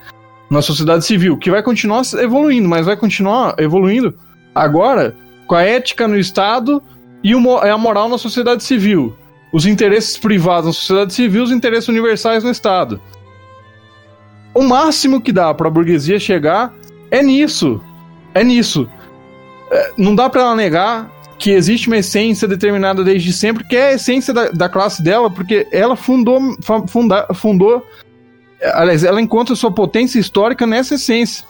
na 0.49 0.63
sociedade 0.63 1.05
civil, 1.05 1.37
que 1.37 1.51
vai 1.51 1.65
continuar 1.65 2.03
evoluindo, 2.21 2.69
mas 2.69 2.87
vai 2.87 2.97
continuar 2.97 3.57
evoluindo 3.59 4.17
agora 4.55 5.17
com 5.49 5.57
a 5.57 5.63
ética 5.63 6.07
no 6.07 6.17
Estado 6.17 6.81
e 7.23 7.33
a 7.33 7.79
moral 7.79 8.09
na 8.09 8.17
sociedade 8.17 8.63
civil 8.63 9.17
os 9.53 9.67
interesses 9.67 10.17
privados 10.17 10.67
na 10.67 10.73
sociedade 10.73 11.15
civil, 11.15 11.43
os 11.43 11.51
interesses 11.51 11.89
universais 11.89 12.45
no 12.45 12.51
Estado. 12.51 13.01
O 14.55 14.63
máximo 14.63 15.21
que 15.21 15.33
dá 15.33 15.53
para 15.55 15.69
a 15.69 15.71
burguesia 15.71 16.19
chegar 16.19 16.73
é 17.11 17.23
nisso. 17.23 17.81
É 18.35 18.45
nisso. 18.45 18.89
É, 19.71 19.93
não 19.97 20.15
dá 20.15 20.29
para 20.29 20.43
ela 20.43 20.57
negar 20.57 21.11
que 21.39 21.51
existe 21.51 21.89
uma 21.89 21.97
essência 21.97 22.47
determinada 22.47 23.03
desde 23.03 23.33
sempre, 23.33 23.65
que 23.65 23.77
é 23.77 23.89
a 23.89 23.93
essência 23.95 24.35
da, 24.35 24.51
da 24.51 24.69
classe 24.69 25.03
dela, 25.03 25.31
porque 25.31 25.67
ela 25.73 25.97
fundou, 25.97 26.39
funda, 26.87 27.27
fundou. 27.35 27.87
Aliás, 28.75 29.05
ela 29.05 29.21
encontra 29.21 29.57
sua 29.57 29.73
potência 29.73 30.19
histórica 30.19 30.67
nessa 30.67 30.97
essência, 30.97 31.47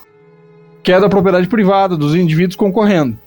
que 0.81 0.93
é 0.93 0.99
da 0.99 1.09
propriedade 1.09 1.47
privada, 1.47 1.97
dos 1.97 2.15
indivíduos 2.15 2.55
concorrendo. 2.55 3.19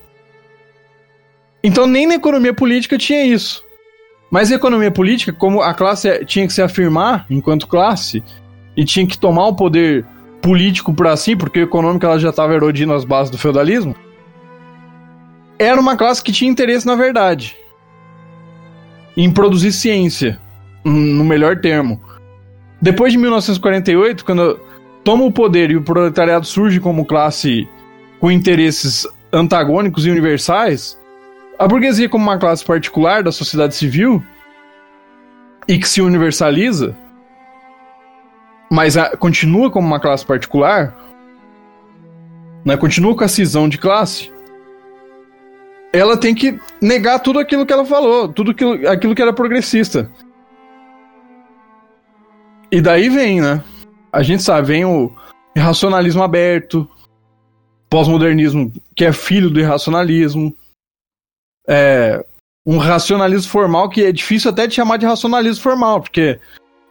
Então, 1.63 1.87
nem 1.87 2.07
na 2.07 2.15
economia 2.15 2.55
política 2.55 2.97
tinha 2.97 3.25
isso. 3.25 3.64
Mas 4.35 4.51
a 4.51 4.57
economia 4.57 4.91
política, 4.91 5.33
como 5.33 5.63
a 5.63 5.73
classe 5.73 6.25
tinha 6.25 6.45
que 6.45 6.53
se 6.53 6.61
afirmar 6.61 7.25
enquanto 7.31 7.69
classe 7.69 8.21
e 8.77 8.85
tinha 8.85 9.07
que 9.07 9.17
tomar 9.17 9.47
o 9.47 9.55
poder 9.55 10.05
político 10.43 10.93
para 10.93 11.17
si, 11.17 11.37
porque 11.37 11.61
o 11.61 11.63
econômico 11.63 12.05
ela 12.05 12.19
já 12.19 12.31
estava 12.31 12.53
erodindo 12.53 12.93
as 12.93 13.05
bases 13.05 13.31
do 13.31 13.39
feudalismo, 13.39 13.95
era 15.57 15.81
uma 15.81 15.97
classe 15.97 16.21
que 16.21 16.33
tinha 16.33 16.51
interesse 16.51 16.85
na 16.85 16.97
verdade, 16.97 17.57
em 19.17 19.31
produzir 19.31 19.71
ciência, 19.71 20.41
no 20.85 21.23
melhor 21.23 21.61
termo. 21.61 22.03
Depois 22.83 23.13
de 23.13 23.19
1948, 23.21 24.25
quando 24.25 24.59
toma 25.05 25.23
o 25.23 25.31
poder 25.31 25.71
e 25.71 25.77
o 25.77 25.83
proletariado 25.83 26.45
surge 26.45 26.81
como 26.81 27.07
classe 27.07 27.69
com 28.19 28.33
interesses 28.33 29.07
antagônicos 29.33 30.05
e 30.05 30.11
universais, 30.11 30.99
a 31.59 31.69
burguesia, 31.69 32.09
como 32.09 32.25
uma 32.25 32.39
classe 32.39 32.65
particular 32.65 33.23
da 33.23 33.33
sociedade 33.33 33.75
civil 33.75 34.23
e 35.69 35.79
que 35.79 35.89
se 35.89 36.01
universaliza, 36.01 36.97
mas 38.71 38.97
a, 38.97 39.17
continua 39.17 39.71
como 39.71 39.87
uma 39.87 40.01
classe 40.01 40.25
particular, 40.25 40.95
né, 42.65 42.77
continua 42.77 43.15
com 43.15 43.25
a 43.25 43.29
cisão 43.29 43.69
de 43.69 43.79
classe, 43.79 44.33
ela 45.93 46.17
tem 46.17 46.35
que 46.35 46.59
negar 46.81 47.21
tudo 47.21 47.39
aquilo 47.39 47.65
que 47.65 47.73
ela 47.73 47.85
falou, 47.85 48.29
tudo 48.29 48.51
aquilo, 48.51 48.89
aquilo 48.89 49.15
que 49.15 49.23
era 49.23 49.33
progressista. 49.33 50.11
E 52.71 52.81
daí 52.81 53.09
vem, 53.09 53.41
né? 53.41 53.63
A 54.13 54.23
gente 54.23 54.43
sabe, 54.43 54.69
vem 54.69 54.85
o 54.85 55.13
racionalismo 55.57 56.23
aberto, 56.23 56.89
pós-modernismo 57.89 58.73
que 58.97 59.05
é 59.05 59.13
filho 59.13 59.49
do 59.49 59.61
irracionalismo, 59.61 60.53
é, 61.69 62.25
um 62.67 62.79
racionalismo 62.79 63.51
formal 63.51 63.89
que 63.89 64.05
é 64.05 64.13
difícil 64.13 64.51
até 64.51 64.67
de 64.67 64.75
chamar 64.75 64.97
de 64.97 65.07
racionalismo 65.07 65.63
formal, 65.63 66.01
porque 66.01 66.39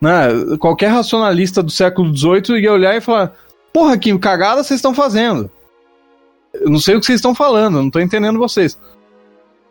né, 0.01 0.27
qualquer 0.59 0.87
racionalista 0.87 1.63
do 1.63 1.71
século 1.71 2.15
XVIII 2.15 2.61
ia 2.61 2.73
olhar 2.73 2.95
e 2.95 3.01
falar: 3.01 3.33
Porra, 3.71 3.97
que 3.97 4.15
cagada 4.19 4.63
vocês 4.63 4.77
estão 4.77 4.93
fazendo. 4.93 5.49
Eu 6.53 6.69
não 6.69 6.79
sei 6.79 6.95
o 6.95 6.99
que 6.99 7.05
vocês 7.05 7.17
estão 7.17 7.33
falando, 7.33 7.75
não 7.75 7.87
estou 7.87 8.01
entendendo 8.01 8.37
vocês. 8.37 8.77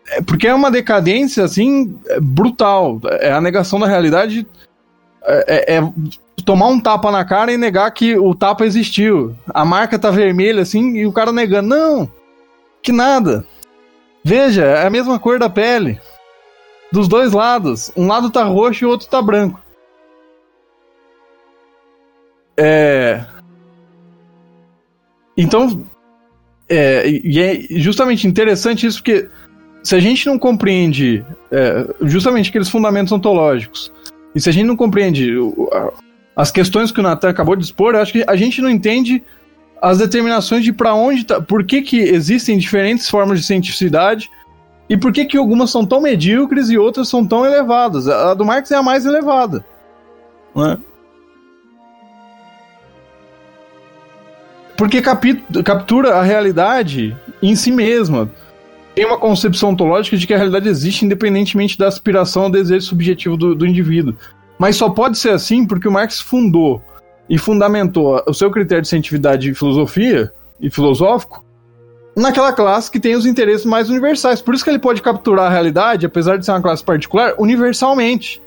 É 0.09 0.21
porque 0.21 0.49
é 0.49 0.55
uma 0.55 0.71
decadência 0.71 1.45
assim 1.45 1.97
brutal. 2.21 3.01
É 3.21 3.33
a 3.33 3.41
negação 3.41 3.79
da 3.79 3.87
realidade 3.87 4.47
é, 5.25 5.77
é 5.77 5.93
tomar 6.45 6.67
um 6.67 6.81
tapa 6.81 7.11
na 7.13 7.25
cara 7.25 7.53
e 7.53 7.57
negar 7.57 7.91
que 7.93 8.17
o 8.17 8.35
tapa 8.35 8.67
existiu. 8.67 9.37
A 9.49 9.65
marca 9.65 9.99
tá 9.99 10.11
vermelha 10.11 10.63
assim 10.63 10.97
e 10.97 11.07
o 11.07 11.13
cara 11.13 11.31
negando. 11.31 11.69
Não, 11.69 12.11
que 12.83 12.91
nada. 12.91 13.47
Veja, 14.25 14.65
é 14.65 14.87
a 14.87 14.91
mesma 14.91 15.19
cor 15.19 15.39
da 15.39 15.51
pele. 15.51 16.01
Dos 16.93 17.09
dois 17.09 17.33
lados. 17.33 17.91
Um 17.97 18.07
lado 18.07 18.31
tá 18.31 18.45
roxo 18.45 18.85
e 18.85 18.87
o 18.87 18.91
outro 18.91 19.09
tá 19.09 19.21
branco. 19.21 19.61
É. 22.57 23.25
Então. 25.37 25.85
É, 26.69 27.07
e 27.07 27.41
é 27.41 27.61
justamente 27.79 28.27
interessante 28.27 28.87
isso 28.87 28.99
porque 28.99 29.29
se 29.83 29.95
a 29.95 30.01
gente 30.01 30.27
não 30.27 30.39
compreende 30.39 31.25
é, 31.51 31.95
justamente 32.03 32.49
aqueles 32.49 32.71
fundamentos 32.71 33.13
ontológicos, 33.13 33.93
e 34.35 34.41
se 34.41 34.49
a 34.49 34.53
gente 34.53 34.67
não 34.67 34.77
compreende 34.77 35.35
as 36.35 36.51
questões 36.51 36.91
que 36.91 37.01
o 37.01 37.03
Natan 37.03 37.29
acabou 37.29 37.57
de 37.57 37.65
expor, 37.65 37.95
acho 37.95 38.13
que 38.13 38.25
a 38.27 38.37
gente 38.37 38.63
não 38.63 38.71
entende 38.71 39.23
as 39.83 39.99
determinações 39.99 40.63
de 40.63 40.73
para 40.73 40.95
onde 40.95 41.25
tá, 41.25 41.41
por 41.41 41.65
que, 41.65 41.83
que 41.83 41.99
existem 41.99 42.57
diferentes 42.57 43.09
formas 43.09 43.41
de 43.41 43.47
cientificidade 43.47 44.31
e 44.89 44.97
por 44.97 45.13
que, 45.13 45.25
que 45.25 45.37
algumas 45.37 45.71
são 45.71 45.85
tão 45.85 46.01
medíocres 46.01 46.71
e 46.71 46.79
outras 46.79 47.09
são 47.09 47.27
tão 47.27 47.45
elevadas. 47.45 48.07
A 48.07 48.33
do 48.33 48.45
Marx 48.45 48.71
é 48.71 48.77
a 48.77 48.83
mais 48.83 49.05
elevada. 49.05 49.65
Né? 50.55 50.79
Porque 54.77 55.03
captura 55.03 56.15
a 56.15 56.23
realidade 56.23 57.17
em 57.43 57.57
si 57.57 57.73
mesma. 57.73 58.31
Tem 58.95 59.05
uma 59.05 59.19
concepção 59.19 59.71
ontológica 59.71 60.17
de 60.17 60.27
que 60.27 60.35
a 60.35 60.37
realidade 60.37 60.69
existe 60.69 61.05
independentemente 61.05 61.77
da 61.77 61.89
aspiração 61.89 62.45
ou 62.45 62.51
desejo 62.51 62.87
subjetivo 62.87 63.37
do, 63.37 63.55
do 63.55 63.67
indivíduo. 63.67 64.15
Mas 64.59 64.77
só 64.77 64.91
pode 64.91 65.19
ser 65.19 65.31
assim 65.31 65.67
porque 65.67 65.89
o 65.89 65.93
Marx 65.93 66.21
fundou 66.21 66.85
e 67.33 67.39
fundamentou 67.39 68.23
o 68.27 68.35
seu 68.35 68.51
critério 68.51 68.83
de 68.83 68.89
cientificidade 68.89 69.51
e 69.51 69.55
filosofia 69.55 70.31
e 70.61 70.71
filosófico 70.71 71.43
naquela 72.15 72.53
classe 72.53 72.91
que 72.91 73.01
tem 73.01 73.17
os 73.17 73.25
interesses 73.25 73.65
mais 73.65 73.89
universais. 73.89 74.43
Por 74.43 74.55
isso 74.55 74.63
que 74.63 74.69
ele 74.69 74.79
pode 74.79 75.01
capturar 75.01 75.47
a 75.47 75.49
realidade, 75.49 76.05
apesar 76.05 76.37
de 76.37 76.45
ser 76.45 76.51
uma 76.51 76.61
classe 76.61 76.85
particular, 76.85 77.33
universalmente. 77.39 78.43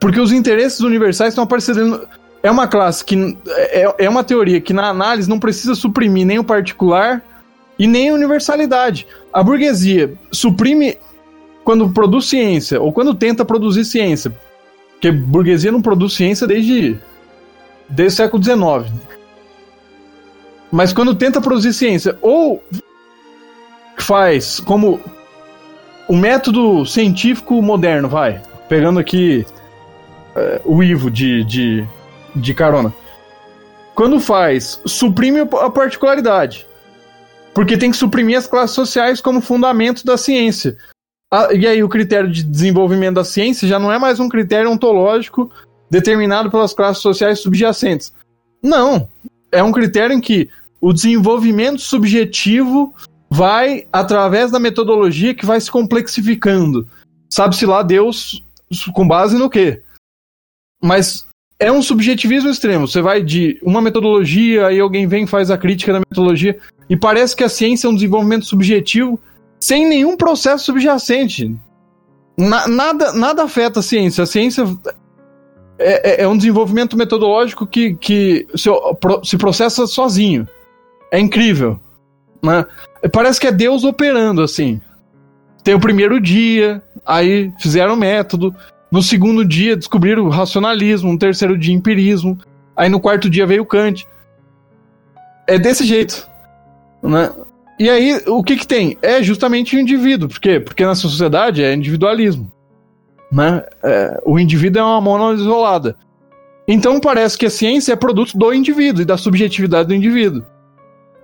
Porque 0.00 0.18
os 0.18 0.32
interesses 0.32 0.80
universais 0.80 1.34
estão 1.34 1.44
aparecendo. 1.44 2.08
É 2.42 2.50
uma 2.50 2.66
classe 2.66 3.04
que. 3.04 3.36
É, 3.46 4.06
é 4.06 4.08
uma 4.08 4.24
teoria 4.24 4.58
que 4.58 4.72
na 4.72 4.88
análise 4.88 5.28
não 5.28 5.38
precisa 5.38 5.74
suprimir 5.74 6.24
nem 6.24 6.38
o 6.38 6.44
particular 6.44 7.22
e 7.78 7.86
nem 7.86 8.08
a 8.08 8.14
universalidade. 8.14 9.06
A 9.30 9.42
burguesia 9.42 10.14
suprime 10.32 10.96
quando 11.62 11.90
produz 11.90 12.24
ciência, 12.24 12.80
ou 12.80 12.90
quando 12.90 13.14
tenta 13.14 13.44
produzir 13.44 13.84
ciência. 13.84 14.34
Porque 15.00 15.10
burguesia 15.10 15.72
não 15.72 15.80
produz 15.80 16.12
ciência 16.12 16.46
desde, 16.46 16.94
desde 17.88 18.12
o 18.12 18.16
século 18.16 18.44
XIX. 18.44 18.92
Mas 20.70 20.92
quando 20.92 21.14
tenta 21.14 21.40
produzir 21.40 21.72
ciência, 21.72 22.18
ou 22.20 22.62
faz 23.96 24.60
como 24.60 25.00
o 26.06 26.14
método 26.14 26.84
científico 26.84 27.62
moderno, 27.62 28.10
vai, 28.10 28.42
pegando 28.68 29.00
aqui 29.00 29.46
é, 30.36 30.60
o 30.66 30.82
Ivo 30.82 31.10
de, 31.10 31.44
de, 31.44 31.88
de 32.36 32.52
carona. 32.52 32.92
Quando 33.94 34.20
faz, 34.20 34.82
suprime 34.84 35.40
a 35.40 35.70
particularidade. 35.70 36.66
Porque 37.54 37.78
tem 37.78 37.90
que 37.90 37.96
suprimir 37.96 38.36
as 38.36 38.46
classes 38.46 38.76
sociais 38.76 39.18
como 39.22 39.40
fundamento 39.40 40.04
da 40.04 40.18
ciência. 40.18 40.76
Ah, 41.32 41.48
e 41.52 41.66
aí 41.66 41.82
o 41.82 41.88
critério 41.88 42.30
de 42.30 42.42
desenvolvimento 42.42 43.14
da 43.14 43.24
ciência 43.24 43.68
já 43.68 43.78
não 43.78 43.92
é 43.92 43.98
mais 43.98 44.18
um 44.18 44.28
critério 44.28 44.70
ontológico 44.70 45.50
determinado 45.88 46.50
pelas 46.50 46.74
classes 46.74 47.02
sociais 47.02 47.38
subjacentes. 47.38 48.12
Não. 48.62 49.08
É 49.52 49.62
um 49.62 49.72
critério 49.72 50.14
em 50.14 50.20
que 50.20 50.48
o 50.80 50.92
desenvolvimento 50.92 51.80
subjetivo 51.80 52.92
vai 53.28 53.86
através 53.92 54.50
da 54.50 54.58
metodologia 54.58 55.34
que 55.34 55.46
vai 55.46 55.60
se 55.60 55.70
complexificando. 55.70 56.88
Sabe-se 57.28 57.64
lá 57.64 57.82
Deus 57.82 58.44
com 58.92 59.06
base 59.06 59.36
no 59.36 59.48
quê? 59.48 59.82
Mas 60.82 61.26
é 61.60 61.70
um 61.70 61.82
subjetivismo 61.82 62.50
extremo. 62.50 62.88
Você 62.88 63.00
vai 63.00 63.22
de 63.22 63.58
uma 63.62 63.80
metodologia, 63.80 64.66
aí 64.66 64.80
alguém 64.80 65.06
vem 65.06 65.24
e 65.24 65.28
faz 65.28 65.50
a 65.50 65.58
crítica 65.58 65.92
da 65.92 66.00
metodologia, 66.00 66.58
e 66.88 66.96
parece 66.96 67.36
que 67.36 67.44
a 67.44 67.48
ciência 67.48 67.86
é 67.86 67.90
um 67.90 67.94
desenvolvimento 67.94 68.46
subjetivo 68.46 69.20
sem 69.60 69.86
nenhum 69.86 70.16
processo 70.16 70.64
subjacente. 70.64 71.54
Na, 72.36 72.66
nada, 72.66 73.12
nada 73.12 73.42
afeta 73.44 73.80
a 73.80 73.82
ciência. 73.82 74.24
A 74.24 74.26
ciência 74.26 74.64
é, 75.78 76.22
é, 76.22 76.24
é 76.24 76.28
um 76.28 76.36
desenvolvimento 76.36 76.96
metodológico 76.96 77.66
que, 77.66 77.94
que 77.94 78.46
se, 78.56 78.70
se, 79.22 79.36
processa 79.36 79.86
sozinho. 79.86 80.48
É 81.10 81.18
incrível. 81.18 81.78
Né? 82.42 82.64
Parece 83.12 83.38
que 83.38 83.46
é 83.46 83.52
Deus 83.52 83.84
operando 83.84 84.42
assim. 84.42 84.80
Tem 85.62 85.74
o 85.74 85.80
primeiro 85.80 86.18
dia, 86.18 86.82
aí 87.04 87.52
fizeram 87.60 87.94
o 87.94 87.96
método. 87.96 88.54
No 88.90 89.02
segundo 89.02 89.44
dia 89.44 89.76
descobriram 89.76 90.24
o 90.24 90.30
racionalismo. 90.30 91.12
No 91.12 91.18
terceiro 91.18 91.56
dia, 91.58 91.74
empirismo. 91.74 92.38
Aí 92.74 92.88
no 92.88 93.00
quarto 93.00 93.28
dia 93.28 93.46
veio 93.46 93.66
Kant. 93.66 94.06
É 95.46 95.58
desse 95.58 95.84
jeito. 95.84 96.26
Né? 97.02 97.30
E 97.80 97.88
aí, 97.88 98.20
o 98.26 98.42
que 98.42 98.58
que 98.58 98.66
tem? 98.66 98.98
É 99.00 99.22
justamente 99.22 99.74
o 99.74 99.80
indivíduo. 99.80 100.28
Por 100.28 100.38
quê? 100.38 100.60
Porque 100.60 100.84
na 100.84 100.94
sociedade 100.94 101.64
é 101.64 101.72
individualismo. 101.72 102.52
Né? 103.32 103.64
É, 103.82 104.20
o 104.26 104.38
indivíduo 104.38 104.82
é 104.82 104.84
uma 104.84 105.00
mono 105.00 105.32
isolada. 105.32 105.96
Então 106.68 107.00
parece 107.00 107.38
que 107.38 107.46
a 107.46 107.50
ciência 107.50 107.94
é 107.94 107.96
produto 107.96 108.36
do 108.36 108.52
indivíduo 108.52 109.00
e 109.00 109.06
da 109.06 109.16
subjetividade 109.16 109.88
do 109.88 109.94
indivíduo. 109.94 110.44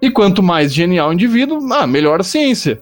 E 0.01 0.11
quanto 0.11 0.43
mais 0.43 0.73
genial 0.73 1.11
o 1.11 1.13
indivíduo, 1.13 1.59
ah, 1.75 1.87
melhor 1.87 2.21
a 2.21 2.25
ciência. 2.25 2.81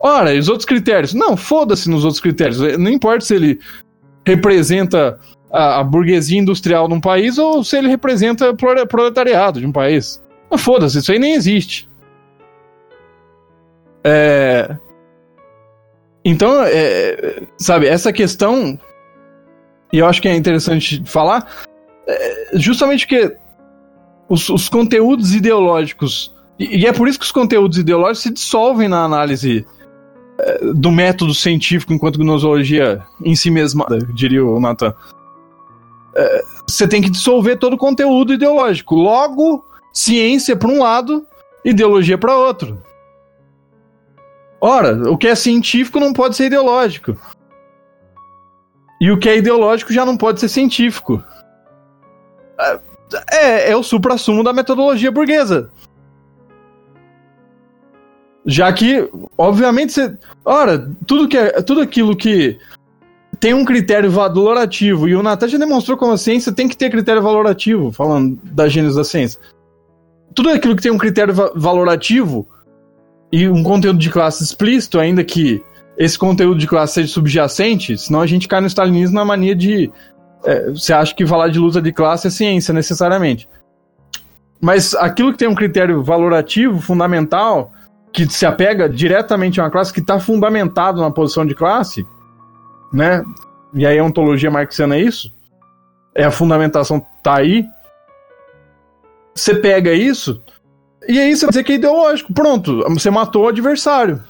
Ora, 0.00 0.34
e 0.34 0.38
os 0.38 0.48
outros 0.48 0.64
critérios? 0.64 1.12
Não, 1.12 1.36
foda-se 1.36 1.90
nos 1.90 2.04
outros 2.04 2.22
critérios. 2.22 2.58
Não 2.78 2.90
importa 2.90 3.20
se 3.20 3.34
ele 3.34 3.60
representa 4.26 5.20
a, 5.52 5.80
a 5.80 5.84
burguesia 5.84 6.40
industrial 6.40 6.88
de 6.88 6.94
um 6.94 7.00
país 7.02 7.36
ou 7.36 7.62
se 7.62 7.76
ele 7.76 7.88
representa 7.88 8.50
o 8.50 8.86
proletariado 8.86 9.60
de 9.60 9.66
um 9.66 9.72
país. 9.72 10.22
Foda-se, 10.56 11.00
isso 11.00 11.12
aí 11.12 11.18
nem 11.18 11.34
existe. 11.34 11.86
É... 14.04 14.76
Então, 16.24 16.62
é... 16.64 17.42
sabe, 17.58 17.86
essa 17.86 18.12
questão, 18.12 18.78
e 19.92 19.98
eu 19.98 20.06
acho 20.06 20.20
que 20.20 20.28
é 20.28 20.36
interessante 20.36 21.02
falar, 21.06 21.48
é 22.06 22.58
justamente 22.58 23.06
porque 23.06 23.36
os, 24.28 24.48
os 24.48 24.68
conteúdos 24.68 25.34
ideológicos, 25.34 26.34
e, 26.58 26.86
é 26.86 26.92
por 26.92 27.08
isso 27.08 27.18
que 27.18 27.24
os 27.24 27.32
conteúdos 27.32 27.78
ideológicos 27.78 28.22
se 28.22 28.30
dissolvem 28.30 28.88
na 28.88 29.04
análise 29.04 29.66
é, 30.38 30.72
do 30.72 30.90
método 30.90 31.34
científico 31.34 31.92
enquanto 31.92 32.18
gnosologia 32.18 33.02
em 33.22 33.34
si 33.34 33.50
mesma, 33.50 33.86
diria 34.14 34.44
o 34.44 34.60
Nathan. 34.60 34.94
É, 36.16 36.44
você 36.66 36.86
tem 36.86 37.02
que 37.02 37.10
dissolver 37.10 37.58
todo 37.58 37.74
o 37.74 37.78
conteúdo 37.78 38.32
ideológico. 38.32 38.94
Logo, 38.94 39.64
ciência 39.92 40.56
para 40.56 40.68
um 40.70 40.80
lado, 40.80 41.26
ideologia 41.64 42.16
para 42.16 42.36
outro. 42.36 42.80
Ora, 44.66 44.96
o 45.10 45.18
que 45.18 45.26
é 45.26 45.34
científico 45.34 46.00
não 46.00 46.14
pode 46.14 46.36
ser 46.36 46.46
ideológico. 46.46 47.14
E 48.98 49.10
o 49.10 49.18
que 49.18 49.28
é 49.28 49.36
ideológico 49.36 49.92
já 49.92 50.06
não 50.06 50.16
pode 50.16 50.40
ser 50.40 50.48
científico. 50.48 51.22
É, 52.58 52.80
é, 53.30 53.70
é 53.72 53.76
o 53.76 53.82
supra-sumo 53.82 54.42
da 54.42 54.54
metodologia 54.54 55.12
burguesa. 55.12 55.70
Já 58.46 58.72
que, 58.72 59.06
obviamente, 59.36 59.92
você. 59.92 60.16
Ora, 60.42 60.90
tudo, 61.06 61.28
que 61.28 61.36
é, 61.36 61.60
tudo 61.60 61.82
aquilo 61.82 62.16
que 62.16 62.58
tem 63.38 63.52
um 63.52 63.66
critério 63.66 64.10
valorativo, 64.10 65.06
e 65.06 65.14
o 65.14 65.22
Natan 65.22 65.46
já 65.46 65.58
demonstrou 65.58 65.98
como 65.98 66.12
a 66.12 66.16
ciência 66.16 66.54
tem 66.54 66.70
que 66.70 66.76
ter 66.76 66.90
critério 66.90 67.20
valorativo, 67.20 67.92
falando 67.92 68.40
da 68.42 68.66
gênese 68.66 68.96
da 68.96 69.04
ciência. 69.04 69.38
Tudo 70.34 70.48
aquilo 70.48 70.74
que 70.74 70.82
tem 70.82 70.90
um 70.90 70.96
critério 70.96 71.34
valorativo 71.54 72.48
e 73.32 73.48
um 73.48 73.62
conteúdo 73.62 73.98
de 73.98 74.10
classe 74.10 74.42
explícito, 74.42 74.98
ainda 74.98 75.24
que 75.24 75.62
esse 75.96 76.18
conteúdo 76.18 76.58
de 76.58 76.66
classe 76.66 76.94
seja 76.94 77.08
subjacente, 77.08 77.96
senão 77.96 78.20
a 78.20 78.26
gente 78.26 78.48
cai 78.48 78.60
no 78.60 78.66
stalinismo 78.66 79.14
na 79.14 79.24
mania 79.24 79.54
de. 79.54 79.90
É, 80.44 80.70
você 80.70 80.92
acha 80.92 81.14
que 81.14 81.26
falar 81.26 81.48
de 81.48 81.58
luta 81.58 81.80
de 81.80 81.92
classe 81.92 82.26
é 82.26 82.30
ciência, 82.30 82.74
necessariamente. 82.74 83.48
Mas 84.60 84.94
aquilo 84.94 85.32
que 85.32 85.38
tem 85.38 85.48
um 85.48 85.54
critério 85.54 86.02
valorativo, 86.02 86.80
fundamental, 86.80 87.72
que 88.12 88.26
se 88.28 88.46
apega 88.46 88.88
diretamente 88.88 89.60
a 89.60 89.64
uma 89.64 89.70
classe, 89.70 89.92
que 89.92 90.00
está 90.00 90.18
fundamentado 90.18 91.00
na 91.00 91.10
posição 91.10 91.44
de 91.44 91.54
classe, 91.54 92.06
né? 92.92 93.22
E 93.72 93.84
aí 93.84 93.98
a 93.98 94.04
ontologia 94.04 94.50
marxiana 94.50 94.96
é 94.96 95.00
isso. 95.00 95.34
É 96.14 96.24
a 96.24 96.30
fundamentação 96.30 97.04
tá 97.22 97.38
aí. 97.38 97.66
Você 99.34 99.56
pega 99.56 99.92
isso, 99.92 100.40
e 101.08 101.18
aí 101.18 101.34
você 101.34 101.46
vai 101.46 101.50
dizer 101.50 101.64
que 101.64 101.72
é 101.72 101.76
ideológico. 101.76 102.32
Pronto, 102.32 102.82
você 102.88 103.10
matou 103.10 103.44
o 103.44 103.48
adversário. 103.48 104.22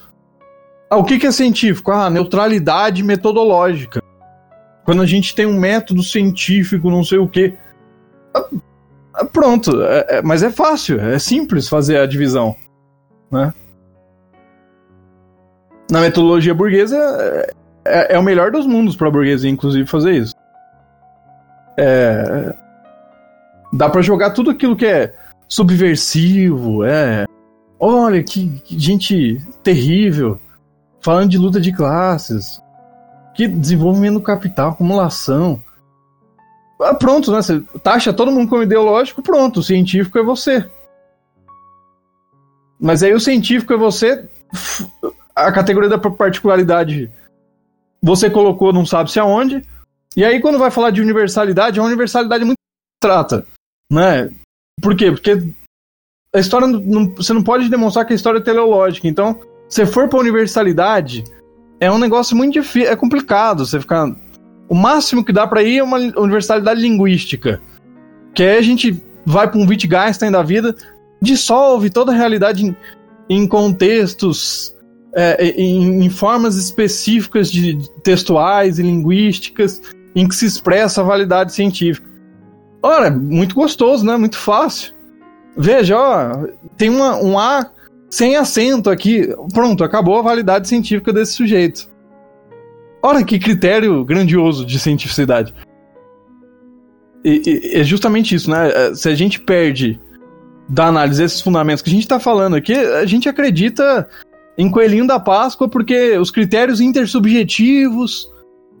Ah, 0.89 0.97
o 0.97 1.03
que, 1.03 1.17
que 1.17 1.27
é 1.27 1.31
científico? 1.31 1.91
Ah, 1.91 2.09
neutralidade 2.09 3.03
metodológica. 3.03 4.01
Quando 4.83 5.01
a 5.01 5.05
gente 5.05 5.33
tem 5.33 5.45
um 5.45 5.59
método 5.59 6.03
científico, 6.03 6.91
não 6.91 7.03
sei 7.03 7.17
o 7.17 7.27
quê. 7.27 7.55
Ah, 8.33 8.47
ah, 9.13 9.25
pronto, 9.25 9.81
é, 9.81 10.17
é, 10.17 10.21
mas 10.21 10.43
é 10.43 10.51
fácil, 10.51 10.99
é 10.99 11.17
simples 11.17 11.69
fazer 11.69 11.97
a 11.97 12.05
divisão. 12.05 12.55
Né? 13.31 13.53
Na 15.89 16.01
metodologia 16.01 16.53
burguesa, 16.53 16.97
é, 16.97 17.53
é, 17.85 18.15
é 18.15 18.19
o 18.19 18.23
melhor 18.23 18.51
dos 18.51 18.67
mundos 18.67 18.95
para 18.95 19.07
a 19.07 19.11
burguesia, 19.11 19.49
inclusive, 19.49 19.87
fazer 19.87 20.13
isso. 20.13 20.35
É, 21.77 22.53
dá 23.73 23.89
para 23.89 24.01
jogar 24.01 24.31
tudo 24.31 24.51
aquilo 24.51 24.75
que 24.75 24.85
é 24.85 25.13
subversivo, 25.47 26.83
é. 26.83 27.25
Olha 27.79 28.23
que, 28.23 28.59
que 28.59 28.79
gente 28.79 29.41
terrível, 29.63 30.39
falando 31.01 31.29
de 31.29 31.37
luta 31.37 31.59
de 31.59 31.71
classes, 31.71 32.61
que 33.33 33.47
desenvolvimento 33.47 34.15
do 34.15 34.21
capital, 34.21 34.71
acumulação. 34.71 35.61
Ah, 36.81 36.93
pronto, 36.93 37.31
né? 37.31 37.41
Você 37.41 37.61
taxa 37.83 38.13
todo 38.13 38.31
mundo 38.31 38.49
como 38.49 38.63
ideológico, 38.63 39.21
pronto, 39.21 39.59
o 39.59 39.63
científico 39.63 40.17
é 40.17 40.23
você. 40.23 40.69
Mas 42.79 43.03
aí 43.03 43.13
o 43.13 43.19
científico 43.19 43.73
é 43.73 43.77
você. 43.77 44.27
A 45.35 45.51
categoria 45.51 45.89
da 45.89 45.97
particularidade 45.97 47.11
você 48.01 48.29
colocou 48.29 48.71
não 48.71 48.85
sabe 48.85 49.11
se 49.11 49.19
aonde. 49.19 49.63
E 50.15 50.23
aí, 50.23 50.39
quando 50.39 50.59
vai 50.59 50.71
falar 50.71 50.91
de 50.91 51.01
universalidade, 51.01 51.77
é 51.77 51.81
uma 51.81 51.87
universalidade 51.87 52.45
muito 52.45 52.59
trata. 53.01 53.45
Né? 53.91 54.31
Por 54.81 54.95
quê? 54.95 55.11
Porque 55.11 55.53
a 56.33 56.39
história. 56.39 56.67
Não, 56.67 57.09
você 57.15 57.33
não 57.33 57.41
pode 57.41 57.69
demonstrar 57.69 58.05
que 58.05 58.13
a 58.13 58.15
história 58.15 58.39
é 58.39 58.41
teleológica. 58.41 59.07
Então, 59.07 59.39
se 59.69 59.85
for 59.85 60.07
pra 60.09 60.19
universalidade, 60.19 61.23
é 61.79 61.91
um 61.91 61.97
negócio 61.97 62.35
muito 62.35 62.53
difícil. 62.53 62.91
É 62.91 62.95
complicado 62.95 63.65
você 63.65 63.79
ficar. 63.79 64.13
O 64.67 64.75
máximo 64.75 65.23
que 65.23 65.31
dá 65.31 65.45
para 65.45 65.63
ir 65.63 65.77
é 65.77 65.83
uma 65.83 65.97
universalidade 65.97 66.81
linguística. 66.81 67.61
Que 68.33 68.43
aí 68.43 68.57
a 68.57 68.61
gente 68.61 69.01
vai 69.25 69.49
para 69.49 69.59
um 69.59 69.67
Wittgenstein 69.67 70.31
da 70.31 70.43
vida, 70.43 70.75
dissolve 71.21 71.89
toda 71.89 72.11
a 72.11 72.15
realidade 72.15 72.65
em, 72.65 72.75
em 73.29 73.47
contextos, 73.47 74.75
é, 75.15 75.49
em, 75.49 76.03
em, 76.03 76.09
formas 76.09 76.55
específicas 76.57 77.51
de 77.51 77.77
textuais 78.03 78.77
e 78.77 78.83
linguísticas, 78.83 79.81
em 80.15 80.27
que 80.27 80.35
se 80.35 80.45
expressa 80.45 81.01
a 81.01 81.03
validade 81.03 81.53
científica. 81.53 82.14
Ora, 82.85 83.09
muito 83.09 83.55
gostoso, 83.55 84.05
né? 84.05 84.15
Muito 84.15 84.37
fácil. 84.37 84.93
Veja, 85.57 85.97
ó, 85.97 86.45
tem 86.77 86.87
uma, 86.87 87.17
um 87.17 87.39
A 87.39 87.71
sem 88.11 88.35
acento 88.35 88.91
aqui. 88.91 89.27
Pronto, 89.51 89.83
acabou 89.83 90.19
a 90.19 90.21
validade 90.21 90.67
científica 90.67 91.11
desse 91.11 91.33
sujeito. 91.33 91.89
Ora, 93.01 93.23
que 93.23 93.39
critério 93.39 94.05
grandioso 94.05 94.63
de 94.63 94.77
cientificidade. 94.77 95.51
E, 97.23 97.41
e, 97.73 97.79
é 97.79 97.83
justamente 97.83 98.35
isso, 98.35 98.51
né? 98.51 98.69
É, 98.69 98.93
se 98.93 99.09
a 99.09 99.15
gente 99.15 99.41
perde 99.41 99.99
da 100.69 100.85
análise 100.85 101.23
esses 101.23 101.41
fundamentos 101.41 101.81
que 101.81 101.89
a 101.89 101.93
gente 101.93 102.03
está 102.03 102.19
falando 102.19 102.55
aqui, 102.55 102.75
a 102.75 103.05
gente 103.07 103.27
acredita 103.27 104.07
em 104.55 104.69
coelhinho 104.69 105.07
da 105.07 105.19
Páscoa 105.19 105.67
porque 105.67 106.19
os 106.19 106.29
critérios 106.29 106.79
intersubjetivos 106.79 108.31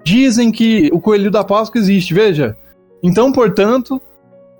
dizem 0.03 0.51
que 0.51 0.91
o 0.93 1.01
coelhinho 1.01 1.31
da 1.31 1.43
Páscoa 1.43 1.81
existe. 1.81 2.13
Veja, 2.13 2.55
então, 3.05 3.31
portanto, 3.31 4.01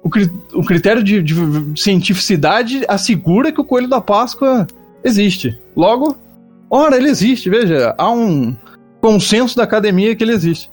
o, 0.03 0.59
o 0.59 0.63
critério 0.63 1.03
de, 1.03 1.23
de, 1.23 1.81
cientificidade 1.81 2.85
assegura 2.87 3.51
que 3.51 3.59
o 3.59 3.65
coelho 3.65 3.89
da 3.89 3.99
Páscoa 3.99 4.67
existe. 5.03 5.59
Logo, 5.75 6.15
ora, 6.69 6.95
ele 6.95 7.09
existe, 7.09 7.49
veja, 7.49 7.95
há 7.97 8.11
um 8.11 8.55
consenso 9.01 9.57
da 9.57 9.63
academia 9.63 10.15
que 10.15 10.23
ele 10.23 10.33
existe. 10.33 10.71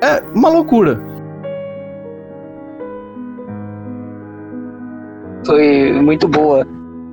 É 0.00 0.22
uma 0.32 0.48
loucura. 0.48 1.00
Foi 5.44 5.92
muito 6.00 6.28
boa. 6.28 6.64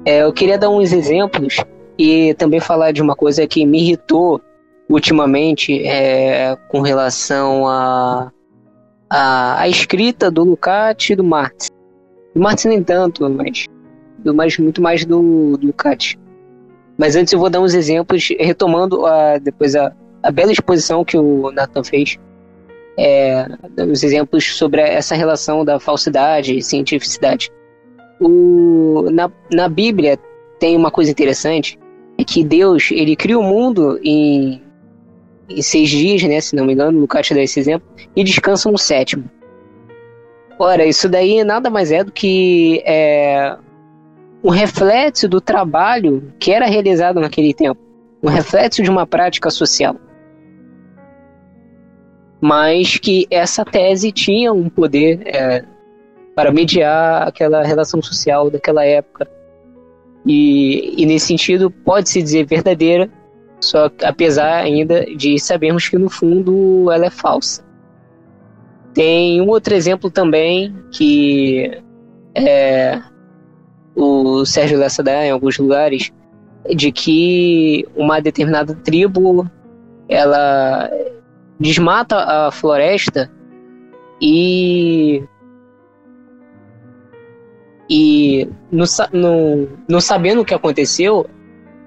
É, 0.06 0.22
eu 0.22 0.32
queria 0.32 0.58
dar 0.58 0.70
uns 0.70 0.94
exemplos 0.94 1.58
e 1.98 2.36
também 2.36 2.60
falar 2.60 2.92
de 2.92 3.02
uma 3.02 3.16
coisa 3.16 3.48
que 3.48 3.66
me 3.66 3.82
irritou 3.82 4.40
ultimamente 4.88 5.84
é, 5.84 6.56
com 6.68 6.82
relação 6.82 7.68
a 7.68 8.32
a, 9.10 9.62
a 9.62 9.68
escrita 9.68 10.30
do 10.30 10.44
Lukács 10.44 11.10
e 11.10 11.16
do 11.16 11.24
Marx. 11.24 11.70
Do 12.34 12.42
Marx 12.42 12.66
nem 12.66 12.84
tanto, 12.84 13.30
mas, 13.30 13.66
do, 14.20 14.34
mas 14.34 14.58
muito 14.58 14.82
mais 14.82 15.04
do, 15.06 15.58
do 15.58 15.68
Lukács. 15.68 16.16
Mas 16.98 17.16
antes 17.16 17.34
eu 17.34 17.40
vou 17.40 17.50
dar 17.50 17.62
uns 17.62 17.74
exemplos, 17.74 18.28
retomando 18.40 19.06
a, 19.06 19.38
depois 19.38 19.76
a, 19.76 19.94
a 20.22 20.32
bela 20.32 20.52
exposição 20.52 21.04
que 21.04 21.18
o 21.18 21.52
Nathan 21.52 21.84
fez. 21.84 22.18
É, 22.98 23.48
os 23.90 24.04
exemplos 24.04 24.58
sobre 24.58 24.82
essa 24.82 25.16
relação 25.16 25.64
da 25.64 25.80
falsidade 25.80 26.58
e 26.58 26.62
cientificidade. 26.62 27.50
O, 28.20 29.10
na, 29.10 29.32
na 29.54 29.70
Bíblia 29.70 30.20
tem 30.60 30.76
uma 30.76 30.92
coisa 30.92 31.10
interessante, 31.10 31.80
é 32.18 32.24
que 32.26 32.44
Deus 32.44 32.90
ele 32.92 33.16
cria 33.16 33.40
o 33.40 33.44
mundo 33.44 33.98
em 34.04 34.62
seis 35.62 35.90
dias, 35.90 36.24
né? 36.24 36.40
Se 36.42 36.56
não 36.56 36.66
me 36.66 36.74
engano, 36.74 37.00
Lucas 37.00 37.30
dá 37.30 37.42
esse 37.42 37.60
exemplo, 37.60 37.88
e 38.16 38.24
descansa 38.24 38.72
no 38.72 38.78
sétimo. 38.78 39.30
Ora, 40.58 40.86
isso 40.86 41.08
daí 41.08 41.44
nada 41.44 41.70
mais 41.70 41.92
é 41.92 42.04
do 42.04 42.12
que 42.12 42.84
é, 42.86 43.58
um 44.44 44.50
reflexo 44.50 45.28
do 45.28 45.40
trabalho 45.40 46.34
que 46.38 46.52
era 46.52 46.66
realizado 46.66 47.20
naquele 47.20 47.54
tempo, 47.54 47.80
um 48.22 48.28
reflexo 48.28 48.84
de 48.84 48.90
uma 48.90 49.08
prática 49.08 49.50
social. 49.50 49.96
Mas 52.42 52.98
que 52.98 53.26
essa 53.30 53.66
tese 53.66 54.12
tinha 54.12 54.52
um 54.52 54.70
poder 54.70 55.22
é, 55.26 55.64
para 56.36 56.52
mediar 56.52 57.28
aquela 57.28 57.64
relação 57.64 58.02
social 58.02 58.50
daquela 58.50 58.86
época. 58.86 59.30
E, 60.26 61.02
e 61.02 61.06
nesse 61.06 61.28
sentido, 61.28 61.70
pode-se 61.72 62.22
dizer 62.22 62.46
verdadeira, 62.46 63.10
só 63.60 63.92
apesar 64.04 64.64
ainda 64.64 65.06
de 65.06 65.40
sabermos 65.40 65.88
que 65.88 65.98
no 65.98 66.10
fundo 66.10 66.92
ela 66.92 67.06
é 67.06 67.10
falsa. 67.10 67.64
Tem 68.94 69.42
um 69.42 69.48
outro 69.48 69.74
exemplo 69.74 70.10
também 70.10 70.76
que 70.92 71.82
é, 72.36 73.02
o 73.96 74.46
Sérgio 74.46 74.80
Lessa 74.80 75.04
dá 75.04 75.26
em 75.26 75.32
alguns 75.32 75.58
lugares 75.58 76.12
de 76.76 76.92
que 76.92 77.88
uma 77.96 78.20
determinada 78.20 78.74
tribo 78.76 79.50
ela 80.08 80.90
desmata 81.60 82.16
a 82.18 82.52
floresta 82.52 83.32
e 84.22 85.24
e 87.90 88.48
não 88.72 90.00
sabendo 90.00 90.42
o 90.42 90.46
que 90.46 90.54
aconteceu 90.54 91.28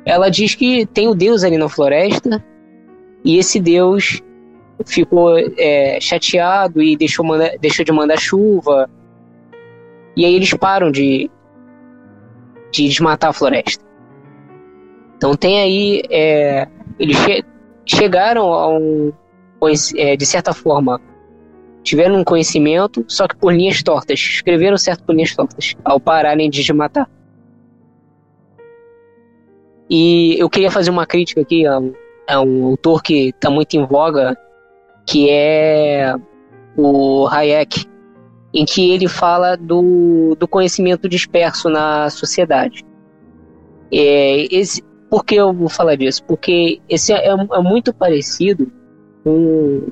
ela 0.05 0.29
diz 0.29 0.55
que 0.55 0.87
tem 0.87 1.09
o 1.09 1.15
Deus 1.15 1.45
ali 1.45 1.57
na 1.57 1.69
floresta 1.69 2.45
e 3.25 3.39
esse 3.39 3.61
Deus 3.61 4.21
ficou 4.87 5.39
é, 5.39 5.99
chateado 6.01 6.83
e 6.83 6.97
deixou, 6.97 7.25
manda, 7.25 7.57
deixou 7.61 7.85
de 7.85 7.93
mandar 7.93 8.19
chuva. 8.19 8.91
E 10.17 10.25
aí 10.25 10.35
eles 10.35 10.53
param 10.55 10.91
de, 10.91 11.31
de 12.71 12.89
desmatar 12.89 13.31
a 13.31 13.33
floresta. 13.33 13.85
Então 15.17 15.35
tem 15.35 15.61
aí. 15.61 16.03
É, 16.11 16.67
eles 16.99 17.17
che 17.25 17.45
chegaram 17.87 18.53
a 18.53 18.69
um. 18.69 19.13
É, 19.97 20.17
de 20.17 20.27
certa 20.27 20.53
forma, 20.53 21.01
tiveram 21.85 22.17
um 22.17 22.25
conhecimento, 22.25 23.05
só 23.07 23.29
que 23.29 23.37
por 23.37 23.55
linhas 23.55 23.81
tortas. 23.83 24.19
Escreveram 24.19 24.77
certo 24.77 25.05
por 25.05 25.15
linhas 25.15 25.35
tortas, 25.37 25.77
ao 25.85 26.01
pararem 26.01 26.51
de 26.51 26.61
desmatar. 26.61 27.09
E 29.95 30.41
eu 30.41 30.49
queria 30.49 30.71
fazer 30.71 30.91
uma 30.91 31.05
crítica 31.05 31.43
aqui 31.43 31.67
a, 31.67 31.79
a 32.27 32.41
um 32.41 32.65
autor 32.65 33.03
que 33.03 33.29
está 33.29 33.51
muito 33.51 33.75
em 33.75 33.85
voga, 33.85 34.35
que 35.05 35.29
é 35.29 36.15
o 36.75 37.29
Hayek, 37.29 37.85
em 38.55 38.65
que 38.65 38.91
ele 38.91 39.07
fala 39.07 39.55
do, 39.55 40.35
do 40.39 40.49
conhecimento 40.49 41.07
disperso 41.11 41.69
na 41.69 42.09
sociedade. 42.09 42.83
É, 43.93 44.47
esse, 44.51 44.83
por 45.11 45.27
que 45.27 45.35
eu 45.35 45.53
vou 45.53 45.69
falar 45.69 45.97
disso? 45.97 46.25
Porque 46.25 46.81
esse 46.89 47.13
é, 47.13 47.27
é 47.27 47.61
muito 47.61 47.93
parecido 47.93 48.73
com 49.23 49.89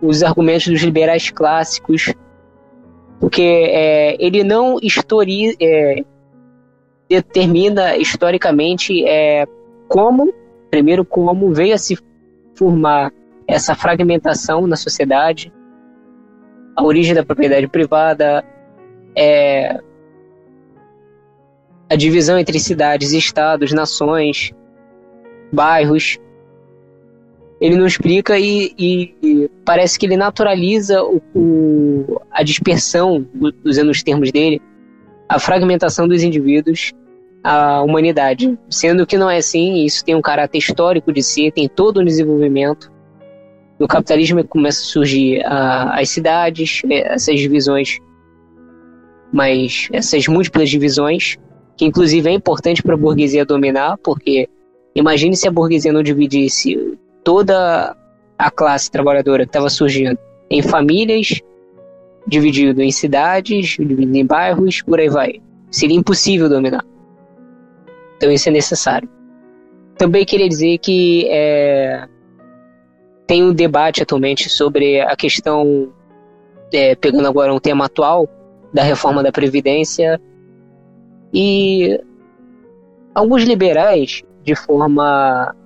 os 0.00 0.22
argumentos 0.22 0.66
dos 0.66 0.80
liberais 0.80 1.28
clássicos, 1.28 2.14
porque 3.20 3.42
é, 3.42 4.16
ele 4.18 4.42
não 4.42 4.78
histori, 4.82 5.54
é, 5.60 6.06
determina 7.10 7.96
historicamente 7.96 9.04
é, 9.04 9.44
como, 9.88 10.32
primeiro, 10.70 11.04
como 11.04 11.52
veio 11.52 11.74
a 11.74 11.78
se 11.78 11.98
formar 12.54 13.12
essa 13.48 13.74
fragmentação 13.74 14.64
na 14.64 14.76
sociedade, 14.76 15.52
a 16.76 16.84
origem 16.84 17.12
da 17.12 17.24
propriedade 17.24 17.66
privada, 17.66 18.44
é, 19.16 19.80
a 21.90 21.96
divisão 21.96 22.38
entre 22.38 22.60
cidades, 22.60 23.12
estados, 23.12 23.72
nações, 23.72 24.52
bairros. 25.52 26.16
Ele 27.60 27.76
não 27.76 27.86
explica 27.86 28.38
e, 28.38 28.72
e, 28.78 29.50
parece 29.64 29.98
que 29.98 30.06
ele 30.06 30.16
naturaliza 30.16 31.02
o, 31.02 31.20
o, 31.34 32.20
a 32.30 32.44
dispersão, 32.44 33.26
usando 33.64 33.90
os 33.90 34.00
termos 34.00 34.30
dele, 34.30 34.62
a 35.28 35.40
fragmentação 35.40 36.06
dos 36.06 36.22
indivíduos 36.22 36.92
à 37.42 37.82
humanidade. 37.82 38.58
Sendo 38.68 39.06
que 39.06 39.16
não 39.16 39.30
é 39.30 39.38
assim, 39.38 39.84
isso 39.84 40.04
tem 40.04 40.14
um 40.14 40.22
caráter 40.22 40.58
histórico 40.58 41.12
de 41.12 41.22
si, 41.22 41.50
tem 41.50 41.68
todo 41.68 42.00
um 42.00 42.04
desenvolvimento. 42.04 42.90
No 43.78 43.88
capitalismo 43.88 44.44
começa 44.44 44.80
a 44.80 44.84
surgir 44.84 45.42
a, 45.44 45.98
as 45.98 46.10
cidades, 46.10 46.82
essas 46.90 47.40
divisões, 47.40 47.98
mas 49.32 49.88
essas 49.92 50.26
múltiplas 50.26 50.68
divisões, 50.68 51.36
que 51.76 51.86
inclusive 51.86 52.28
é 52.28 52.32
importante 52.32 52.82
para 52.82 52.94
a 52.94 52.98
burguesia 52.98 53.44
dominar, 53.44 53.96
porque 53.98 54.48
imagine 54.94 55.34
se 55.34 55.48
a 55.48 55.50
burguesia 55.50 55.92
não 55.92 56.02
dividisse 56.02 56.98
toda 57.24 57.96
a 58.38 58.50
classe 58.50 58.90
trabalhadora 58.90 59.44
que 59.44 59.50
estava 59.50 59.70
surgindo 59.70 60.18
em 60.50 60.62
famílias, 60.62 61.40
dividido 62.26 62.82
em 62.82 62.90
cidades, 62.90 63.76
dividido 63.78 64.16
em 64.16 64.26
bairros, 64.26 64.82
por 64.82 64.98
aí 64.98 65.08
vai. 65.08 65.40
Seria 65.70 65.96
impossível 65.96 66.48
dominar. 66.48 66.84
Então 68.20 68.30
isso 68.30 68.50
é 68.50 68.52
necessário. 68.52 69.08
Também 69.96 70.26
queria 70.26 70.46
dizer 70.46 70.76
que 70.76 71.26
é, 71.30 72.06
tem 73.26 73.42
um 73.42 73.54
debate 73.54 74.02
atualmente 74.02 74.50
sobre 74.50 75.00
a 75.00 75.16
questão, 75.16 75.90
é, 76.70 76.94
pegando 76.94 77.26
agora 77.26 77.54
um 77.54 77.58
tema 77.58 77.86
atual, 77.86 78.28
da 78.74 78.82
reforma 78.82 79.22
da 79.22 79.32
Previdência. 79.32 80.20
E 81.32 81.98
alguns 83.14 83.44
liberais, 83.44 84.22
de 84.44 84.54
forma 84.54 85.56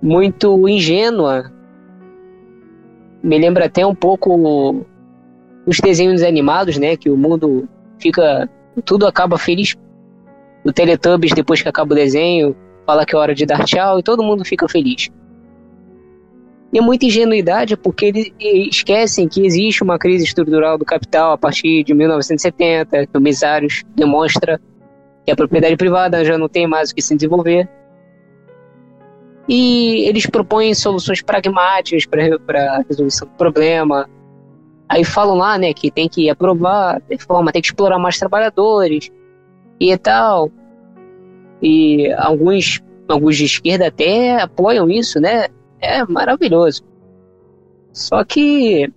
muito 0.00 0.66
ingênua. 0.66 1.52
Me 3.22 3.38
lembra 3.38 3.66
até 3.66 3.84
um 3.84 3.94
pouco 3.94 4.86
os 5.66 5.78
desenhos 5.78 6.22
animados, 6.22 6.78
né? 6.78 6.96
Que 6.96 7.10
o 7.10 7.18
mundo 7.18 7.68
fica. 7.98 8.48
Tudo 8.82 9.06
acaba 9.06 9.36
feliz. 9.36 9.76
O 10.66 10.72
Teletubbies, 10.72 11.32
depois 11.32 11.62
que 11.62 11.68
acaba 11.68 11.92
o 11.92 11.94
desenho, 11.94 12.56
fala 12.84 13.06
que 13.06 13.14
é 13.14 13.18
hora 13.18 13.32
de 13.32 13.46
dar 13.46 13.64
tchau 13.64 14.00
e 14.00 14.02
todo 14.02 14.20
mundo 14.20 14.44
fica 14.44 14.68
feliz. 14.68 15.08
E 16.72 16.78
é 16.78 16.80
muita 16.80 17.06
ingenuidade 17.06 17.76
porque 17.76 18.06
eles 18.06 18.32
esquecem 18.40 19.28
que 19.28 19.46
existe 19.46 19.84
uma 19.84 19.96
crise 19.96 20.24
estrutural 20.24 20.76
do 20.76 20.84
capital 20.84 21.30
a 21.30 21.38
partir 21.38 21.84
de 21.84 21.94
1970, 21.94 23.06
que 23.06 23.16
o 23.16 23.20
Misários 23.20 23.84
demonstra 23.94 24.60
que 25.24 25.30
a 25.30 25.36
propriedade 25.36 25.76
privada 25.76 26.24
já 26.24 26.36
não 26.36 26.48
tem 26.48 26.66
mais 26.66 26.90
o 26.90 26.94
que 26.96 27.00
se 27.00 27.14
desenvolver 27.14 27.68
e 29.48 30.04
eles 30.08 30.26
propõem 30.26 30.74
soluções 30.74 31.22
pragmáticas 31.22 32.04
para 32.04 32.82
resolução 32.88 33.28
do 33.28 33.34
problema. 33.34 34.10
Aí 34.88 35.04
falam 35.04 35.36
lá, 35.36 35.56
né, 35.56 35.72
que 35.72 35.92
tem 35.92 36.08
que 36.08 36.28
aprovar 36.28 37.00
reforma, 37.08 37.52
tem 37.52 37.62
que 37.62 37.68
explorar 37.68 38.00
mais 38.00 38.18
trabalhadores 38.18 39.10
e 39.80 39.96
tal. 39.96 40.50
E 41.62 42.12
alguns, 42.12 42.82
alguns 43.08 43.36
de 43.36 43.44
esquerda 43.44 43.88
até 43.88 44.40
apoiam 44.40 44.90
isso, 44.90 45.20
né? 45.20 45.48
É 45.80 46.04
maravilhoso. 46.04 46.82
Só 47.92 48.24
que 48.24 48.92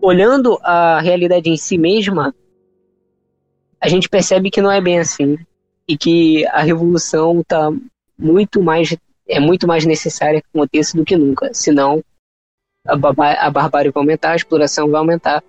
olhando 0.00 0.58
a 0.62 1.00
realidade 1.00 1.50
em 1.50 1.56
si 1.56 1.76
mesma, 1.76 2.34
a 3.80 3.88
gente 3.88 4.08
percebe 4.08 4.50
que 4.50 4.60
não 4.60 4.70
é 4.70 4.80
bem 4.80 4.98
assim 4.98 5.38
e 5.88 5.96
que 5.96 6.46
a 6.46 6.62
revolução 6.62 7.40
está 7.40 7.70
muito 8.18 8.62
mais 8.62 8.96
é 9.30 9.38
muito 9.38 9.66
mais 9.66 9.86
necessária 9.86 10.42
que 10.42 10.48
aconteça 10.52 10.96
do 10.96 11.04
que 11.04 11.16
nunca. 11.16 11.54
Senão, 11.54 12.02
a, 12.86 12.94
a 12.94 13.50
barbárie 13.50 13.90
vai 13.90 14.02
aumentar, 14.02 14.32
a 14.32 14.36
exploração 14.36 14.90
vai 14.90 14.98
aumentar. 14.98 15.42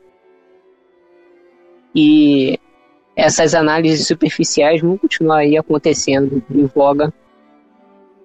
E 1.93 2.59
essas 3.15 3.53
análises 3.53 4.07
superficiais 4.07 4.81
vão 4.81 4.97
continuar 4.97 5.39
aí 5.39 5.57
acontecendo 5.57 6.43
em 6.49 6.65
voga. 6.65 7.13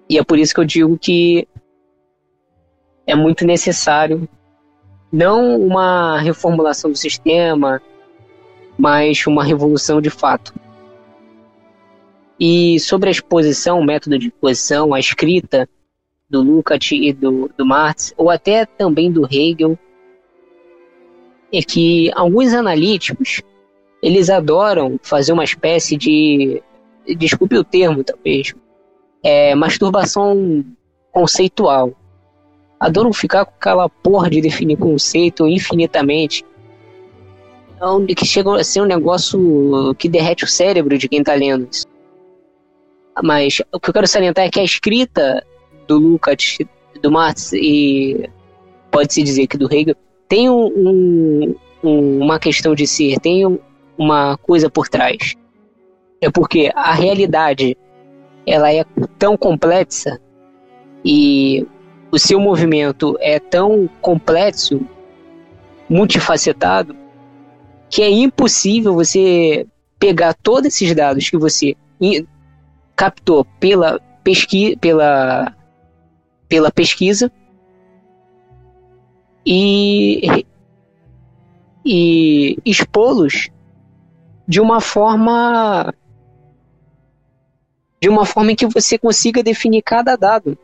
E 0.09 0.17
é 0.17 0.23
por 0.23 0.37
isso 0.39 0.53
que 0.53 0.59
eu 0.59 0.65
digo 0.65 0.97
que 0.97 1.47
é 3.05 3.15
muito 3.15 3.45
necessário 3.45 4.27
não 5.11 5.59
uma 5.59 6.19
reformulação 6.19 6.91
do 6.91 6.97
sistema, 6.97 7.81
mas 8.77 9.25
uma 9.25 9.43
revolução 9.43 10.01
de 10.01 10.09
fato. 10.09 10.53
E 12.39 12.79
sobre 12.79 13.09
a 13.09 13.11
exposição, 13.11 13.79
o 13.79 13.85
método 13.85 14.19
de 14.19 14.27
exposição, 14.27 14.93
a 14.93 14.99
escrita 14.99 15.67
do 16.29 16.41
Lukács 16.41 16.91
e 16.91 17.13
do, 17.13 17.49
do 17.57 17.65
Marx, 17.65 18.13
ou 18.17 18.29
até 18.29 18.65
também 18.65 19.11
do 19.11 19.25
Hegel, 19.25 19.77
é 21.51 21.61
que 21.61 22.11
alguns 22.13 22.53
analíticos 22.53 23.41
eles 24.01 24.29
adoram 24.29 24.99
fazer 25.01 25.33
uma 25.33 25.43
espécie 25.43 25.97
de, 25.97 26.61
desculpe 27.17 27.57
o 27.57 27.63
termo 27.63 28.03
talvez, 28.03 28.53
é, 29.23 29.55
masturbação 29.55 30.63
conceitual. 31.11 31.93
Adoram 32.79 33.11
ficar 33.11 33.45
com 33.45 33.55
aquela 33.55 33.89
porra 33.89 34.29
de 34.29 34.39
definir 34.39 34.77
conceito 34.77 35.47
infinitamente, 35.47 36.45
onde 37.81 38.13
que 38.13 38.25
chega 38.25 38.55
a 38.55 38.63
ser 38.63 38.81
um 38.81 38.85
negócio 38.85 39.95
que 39.95 40.07
derrete 40.07 40.43
o 40.43 40.47
cérebro 40.47 40.97
de 40.97 41.07
quem 41.07 41.19
está 41.19 41.33
lendo 41.33 41.67
isso. 41.71 41.85
Mas 43.23 43.61
o 43.71 43.79
que 43.79 43.89
eu 43.89 43.93
quero 43.93 44.07
salientar 44.07 44.45
é 44.45 44.49
que 44.49 44.59
a 44.59 44.63
escrita 44.63 45.43
do 45.87 45.97
Lukács, 45.97 46.59
do 47.01 47.11
Marx 47.11 47.51
e 47.53 48.29
pode-se 48.91 49.23
dizer 49.23 49.47
que 49.47 49.57
do 49.57 49.71
Hegel 49.73 49.95
tem 50.27 50.49
um, 50.49 51.55
um, 51.83 52.19
uma 52.19 52.39
questão 52.39 52.75
de 52.75 52.85
ser, 52.85 53.19
tem 53.19 53.45
uma 53.97 54.37
coisa 54.37 54.69
por 54.69 54.87
trás. 54.87 55.35
É 56.21 56.29
porque 56.29 56.71
a 56.75 56.93
realidade 56.93 57.77
ela 58.45 58.71
é 58.71 58.83
tão 59.19 59.35
complexa 59.35 60.19
e 61.03 61.65
o 62.11 62.17
seu 62.17 62.39
movimento 62.39 63.17
é 63.19 63.39
tão 63.39 63.89
complexo, 64.01 64.81
multifacetado, 65.89 66.95
que 67.89 68.01
é 68.01 68.09
impossível 68.09 68.93
você 68.93 69.67
pegar 69.99 70.33
todos 70.33 70.67
esses 70.67 70.93
dados 70.95 71.29
que 71.29 71.37
você 71.37 71.75
captou 72.95 73.45
pela, 73.59 73.99
pesqui 74.23 74.75
pela, 74.77 75.55
pela 76.47 76.71
pesquisa 76.71 77.31
e, 79.45 80.45
e 81.85 82.57
expô-los 82.65 83.49
de 84.47 84.61
uma 84.61 84.79
forma 84.79 85.93
de 87.99 88.09
uma 88.09 88.25
forma 88.25 88.51
em 88.51 88.55
que 88.55 88.67
você 88.67 88.97
consiga 88.97 89.41
definir 89.41 89.81
cada 89.81 90.15
dado. 90.15 90.57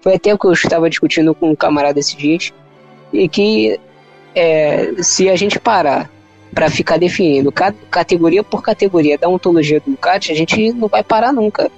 Foi 0.00 0.14
até 0.14 0.32
o 0.32 0.38
que 0.38 0.46
eu 0.46 0.52
estava 0.52 0.88
discutindo 0.88 1.34
com 1.34 1.50
um 1.50 1.56
camarada 1.56 1.98
esses 1.98 2.14
dias, 2.14 2.52
e 3.12 3.28
que 3.28 3.80
é, 4.34 5.02
se 5.02 5.28
a 5.28 5.36
gente 5.36 5.58
parar 5.58 6.10
para 6.54 6.70
ficar 6.70 6.98
definindo 6.98 7.52
categoria 7.52 8.42
por 8.42 8.62
categoria 8.62 9.18
da 9.18 9.28
ontologia 9.28 9.80
do 9.80 9.90
Ducati, 9.90 10.32
a 10.32 10.34
gente 10.34 10.72
não 10.72 10.88
vai 10.88 11.02
parar 11.02 11.32
nunca. 11.32 11.70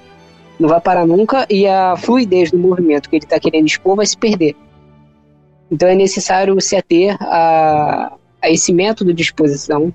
Não 0.58 0.68
vai 0.68 0.80
parar 0.80 1.06
nunca 1.06 1.46
e 1.48 1.66
a 1.66 1.96
fluidez 1.96 2.50
do 2.50 2.58
movimento 2.58 3.08
que 3.08 3.16
ele 3.16 3.24
está 3.24 3.40
querendo 3.40 3.66
expor 3.66 3.96
vai 3.96 4.06
se 4.06 4.16
perder. 4.16 4.54
Então 5.70 5.88
é 5.88 5.94
necessário 5.94 6.60
se 6.60 6.76
ater 6.76 7.16
a, 7.20 8.12
a 8.42 8.50
esse 8.50 8.72
método 8.72 9.14
de 9.14 9.22
exposição, 9.22 9.92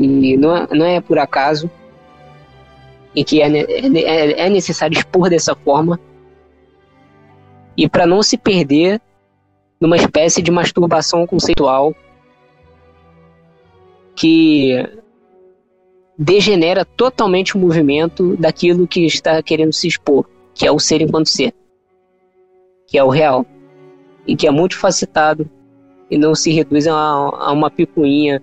e 0.00 0.36
não, 0.36 0.56
é, 0.56 0.66
não 0.72 0.86
é 0.86 1.00
por 1.00 1.18
acaso, 1.18 1.70
em 3.14 3.22
que 3.22 3.42
é, 3.42 3.48
é, 3.48 4.46
é 4.46 4.48
necessário 4.48 4.96
expor 4.96 5.28
dessa 5.28 5.54
forma, 5.54 6.00
e 7.76 7.88
para 7.88 8.06
não 8.06 8.22
se 8.22 8.38
perder 8.38 9.00
numa 9.80 9.96
espécie 9.96 10.42
de 10.42 10.50
masturbação 10.50 11.26
conceitual 11.26 11.94
que 14.14 14.74
degenera 16.16 16.84
totalmente 16.84 17.56
o 17.56 17.58
movimento 17.58 18.36
daquilo 18.36 18.86
que 18.86 19.06
está 19.06 19.42
querendo 19.42 19.72
se 19.72 19.88
expor, 19.88 20.26
que 20.54 20.66
é 20.66 20.72
o 20.72 20.78
ser 20.78 21.00
enquanto 21.00 21.28
ser, 21.28 21.54
que 22.86 22.98
é 22.98 23.04
o 23.04 23.08
real, 23.08 23.46
e 24.26 24.36
que 24.36 24.46
é 24.46 24.50
multifacetado 24.50 25.48
e 26.10 26.18
não 26.18 26.34
se 26.34 26.52
reduz 26.52 26.86
a, 26.86 26.94
a 26.94 27.52
uma 27.52 27.70
picuinha 27.70 28.42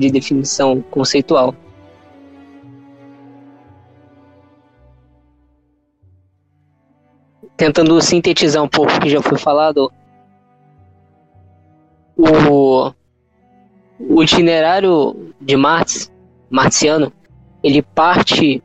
de 0.00 0.10
definição 0.10 0.82
conceitual. 0.82 1.54
Tentando 7.56 8.00
sintetizar 8.00 8.62
um 8.62 8.68
pouco 8.68 8.92
o 8.92 9.00
que 9.00 9.10
já 9.10 9.20
foi 9.20 9.38
falado, 9.38 9.92
o 12.16 12.92
o 14.08 14.22
itinerário 14.22 15.34
de 15.38 15.56
Marx, 15.56 16.10
marxiano, 16.48 17.12
ele 17.62 17.82
parte 17.82 18.62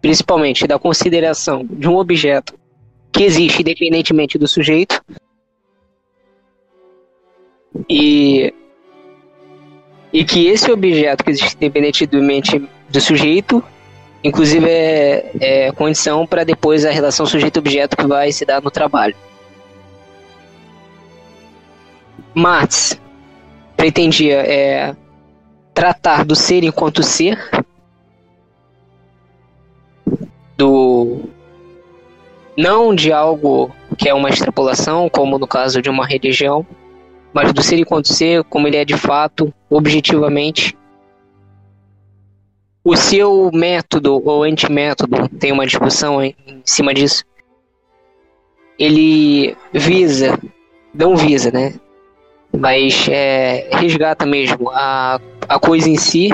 principalmente 0.00 0.66
da 0.66 0.78
consideração 0.78 1.64
de 1.64 1.88
um 1.88 1.96
objeto 1.96 2.54
que 3.10 3.24
existe 3.24 3.62
independentemente 3.62 4.38
do 4.38 4.46
sujeito 4.46 5.02
e 7.88 8.52
e 10.12 10.24
que 10.24 10.46
esse 10.46 10.70
objeto 10.70 11.24
que 11.24 11.30
existe 11.30 11.56
independentemente 11.56 12.62
do 12.88 13.00
sujeito 13.00 13.62
inclusive 14.22 14.68
é, 14.68 15.30
é 15.40 15.72
condição 15.72 16.26
para 16.26 16.44
depois 16.44 16.84
a 16.84 16.90
relação 16.90 17.26
sujeito-objeto 17.26 17.96
que 17.96 18.06
vai 18.06 18.32
se 18.32 18.44
dar 18.44 18.60
no 18.60 18.70
trabalho. 18.70 19.14
Marx 22.34 23.00
pretendia 23.76 24.40
é, 24.40 24.96
tratar 25.72 26.24
do 26.24 26.34
ser 26.34 26.64
enquanto 26.64 27.02
ser, 27.02 27.38
do 30.56 31.20
não 32.56 32.92
de 32.92 33.12
algo 33.12 33.70
que 33.96 34.08
é 34.08 34.14
uma 34.14 34.28
extrapolação, 34.28 35.08
como 35.08 35.38
no 35.38 35.46
caso 35.46 35.80
de 35.80 35.88
uma 35.88 36.04
religião, 36.04 36.66
mas 37.32 37.52
do 37.52 37.62
ser 37.62 37.78
enquanto 37.78 38.12
ser, 38.12 38.44
como 38.44 38.66
ele 38.66 38.76
é 38.76 38.84
de 38.84 38.96
fato, 38.96 39.52
objetivamente. 39.68 40.76
O 42.84 42.96
seu 42.96 43.50
método 43.52 44.22
ou 44.24 44.42
antimétodo, 44.42 45.28
tem 45.28 45.52
uma 45.52 45.66
discussão 45.66 46.22
em 46.22 46.34
cima 46.64 46.94
disso, 46.94 47.24
ele 48.78 49.56
visa, 49.72 50.38
não 50.94 51.16
visa, 51.16 51.50
né? 51.50 51.74
Mas 52.56 53.08
é, 53.10 53.68
resgata 53.72 54.24
mesmo 54.24 54.70
a, 54.70 55.20
a 55.48 55.58
coisa 55.58 55.90
em 55.90 55.96
si, 55.96 56.30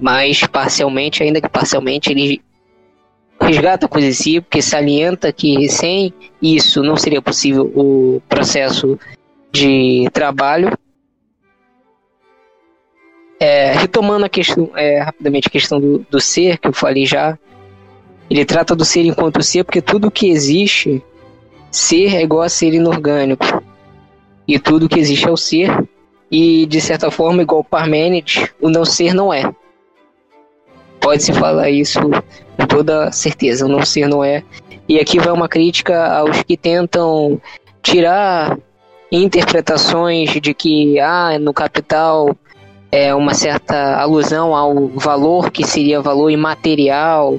mas 0.00 0.46
parcialmente, 0.46 1.22
ainda 1.22 1.40
que 1.40 1.48
parcialmente, 1.48 2.10
ele 2.10 2.40
resgata 3.40 3.86
a 3.86 3.88
coisa 3.88 4.08
em 4.08 4.12
si, 4.12 4.40
porque 4.40 4.62
salienta 4.62 5.32
que 5.32 5.68
sem 5.68 6.14
isso 6.40 6.82
não 6.82 6.96
seria 6.96 7.20
possível 7.20 7.70
o 7.74 8.22
processo 8.28 8.98
de 9.52 10.08
trabalho. 10.12 10.76
É, 13.38 13.72
retomando 13.72 14.24
a 14.24 14.28
questão, 14.28 14.70
é, 14.74 15.00
rapidamente 15.00 15.48
a 15.48 15.50
questão 15.50 15.80
do, 15.80 16.06
do 16.08 16.20
ser, 16.20 16.58
que 16.58 16.68
eu 16.68 16.72
falei 16.72 17.04
já, 17.04 17.36
ele 18.30 18.44
trata 18.44 18.74
do 18.74 18.84
ser 18.84 19.04
enquanto 19.04 19.42
ser, 19.42 19.64
porque 19.64 19.82
tudo 19.82 20.10
que 20.10 20.28
existe, 20.28 21.02
ser 21.70 22.14
é 22.14 22.22
igual 22.22 22.42
a 22.42 22.48
ser 22.48 22.72
inorgânico. 22.72 23.62
E 24.46 24.58
tudo 24.58 24.88
que 24.88 24.98
existe 24.98 25.28
é 25.28 25.30
o 25.30 25.36
ser, 25.36 25.86
e 26.30 26.64
de 26.66 26.80
certa 26.80 27.10
forma, 27.10 27.42
igual 27.42 27.62
Parmênides, 27.62 28.48
o 28.60 28.68
não 28.68 28.84
ser 28.84 29.12
não 29.12 29.34
é. 29.34 29.52
Pode-se 31.00 31.32
falar 31.32 31.68
isso 31.68 31.98
com 32.56 32.66
toda 32.66 33.10
certeza, 33.10 33.66
o 33.66 33.68
não 33.68 33.84
ser 33.84 34.08
não 34.08 34.24
é. 34.24 34.44
E 34.88 35.00
aqui 35.00 35.18
vai 35.18 35.32
uma 35.32 35.48
crítica 35.48 36.16
aos 36.16 36.42
que 36.42 36.56
tentam 36.56 37.40
tirar 37.82 38.56
interpretações 39.12 40.30
de 40.40 40.54
que 40.54 40.98
ah, 40.98 41.38
no 41.38 41.52
capital 41.52 42.34
é 42.90 43.14
uma 43.14 43.34
certa 43.34 43.96
alusão 43.96 44.56
ao 44.56 44.88
valor 44.88 45.50
que 45.50 45.64
seria 45.64 46.00
valor 46.00 46.30
imaterial 46.30 47.38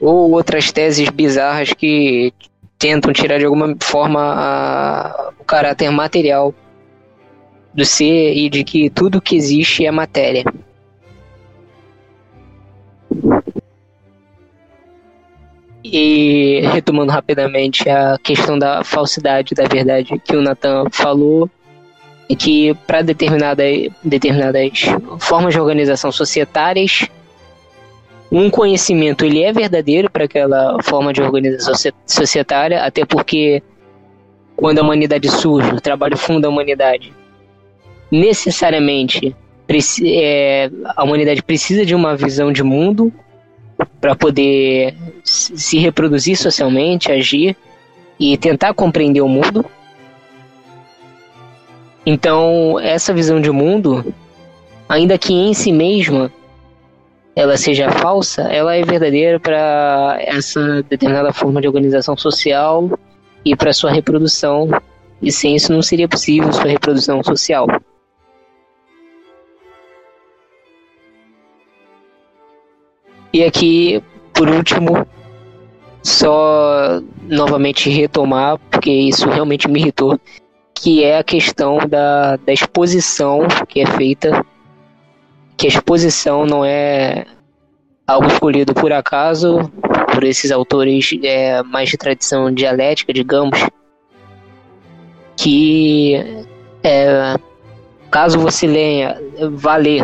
ou 0.00 0.32
outras 0.32 0.72
teses 0.72 1.08
bizarras 1.08 1.72
que 1.72 2.32
tentam 2.76 3.12
tirar 3.12 3.38
de 3.38 3.44
alguma 3.44 3.76
forma 3.80 4.20
a, 4.20 5.30
o 5.38 5.44
caráter 5.44 5.90
material 5.90 6.52
do 7.72 7.84
ser 7.84 8.34
e 8.34 8.50
de 8.50 8.64
que 8.64 8.90
tudo 8.90 9.20
que 9.20 9.36
existe 9.36 9.86
é 9.86 9.90
matéria. 9.90 10.44
E 15.84 16.60
retomando 16.72 17.12
rapidamente 17.12 17.88
a 17.88 18.18
questão 18.22 18.58
da 18.58 18.82
falsidade 18.82 19.54
da 19.54 19.64
verdade 19.64 20.18
que 20.18 20.36
o 20.36 20.42
Nathan 20.42 20.84
falou, 20.90 21.48
é 22.28 22.34
que 22.34 22.74
para 22.86 23.00
determinada, 23.02 23.62
determinadas 24.02 24.82
formas 25.18 25.54
de 25.54 25.60
organização 25.60 26.12
societárias, 26.12 27.08
um 28.30 28.50
conhecimento 28.50 29.24
ele 29.24 29.42
é 29.42 29.52
verdadeiro 29.52 30.10
para 30.10 30.24
aquela 30.24 30.82
forma 30.82 31.12
de 31.12 31.22
organização 31.22 31.74
societária, 32.06 32.84
até 32.84 33.04
porque 33.06 33.62
quando 34.54 34.80
a 34.80 34.82
humanidade 34.82 35.30
surge, 35.30 35.70
o 35.70 35.80
trabalho 35.80 36.16
funda 36.16 36.48
a 36.48 36.50
humanidade, 36.50 37.14
necessariamente 38.10 39.34
é, 40.04 40.70
a 40.96 41.04
humanidade 41.04 41.42
precisa 41.42 41.86
de 41.86 41.94
uma 41.94 42.16
visão 42.16 42.52
de 42.52 42.62
mundo 42.62 43.12
para 44.00 44.14
poder 44.14 44.94
se 45.22 45.78
reproduzir 45.78 46.36
socialmente, 46.36 47.12
agir 47.12 47.56
e 48.18 48.36
tentar 48.36 48.74
compreender 48.74 49.20
o 49.20 49.28
mundo. 49.28 49.64
Então, 52.04 52.78
essa 52.80 53.12
visão 53.12 53.40
de 53.40 53.50
mundo, 53.50 54.14
ainda 54.88 55.18
que 55.18 55.32
em 55.32 55.52
si 55.52 55.70
mesma 55.70 56.32
ela 57.36 57.56
seja 57.56 57.90
falsa, 57.90 58.42
ela 58.42 58.74
é 58.74 58.82
verdadeira 58.82 59.38
para 59.38 60.16
essa 60.20 60.82
determinada 60.82 61.32
forma 61.32 61.60
de 61.60 61.68
organização 61.68 62.16
social 62.16 62.98
e 63.44 63.54
para 63.54 63.72
sua 63.72 63.92
reprodução. 63.92 64.68
E 65.22 65.30
sem 65.30 65.54
isso 65.54 65.72
não 65.72 65.82
seria 65.82 66.08
possível 66.08 66.52
sua 66.52 66.66
reprodução 66.66 67.22
social. 67.22 67.66
E 73.32 73.44
aqui, 73.44 74.02
por 74.32 74.48
último, 74.48 75.06
só 76.02 77.00
novamente 77.22 77.90
retomar, 77.90 78.58
porque 78.70 78.90
isso 78.90 79.28
realmente 79.28 79.68
me 79.68 79.78
irritou, 79.80 80.18
que 80.74 81.04
é 81.04 81.18
a 81.18 81.24
questão 81.24 81.78
da, 81.78 82.36
da 82.36 82.52
exposição 82.52 83.46
que 83.68 83.80
é 83.80 83.86
feita, 83.86 84.44
que 85.56 85.66
a 85.66 85.70
exposição 85.70 86.46
não 86.46 86.64
é 86.64 87.26
algo 88.06 88.26
escolhido 88.28 88.72
por 88.72 88.92
acaso, 88.92 89.70
por 90.14 90.24
esses 90.24 90.50
autores 90.50 91.10
é, 91.22 91.62
mais 91.62 91.90
de 91.90 91.98
tradição 91.98 92.52
dialética, 92.52 93.12
digamos, 93.12 93.58
que 95.36 96.44
é, 96.82 97.34
caso 98.10 98.38
você 98.38 98.66
leia, 98.66 99.20
vá 99.52 99.76
ler 99.76 100.02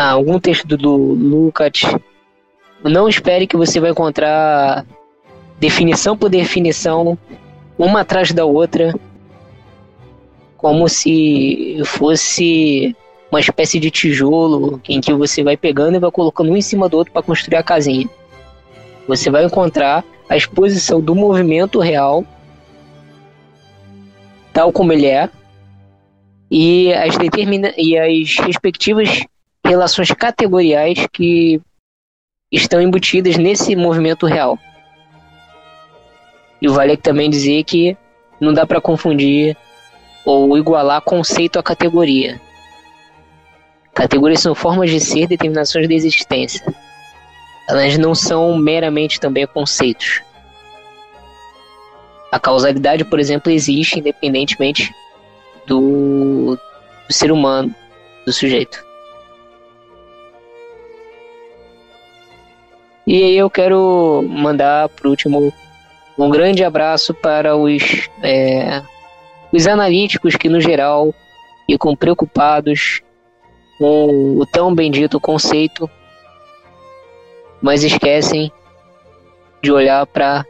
algum 0.00 0.40
texto 0.40 0.76
do 0.76 0.96
Lukács, 0.96 1.82
não 2.82 3.08
espere 3.08 3.46
que 3.46 3.56
você 3.56 3.78
vai 3.78 3.90
encontrar 3.90 4.86
definição 5.60 6.16
por 6.16 6.30
definição, 6.30 7.16
uma 7.78 8.00
atrás 8.00 8.32
da 8.32 8.44
outra, 8.44 8.94
como 10.56 10.88
se 10.88 11.80
fosse 11.84 12.96
uma 13.30 13.40
espécie 13.40 13.78
de 13.78 13.90
tijolo 13.90 14.80
em 14.88 15.00
que 15.00 15.12
você 15.12 15.42
vai 15.42 15.56
pegando 15.56 15.96
e 15.96 16.00
vai 16.00 16.10
colocando 16.10 16.50
um 16.50 16.56
em 16.56 16.62
cima 16.62 16.88
do 16.88 16.96
outro 16.96 17.12
para 17.12 17.22
construir 17.22 17.56
a 17.56 17.62
casinha. 17.62 18.08
Você 19.06 19.30
vai 19.30 19.44
encontrar 19.44 20.04
a 20.28 20.36
exposição 20.36 21.00
do 21.00 21.14
movimento 21.14 21.78
real, 21.80 22.24
tal 24.52 24.72
como 24.72 24.92
ele 24.92 25.06
é, 25.06 25.28
e 26.50 26.92
as, 26.92 27.16
determina 27.16 27.72
e 27.76 27.96
as 27.96 28.36
respectivas 28.38 29.24
relações 29.64 30.10
categoriais 30.10 31.06
que 31.12 31.60
estão 32.50 32.80
embutidas 32.80 33.36
nesse 33.36 33.74
movimento 33.74 34.26
real. 34.26 34.58
E 36.60 36.68
vale 36.68 36.96
também 36.96 37.30
dizer 37.30 37.64
que 37.64 37.96
não 38.40 38.52
dá 38.52 38.66
para 38.66 38.80
confundir 38.80 39.56
ou 40.24 40.56
igualar 40.56 41.00
conceito 41.00 41.58
a 41.58 41.62
categoria. 41.62 42.40
Categorias 43.94 44.40
são 44.40 44.54
formas 44.54 44.90
de 44.90 45.00
ser, 45.00 45.26
determinações 45.26 45.86
de 45.86 45.94
existência. 45.94 46.64
Elas 47.68 47.98
não 47.98 48.14
são 48.14 48.56
meramente 48.56 49.20
também 49.20 49.46
conceitos. 49.46 50.22
A 52.30 52.40
causalidade, 52.40 53.04
por 53.04 53.20
exemplo, 53.20 53.52
existe 53.52 53.98
independentemente 53.98 54.94
do, 55.66 56.58
do 57.06 57.12
ser 57.12 57.30
humano, 57.30 57.74
do 58.24 58.32
sujeito. 58.32 58.91
E 63.12 63.22
aí 63.22 63.36
eu 63.36 63.50
quero 63.50 64.24
mandar, 64.26 64.88
por 64.88 65.08
último, 65.08 65.52
um 66.16 66.30
grande 66.30 66.64
abraço 66.64 67.12
para 67.12 67.54
os, 67.54 68.08
é, 68.22 68.82
os 69.52 69.66
analíticos 69.66 70.34
que, 70.34 70.48
no 70.48 70.58
geral, 70.62 71.14
ficam 71.66 71.94
preocupados 71.94 73.02
com 73.76 74.38
o 74.38 74.46
tão 74.46 74.74
bendito 74.74 75.20
conceito, 75.20 75.90
mas 77.60 77.84
esquecem 77.84 78.50
de 79.60 79.70
olhar 79.70 80.06
para 80.06 80.38
a 80.38 80.44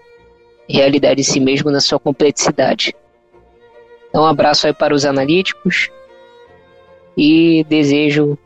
realidade 0.68 1.20
em 1.20 1.24
si 1.24 1.40
mesmo 1.40 1.68
na 1.68 1.80
sua 1.80 1.98
complexidade. 1.98 2.94
Então, 4.08 4.22
um 4.22 4.26
abraço 4.26 4.68
aí 4.68 4.72
para 4.72 4.94
os 4.94 5.04
analíticos 5.04 5.90
e 7.16 7.66
desejo 7.68 8.38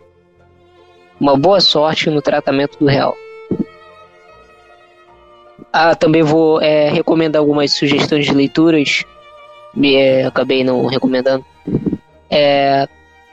uma 1.20 1.36
boa 1.36 1.60
sorte 1.60 2.08
no 2.08 2.22
tratamento 2.22 2.78
do 2.78 2.86
real. 2.86 3.14
Ah, 5.78 5.94
também 5.94 6.22
vou 6.22 6.58
é, 6.62 6.88
recomendar 6.88 7.38
algumas 7.38 7.70
sugestões 7.72 8.24
de 8.24 8.32
leituras. 8.32 9.04
Me, 9.74 9.94
é, 9.94 10.24
acabei 10.24 10.64
não 10.64 10.86
recomendando. 10.86 11.44
É, 12.30 12.88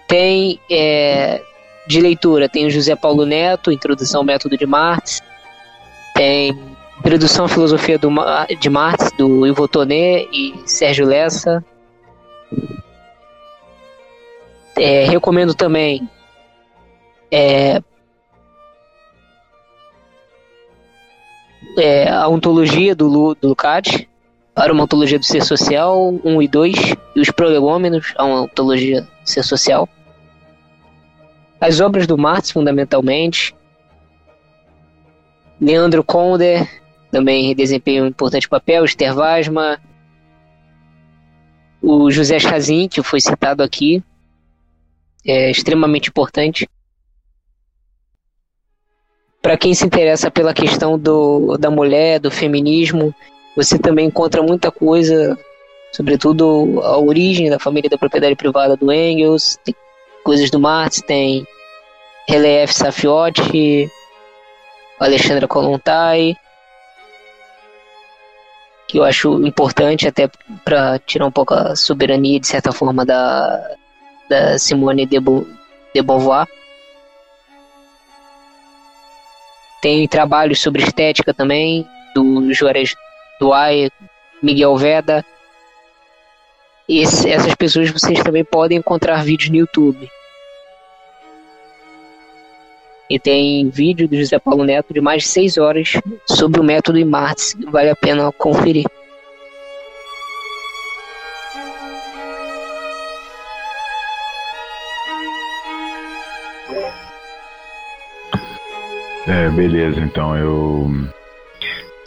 tem 0.09 0.59
é, 0.69 1.41
de 1.87 2.01
leitura, 2.01 2.49
tem 2.49 2.65
o 2.65 2.69
José 2.69 2.97
Paulo 2.97 3.25
Neto, 3.25 3.71
Introdução 3.71 4.19
ao 4.19 4.25
Método 4.25 4.57
de 4.57 4.65
Marx. 4.65 5.23
Tem 6.15 6.59
Introdução 6.99 7.45
à 7.45 7.47
Filosofia 7.47 7.97
do, 7.97 8.09
de 8.59 8.69
Marx, 8.69 9.09
do 9.17 9.47
Ivo 9.47 9.65
Tonet 9.65 10.27
e 10.33 10.53
Sérgio 10.65 11.05
Lessa. 11.05 11.63
É, 14.77 15.05
recomendo 15.05 15.53
também 15.53 16.09
é, 21.77 22.09
a 22.09 22.27
ontologia 22.27 22.95
do, 22.95 23.07
Lu, 23.07 23.35
do 23.35 23.49
Lukács, 23.49 24.05
para 24.53 24.71
uma 24.71 24.83
ontologia 24.83 25.17
do 25.17 25.25
ser 25.25 25.43
social, 25.43 26.19
1 26.23 26.41
e 26.41 26.47
2, 26.47 26.75
e 27.15 27.19
os 27.19 27.31
prolegômenos, 27.31 28.13
a 28.17 28.23
uma 28.23 28.41
ontologia 28.41 29.01
do 29.01 29.09
ser 29.23 29.43
social. 29.43 29.89
As 31.59 31.79
obras 31.79 32.05
do 32.05 32.17
Marx, 32.17 32.51
fundamentalmente. 32.51 33.55
Leandro 35.59 36.03
Konder 36.03 36.67
também 37.09 37.55
desempenha 37.55 38.03
um 38.03 38.07
importante 38.07 38.49
papel, 38.49 38.83
Esther 38.83 39.13
Vasma, 39.13 39.79
o 41.81 42.09
José 42.09 42.39
Chazin, 42.39 42.87
que 42.87 43.03
foi 43.03 43.19
citado 43.19 43.61
aqui, 43.61 44.03
é 45.25 45.51
extremamente 45.51 46.09
importante 46.09 46.67
para 49.43 49.57
quem 49.57 49.73
se 49.73 49.85
interessa 49.85 50.31
pela 50.31 50.53
questão 50.53 50.97
do, 50.97 51.57
da 51.57 51.69
mulher, 51.69 52.17
do 52.17 52.31
feminismo, 52.31 53.13
você 53.57 53.77
também 53.77 54.07
encontra 54.07 54.41
muita 54.41 54.71
coisa, 54.71 55.37
sobretudo 55.91 56.79
a 56.81 56.97
origem 56.97 57.49
da 57.49 57.59
família 57.59 57.89
da 57.89 57.97
propriedade 57.97 58.37
privada 58.37 58.77
do 58.77 58.89
Engels, 58.89 59.59
tem 59.65 59.75
coisas 60.23 60.49
do 60.49 60.61
Marx, 60.61 61.01
tem 61.01 61.45
Relief 62.25 62.73
Safiotti, 62.73 63.91
Alexandra 64.97 65.45
Kolontai, 65.45 66.37
que 68.87 68.99
eu 68.99 69.03
acho 69.03 69.45
importante 69.45 70.07
até 70.07 70.29
para 70.63 70.99
tirar 70.99 71.25
um 71.25 71.31
pouco 71.31 71.53
a 71.53 71.75
soberania, 71.75 72.39
de 72.39 72.47
certa 72.47 72.71
forma, 72.71 73.05
da, 73.05 73.75
da 74.29 74.57
Simone 74.57 75.05
de, 75.05 75.19
de 75.19 76.01
Beauvoir. 76.01 76.47
Tem 79.83 80.07
trabalhos 80.07 80.61
sobre 80.61 80.81
estética 80.81 81.33
também, 81.33 81.85
do 82.15 82.53
Juarez 82.53 82.95
Duay, 83.37 83.91
Miguel 84.41 84.77
Veda. 84.77 85.25
Esse, 86.87 87.29
essas 87.29 87.53
pessoas 87.53 87.91
vocês 87.91 88.23
também 88.23 88.45
podem 88.45 88.77
encontrar 88.77 89.25
vídeos 89.25 89.49
no 89.49 89.57
YouTube. 89.57 90.09
E 93.09 93.19
tem 93.19 93.69
vídeo 93.69 94.07
do 94.07 94.15
José 94.15 94.39
Paulo 94.39 94.63
Neto 94.63 94.93
de 94.93 95.01
mais 95.01 95.23
de 95.23 95.29
6 95.29 95.57
horas 95.57 95.91
sobre 96.25 96.61
o 96.61 96.63
método 96.63 97.05
Marx. 97.05 97.53
Vale 97.69 97.89
a 97.89 97.95
pena 97.95 98.31
conferir. 98.31 98.85
É, 109.25 109.49
beleza, 109.49 110.01
então 110.01 110.35
eu. 110.37 110.91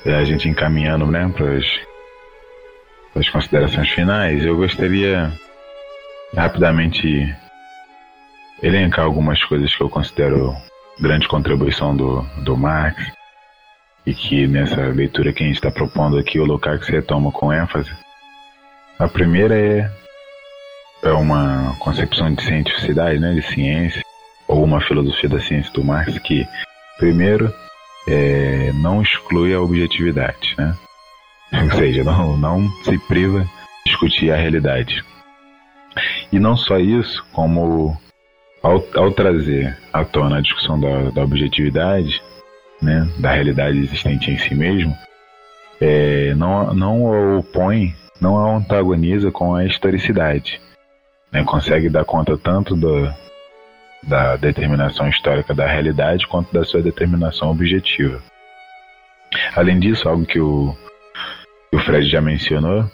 É, 0.05 0.17
a 0.17 0.25
gente 0.25 0.49
encaminhando 0.49 1.07
né, 1.07 1.33
para 1.35 1.57
as 3.19 3.29
considerações 3.31 3.89
finais, 3.89 4.45
eu 4.45 4.57
gostaria 4.57 5.33
rapidamente 6.35 7.35
elencar 8.63 9.07
algumas 9.07 9.43
coisas 9.45 9.75
que 9.75 9.83
eu 9.83 9.89
considero 9.89 10.55
grande 11.01 11.27
contribuição 11.27 11.97
do, 11.97 12.23
do 12.45 12.57
Marx 12.57 13.13
e 14.05 14.15
que 14.15 14.47
nessa 14.47 14.83
leitura 14.83 15.33
que 15.33 15.43
a 15.43 15.47
gente 15.47 15.57
está 15.57 15.71
propondo 15.71 16.19
aqui 16.19 16.39
o 16.39 16.45
Lukács 16.45 16.89
retoma 16.89 17.33
com 17.33 17.53
ênfase. 17.53 17.91
A 18.99 19.09
primeira 19.09 19.59
é, 19.59 19.91
é 21.03 21.13
uma 21.13 21.75
concepção 21.79 22.33
de 22.35 22.43
cientificidade, 22.43 23.19
né, 23.19 23.33
de 23.35 23.43
ciência, 23.43 24.03
ou 24.47 24.63
uma 24.63 24.81
filosofia 24.83 25.29
da 25.31 25.41
ciência 25.41 25.73
do 25.73 25.83
Marx 25.83 26.19
que 26.19 26.47
Primeiro, 26.99 27.53
é, 28.09 28.73
não 28.75 29.03
exclui 29.03 29.55
a 29.55 29.61
objetividade, 29.61 30.55
né? 30.57 30.75
Ou 31.63 31.71
seja, 31.79 32.03
não, 32.05 32.37
não 32.37 32.71
se 32.83 32.99
priva 33.07 33.41
de 33.41 33.51
discutir 33.87 34.31
a 34.31 34.37
realidade. 34.37 35.05
E 36.33 36.39
não 36.39 36.57
só 36.57 36.79
isso, 36.79 37.25
como 37.33 37.97
ao, 38.63 38.83
ao 38.95 39.13
trazer 39.13 39.77
à 39.93 40.05
tona 40.05 40.39
a 40.39 40.41
discussão 40.41 40.79
da, 40.79 41.11
da 41.11 41.23
objetividade, 41.23 42.23
né, 42.83 43.09
da 43.19 43.33
realidade 43.33 43.79
existente 43.79 44.31
em 44.31 44.39
si 44.39 44.55
mesmo, 44.55 44.95
é, 45.81 46.35
não, 46.35 46.75
não 46.75 47.13
a 47.13 47.39
opõe, 47.39 47.95
não 48.21 48.37
a 48.39 48.57
antagoniza 48.57 49.31
com 49.31 49.55
a 49.55 49.65
historicidade. 49.65 50.61
Né, 51.33 51.45
consegue 51.45 51.89
dar 51.89 52.05
conta 52.05 52.37
tanto 52.37 52.75
do, 52.75 53.09
da 54.07 54.37
determinação 54.37 55.09
histórica 55.09 55.55
da 55.55 55.67
realidade 55.67 56.27
quanto 56.27 56.53
da 56.53 56.65
sua 56.65 56.81
determinação 56.81 57.51
objetiva. 57.51 58.23
Além 59.55 59.81
disso, 59.81 60.09
algo 60.09 60.25
que 60.25 60.39
o, 60.39 60.75
que 61.71 61.77
o 61.77 61.81
Fred 61.81 62.09
já 62.09 62.21
mencionou, 62.21 62.89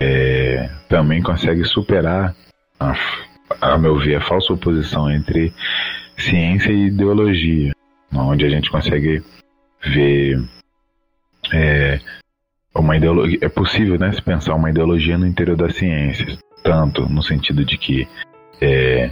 é, 0.00 0.70
também 0.88 1.22
consegue 1.22 1.64
superar, 1.64 2.34
a, 2.80 2.94
a 3.60 3.78
meu 3.78 3.98
ver, 3.98 4.16
a 4.16 4.20
falsa 4.20 4.52
oposição 4.52 5.10
entre 5.10 5.52
ciência 6.16 6.70
e 6.70 6.86
ideologia, 6.86 7.72
onde 8.12 8.44
a 8.44 8.48
gente 8.48 8.70
consegue 8.70 9.22
ver 9.84 10.38
é, 11.52 12.00
uma 12.74 12.96
ideologia. 12.96 13.38
É 13.42 13.48
possível 13.48 13.98
né, 13.98 14.12
se 14.12 14.22
pensar 14.22 14.54
uma 14.54 14.70
ideologia 14.70 15.18
no 15.18 15.26
interior 15.26 15.56
das 15.56 15.76
ciências, 15.76 16.38
tanto 16.62 17.08
no 17.08 17.22
sentido 17.22 17.64
de 17.64 17.76
que 17.76 18.08
é, 18.60 19.10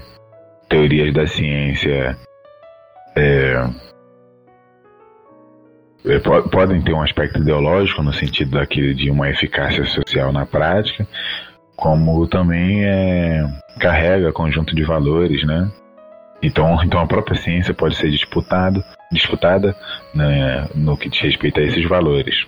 teorias 0.69 1.13
da 1.13 1.27
ciência 1.27 2.17
é, 3.17 3.71
é 6.07 6.19
podem 6.51 6.83
ter 6.83 6.93
um 6.93 7.03
aspecto 7.03 7.39
ideológico 7.39 8.03
no 8.03 8.13
sentido 8.13 8.53
daquele 8.53 8.95
de 8.95 9.11
uma 9.11 9.29
eficácia 9.29 9.85
social 9.87 10.33
na 10.33 10.47
prática, 10.47 11.07
como 11.77 12.27
também 12.27 12.85
é, 12.85 13.45
carrega 13.81 14.33
conjunto 14.33 14.75
de 14.75 14.85
valores, 14.85 15.45
né? 15.47 15.71
Então, 16.43 16.83
então 16.85 17.01
a 17.01 17.07
própria 17.07 17.37
ciência 17.37 17.75
pode 17.75 17.97
ser 17.97 18.11
disputado, 18.11 18.83
disputada 19.11 19.75
né, 20.15 20.69
no 20.75 20.97
que 20.97 21.09
diz 21.09 21.21
respeito 21.21 21.61
a 21.61 21.63
esses 21.63 21.89
valores. 21.89 22.47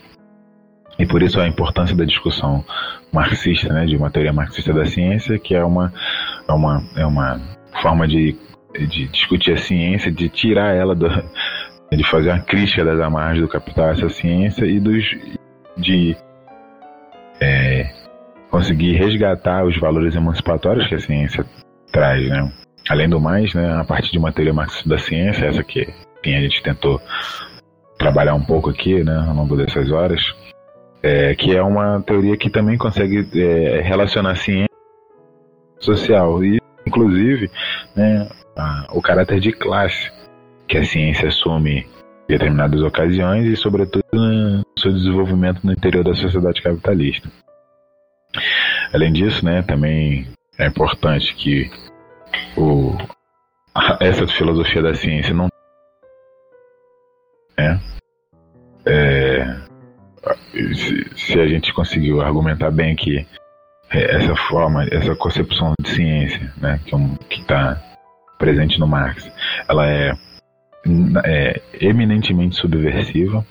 E 0.98 1.06
por 1.06 1.22
isso 1.22 1.40
a 1.40 1.46
importância 1.46 1.96
da 1.96 2.04
discussão 2.04 2.64
marxista, 3.12 3.72
né, 3.72 3.86
de 3.86 3.96
uma 3.96 4.10
teoria 4.10 4.32
marxista 4.32 4.72
da 4.72 4.84
ciência, 4.84 5.38
que 5.38 5.54
é 5.54 5.64
uma, 5.64 5.92
é 6.48 6.52
uma, 6.52 6.82
é 6.96 7.06
uma 7.06 7.40
forma 7.82 8.06
de, 8.06 8.36
de 8.74 9.08
discutir 9.08 9.52
a 9.52 9.58
ciência, 9.58 10.10
de 10.10 10.28
tirar 10.28 10.74
ela 10.74 10.94
do, 10.94 11.08
de 11.92 12.04
fazer 12.04 12.30
uma 12.30 12.40
crítica 12.40 12.84
das 12.84 13.00
amarras 13.00 13.40
do 13.40 13.48
capital 13.48 13.90
essa 13.90 14.08
ciência 14.08 14.64
e 14.66 14.78
dos 14.78 15.04
de 15.76 16.16
é, 17.40 17.90
conseguir 18.50 18.94
resgatar 18.94 19.64
os 19.64 19.78
valores 19.78 20.14
emancipatórios 20.14 20.88
que 20.88 20.94
a 20.94 21.00
ciência 21.00 21.44
traz, 21.92 22.28
né? 22.28 22.52
Além 22.88 23.08
do 23.08 23.20
mais, 23.20 23.52
né, 23.54 23.76
a 23.76 23.84
partir 23.84 24.10
de 24.10 24.18
uma 24.18 24.32
teoria 24.32 24.52
marxista 24.52 24.88
da 24.88 24.98
ciência, 24.98 25.46
essa 25.46 25.62
que 25.62 25.82
enfim, 26.20 26.36
a 26.36 26.40
gente 26.40 26.62
tentou 26.62 27.00
trabalhar 27.98 28.34
um 28.34 28.44
pouco 28.44 28.70
aqui, 28.70 29.02
né, 29.04 29.16
ao 29.28 29.34
longo 29.34 29.56
dessas 29.56 29.90
horas, 29.90 30.22
é, 31.02 31.34
que 31.34 31.54
é 31.54 31.62
uma 31.62 32.00
teoria 32.02 32.36
que 32.36 32.50
também 32.50 32.76
consegue 32.76 33.28
é, 33.34 33.80
relacionar 33.80 34.36
ciência 34.36 34.68
social 35.80 36.42
e 36.42 36.60
inclusive, 36.88 37.50
né, 37.94 38.28
a, 38.56 38.86
o 38.92 39.00
caráter 39.00 39.38
de 39.40 39.52
classe 39.52 40.10
que 40.66 40.76
a 40.76 40.84
ciência 40.84 41.28
assume 41.28 41.80
em 41.80 41.86
determinadas 42.28 42.82
ocasiões 42.82 43.46
e, 43.46 43.56
sobretudo, 43.56 44.04
no 44.12 44.62
seu 44.78 44.92
desenvolvimento 44.92 45.64
no 45.64 45.72
interior 45.72 46.04
da 46.04 46.14
sociedade 46.14 46.60
capitalista. 46.60 47.28
Além 48.92 49.12
disso, 49.12 49.44
né, 49.44 49.62
também 49.62 50.26
é 50.58 50.66
importante 50.66 51.34
que 51.34 51.70
o, 52.56 52.96
essa 54.00 54.26
filosofia 54.26 54.82
da 54.82 54.94
ciência 54.94 55.34
não 55.34 55.48
é, 57.56 57.78
é 58.86 59.68
se, 60.74 61.16
se, 61.16 61.40
a 61.40 61.46
gente 61.46 61.72
conseguiu 61.72 62.20
argumentar 62.20 62.70
bem 62.70 62.94
que 62.94 63.26
essa 63.90 64.36
forma, 64.48 64.84
essa 64.90 65.14
concepção 65.16 65.72
de 65.80 65.88
ciência, 65.90 66.52
né, 66.58 66.78
que 66.84 66.94
é 66.94 66.98
está 67.30 67.82
presente 68.38 68.78
no 68.78 68.86
Marx, 68.86 69.30
ela 69.68 69.88
é, 69.88 70.12
é 71.24 71.60
eminentemente 71.80 72.56
subversiva 72.56 73.44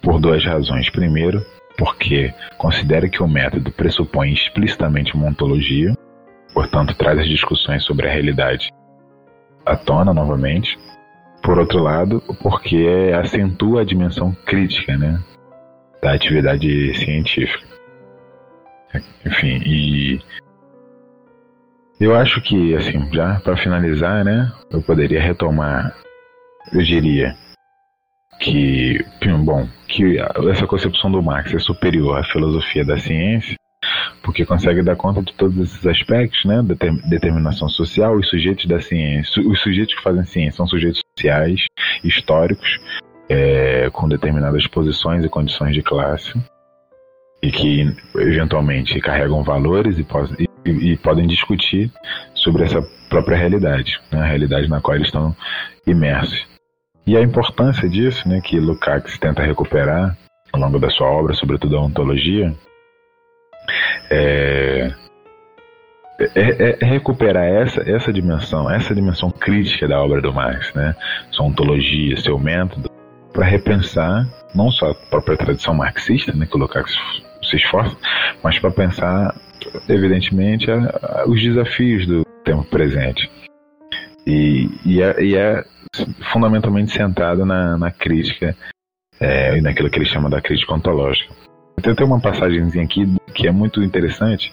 por 0.00 0.20
duas 0.20 0.44
razões. 0.44 0.90
Primeiro, 0.90 1.44
porque 1.76 2.32
considera 2.58 3.08
que 3.08 3.22
o 3.22 3.28
método 3.28 3.70
pressupõe 3.72 4.32
explicitamente 4.32 5.14
uma 5.14 5.28
ontologia, 5.28 5.94
portanto, 6.54 6.94
traz 6.94 7.18
as 7.18 7.28
discussões 7.28 7.84
sobre 7.84 8.08
a 8.08 8.12
realidade 8.12 8.70
à 9.64 9.76
tona 9.76 10.12
novamente. 10.12 10.78
Por 11.42 11.58
outro 11.58 11.80
lado, 11.80 12.22
porque 12.40 12.86
acentua 13.20 13.80
a 13.80 13.84
dimensão 13.84 14.32
crítica 14.46 14.96
né, 14.96 15.20
da 16.00 16.12
atividade 16.12 16.94
científica. 16.94 17.71
Enfim, 19.24 19.62
e 19.64 20.20
eu 22.00 22.14
acho 22.14 22.40
que, 22.42 22.74
assim, 22.74 23.08
já 23.12 23.40
para 23.40 23.56
finalizar, 23.56 24.24
né, 24.24 24.50
eu 24.70 24.82
poderia 24.82 25.20
retomar, 25.20 25.94
eu 26.72 26.82
diria 26.82 27.34
que, 28.40 28.98
bom, 29.44 29.68
que 29.86 30.18
essa 30.50 30.66
concepção 30.66 31.10
do 31.12 31.22
Marx 31.22 31.54
é 31.54 31.58
superior 31.58 32.18
à 32.18 32.24
filosofia 32.24 32.84
da 32.84 32.98
ciência, 32.98 33.54
porque 34.22 34.44
consegue 34.44 34.82
dar 34.82 34.96
conta 34.96 35.22
de 35.22 35.32
todos 35.34 35.56
esses 35.58 35.86
aspectos, 35.86 36.44
né, 36.44 36.60
determinação 37.08 37.68
social, 37.68 38.16
os 38.16 38.28
sujeitos 38.28 38.66
da 38.66 38.80
ciência, 38.80 39.42
os 39.42 39.60
sujeitos 39.60 39.94
que 39.94 40.02
fazem 40.02 40.24
ciência 40.24 40.56
são 40.56 40.66
sujeitos 40.66 41.00
sociais, 41.16 41.66
históricos, 42.02 42.80
é, 43.28 43.88
com 43.90 44.08
determinadas 44.08 44.66
posições 44.66 45.24
e 45.24 45.28
condições 45.28 45.74
de 45.74 45.82
classe, 45.82 46.32
e 47.42 47.50
que 47.50 47.94
eventualmente 48.16 49.00
carregam 49.00 49.42
valores 49.42 49.98
e, 49.98 50.06
e, 50.64 50.92
e 50.92 50.96
podem 50.98 51.26
discutir 51.26 51.90
sobre 52.34 52.64
essa 52.64 52.80
própria 53.08 53.36
realidade, 53.36 54.00
né, 54.10 54.20
a 54.20 54.26
realidade 54.26 54.68
na 54.68 54.80
qual 54.80 54.94
eles 54.94 55.08
estão 55.08 55.34
imersos. 55.86 56.46
E 57.04 57.16
a 57.16 57.20
importância 57.20 57.88
disso, 57.88 58.28
né, 58.28 58.40
que 58.40 58.60
Lukács 58.60 59.18
tenta 59.18 59.42
recuperar 59.42 60.16
ao 60.52 60.60
longo 60.60 60.78
da 60.78 60.88
sua 60.90 61.08
obra, 61.08 61.34
sobretudo 61.34 61.76
a 61.76 61.82
ontologia, 61.82 62.54
é, 64.10 64.92
é, 66.20 66.26
é, 66.36 66.78
é, 66.80 66.86
recuperar 66.86 67.44
essa, 67.44 67.80
essa 67.90 68.12
dimensão, 68.12 68.70
essa 68.70 68.94
dimensão 68.94 69.30
crítica 69.30 69.88
da 69.88 70.00
obra 70.00 70.20
do 70.20 70.32
Marx, 70.32 70.72
né? 70.74 70.94
Sua 71.30 71.46
ontologia, 71.46 72.16
seu 72.18 72.38
método, 72.38 72.90
para 73.32 73.46
repensar 73.46 74.26
não 74.54 74.70
só 74.70 74.90
a 74.90 74.94
própria 74.94 75.36
tradição 75.36 75.74
marxista, 75.74 76.32
né, 76.32 76.46
que 76.46 76.54
o 76.54 76.60
Lukács 76.60 76.94
se 77.52 77.56
esforça, 77.56 77.96
mas 78.42 78.58
para 78.58 78.70
pensar, 78.70 79.34
evidentemente, 79.88 80.70
a, 80.70 80.76
a, 80.76 81.24
os 81.28 81.40
desafios 81.40 82.06
do 82.06 82.24
tempo 82.44 82.64
presente. 82.64 83.30
E, 84.26 84.68
e, 84.84 85.02
é, 85.02 85.22
e 85.22 85.36
é 85.36 85.62
fundamentalmente 86.32 86.92
centrado 86.92 87.44
na, 87.44 87.76
na 87.76 87.90
crítica 87.90 88.56
é, 89.20 89.58
e 89.58 89.60
naquilo 89.60 89.90
que 89.90 89.98
ele 89.98 90.06
chama 90.06 90.30
da 90.30 90.40
crítica 90.40 90.74
ontológica. 90.74 91.34
Tem 91.82 91.92
até 91.92 92.04
uma 92.04 92.20
passagemzinha 92.20 92.84
aqui 92.84 93.04
que 93.34 93.48
é 93.48 93.52
muito 93.52 93.82
interessante 93.82 94.52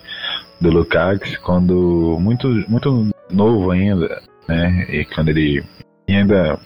do 0.60 0.70
Lukács, 0.70 1.36
quando 1.38 2.18
muito, 2.20 2.48
muito 2.68 3.08
novo 3.30 3.70
ainda, 3.70 4.20
né, 4.48 4.86
e 4.90 5.04
quando 5.04 5.28
ele 5.28 5.64
ainda 6.08 6.58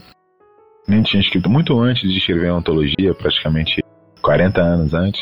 nem 0.88 1.02
tinha 1.02 1.20
escrito 1.20 1.50
muito 1.50 1.78
antes 1.80 2.10
de 2.10 2.18
escrever 2.18 2.48
a 2.48 2.56
ontologia, 2.56 3.14
praticamente 3.14 3.82
40 4.22 4.60
anos 4.60 4.94
antes, 4.94 5.20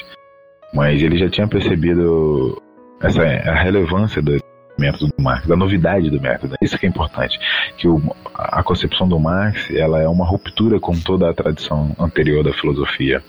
mas 0.72 1.02
ele 1.02 1.18
já 1.18 1.28
tinha 1.28 1.46
percebido 1.46 2.60
essa 3.00 3.22
a 3.22 3.54
relevância 3.54 4.22
do 4.22 4.38
método 4.78 5.08
do 5.08 5.22
Marx, 5.22 5.46
da 5.46 5.56
novidade 5.56 6.10
do 6.10 6.20
método. 6.20 6.54
Isso 6.60 6.78
que 6.78 6.86
é 6.86 6.88
importante, 6.88 7.38
que 7.76 7.88
o, 7.88 8.00
a 8.34 8.62
concepção 8.62 9.08
do 9.08 9.18
Marx 9.18 9.70
ela 9.70 10.00
é 10.00 10.08
uma 10.08 10.26
ruptura 10.26 10.80
com 10.80 10.92
toda 10.92 11.30
a 11.30 11.34
tradição 11.34 11.94
anterior 11.98 12.42
da 12.42 12.52
filosofia. 12.52 13.22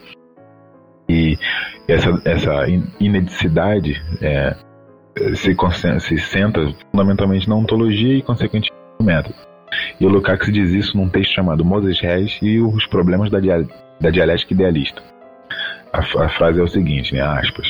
E 1.08 1.38
essa, 1.88 2.10
essa 2.26 2.66
inedicidade 3.00 4.02
é, 4.22 4.56
se, 5.36 5.56
se 6.00 6.18
centra 6.18 6.74
fundamentalmente 6.92 7.48
na 7.48 7.56
ontologia 7.56 8.18
e, 8.18 8.22
consequentemente, 8.22 8.72
no 9.00 9.06
método. 9.06 9.36
E 10.00 10.06
o 10.06 10.10
Lukács 10.10 10.52
diz 10.52 10.72
isso 10.72 10.96
num 10.96 11.10
texto 11.10 11.34
chamado 11.34 11.66
Moses 11.66 12.00
Reis 12.00 12.40
e 12.42 12.60
os 12.60 12.86
problemas 12.88 13.30
da, 13.30 13.40
dia, 13.40 13.68
da 14.00 14.10
dialética 14.10 14.54
idealista. 14.54 15.02
A, 15.94 16.00
a, 16.00 16.30
frase 16.30 16.60
é 16.60 16.64
o 16.64 16.68
seguinte, 16.68 17.14
né, 17.14 17.22
aspas. 17.22 17.70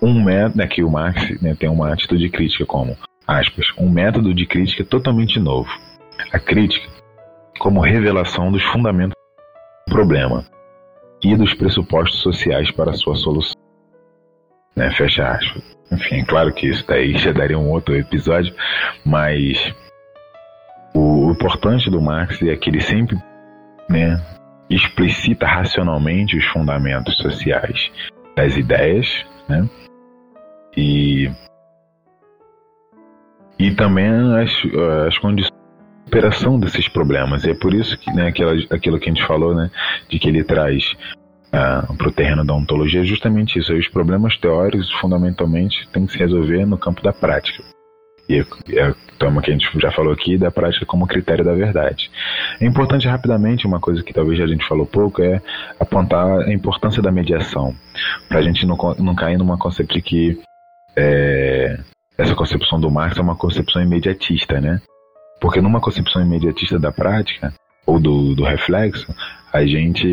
Um 0.00 0.22
método, 0.22 0.58
né, 0.58 0.66
que 0.68 0.84
o 0.84 0.90
Marx 0.90 1.42
né, 1.42 1.56
tem 1.58 1.68
uma 1.68 1.92
atitude 1.92 2.30
crítica 2.30 2.64
como, 2.64 2.96
aspas, 3.26 3.66
um 3.76 3.90
método 3.90 4.32
de 4.32 4.46
crítica 4.46 4.84
totalmente 4.84 5.40
novo. 5.40 5.68
A 6.32 6.38
crítica 6.38 6.88
como 7.58 7.80
revelação 7.80 8.52
dos 8.52 8.62
fundamentos 8.62 9.16
do 9.86 9.92
problema 9.92 10.44
e 11.22 11.36
dos 11.36 11.52
pressupostos 11.54 12.20
sociais 12.22 12.70
para 12.70 12.92
sua 12.92 13.16
solução. 13.16 13.56
Né, 14.76 14.92
fecha 14.92 15.28
aspas. 15.28 15.76
Enfim, 15.90 16.24
claro 16.24 16.52
que 16.52 16.68
isso 16.68 16.86
daí 16.86 17.18
já 17.18 17.32
daria 17.32 17.58
um 17.58 17.70
outro 17.70 17.96
episódio, 17.96 18.54
mas 19.04 19.74
o 20.94 21.32
importante 21.32 21.90
do 21.90 22.00
Marx 22.00 22.40
é 22.42 22.54
que 22.56 22.70
ele 22.70 22.80
sempre 22.80 23.16
né, 23.88 24.16
explicita 24.70 25.46
racionalmente 25.46 26.36
os 26.36 26.44
fundamentos 26.46 27.16
sociais 27.18 27.90
das 28.36 28.56
ideias, 28.56 29.06
né? 29.48 29.68
E, 30.76 31.30
e 33.58 33.70
também 33.74 34.08
as, 34.36 34.52
as 35.06 35.18
condições 35.18 35.52
de 35.52 36.06
superação 36.06 36.60
desses 36.60 36.88
problemas. 36.88 37.44
E 37.44 37.50
é 37.50 37.54
por 37.54 37.74
isso 37.74 37.98
que 37.98 38.12
né, 38.12 38.28
aquilo, 38.28 38.50
aquilo 38.70 39.00
que 39.00 39.10
a 39.10 39.12
gente 39.12 39.26
falou, 39.26 39.54
né, 39.54 39.70
de 40.08 40.18
que 40.18 40.28
ele 40.28 40.44
traz 40.44 40.94
uh, 41.48 41.96
para 41.96 42.08
o 42.08 42.12
terreno 42.12 42.44
da 42.44 42.54
ontologia 42.54 43.00
é 43.00 43.04
justamente 43.04 43.58
isso. 43.58 43.74
Os 43.74 43.88
problemas 43.88 44.36
teóricos, 44.36 44.90
fundamentalmente, 45.00 45.88
têm 45.92 46.06
que 46.06 46.12
se 46.12 46.18
resolver 46.18 46.64
no 46.64 46.78
campo 46.78 47.02
da 47.02 47.12
prática. 47.12 47.64
E 48.28 48.40
é, 48.40 48.94
toma 49.18 49.40
que 49.40 49.50
a 49.50 49.52
gente 49.54 49.66
já 49.80 49.90
falou 49.90 50.12
aqui 50.12 50.36
da 50.36 50.50
prática 50.50 50.84
como 50.84 51.06
critério 51.06 51.44
da 51.44 51.54
verdade. 51.54 52.10
É 52.60 52.66
importante 52.66 53.08
rapidamente, 53.08 53.66
uma 53.66 53.80
coisa 53.80 54.02
que 54.02 54.12
talvez 54.12 54.40
a 54.40 54.46
gente 54.46 54.66
falou 54.66 54.86
pouco, 54.86 55.22
é 55.22 55.40
apontar 55.80 56.42
a 56.42 56.52
importância 56.52 57.02
da 57.02 57.10
mediação, 57.10 57.74
para 58.28 58.38
a 58.38 58.42
gente 58.42 58.66
não, 58.66 58.76
não 58.98 59.14
cair 59.14 59.38
numa 59.38 59.56
concepção 59.56 59.96
de 59.96 60.02
que 60.02 60.40
é, 60.96 61.78
essa 62.18 62.34
concepção 62.34 62.80
do 62.80 62.90
Marx 62.90 63.16
é 63.16 63.22
uma 63.22 63.36
concepção 63.36 63.80
imediatista, 63.80 64.60
né? 64.60 64.80
Porque 65.40 65.60
numa 65.60 65.80
concepção 65.80 66.20
imediatista 66.20 66.78
da 66.78 66.90
prática, 66.90 67.54
ou 67.86 68.00
do, 68.00 68.34
do 68.34 68.44
reflexo, 68.44 69.06
a 69.52 69.64
gente 69.64 70.08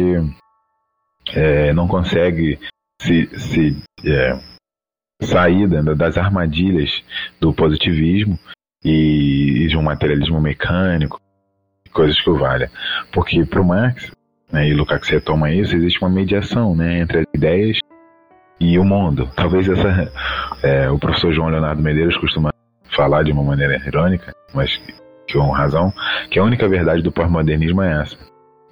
é, 1.34 1.74
não 1.74 1.88
consegue 1.88 2.60
se, 3.02 3.28
se 3.38 3.84
é, 4.06 4.40
sair 5.22 5.68
das 5.96 6.18
armadilhas 6.18 7.04
do 7.40 7.54
positivismo 7.54 8.38
e 8.84 9.68
de 9.68 9.78
um 9.78 9.82
materialismo 9.82 10.40
mecânico, 10.40 11.20
coisas 11.92 12.20
que 12.22 12.30
o 12.30 12.38
valha. 12.38 12.70
Porque 13.12 13.46
para 13.46 13.62
o 13.62 13.66
Marx, 13.66 14.12
né, 14.52 14.68
e 14.68 14.74
Lukács 14.74 15.10
retoma 15.10 15.52
isso, 15.52 15.76
existe 15.76 16.00
uma 16.02 16.10
mediação 16.10 16.76
né, 16.76 17.00
entre 17.00 17.20
as 17.20 17.26
ideias 17.34 17.80
e 18.60 18.78
o 18.78 18.84
mundo. 18.84 19.30
Talvez 19.36 19.68
essa 19.68 20.12
é, 20.64 20.90
o 20.90 21.00
professor 21.00 21.34
João 21.34 21.50
Leonardo 21.50 21.82
Medeiros 21.82 22.18
costuma 22.18 22.52
falar 22.96 23.24
de 23.24 23.32
uma 23.32 23.44
maneira 23.44 23.76
irônica, 23.86 24.34
mas 24.54 24.78
que 25.28 25.34
com 25.34 25.52
razão, 25.52 25.92
que 26.30 26.40
a 26.40 26.44
única 26.44 26.68
verdade 26.68 27.02
do 27.02 27.12
pós-modernismo 27.12 27.82
é 27.82 28.02
essa. 28.02 28.18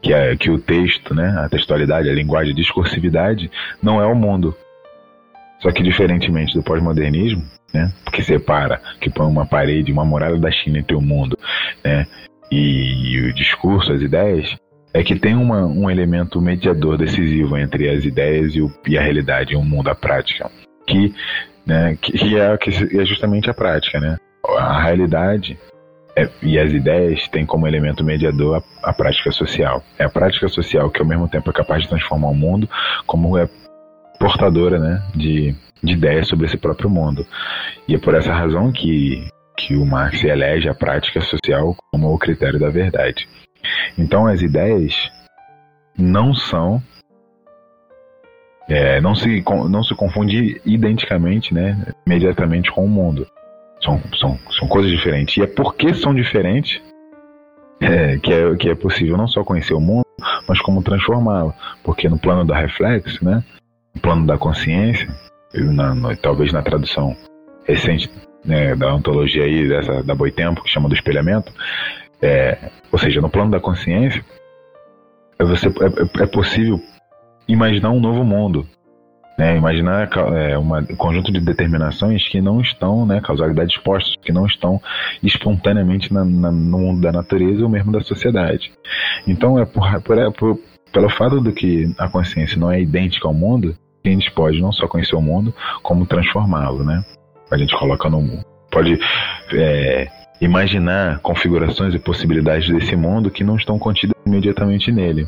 Que, 0.02 0.14
é, 0.14 0.36
que 0.36 0.52
o 0.52 0.60
texto, 0.60 1.16
né, 1.16 1.34
a 1.40 1.48
textualidade, 1.48 2.10
a 2.10 2.14
linguagem, 2.14 2.52
a 2.52 2.56
discursividade 2.56 3.50
não 3.82 4.02
é 4.02 4.06
o 4.06 4.14
mundo, 4.14 4.56
só 5.64 5.72
que 5.72 5.82
diferentemente 5.82 6.54
do 6.54 6.62
pós-modernismo, 6.62 7.42
né, 7.74 7.92
que 8.12 8.22
separa, 8.22 8.82
que 9.00 9.10
põe 9.10 9.26
uma 9.26 9.46
parede, 9.46 9.94
uma 9.94 10.04
muralha 10.04 10.38
da 10.38 10.52
China 10.52 10.80
entre 10.80 10.96
o 10.96 11.02
mundo, 11.02 11.40
né, 11.84 12.06
e, 12.52 13.14
e 13.14 13.30
o 13.30 13.34
discurso, 13.34 13.94
as 13.94 14.02
ideias, 14.02 14.56
é 14.94 15.02
que 15.02 15.18
tem 15.18 15.36
uma, 15.36 15.66
um 15.66 15.90
elemento 15.90 16.42
mediador 16.42 16.98
decisivo 16.98 17.58
entre 17.58 17.90
as 17.90 18.04
ideias 18.04 18.54
e, 18.54 18.62
o, 18.62 18.70
e 18.86 18.98
a 18.98 19.02
realidade, 19.02 19.56
o 19.56 19.64
mundo, 19.64 19.90
a 19.90 19.96
prática, 19.96 20.52
que, 20.86 21.14
né, 21.66 21.98
que, 22.00 22.38
é, 22.38 22.58
que 22.58 22.70
é 22.70 23.06
justamente 23.06 23.50
a 23.50 23.54
prática, 23.54 24.00
né? 24.00 24.18
A 24.58 24.84
realidade 24.84 25.58
é, 26.16 26.30
e 26.44 26.60
as 26.60 26.72
ideias 26.72 27.28
têm 27.30 27.46
como 27.46 27.68
elemento 27.68 28.04
mediador 28.04 28.58
a, 28.58 28.90
a, 28.90 28.94
prática 28.94 29.32
social. 29.32 29.82
É 29.98 30.04
a 30.04 30.10
prática 30.10 30.48
social 30.50 30.92
que 30.92 31.02
ao 31.02 31.08
mesmo 31.08 31.28
tempo 31.28 31.50
é 31.50 31.54
capaz 31.54 31.84
de 31.84 31.90
transformar 31.90 32.28
o 32.28 32.36
mundo, 32.36 32.70
como 33.08 33.38
é 33.38 33.48
portadora 34.24 34.80
né, 34.80 35.04
de, 35.14 35.54
de 35.84 35.94
ideias 35.94 36.30
sobre 36.30 36.46
esse 36.46 36.56
próprio 36.56 36.90
mundo. 36.90 37.28
E 37.86 37.94
é 37.94 38.00
por 38.00 38.16
essa 38.16 38.34
razão 38.34 38.72
que, 38.72 39.28
que 39.58 39.76
o 39.76 39.86
Marx 39.86 40.24
elege 40.24 40.70
a 40.70 40.74
prática 40.74 41.20
social 41.20 41.76
como 41.92 42.08
o 42.08 42.18
critério 42.18 42.58
da 42.58 42.70
verdade. 42.70 43.28
Então 43.98 44.26
as 44.26 44.42
ideias 44.42 44.96
não 45.98 46.34
são 46.34 46.82
é, 48.70 49.02
não, 49.02 49.14
se, 49.14 49.44
não 49.70 49.84
se 49.84 49.94
confunde 49.94 50.62
identicamente, 50.66 51.54
né, 51.54 51.86
imediatamente 52.08 52.72
com 52.72 52.86
o 52.86 52.90
mundo. 52.90 53.28
São, 53.82 54.02
são, 54.18 54.40
são 54.58 54.70
coisas 54.70 54.90
diferentes. 54.90 55.36
E 55.36 55.42
é 55.42 55.48
porque 55.48 55.94
são 55.94 56.16
diferentes 56.16 56.82
é, 57.82 58.18
que, 58.20 58.32
é, 58.32 58.56
que 58.56 58.70
é 58.70 58.76
possível 58.76 59.18
não 59.18 59.28
só 59.28 59.44
conhecer 59.44 59.74
o 59.74 59.82
mundo, 59.82 60.06
mas 60.48 60.62
como 60.62 60.82
transformá-lo. 60.82 61.54
Porque 61.84 62.08
no 62.08 62.18
plano 62.18 62.46
da 62.46 62.58
reflexo, 62.58 63.24
né, 63.26 63.44
plano 64.02 64.26
da 64.26 64.38
consciência, 64.38 65.08
na, 65.54 65.94
no, 65.94 66.16
talvez 66.18 66.52
na 66.52 66.62
tradução 66.62 67.16
recente 67.66 68.10
né, 68.44 68.76
da 68.76 68.94
ontologia 68.94 69.44
aí, 69.44 69.68
dessa, 69.68 70.04
da 70.04 70.16
Boitempo, 70.16 70.64
que 70.64 70.70
chama 70.70 70.90
do 70.90 70.96
espelhamento, 70.96 71.52
é, 72.22 72.72
ou 72.92 73.00
seja, 73.00 73.22
no 73.22 73.30
plano 73.30 73.52
da 73.52 73.60
consciência, 73.60 74.24
é, 75.40 75.44
você, 75.44 75.68
é, 75.68 76.24
é 76.24 76.28
possível 76.28 76.80
imaginar 77.48 77.92
um 77.92 78.00
novo 78.00 78.24
mundo, 78.24 78.66
né, 79.38 79.58
imaginar 79.58 80.10
é, 80.36 80.58
uma, 80.58 80.80
um 80.80 80.96
conjunto 80.96 81.32
de 81.32 81.40
determinações 81.40 82.28
que 82.28 82.40
não 82.40 82.62
estão, 82.62 83.06
né, 83.06 83.20
causalidades 83.22 83.78
postas, 83.78 84.16
que 84.22 84.32
não 84.32 84.46
estão 84.46 84.80
espontaneamente 85.22 86.14
na, 86.14 86.24
na, 86.24 86.52
no 86.52 86.78
mundo 86.78 87.02
da 87.02 87.12
natureza 87.12 87.64
ou 87.64 87.70
mesmo 87.70 87.92
da 87.92 88.02
sociedade. 88.02 88.72
Então, 89.28 89.60
é 89.60 89.66
por, 89.66 90.02
por, 90.02 90.18
é 90.18 90.32
por, 90.32 90.60
pelo 90.92 91.10
fato 91.10 91.42
de 91.42 91.52
que 91.52 91.94
a 91.98 92.10
consciência 92.10 92.60
não 92.60 92.72
é 92.72 92.80
idêntica 92.80 93.28
ao 93.28 93.34
mundo, 93.34 93.76
a 94.10 94.10
gente 94.10 94.32
pode 94.32 94.62
não 94.62 94.72
só 94.72 94.88
conhecer 94.88 95.16
o 95.16 95.22
mundo, 95.22 95.54
como 95.82 96.06
transformá-lo, 96.06 96.84
né? 96.84 97.04
A 97.52 97.58
gente 97.58 97.76
coloca 97.78 98.10
no. 98.10 98.44
Pode 98.72 99.00
é, 99.54 100.08
imaginar 100.42 101.20
configurações 101.20 101.94
e 101.94 102.00
possibilidades 102.00 102.68
desse 102.68 102.96
mundo 102.96 103.30
que 103.30 103.44
não 103.44 103.56
estão 103.56 103.78
contidas 103.78 104.16
imediatamente 104.26 104.92
nele. 104.92 105.28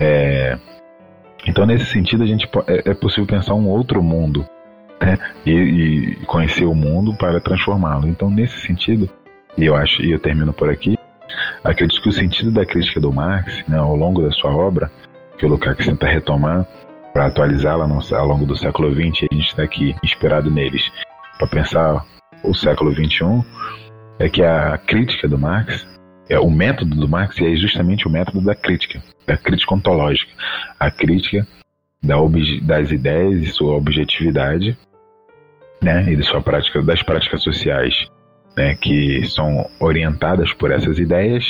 É, 0.00 0.58
então, 1.46 1.66
nesse 1.66 1.86
sentido, 1.86 2.22
a 2.22 2.26
gente 2.26 2.48
é, 2.66 2.90
é 2.90 2.94
possível 2.94 3.26
pensar 3.26 3.54
um 3.54 3.68
outro 3.68 4.02
mundo 4.02 4.46
né? 5.00 5.18
e, 5.44 5.52
e 5.52 6.16
conhecer 6.26 6.64
o 6.64 6.74
mundo 6.74 7.14
para 7.16 7.40
transformá-lo. 7.40 8.08
Então, 8.08 8.30
nesse 8.30 8.58
sentido, 8.60 9.08
e 9.56 9.66
eu 9.66 9.76
acho, 9.76 10.02
e 10.02 10.10
eu 10.10 10.18
termino 10.18 10.52
por 10.52 10.70
aqui, 10.70 10.96
acredito 11.62 12.02
que 12.02 12.08
o 12.08 12.12
sentido 12.12 12.50
da 12.50 12.64
crítica 12.64 13.00
do 13.00 13.12
Marx, 13.12 13.62
né, 13.68 13.78
ao 13.78 13.94
longo 13.94 14.22
da 14.22 14.30
sua 14.30 14.54
obra, 14.54 14.90
que 15.38 15.44
o 15.44 15.48
Lukács 15.48 15.86
tenta 15.86 16.06
retomar 16.06 16.66
para 17.14 17.26
atualizá-la 17.26 17.84
ao 17.84 18.26
longo 18.26 18.44
do 18.44 18.56
século 18.56 18.92
XX, 18.92 19.28
a 19.30 19.34
gente 19.34 19.48
está 19.48 19.62
aqui 19.62 19.94
inspirado 20.02 20.50
neles. 20.50 20.82
Para 21.38 21.46
pensar 21.46 22.04
o 22.42 22.52
século 22.52 22.92
XXI, 22.92 23.44
é 24.18 24.28
que 24.28 24.42
a 24.42 24.76
crítica 24.76 25.28
do 25.28 25.38
Marx 25.38 25.86
é 26.28 26.38
o 26.40 26.50
método 26.50 26.96
do 26.96 27.08
Marx 27.08 27.40
é 27.40 27.54
justamente 27.54 28.08
o 28.08 28.10
método 28.10 28.40
da 28.42 28.54
crítica, 28.54 29.00
da 29.26 29.36
crítica 29.36 29.74
ontológica, 29.74 30.32
a 30.80 30.90
crítica 30.90 31.46
da 32.02 32.16
das 32.62 32.90
ideias 32.90 33.42
e 33.42 33.46
sua 33.46 33.76
objetividade, 33.76 34.76
né, 35.80 36.10
e 36.10 36.16
de 36.16 36.22
sua 36.24 36.42
prática 36.42 36.82
das 36.82 37.02
práticas 37.02 37.42
sociais, 37.42 37.94
né, 38.56 38.74
que 38.74 39.24
são 39.28 39.64
orientadas 39.80 40.52
por 40.54 40.72
essas 40.72 40.98
ideias 40.98 41.44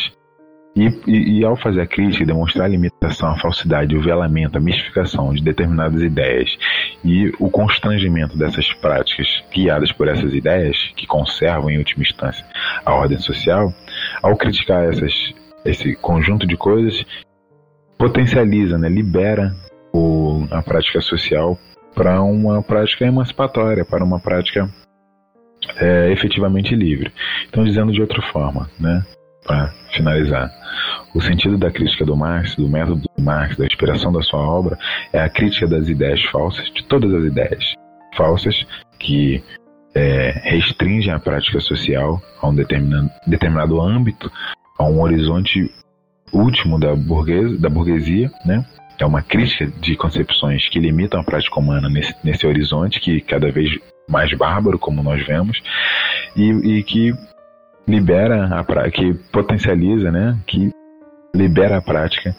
e, 0.77 0.89
e, 1.07 1.39
e, 1.39 1.45
ao 1.45 1.57
fazer 1.57 1.83
a 1.83 1.87
crítica, 1.87 2.25
demonstrar 2.25 2.65
a 2.67 2.69
limitação, 2.69 3.29
a 3.29 3.39
falsidade, 3.39 3.97
o 3.97 4.03
velamento, 4.03 4.59
a 4.59 4.61
mistificação 4.61 5.33
de 5.33 5.43
determinadas 5.43 6.03
ideias 6.03 6.51
e 7.05 7.33
o 7.39 7.49
constrangimento 7.49 8.37
dessas 8.37 8.73
práticas 8.75 9.27
guiadas 9.53 9.93
por 9.93 10.09
essas 10.09 10.35
ideias, 10.35 10.77
que 10.97 11.07
conservam 11.07 11.71
em 11.71 11.79
última 11.79 12.03
instância 12.03 12.45
a 12.85 12.93
ordem 12.93 13.19
social, 13.19 13.73
ao 14.23 14.37
criticar 14.37 14.85
essas, 14.85 15.13
esse 15.65 15.95
conjunto 15.97 16.47
de 16.47 16.57
coisas, 16.57 17.05
potencializa, 17.97 18.77
né, 18.77 18.89
libera 18.89 19.53
o, 19.93 20.45
a 20.51 20.61
prática 20.61 21.01
social 21.01 21.57
para 21.95 22.21
uma 22.21 22.61
prática 22.63 23.07
emancipatória, 23.07 23.85
para 23.85 24.05
uma 24.05 24.19
prática 24.19 24.69
é, 25.79 26.11
efetivamente 26.13 26.75
livre. 26.75 27.13
Então, 27.49 27.65
dizendo 27.65 27.93
de 27.93 28.01
outra 28.01 28.21
forma, 28.23 28.69
né, 28.79 29.05
para 29.45 29.73
finalizar. 29.93 30.51
O 31.15 31.21
sentido 31.21 31.57
da 31.57 31.71
crítica 31.71 32.05
do 32.05 32.17
Marx, 32.17 32.57
do 32.57 32.69
método 32.69 33.03
do 33.17 33.23
Marx, 33.23 33.57
da 33.57 33.67
inspiração 33.67 34.13
da 34.13 34.23
sua 34.23 34.41
obra, 34.41 34.77
é 35.13 35.21
a 35.21 35.29
crítica 35.29 35.67
das 35.67 35.89
ideias 35.89 36.23
falsas, 36.25 36.67
de 36.73 36.85
todas 36.85 37.13
as 37.15 37.25
ideias 37.25 37.75
falsas 38.17 38.55
que 38.99 39.43
é, 39.95 40.33
restringem 40.51 41.13
a 41.13 41.21
prática 41.21 41.61
social 41.61 42.21
a 42.41 42.49
um 42.49 42.55
determinado, 42.55 43.11
determinado 43.27 43.81
âmbito, 43.81 44.31
a 44.79 44.85
um 44.85 45.01
horizonte 45.01 45.71
último 46.33 46.81
da, 46.81 46.95
da 46.95 47.69
burguesia, 47.69 48.31
né? 48.45 48.65
É 48.99 49.05
uma 49.05 49.23
crítica 49.23 49.67
de 49.81 49.97
concepções 49.97 50.69
que 50.69 50.79
limitam 50.79 51.21
a 51.21 51.25
prática 51.25 51.59
humana 51.59 51.89
nesse, 51.89 52.15
nesse 52.25 52.47
horizonte 52.47 53.01
que 53.01 53.21
cada 53.21 53.51
vez 53.51 53.71
mais 54.09 54.33
bárbaro, 54.37 54.79
como 54.79 55.03
nós 55.03 55.25
vemos, 55.27 55.61
e, 56.37 56.79
e 56.79 56.83
que 56.83 57.13
libera 57.87 58.47
a 58.47 58.65
prática, 58.65 58.91
que 58.91 59.15
potencializa, 59.31 60.11
né, 60.11 60.39
que 60.47 60.71
libera 61.35 61.79
a 61.79 61.83
prática 61.83 62.35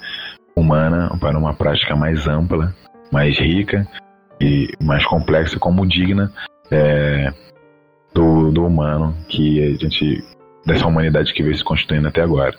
humana 0.55 1.15
para 1.19 1.37
uma 1.37 1.53
prática 1.53 1.95
mais 1.95 2.27
ampla, 2.27 2.73
mais 3.11 3.37
rica 3.37 3.87
e 4.39 4.69
mais 4.81 5.05
complexa, 5.05 5.59
como 5.59 5.85
digna 5.85 6.31
é, 6.71 7.31
do, 8.13 8.51
do 8.51 8.65
humano 8.65 9.15
que 9.27 9.61
a 9.61 9.77
gente 9.77 10.23
dessa 10.65 10.87
humanidade 10.87 11.31
que 11.31 11.43
veio 11.43 11.55
se 11.55 11.63
constituindo 11.63 12.07
até 12.07 12.21
agora. 12.21 12.57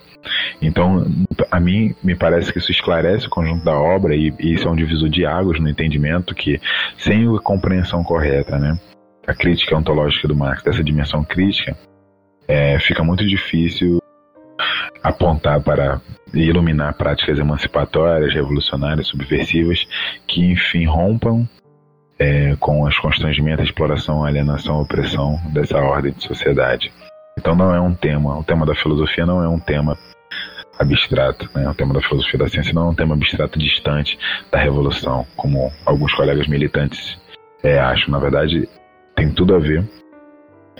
Então, 0.61 1.05
a 1.51 1.59
mim 1.59 1.93
me 2.01 2.15
parece 2.15 2.53
que 2.53 2.59
isso 2.59 2.71
esclarece 2.71 3.27
o 3.27 3.29
conjunto 3.29 3.65
da 3.65 3.77
obra 3.77 4.15
e, 4.15 4.33
e 4.39 4.53
isso 4.53 4.65
é 4.67 4.71
um 4.71 4.75
divisor 4.75 5.09
de 5.09 5.25
águas 5.25 5.59
no 5.59 5.67
entendimento 5.67 6.33
que 6.33 6.59
sem 6.97 7.27
a 7.35 7.39
compreensão 7.41 8.03
correta, 8.03 8.57
né, 8.57 8.79
a 9.27 9.33
crítica 9.33 9.75
ontológica 9.75 10.27
do 10.27 10.35
Marx 10.35 10.63
dessa 10.63 10.83
dimensão 10.83 11.21
crítica 11.23 11.75
é, 12.47 12.79
fica 12.79 13.03
muito 13.03 13.25
difícil 13.25 14.01
apontar 15.03 15.61
para 15.61 16.01
iluminar 16.33 16.93
práticas 16.95 17.39
emancipatórias, 17.39 18.33
revolucionárias, 18.33 19.07
subversivas, 19.07 19.87
que 20.27 20.45
enfim 20.51 20.85
rompam 20.85 21.47
é, 22.19 22.55
com 22.59 22.83
os 22.83 22.97
constrangimentos, 22.99 23.65
exploração, 23.65 24.23
alienação, 24.23 24.81
opressão 24.81 25.39
dessa 25.53 25.77
ordem 25.77 26.13
de 26.13 26.23
sociedade. 26.23 26.91
Então 27.37 27.55
não 27.55 27.73
é 27.73 27.79
um 27.79 27.93
tema, 27.93 28.37
o 28.37 28.43
tema 28.43 28.65
da 28.65 28.75
filosofia 28.75 29.25
não 29.25 29.43
é 29.43 29.47
um 29.47 29.59
tema 29.59 29.97
abstrato, 30.79 31.49
né? 31.55 31.67
o 31.69 31.73
tema 31.73 31.93
da 31.93 32.01
filosofia 32.01 32.39
da 32.39 32.47
ciência 32.47 32.73
não 32.73 32.87
é 32.87 32.89
um 32.89 32.95
tema 32.95 33.15
abstrato 33.15 33.57
distante 33.57 34.17
da 34.51 34.59
revolução, 34.59 35.25
como 35.35 35.71
alguns 35.85 36.13
colegas 36.13 36.47
militantes 36.47 37.17
é, 37.63 37.79
acham. 37.79 38.09
Na 38.09 38.19
verdade, 38.19 38.67
tem 39.15 39.31
tudo 39.31 39.55
a 39.55 39.59
ver 39.59 39.87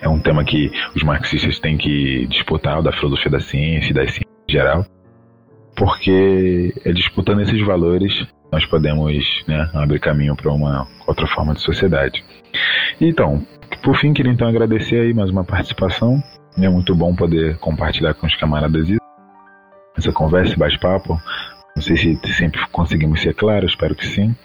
é 0.01 0.07
um 0.07 0.19
tema 0.19 0.43
que 0.43 0.71
os 0.95 1.03
marxistas 1.03 1.59
têm 1.59 1.77
que 1.77 2.25
disputar, 2.27 2.81
da 2.81 2.91
filosofia 2.91 3.31
da 3.31 3.39
ciência 3.39 3.91
e 3.91 3.93
da 3.93 4.01
ciência 4.01 4.27
em 4.47 4.51
geral, 4.51 4.85
porque 5.75 6.73
é 6.85 6.91
disputando 6.91 7.41
esses 7.41 7.65
valores 7.65 8.27
nós 8.51 8.65
podemos 8.65 9.13
né, 9.47 9.69
abrir 9.73 9.99
caminho 9.99 10.35
para 10.35 10.51
uma 10.51 10.87
outra 11.05 11.27
forma 11.27 11.53
de 11.53 11.61
sociedade. 11.61 12.23
Então, 12.99 13.45
por 13.83 13.95
fim, 13.97 14.13
queria 14.13 14.31
então 14.31 14.47
agradecer 14.47 15.01
aí 15.01 15.13
mais 15.13 15.29
uma 15.29 15.43
participação. 15.43 16.21
É 16.57 16.69
muito 16.69 16.95
bom 16.95 17.13
poder 17.13 17.57
compartilhar 17.57 18.13
com 18.13 18.25
os 18.25 18.35
camaradas 18.35 18.89
isso. 18.89 19.01
Essa 19.97 20.11
conversa, 20.11 20.51
esse 20.51 20.59
bate-papo. 20.59 21.19
Não 21.75 21.83
sei 21.83 21.97
se 21.97 22.19
sempre 22.33 22.59
conseguimos 22.71 23.21
ser 23.21 23.35
claros, 23.35 23.71
espero 23.71 23.95
que 23.95 24.07
sim. 24.07 24.35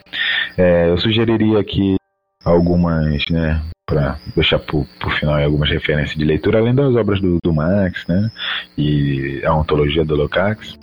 É, 0.57 0.89
eu 0.89 0.97
sugeriria 0.97 1.59
aqui 1.59 1.95
algumas 2.43 3.23
né, 3.29 3.61
para 3.85 4.17
deixar 4.35 4.59
por, 4.59 4.85
por 4.99 5.11
final 5.13 5.41
algumas 5.41 5.69
referências 5.69 6.17
de 6.17 6.25
leitura, 6.25 6.59
além 6.59 6.73
das 6.73 6.95
obras 6.95 7.21
do, 7.21 7.37
do 7.43 7.53
Marx, 7.53 8.05
né, 8.07 8.31
e 8.77 9.41
a 9.45 9.55
ontologia 9.55 10.03
do 10.03 10.15
Lukács. 10.15 10.77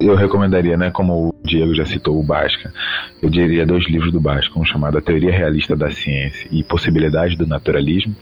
Eu 0.00 0.16
recomendaria, 0.16 0.76
né, 0.76 0.90
como 0.90 1.28
o 1.28 1.34
Diego 1.44 1.74
já 1.74 1.86
citou 1.86 2.18
o 2.18 2.22
Basca, 2.22 2.72
eu 3.22 3.30
diria 3.30 3.64
dois 3.64 3.88
livros 3.88 4.12
do 4.12 4.20
Basca, 4.20 4.58
um 4.58 4.64
chamado 4.64 4.98
A 4.98 5.00
Teoria 5.00 5.30
Realista 5.30 5.76
da 5.76 5.90
Ciência 5.90 6.48
e 6.50 6.62
Possibilidade 6.64 7.36
do 7.36 7.46
Naturalismo. 7.46 8.14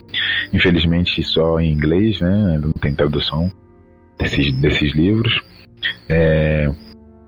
Infelizmente 0.52 1.22
só 1.24 1.58
em 1.58 1.72
inglês, 1.72 2.20
né, 2.20 2.60
não 2.62 2.72
tem 2.72 2.94
tradução 2.94 3.50
desses, 4.18 4.52
desses 4.60 4.94
livros. 4.94 5.40
É, 6.08 6.70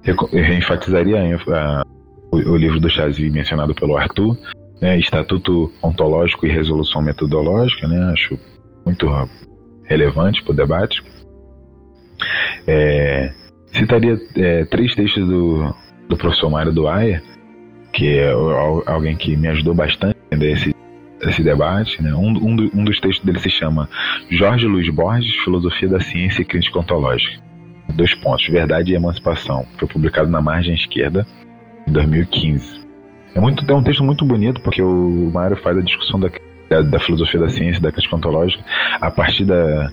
eu, 0.05 0.14
eu 0.32 0.55
enfatizaria 0.55 1.16
a, 1.18 1.81
a, 1.81 1.86
o, 2.31 2.36
o 2.36 2.56
livro 2.56 2.78
do 2.78 2.90
Chazi 2.90 3.31
mencionado 3.31 3.74
pelo 3.74 3.97
Arthur, 3.97 4.36
né, 4.80 4.98
estatuto 4.98 5.72
ontológico 5.82 6.46
e 6.46 6.51
resolução 6.51 7.02
metodológica, 7.02 7.86
né, 7.88 8.12
acho 8.12 8.38
muito 8.84 9.06
relevante 9.84 10.42
para 10.42 10.52
o 10.52 10.56
debate. 10.56 11.02
É, 12.66 13.32
citaria 13.72 14.16
é, 14.36 14.64
três 14.64 14.94
textos 14.94 15.26
do, 15.26 15.74
do 16.09 16.16
professor 16.16 16.51
Mário 16.51 16.72
Duaia, 16.72 17.22
que 17.92 18.18
é 18.18 18.32
alguém 18.86 19.16
que 19.16 19.36
me 19.36 19.48
ajudou 19.48 19.74
bastante 19.74 20.16
a 20.16 20.26
entender 20.26 20.52
esse, 20.52 20.74
esse 21.22 21.42
debate. 21.42 22.02
Né? 22.02 22.12
Um, 22.14 22.32
um, 22.32 22.70
um, 22.74 22.84
dos 22.84 23.01
textos 23.01 23.24
dele 23.24 23.38
se 23.38 23.51
chama 23.51 23.88
Jorge 24.30 24.66
Luiz 24.66 24.88
Borges, 24.92 25.34
Filosofia 25.44 25.88
da 25.88 26.01
Ciência 26.01 26.42
e 26.42 26.44
Crítica 26.44 26.78
Ontológica. 26.78 27.42
Dois 27.94 28.14
pontos, 28.14 28.46
Verdade 28.48 28.92
e 28.92 28.96
Emancipação. 28.96 29.66
Foi 29.78 29.86
publicado 29.86 30.28
na 30.28 30.40
margem 30.40 30.74
esquerda 30.74 31.26
em 31.86 31.92
2015. 31.92 32.84
É, 33.35 33.40
muito, 33.40 33.70
é 33.70 33.74
um 33.74 33.82
texto 33.82 34.05
muito 34.05 34.24
bonito, 34.24 34.61
porque 34.61 34.82
o 34.82 35.31
Mário 35.32 35.56
faz 35.56 35.77
a 35.77 35.82
discussão 35.82 36.20
da, 36.20 36.31
da, 36.70 36.82
da 36.82 37.01
filosofia 37.01 37.40
da 37.40 37.48
ciência, 37.48 37.82
da 37.82 37.90
crítica 37.90 38.16
ontológica, 38.16 38.65
a 39.01 39.11
partir 39.11 39.44
da, 39.44 39.90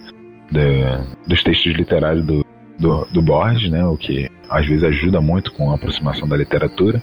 da, 0.52 1.06
dos 1.28 1.44
textos 1.44 1.74
literários 1.74 2.26
do, 2.26 2.46
do, 2.78 3.06
do 3.06 3.22
Borges, 3.22 3.70
né, 3.72 3.84
o 3.86 3.98
que 3.98 4.30
às 4.50 4.66
vezes 4.66 4.84
ajuda 4.84 5.22
muito 5.22 5.52
com 5.54 5.72
a 5.72 5.76
aproximação 5.76 6.28
da 6.28 6.38
literatura. 6.38 7.02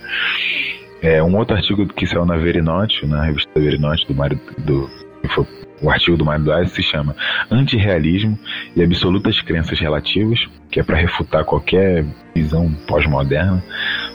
É, 1.01 1.23
um 1.23 1.37
outro 1.37 1.57
artigo 1.57 1.87
que 1.87 2.07
saiu 2.07 2.27
na 2.27 2.37
Verinote, 2.37 3.07
na 3.07 3.25
revista 3.25 3.51
Verinote, 3.57 4.07
do 4.07 4.15
Mário, 4.15 4.41
do, 4.59 4.89
foi 5.29 5.47
o 5.81 5.91
artigo 5.91 6.17
do 6.17 6.25
Mário 6.25 6.45
Duarte 6.45 6.73
se 6.73 6.83
chama 6.83 7.15
Antirrealismo 7.51 8.39
e 8.75 8.83
Absolutas 8.83 9.41
Crenças 9.41 9.79
Relativas, 9.79 10.41
que 10.71 10.81
é 10.81 10.83
para 10.83 10.97
refutar 10.97 11.45
qualquer 11.45 12.05
visão 12.35 12.73
pós-moderna 12.87 13.63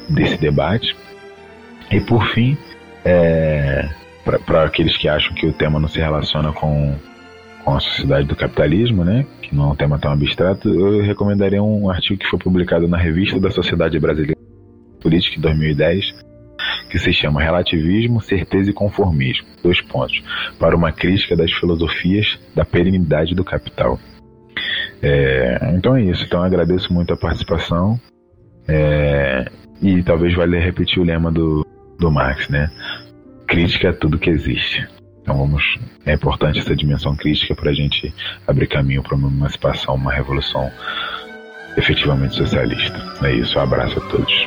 desse 0.10 0.38
debate. 0.38 0.96
E 1.94 2.02
por 2.02 2.26
fim, 2.30 2.58
é, 3.06 3.88
para 4.48 4.64
aqueles 4.64 4.98
que 4.98 5.08
acham 5.08 5.32
que 5.36 5.46
o 5.46 5.54
tema 5.54 5.80
não 5.80 5.88
se 5.88 6.00
relaciona 6.00 6.52
com, 6.52 6.96
com 7.64 7.76
a 7.76 7.80
sociedade 7.80 8.28
do 8.28 8.36
capitalismo, 8.36 9.06
né, 9.06 9.28
que 9.44 9.56
não 9.56 9.66
é 9.66 9.68
um 9.74 9.76
tema 9.76 10.00
tão 10.00 10.12
abstrato, 10.12 10.68
eu 10.68 11.04
recomendaria 11.04 11.62
um 11.62 11.88
artigo 11.92 12.20
que 12.20 12.28
foi 12.28 12.40
publicado 12.40 12.88
na 12.88 12.98
Revista 12.98 13.40
da 13.40 13.52
Sociedade 13.52 14.00
Brasileira 14.00 14.42
Política 15.00 15.38
em 15.38 15.42
2010, 15.42 16.16
que 16.90 16.98
se 16.98 17.14
chama 17.14 17.44
Relativismo, 17.44 18.22
Certeza 18.22 18.72
e 18.72 18.74
Conformismo. 18.74 19.46
Dois 19.62 19.80
pontos. 19.82 20.20
Para 20.58 20.76
uma 20.76 20.92
crítica 20.92 21.36
das 21.36 21.52
filosofias 21.52 22.40
da 22.56 22.66
perenidade 22.66 23.36
do 23.36 23.44
capital. 23.44 24.00
É, 25.02 25.74
então 25.76 25.96
é 25.96 26.04
isso. 26.04 26.24
Então 26.24 26.42
agradeço 26.42 26.92
muito 26.94 27.14
a 27.14 27.18
participação. 27.18 28.00
É, 28.68 29.46
e 29.82 30.02
talvez 30.02 30.34
valha 30.34 30.60
repetir 30.62 31.00
o 31.00 31.04
lema 31.04 31.30
do, 31.30 31.63
do 32.04 32.12
Marx, 32.12 32.50
né? 32.50 32.70
Crítica 33.48 33.92
a 33.92 33.94
tudo 33.94 34.20
que 34.20 34.30
existe. 34.30 34.86
Então 35.22 35.38
vamos. 35.38 35.64
É 36.06 36.14
importante 36.14 36.60
essa 36.60 36.76
dimensão 36.76 37.16
crítica 37.16 37.56
para 37.56 37.72
a 37.72 37.74
gente 37.74 38.14
abrir 38.46 38.68
caminho 38.68 39.02
para 39.02 39.16
uma 39.16 39.30
emancipação, 39.30 39.96
uma 39.96 40.12
revolução 40.12 40.70
efetivamente 41.78 42.36
socialista. 42.36 42.94
É 43.24 43.34
isso. 43.34 43.58
Um 43.58 43.62
abraço 43.62 43.98
a 43.98 44.02
todos. 44.10 44.43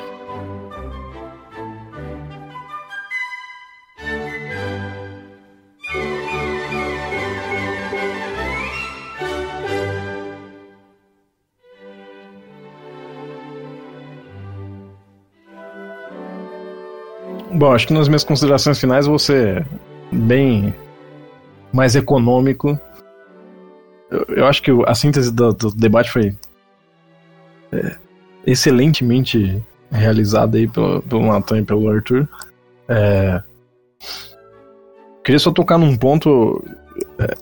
Bom, 17.56 17.72
acho 17.72 17.86
que 17.86 17.94
nas 17.94 18.06
minhas 18.06 18.22
considerações 18.22 18.78
finais 18.78 19.06
ser 19.18 19.66
bem 20.12 20.74
mais 21.72 21.96
econômico. 21.96 22.78
Eu, 24.10 24.24
eu 24.28 24.46
acho 24.46 24.62
que 24.62 24.70
a 24.86 24.94
síntese 24.94 25.32
do, 25.32 25.54
do 25.54 25.70
debate 25.70 26.10
foi 26.10 26.36
é, 27.72 27.96
excelentemente 28.46 29.62
realizada 29.90 30.58
aí 30.58 30.68
pelo, 30.68 31.00
pelo 31.00 31.26
Nathan 31.26 31.60
e 31.60 31.64
pelo 31.64 31.88
Arthur. 31.88 32.28
É, 32.88 33.42
queria 35.24 35.38
só 35.38 35.50
tocar 35.50 35.78
num 35.78 35.96
ponto 35.96 36.62
é, 37.18 37.34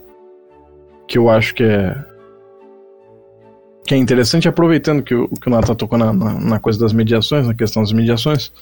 que 1.08 1.18
eu 1.18 1.28
acho 1.28 1.52
que 1.56 1.64
é 1.64 2.04
que 3.84 3.94
é 3.94 3.98
interessante, 3.98 4.48
aproveitando 4.48 5.02
que 5.02 5.14
o, 5.14 5.28
que 5.28 5.48
o 5.48 5.50
Nathan 5.50 5.74
tocou 5.74 5.98
na, 5.98 6.12
na, 6.12 6.40
na 6.40 6.60
coisa 6.60 6.78
das 6.78 6.92
mediações, 6.92 7.48
na 7.48 7.52
questão 7.52 7.82
das 7.82 7.92
mediações. 7.92 8.52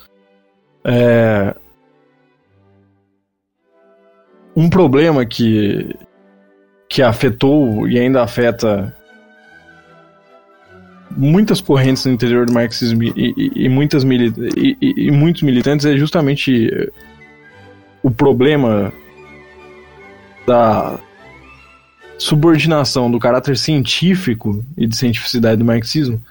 É... 0.84 1.54
Um 4.54 4.68
problema 4.68 5.24
que, 5.24 5.96
que 6.88 7.02
afetou 7.02 7.88
e 7.88 7.98
ainda 7.98 8.22
afeta 8.22 8.94
muitas 11.16 11.60
correntes 11.60 12.04
no 12.04 12.12
interior 12.12 12.46
do 12.46 12.52
marxismo 12.52 13.02
e, 13.02 13.12
e, 13.16 13.64
e 13.64 13.68
muitas 13.68 14.04
e, 14.04 14.76
e, 14.80 15.10
muitos 15.10 15.42
militantes 15.42 15.86
é 15.86 15.96
justamente 15.96 16.70
o 18.02 18.10
problema 18.10 18.92
da 20.46 20.98
subordinação 22.18 23.10
do 23.10 23.18
caráter 23.18 23.56
científico 23.56 24.64
e 24.76 24.86
de 24.86 24.96
cientificidade 24.96 25.58
do 25.58 25.64
marxismo 25.64 26.22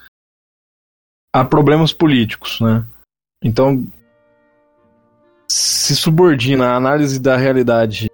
a 1.34 1.46
problemas 1.46 1.94
políticos, 1.94 2.60
né? 2.60 2.86
Então, 3.44 3.88
se 5.52 5.96
subordina 5.98 6.68
a 6.68 6.76
análise 6.78 7.20
da 7.20 7.36
realidade 7.36 8.10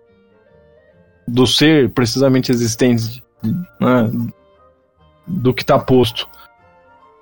do 1.28 1.46
ser 1.46 1.92
precisamente 1.92 2.52
existente, 2.52 3.24
né, 3.80 4.12
do 5.28 5.54
que 5.54 5.62
está 5.62 5.78
posto, 5.78 6.28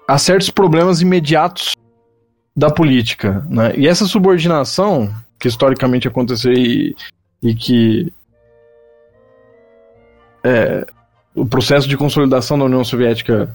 a 0.08 0.18
certos 0.18 0.50
problemas 0.50 1.02
imediatos 1.02 1.74
da 2.56 2.72
política. 2.72 3.46
Né? 3.50 3.76
E 3.76 3.88
essa 3.88 4.06
subordinação, 4.06 5.14
que 5.38 5.50
historicamente 5.50 6.08
aconteceu 6.08 6.54
e, 6.54 6.96
e 7.44 7.54
que 7.54 8.14
é, 10.46 10.86
o 11.34 11.46
processo 11.46 11.90
de 11.90 11.98
consolidação 11.98 12.58
da 12.58 12.66
União 12.66 12.86
Soviética 12.86 13.54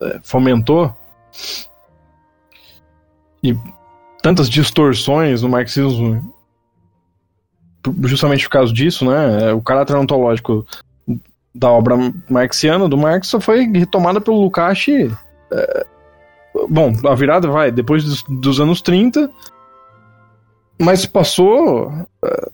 é, 0.00 0.20
fomentou, 0.22 0.94
e 3.42 3.56
tantas 4.26 4.50
distorções 4.50 5.40
no 5.42 5.48
marxismo 5.48 6.34
justamente 8.02 8.42
por 8.42 8.50
causa 8.50 8.72
disso, 8.72 9.08
né? 9.08 9.52
O 9.52 9.62
caráter 9.62 9.94
ontológico 9.94 10.66
da 11.54 11.70
obra 11.70 11.94
marxiana 12.28 12.88
do 12.88 12.98
Marx 12.98 13.28
só 13.28 13.40
foi 13.40 13.70
retomada 13.72 14.20
pelo 14.20 14.40
Lukács. 14.40 14.88
É, 15.52 15.86
bom, 16.68 16.92
a 17.08 17.14
virada 17.14 17.46
vai 17.46 17.70
depois 17.70 18.02
dos, 18.02 18.24
dos 18.24 18.58
anos 18.60 18.82
30, 18.82 19.30
mas 20.76 21.06
passou 21.06 21.88
é, 22.24 22.50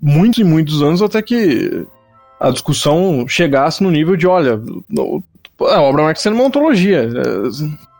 muitos 0.00 0.38
e 0.38 0.44
muitos 0.44 0.82
anos 0.82 1.02
até 1.02 1.20
que 1.20 1.86
a 2.40 2.48
discussão 2.48 3.28
chegasse 3.28 3.82
no 3.82 3.90
nível 3.90 4.16
de: 4.16 4.26
olha, 4.26 4.58
a 5.60 5.82
obra 5.82 6.04
marxiana 6.04 6.38
é 6.38 6.40
uma 6.40 6.46
ontologia. 6.46 7.02
É, 7.02 7.92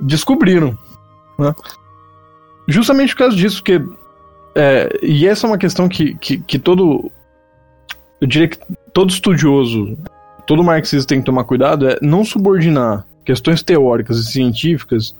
descobriram. 0.00 0.76
Né? 1.42 1.54
Justamente 2.68 3.14
por 3.14 3.18
causa 3.18 3.36
disso, 3.36 3.62
que. 3.62 3.82
É, 4.54 4.98
e 5.02 5.26
essa 5.26 5.46
é 5.46 5.50
uma 5.50 5.58
questão 5.58 5.88
que, 5.88 6.14
que, 6.16 6.38
que 6.38 6.58
todo. 6.58 7.10
Eu 8.20 8.26
diria 8.28 8.48
que 8.48 8.58
todo 8.92 9.10
estudioso, 9.10 9.98
todo 10.46 10.62
marxista 10.62 11.08
tem 11.08 11.18
que 11.18 11.26
tomar 11.26 11.44
cuidado, 11.44 11.88
é 11.88 11.98
não 12.00 12.24
subordinar 12.24 13.04
questões 13.24 13.62
teóricas 13.62 14.18
e 14.18 14.24
científicas 14.24 15.16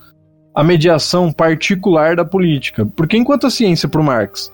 à 0.54 0.62
mediação 0.62 1.32
particular 1.32 2.14
da 2.14 2.24
política. 2.24 2.86
Porque 2.86 3.16
enquanto 3.16 3.46
a 3.46 3.50
ciência 3.50 3.88
para 3.88 4.00
o 4.00 4.04
Marx 4.04 4.52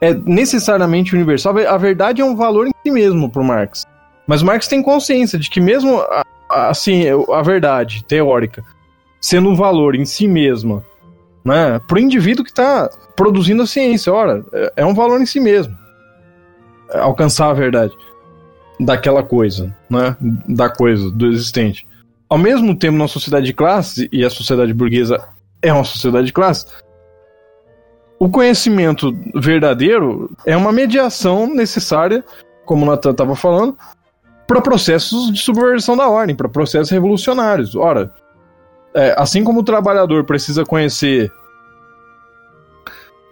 é 0.00 0.14
necessariamente 0.14 1.14
universal, 1.14 1.56
a 1.58 1.76
verdade 1.76 2.20
é 2.20 2.24
um 2.24 2.36
valor 2.36 2.66
em 2.68 2.72
si 2.84 2.92
mesmo 2.92 3.30
para 3.30 3.42
o 3.42 3.44
Marx. 3.44 3.84
Mas 4.26 4.42
o 4.42 4.46
Marx 4.46 4.68
tem 4.68 4.82
consciência 4.82 5.38
de 5.38 5.50
que 5.50 5.60
mesmo 5.60 6.00
assim, 6.48 7.04
a 7.32 7.42
verdade 7.42 8.04
teórica 8.04 8.62
sendo 9.20 9.48
um 9.48 9.54
valor 9.54 9.94
em 9.94 10.04
si 10.04 10.26
mesma, 10.26 10.84
né, 11.44 11.80
para 11.86 11.96
o 11.96 12.00
indivíduo 12.00 12.44
que 12.44 12.50
está 12.50 12.88
produzindo 13.16 13.62
a 13.62 13.66
ciência. 13.66 14.12
Ora, 14.12 14.44
é, 14.52 14.72
é 14.78 14.86
um 14.86 14.94
valor 14.94 15.20
em 15.20 15.26
si 15.26 15.40
mesmo. 15.40 15.76
É 16.90 16.98
alcançar 16.98 17.50
a 17.50 17.54
verdade 17.54 17.94
daquela 18.78 19.22
coisa, 19.22 19.74
né, 19.88 20.16
da 20.48 20.68
coisa, 20.68 21.10
do 21.10 21.26
existente. 21.26 21.86
Ao 22.28 22.38
mesmo 22.38 22.76
tempo, 22.76 22.96
na 22.96 23.08
sociedade 23.08 23.46
de 23.46 23.52
classe, 23.52 24.08
e 24.10 24.24
a 24.24 24.30
sociedade 24.30 24.72
burguesa 24.72 25.22
é 25.60 25.72
uma 25.72 25.84
sociedade 25.84 26.26
de 26.26 26.32
classe, 26.32 26.66
o 28.18 28.28
conhecimento 28.28 29.12
verdadeiro 29.34 30.30
é 30.46 30.56
uma 30.56 30.72
mediação 30.72 31.52
necessária, 31.52 32.24
como 32.64 32.84
o 32.84 32.88
Natan 32.88 33.10
estava 33.10 33.34
falando, 33.34 33.76
para 34.46 34.60
processos 34.60 35.32
de 35.32 35.40
subversão 35.40 35.96
da 35.96 36.08
ordem, 36.08 36.36
para 36.36 36.48
processos 36.48 36.90
revolucionários. 36.90 37.74
Ora, 37.74 38.12
é, 38.94 39.14
assim 39.16 39.42
como 39.42 39.60
o 39.60 39.64
trabalhador 39.64 40.24
precisa 40.24 40.64
conhecer 40.64 41.32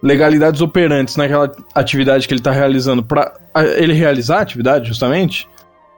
legalidades 0.03 0.61
operantes 0.61 1.17
naquela 1.17 1.53
atividade 1.75 2.27
que 2.27 2.33
ele 2.33 2.41
está 2.41 2.51
realizando 2.51 3.03
para 3.03 3.35
ele 3.77 3.93
realizar 3.93 4.39
a 4.39 4.43
atividade, 4.43 4.89
justamente, 4.89 5.49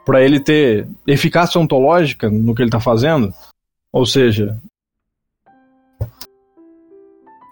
para 0.04 0.22
ele 0.22 0.40
ter 0.40 0.88
eficácia 1.06 1.60
ontológica 1.60 2.28
no 2.28 2.54
que 2.54 2.62
ele 2.62 2.68
está 2.68 2.80
fazendo, 2.80 3.32
ou 3.92 4.04
seja, 4.04 4.58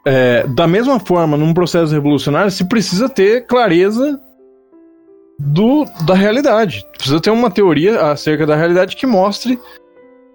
é, 0.05 0.47
da 0.49 0.67
mesma 0.67 0.99
forma, 0.99 1.37
num 1.37 1.55
processo 1.55 1.93
revolucionário, 1.93 2.51
se 2.51 2.65
precisa 2.65 3.09
ter 3.09 3.47
clareza 3.47 4.21
do, 5.39 5.85
da 6.05 6.15
realidade. 6.15 6.85
Precisa 6.97 7.21
ter 7.21 7.31
uma 7.31 7.51
teoria 7.51 8.11
acerca 8.11 8.47
da 8.47 8.57
realidade 8.57 8.97
que 8.97 9.07
mostre 9.07 9.59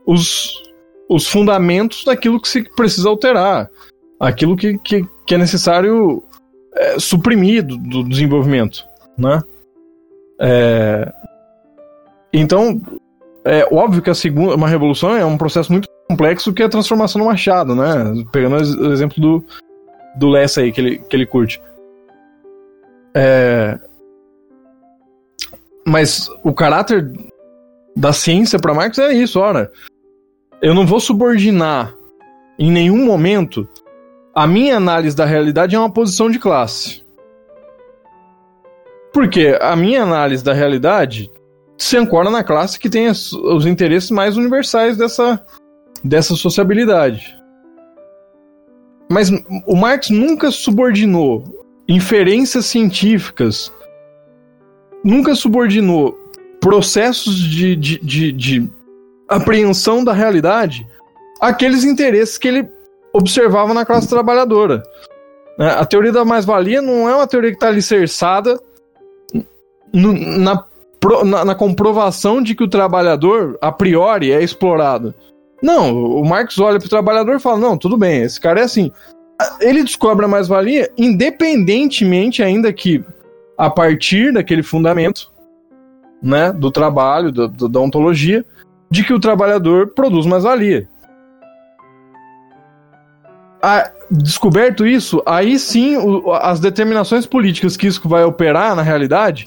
os, 0.05 0.61
os 1.09 1.27
fundamentos 1.27 2.03
daquilo 2.03 2.41
que 2.41 2.47
se 2.47 2.63
precisa 2.75 3.09
alterar, 3.09 3.69
aquilo 4.19 4.55
que, 4.55 4.77
que, 4.79 5.07
que 5.25 5.35
é 5.35 5.37
necessário 5.37 6.23
é, 6.73 6.99
suprimir 6.99 7.65
do, 7.65 7.77
do, 7.77 8.03
desenvolvimento, 8.03 8.83
né? 9.17 9.41
É, 10.39 11.11
então, 12.33 12.81
é 13.43 13.67
óbvio 13.71 14.01
que 14.01 14.09
a 14.09 14.15
segunda, 14.15 14.55
uma 14.55 14.67
revolução 14.67 15.15
é 15.15 15.25
um 15.25 15.37
processo 15.37 15.71
muito 15.71 15.87
complexo 16.09 16.53
que 16.53 16.61
é 16.61 16.65
a 16.65 16.69
transformação 16.69 17.21
do 17.21 17.27
Machado, 17.27 17.75
né? 17.75 18.23
Pegando 18.31 18.55
o 18.55 18.91
exemplo 18.91 19.21
do, 19.21 19.45
do 20.17 20.29
Lessa 20.29 20.61
aí, 20.61 20.71
que 20.71 20.81
ele, 20.81 20.97
que 20.99 21.15
ele 21.15 21.25
curte. 21.25 21.61
É... 23.15 23.79
Mas 25.87 26.29
o 26.43 26.53
caráter 26.53 27.11
da 27.95 28.11
ciência 28.11 28.59
para 28.59 28.73
Marx 28.73 28.97
é 28.97 29.13
isso, 29.13 29.39
ora. 29.39 29.71
Eu 30.65 30.73
não 30.73 30.83
vou 30.83 30.99
subordinar 30.99 31.93
em 32.57 32.71
nenhum 32.71 33.05
momento 33.05 33.69
a 34.33 34.47
minha 34.47 34.77
análise 34.77 35.15
da 35.15 35.23
realidade 35.23 35.75
é 35.75 35.79
uma 35.79 35.91
posição 35.91 36.27
de 36.27 36.39
classe. 36.39 37.03
Porque 39.13 39.55
a 39.61 39.75
minha 39.75 40.01
análise 40.01 40.43
da 40.43 40.53
realidade 40.53 41.29
se 41.77 41.95
ancora 41.95 42.31
na 42.31 42.43
classe 42.43 42.79
que 42.79 42.89
tem 42.89 43.07
os, 43.09 43.31
os 43.31 43.67
interesses 43.67 44.09
mais 44.09 44.37
universais 44.37 44.97
dessa, 44.97 45.39
dessa 46.03 46.35
sociabilidade. 46.35 47.37
Mas 49.07 49.29
o 49.67 49.75
Marx 49.75 50.09
nunca 50.09 50.49
subordinou 50.49 51.43
inferências 51.87 52.65
científicas, 52.65 53.71
nunca 55.03 55.35
subordinou 55.35 56.17
processos 56.59 57.37
de, 57.37 57.75
de, 57.75 57.99
de, 57.99 58.31
de 58.31 58.74
apreensão 59.27 60.03
da 60.03 60.13
realidade 60.13 60.87
àqueles 61.41 61.83
interesses 61.83 62.37
que 62.37 62.47
ele 62.47 62.69
observava 63.13 63.73
na 63.73 63.85
classe 63.85 64.07
trabalhadora. 64.07 64.83
Né? 65.57 65.69
A 65.69 65.85
teoria 65.85 66.11
da 66.11 66.25
mais-valia 66.25 66.81
não 66.81 67.07
é 67.09 67.15
uma 67.15 67.27
teoria 67.27 67.51
que 67.51 67.57
está 67.57 67.67
alicerçada 67.67 68.59
na, 69.93 70.65
na, 71.23 71.45
na, 71.45 71.55
comprovação 71.55 72.41
de 72.41 72.53
que 72.53 72.63
o 72.63 72.67
trabalhador, 72.67 73.57
a 73.61 73.71
priori, 73.71 74.31
é 74.31 74.43
explorado. 74.43 75.13
Não, 75.61 75.93
o 75.95 76.25
Marx 76.25 76.59
olha 76.59 76.79
para 76.79 76.87
o 76.87 76.89
trabalhador 76.89 77.35
e 77.35 77.39
fala: 77.39 77.57
não, 77.57 77.77
tudo 77.77 77.97
bem, 77.97 78.23
esse 78.23 78.39
cara 78.39 78.59
é 78.59 78.63
assim. 78.63 78.91
Ele 79.59 79.83
descobre 79.83 80.25
a 80.25 80.29
mais-valia 80.29 80.89
independentemente, 80.97 82.43
ainda 82.43 82.71
que 82.71 83.03
a 83.57 83.69
partir 83.69 84.33
daquele 84.33 84.63
fundamento 84.63 85.31
né, 86.21 86.51
do 86.51 86.71
trabalho, 86.71 87.31
da 87.31 87.79
ontologia, 87.79 88.43
de 88.95 89.03
que 89.03 89.13
o 89.13 89.19
trabalhador 89.19 89.89
produz 89.89 90.25
mais-valia. 90.25 90.87
descoberto 94.09 94.85
isso, 94.85 95.21
aí 95.25 95.59
sim 95.59 95.97
o, 95.97 96.31
as 96.31 96.59
determinações 96.61 97.25
políticas 97.25 97.75
que 97.75 97.87
isso 97.87 98.07
vai 98.07 98.23
operar 98.23 98.75
na 98.75 98.81
realidade 98.81 99.45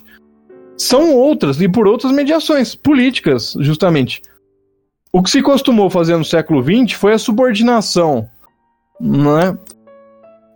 são 0.77 1.15
outras 1.15 1.61
e 1.61 1.69
por 1.69 1.87
outras 1.87 2.12
mediações 2.12 2.75
políticas, 2.75 3.55
justamente. 3.61 4.20
O 5.12 5.23
que 5.23 5.31
se 5.31 5.41
costumou 5.41 5.89
fazer 5.89 6.16
no 6.16 6.25
século 6.25 6.62
XX 6.62 6.93
foi 6.93 7.15
a 7.15 7.19
subordinação 7.19 8.29
né, 9.01 9.57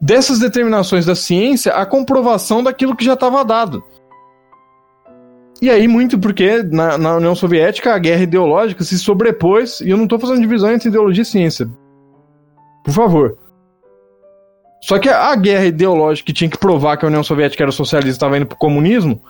dessas 0.01 0.39
determinações 0.39 1.07
da 1.07 1.15
ciência 1.15 1.73
à 1.73 1.87
comprovação 1.87 2.63
daquilo 2.63 2.95
que 2.95 3.05
já 3.05 3.15
estava 3.15 3.43
dado. 3.43 3.83
E 5.63 5.71
aí, 5.71 5.87
muito 5.87 6.19
porque 6.19 6.61
na, 6.65 6.99
na, 6.99 7.17
União 7.19 7.37
Soviética 7.37 7.95
a 7.95 7.99
guerra 7.99 8.25
ideológica 8.25 8.83
se 8.83 8.99
sobrepôs, 8.99 9.81
e 9.81 9.91
eu 9.91 9.97
não 9.97 10.05
estou 10.05 10.19
fazendo 10.19 10.41
divisão 10.41 10.73
entre 10.73 10.89
ideologia 10.89 11.23
e 11.23 11.25
ciência. 11.25 11.71
Por 12.83 12.93
favor. 12.93 13.39
Só 14.81 14.99
que 14.99 15.09
a 15.09 15.37
guerra 15.37 15.67
ideológica 15.67 16.27
que 16.27 16.33
tinha 16.33 16.51
que 16.51 16.59
provar 16.59 16.97
que 16.97 17.05
a 17.05 17.09
União 17.09 17.23
Soviética 17.23 17.63
era 17.63 17.71
socialista 17.71 18.09
e 18.09 18.11
estava 18.11 18.37
indo 18.37 18.47
para 18.47 18.57
o 18.57 18.59
comunismo, 18.59 19.23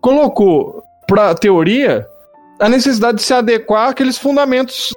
colocou 0.00 0.82
para 1.06 1.28
a 1.28 1.34
teoria 1.34 2.06
a 2.58 2.66
necessidade 2.66 3.18
de 3.18 3.22
se 3.22 3.34
adequar 3.34 3.90
àqueles 3.90 4.16
fundamentos 4.16 4.94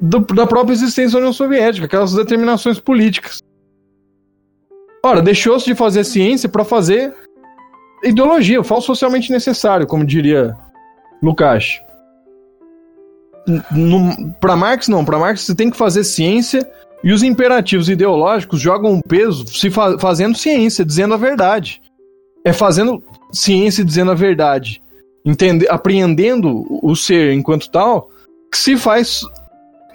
do, 0.00 0.20
da 0.20 0.46
própria 0.46 0.72
existência 0.72 1.12
da 1.12 1.18
União 1.18 1.32
Soviética, 1.34 1.84
aquelas 1.84 2.14
determinações 2.14 2.80
políticas. 2.80 3.42
Ora, 5.04 5.20
deixou-se 5.20 5.66
de 5.66 5.74
fazer 5.74 6.04
ciência 6.04 6.48
para 6.48 6.64
fazer 6.64 7.14
ideologia, 8.02 8.60
o 8.60 8.64
falso 8.64 8.86
socialmente 8.86 9.30
necessário, 9.30 9.86
como 9.86 10.04
diria 10.04 10.56
Lukács. 11.22 11.80
Para 14.40 14.56
Marx, 14.56 14.88
não. 14.88 15.04
Para 15.04 15.18
Marx, 15.18 15.42
você 15.42 15.54
tem 15.54 15.70
que 15.70 15.76
fazer 15.76 16.04
ciência 16.04 16.68
e 17.02 17.12
os 17.12 17.22
imperativos 17.22 17.88
ideológicos 17.88 18.60
jogam 18.60 18.92
um 18.92 19.00
peso 19.00 19.46
se 19.46 19.70
fa 19.70 19.98
fazendo 19.98 20.36
ciência, 20.36 20.84
dizendo 20.84 21.14
a 21.14 21.16
verdade. 21.16 21.80
É 22.44 22.52
fazendo 22.52 23.02
ciência 23.32 23.84
dizendo 23.84 24.10
a 24.10 24.14
verdade, 24.14 24.80
entende 25.24 25.66
apreendendo 25.68 26.64
o 26.82 26.94
ser 26.94 27.32
enquanto 27.32 27.70
tal, 27.70 28.10
que 28.50 28.56
se 28.56 28.76
faz, 28.76 29.22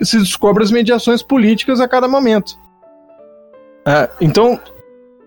se 0.02 0.20
descobre 0.20 0.64
as 0.64 0.72
mediações 0.72 1.24
políticas 1.24 1.80
a 1.80 1.88
cada 1.88 2.08
momento. 2.08 2.56
É, 3.86 4.10
então, 4.22 4.60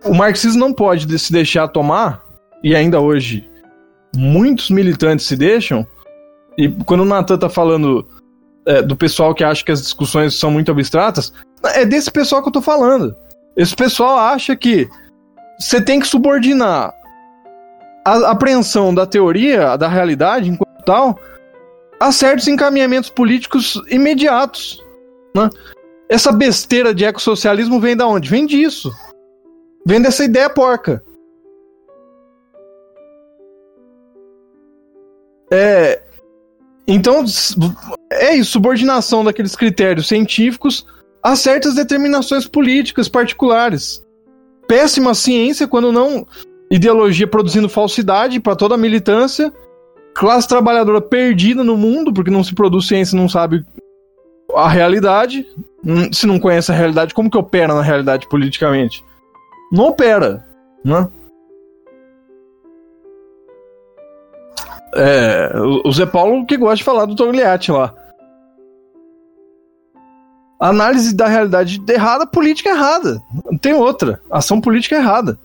o 0.05 0.15
marxismo 0.15 0.61
não 0.61 0.73
pode 0.73 1.19
se 1.19 1.33
deixar 1.33 1.69
tomar, 1.69 2.23
e 2.67 2.75
ainda 2.75 3.01
hoje 3.01 3.49
muitos 4.13 4.71
militantes 4.71 5.25
se 5.25 5.37
deixam, 5.37 5.87
e 6.59 6.69
quando 6.69 7.03
o 7.03 7.05
Natan 7.05 7.37
está 7.37 7.49
falando 7.49 8.05
é, 8.67 8.83
do 8.83 8.97
pessoal 8.97 9.33
que 9.33 9.45
acha 9.45 9.65
que 9.65 9.71
as 9.71 9.81
discussões 9.81 10.35
são 10.35 10.51
muito 10.51 10.73
abstratas, 10.73 11.33
é 11.63 11.85
desse 11.85 12.11
pessoal 12.11 12.43
que 12.43 12.49
eu 12.49 12.51
estou 12.51 12.63
falando. 12.63 13.15
Esse 13.57 13.77
pessoal 13.77 14.19
acha 14.19 14.57
que 14.57 14.89
você 15.57 15.81
tem 15.81 16.01
que 16.01 16.09
subordinar 16.09 16.93
a 18.05 18.33
apreensão 18.33 18.93
da 18.93 19.07
teoria, 19.07 19.77
da 19.77 19.87
realidade, 19.87 20.51
enquanto 20.51 20.85
tal, 20.85 21.17
a 22.01 22.11
certos 22.11 22.49
encaminhamentos 22.49 23.11
políticos 23.11 23.81
imediatos. 23.89 24.83
Né? 25.37 25.49
Essa 26.09 26.33
besteira 26.33 26.93
de 26.93 27.05
ecossocialismo 27.05 27.79
vem 27.79 27.97
da 27.97 28.09
onde? 28.09 28.29
Vem 28.29 28.45
disso. 28.45 28.93
Vem 29.87 30.03
dessa 30.03 30.25
ideia 30.25 30.51
porca. 30.51 31.01
É, 35.51 36.01
então, 36.87 37.25
é 38.11 38.35
isso, 38.35 38.53
subordinação 38.53 39.25
daqueles 39.25 39.57
critérios 39.57 40.07
científicos 40.07 40.87
a 41.23 41.35
certas 41.35 41.75
determinações 41.75 42.47
políticas 42.47 43.09
particulares. 43.09 44.05
Péssima 44.69 45.15
ciência 45.15 45.67
quando 45.67 45.93
não 45.93 46.27
ideologia 46.71 47.27
produzindo 47.27 47.69
falsidade 47.69 48.41
para 48.41 48.57
toda 48.57 48.75
a 48.75 48.79
militância, 48.79 49.53
classe 50.15 50.49
trabalhadora 50.49 51.01
perdida 51.01 51.63
no 51.63 51.77
mundo 51.77 52.13
porque 52.13 52.31
não 52.31 52.45
se 52.45 52.55
produz 52.55 52.87
ciência, 52.87 53.17
não 53.17 53.29
sabe 53.29 53.65
a 54.55 54.69
realidade, 54.69 55.47
hum, 55.85 56.13
se 56.13 56.27
não 56.27 56.39
conhece 56.39 56.71
a 56.71 56.75
realidade, 56.75 57.15
como 57.15 57.31
que 57.31 57.37
opera 57.37 57.75
na 57.75 57.83
realidade 57.83 58.29
politicamente? 58.29 59.05
Não 59.73 59.89
opera, 59.89 60.45
né? 60.85 61.09
É, 64.97 65.53
o 65.85 65.93
Zé 65.93 66.07
Paulo 66.07 66.47
que 66.47 66.57
gosta 66.57 66.77
de 66.77 66.85
falar 66.85 67.05
do 67.05 67.15
Togliatti 67.15 67.71
lá. 67.71 67.93
Análise 70.59 71.15
da 71.15 71.27
realidade 71.27 71.83
errada, 71.89 72.27
política 72.27 72.71
errada. 72.71 73.23
Não 73.45 73.59
tem 73.59 73.75
outra. 73.75 74.21
Ação 74.31 74.61
política 74.61 74.97
errada. 74.97 75.39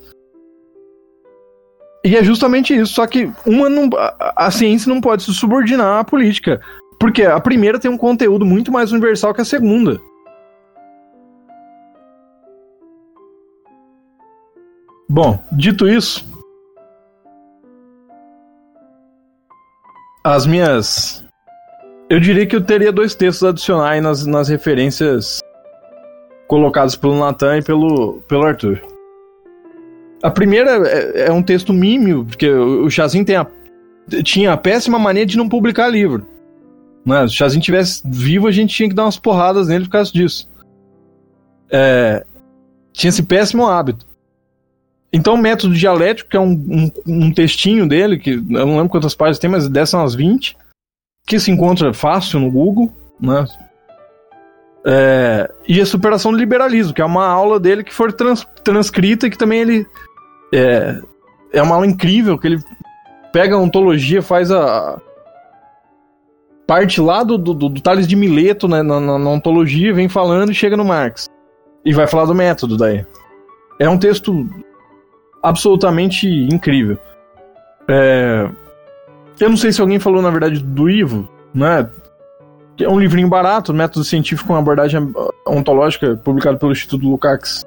E 2.04 2.16
é 2.16 2.24
justamente 2.24 2.76
isso. 2.76 2.94
Só 2.94 3.06
que 3.06 3.32
uma 3.46 3.70
não, 3.70 3.90
a, 3.98 4.46
a 4.48 4.52
ciência 4.52 4.92
não 4.92 5.02
pode 5.02 5.24
se 5.24 5.34
subordinar 5.34 6.00
à 6.00 6.04
política. 6.04 6.62
Porque 6.98 7.24
a 7.24 7.40
primeira 7.40 7.80
tem 7.80 7.92
um 7.92 7.98
conteúdo 7.98 8.46
muito 8.46 8.72
mais 8.72 8.92
universal 8.92 9.34
que 9.34 9.42
a 9.42 9.46
segunda. 9.46 10.00
Bom, 15.10 15.38
dito 15.52 15.90
isso, 15.90 16.26
as 20.24 20.46
minhas. 20.46 21.24
Eu 22.10 22.20
diria 22.20 22.46
que 22.46 22.56
eu 22.56 22.62
teria 22.62 22.92
dois 22.92 23.16
textos 23.16 23.48
adicionais 23.48 24.02
nas, 24.04 24.26
nas 24.26 24.50
referências 24.50 25.42
colocadas 26.48 26.96
pelo 26.96 27.18
Natan 27.18 27.58
e 27.58 27.62
pelo, 27.62 28.22
pelo 28.28 28.46
Arthur. 28.46 28.82
A 30.22 30.30
primeira 30.30 30.88
é, 30.88 31.28
é 31.28 31.32
um 31.32 31.42
texto 31.42 31.74
mímio, 31.74 32.26
porque 32.26 32.50
o 32.50 32.90
Chazin 32.90 33.24
tem 33.24 33.38
a, 33.38 33.48
tinha 34.24 34.52
a 34.52 34.58
péssima 34.58 35.00
mania 35.00 35.26
de 35.26 35.38
não 35.38 35.48
publicar 35.48 35.88
livro. 35.88 36.28
Né? 37.06 37.28
Se 37.28 37.34
o 37.34 37.38
Chazin 37.38 37.60
tivesse 37.60 38.04
vivo, 38.06 38.48
a 38.48 38.52
gente 38.52 38.76
tinha 38.76 38.90
que 38.90 38.96
dar 38.96 39.06
umas 39.06 39.18
porradas 39.18 39.70
nele 39.70 39.86
por 39.86 39.92
causa 39.92 40.12
disso. 40.12 40.50
É, 41.72 42.26
tinha 42.92 43.10
esse 43.10 43.24
péssimo 43.24 43.66
hábito. 43.66 44.06
Então, 45.14 45.34
o 45.34 45.38
método 45.38 45.74
dialético, 45.74 46.30
que 46.30 46.38
é 46.38 46.40
um, 46.40 46.54
um, 46.54 46.92
um, 47.06 47.34
textinho 47.34 47.88
dele, 47.88 48.18
que 48.18 48.32
eu 48.32 48.66
não 48.66 48.78
lembro 48.78 48.90
quantas 48.90 49.14
páginas 49.14 49.40
tem, 49.40 49.50
mas 49.50 49.68
dessas 49.68 49.94
umas 49.94 50.16
20, 50.16 50.56
que 51.28 51.40
se 51.40 51.52
encontra 51.52 51.94
fácil 51.94 52.40
no 52.40 52.50
Google, 52.50 52.92
né? 53.20 53.46
É, 54.84 55.52
e 55.68 55.80
a 55.80 55.86
superação 55.86 56.32
do 56.32 56.38
liberalismo, 56.38 56.94
que 56.94 57.02
é 57.02 57.06
uma 57.06 57.28
aula 57.28 57.60
dele 57.60 57.84
que 57.84 57.94
foi 57.94 58.12
trans, 58.12 58.48
transcrita 58.64 59.28
e 59.28 59.30
que 59.30 59.38
também 59.38 59.60
ele 59.60 59.88
é, 60.52 61.00
é 61.54 61.62
uma 61.62 61.76
aula 61.76 61.86
incrível 61.86 62.38
que 62.38 62.48
ele 62.48 62.64
pega 63.32 63.56
a 63.56 63.60
ontologia, 63.60 64.22
faz 64.22 64.52
a. 64.52 65.00
parte 66.66 67.00
lá 67.00 67.24
do, 67.24 67.38
do, 67.38 67.54
do 67.54 67.82
Tales 67.82 68.08
de 68.08 68.16
Mileto, 68.16 68.68
né, 68.68 68.82
na, 68.82 69.00
na, 69.00 69.20
na, 69.20 69.30
ontologia, 69.30 69.94
vem 69.94 70.10
falando 70.10 70.52
e 70.52 70.56
chega 70.56 70.76
no 70.76 70.86
Marx. 70.86 71.30
E 71.86 71.94
vai 71.94 72.08
falar 72.08 72.26
do 72.26 72.36
método 72.36 72.78
daí. 72.78 73.06
É 73.80 73.90
um 73.90 73.98
texto 73.98 74.48
absolutamente 75.42 76.28
incrível. 76.28 76.98
É... 77.88 78.50
Eu 79.40 79.50
não 79.50 79.58
sei 79.58 79.72
se 79.72 79.82
alguém 79.82 80.00
falou, 80.00 80.22
na 80.22 80.30
verdade, 80.30 80.62
do 80.62 80.90
Ivo, 80.90 81.28
né? 81.54 81.90
É 82.80 82.88
um 82.88 83.00
livrinho 83.00 83.28
barato, 83.28 83.74
método 83.74 84.06
científico 84.06 84.48
com 84.48 84.56
abordagem 84.56 85.14
ontológica, 85.48 86.16
publicado 86.16 86.58
pelo 86.58 86.72
Instituto 86.72 87.08
Lukács. 87.08 87.66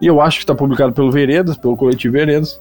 E 0.00 0.06
eu 0.06 0.20
acho 0.20 0.38
que 0.38 0.44
está 0.44 0.54
publicado 0.54 0.92
pelo 0.92 1.10
Veredas, 1.10 1.56
pelo 1.56 1.76
coletivo 1.76 2.14
Veredas. 2.14 2.60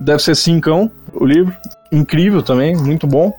Deve 0.00 0.22
ser 0.22 0.34
cincão 0.34 0.90
o 1.12 1.24
livro. 1.24 1.54
Incrível 1.90 2.42
também, 2.42 2.76
muito 2.76 3.06
bom. 3.06 3.32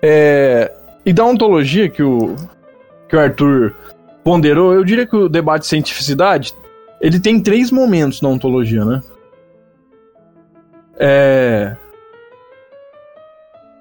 É, 0.00 0.72
e 1.04 1.12
da 1.12 1.24
ontologia 1.24 1.88
que 1.88 2.02
o, 2.02 2.34
que 3.08 3.14
o 3.14 3.20
Arthur 3.20 3.74
ponderou, 4.24 4.74
eu 4.74 4.84
diria 4.84 5.06
que 5.06 5.14
o 5.14 5.28
debate 5.28 5.62
de 5.62 5.68
cientificidade 5.68 6.54
ele 7.02 7.18
tem 7.18 7.40
três 7.40 7.72
momentos 7.72 8.22
na 8.22 8.28
ontologia, 8.28 8.84
né? 8.84 9.02
É, 10.96 11.76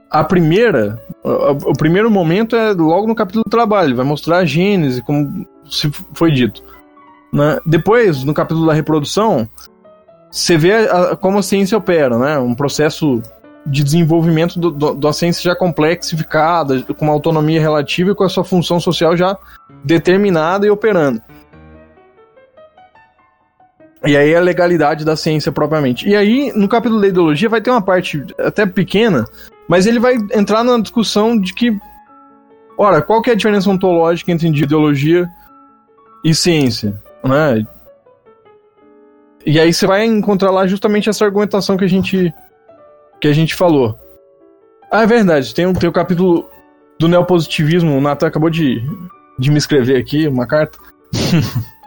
a 0.09 0.23
primeira, 0.23 0.99
o 1.23 1.73
primeiro 1.73 2.09
momento 2.09 2.55
é 2.55 2.73
logo 2.73 3.05
no 3.05 3.13
capítulo 3.13 3.43
do 3.45 3.49
trabalho, 3.49 3.95
vai 3.95 4.05
mostrar 4.05 4.39
a 4.39 4.45
gênese, 4.45 5.03
como 5.03 5.45
se 5.69 5.91
foi 6.15 6.31
dito. 6.31 6.63
Né? 7.31 7.59
Depois, 7.65 8.23
no 8.23 8.33
capítulo 8.33 8.65
da 8.65 8.73
reprodução, 8.73 9.47
você 10.31 10.57
vê 10.57 10.73
a, 10.73 11.15
como 11.15 11.37
a 11.37 11.43
ciência 11.43 11.77
opera, 11.77 12.17
né? 12.17 12.39
Um 12.39 12.55
processo 12.55 13.21
de 13.65 13.83
desenvolvimento 13.83 14.59
do, 14.59 14.95
da 14.95 15.13
ciência 15.13 15.43
já 15.43 15.55
complexificada, 15.55 16.81
com 16.81 17.05
uma 17.05 17.13
autonomia 17.13 17.61
relativa 17.61 18.11
e 18.11 18.15
com 18.15 18.23
a 18.23 18.29
sua 18.29 18.43
função 18.43 18.79
social 18.79 19.15
já 19.15 19.37
determinada 19.83 20.65
e 20.65 20.71
operando. 20.71 21.21
E 24.03 24.17
aí 24.17 24.35
a 24.35 24.39
legalidade 24.39 25.05
da 25.05 25.15
ciência 25.15 25.51
propriamente. 25.51 26.09
E 26.09 26.15
aí, 26.15 26.51
no 26.55 26.67
capítulo 26.67 27.01
da 27.01 27.07
ideologia, 27.07 27.47
vai 27.47 27.61
ter 27.61 27.69
uma 27.69 27.81
parte 27.81 28.23
até 28.39 28.65
pequena, 28.65 29.25
mas 29.67 29.85
ele 29.85 29.99
vai 29.99 30.15
entrar 30.33 30.63
na 30.63 30.79
discussão 30.79 31.39
de 31.39 31.53
que, 31.53 31.77
ora, 32.77 33.01
qual 33.01 33.21
que 33.21 33.29
é 33.29 33.33
a 33.33 33.35
diferença 33.35 33.69
ontológica 33.69 34.31
entre 34.31 34.47
ideologia 34.47 35.29
e 36.23 36.33
ciência, 36.33 36.99
né? 37.23 37.65
E 39.45 39.59
aí 39.59 39.71
você 39.71 39.85
vai 39.85 40.05
encontrar 40.05 40.51
lá 40.51 40.65
justamente 40.65 41.09
essa 41.09 41.25
argumentação 41.25 41.77
que 41.77 41.85
a 41.85 41.89
gente 41.89 42.33
que 43.19 43.27
a 43.27 43.33
gente 43.33 43.53
falou. 43.53 43.97
Ah, 44.91 45.03
é 45.03 45.07
verdade, 45.07 45.53
tem, 45.53 45.67
um, 45.67 45.73
tem 45.73 45.87
o 45.87 45.93
capítulo 45.93 46.49
do 46.99 47.07
neopositivismo, 47.07 47.95
o 47.95 48.01
Nathan 48.01 48.27
acabou 48.27 48.49
de, 48.49 48.81
de 49.37 49.51
me 49.51 49.57
escrever 49.57 49.97
aqui 49.97 50.27
uma 50.27 50.47
carta. 50.47 50.77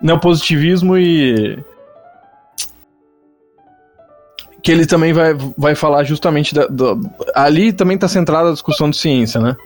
neopositivismo 0.00 0.96
e. 0.96 1.58
Que 4.62 4.72
ele 4.72 4.86
também 4.86 5.12
vai, 5.12 5.34
vai 5.56 5.74
falar 5.74 6.04
justamente 6.04 6.54
da, 6.54 6.66
do, 6.66 7.00
ali 7.34 7.72
também 7.72 7.94
está 7.94 8.08
centrada 8.08 8.50
a 8.50 8.52
discussão 8.52 8.90
de 8.90 8.96
ciência, 8.96 9.40
né? 9.40 9.56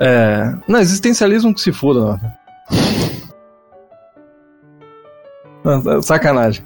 É, 0.00 0.54
não, 0.66 0.80
existencialismo 0.80 1.54
que 1.54 1.60
se 1.60 1.72
foda, 1.72 2.00
Nathan. 2.04 2.32
Sacanagem. 6.02 6.64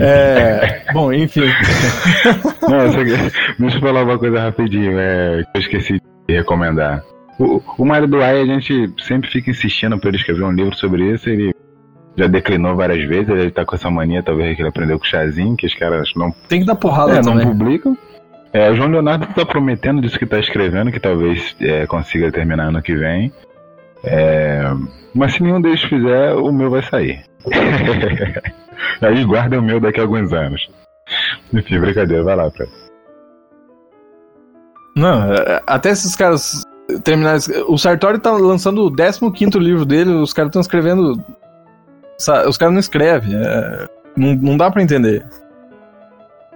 É, 0.00 0.84
bom, 0.92 1.12
enfim. 1.12 1.42
Não, 2.62 2.90
deixa 3.58 3.76
eu 3.76 3.80
falar 3.80 4.02
uma 4.02 4.18
coisa 4.18 4.40
rapidinho, 4.40 4.98
é, 4.98 5.44
que 5.44 5.58
eu 5.58 5.60
esqueci 5.60 6.00
de 6.28 6.36
recomendar. 6.36 7.04
O, 7.38 7.62
o 7.78 7.84
Mário 7.84 8.08
Duay, 8.08 8.40
a 8.40 8.46
gente 8.46 8.92
sempre 9.02 9.30
fica 9.30 9.50
insistindo 9.50 9.98
para 9.98 10.08
ele 10.08 10.16
escrever 10.16 10.44
um 10.44 10.52
livro 10.52 10.74
sobre 10.74 11.12
isso, 11.12 11.28
ele 11.28 11.54
já 12.16 12.26
declinou 12.26 12.76
várias 12.76 13.06
vezes, 13.08 13.28
ele 13.28 13.50
tá 13.50 13.64
com 13.64 13.74
essa 13.74 13.90
mania, 13.90 14.22
talvez 14.22 14.54
que 14.56 14.62
ele 14.62 14.68
aprendeu 14.68 14.98
com 14.98 15.04
o 15.04 15.08
Chazinho, 15.08 15.56
que 15.56 15.66
os 15.66 15.74
caras 15.74 16.10
não. 16.16 16.32
Tem 16.48 16.60
que 16.60 16.66
dar 16.66 16.74
porrada 16.74 17.18
é, 17.18 17.22
também. 17.22 17.46
não 17.46 17.52
publicam. 17.52 17.96
É, 18.52 18.68
o 18.70 18.74
João 18.74 18.88
Leonardo 18.88 19.26
tá 19.28 19.46
prometendo 19.46 20.00
disso 20.00 20.18
que 20.18 20.26
tá 20.26 20.38
escrevendo, 20.38 20.90
que 20.90 20.98
talvez 20.98 21.54
é, 21.60 21.86
consiga 21.86 22.32
terminar 22.32 22.68
ano 22.68 22.82
que 22.82 22.94
vem. 22.94 23.32
É, 24.02 24.62
mas 25.14 25.34
se 25.34 25.42
nenhum 25.42 25.60
deles 25.60 25.82
fizer, 25.82 26.34
o 26.34 26.52
meu 26.52 26.70
vai 26.70 26.82
sair. 26.82 27.22
Aí 29.00 29.24
guarda 29.24 29.58
o 29.58 29.62
meu 29.62 29.78
daqui 29.78 30.00
a 30.00 30.02
alguns 30.02 30.32
anos. 30.32 30.68
Enfim, 31.52 31.78
brincadeira, 31.78 32.24
vai 32.24 32.36
lá, 32.36 32.50
Fred. 32.50 32.70
Não, 34.96 35.22
até 35.66 35.90
esses 35.90 36.16
caras 36.16 36.62
terminarem. 37.04 37.40
O 37.68 37.78
Sartori 37.78 38.18
tá 38.18 38.32
lançando 38.32 38.86
o 38.86 39.32
15 39.32 39.58
livro 39.58 39.84
dele, 39.84 40.10
os 40.10 40.32
caras 40.32 40.48
estão 40.48 40.60
escrevendo. 40.60 41.22
Os 42.46 42.56
caras 42.56 42.72
não 42.72 42.80
escrevem. 42.80 43.34
É... 43.34 43.88
Não, 44.16 44.34
não 44.34 44.56
dá 44.56 44.70
pra 44.70 44.82
entender. 44.82 45.24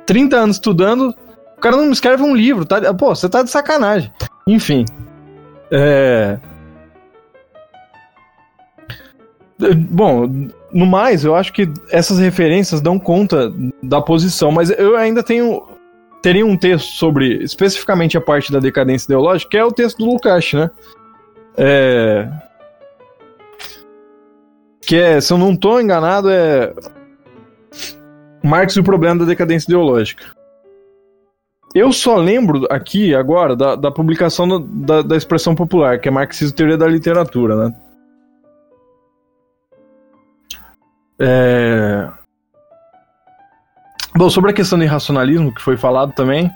30 0.07 0.37
anos 0.37 0.57
estudando, 0.57 1.15
o 1.57 1.61
cara 1.61 1.77
não 1.77 1.91
escreve 1.91 2.23
um 2.23 2.35
livro, 2.35 2.65
tá? 2.65 2.93
Pô, 2.93 3.15
você 3.15 3.29
tá 3.29 3.43
de 3.43 3.51
sacanagem. 3.51 4.13
Enfim. 4.47 4.85
É. 5.71 6.39
Bom, 9.89 10.29
no 10.73 10.85
mais, 10.85 11.25
eu 11.25 11.35
acho 11.35 11.53
que 11.53 11.73
essas 11.91 12.19
referências 12.19 12.81
dão 12.81 12.99
conta 12.99 13.53
da 13.83 14.03
posição, 14.03 14.51
mas 14.51 14.71
eu 14.71 14.97
ainda 14.97 15.23
tenho 15.23 15.63
teria 16.21 16.45
um 16.45 16.57
texto 16.57 16.93
sobre 16.93 17.43
especificamente 17.45 18.17
a 18.17 18.21
parte 18.21 18.51
da 18.51 18.59
decadência 18.59 19.05
ideológica, 19.07 19.51
que 19.51 19.59
é 19.59 19.65
o 19.65 19.71
texto 19.71 19.99
do 19.99 20.07
Lukács, 20.07 20.55
né? 20.55 20.71
É... 21.57 22.29
Que 24.87 24.97
é, 24.97 25.21
se 25.21 25.33
eu 25.33 25.39
não 25.39 25.53
estou 25.53 25.81
enganado, 25.81 26.31
é 26.31 26.73
Marx 28.43 28.77
e 28.77 28.81
o 28.81 28.85
problema 28.85 29.21
da 29.21 29.25
decadência 29.25 29.67
ideológica. 29.67 30.25
Eu 31.75 31.93
só 31.93 32.17
lembro 32.17 32.67
aqui 32.71 33.15
agora 33.15 33.57
da, 33.57 33.75
da 33.75 33.91
publicação 33.91 34.47
do, 34.47 34.61
da, 34.61 35.03
da 35.03 35.17
expressão 35.17 35.57
popular, 35.57 35.99
que 35.99 36.07
é 36.07 36.11
Marxismo 36.11 36.55
Teoria 36.55 36.77
da 36.77 36.87
Literatura, 36.87 37.57
né? 37.57 37.75
É... 41.19 42.09
Bom, 44.15 44.31
sobre 44.31 44.53
a 44.53 44.55
questão 44.55 44.79
do 44.79 44.85
irracionalismo 44.85 45.53
que 45.53 45.61
foi 45.61 45.77
falado 45.77 46.13
também. 46.13 46.49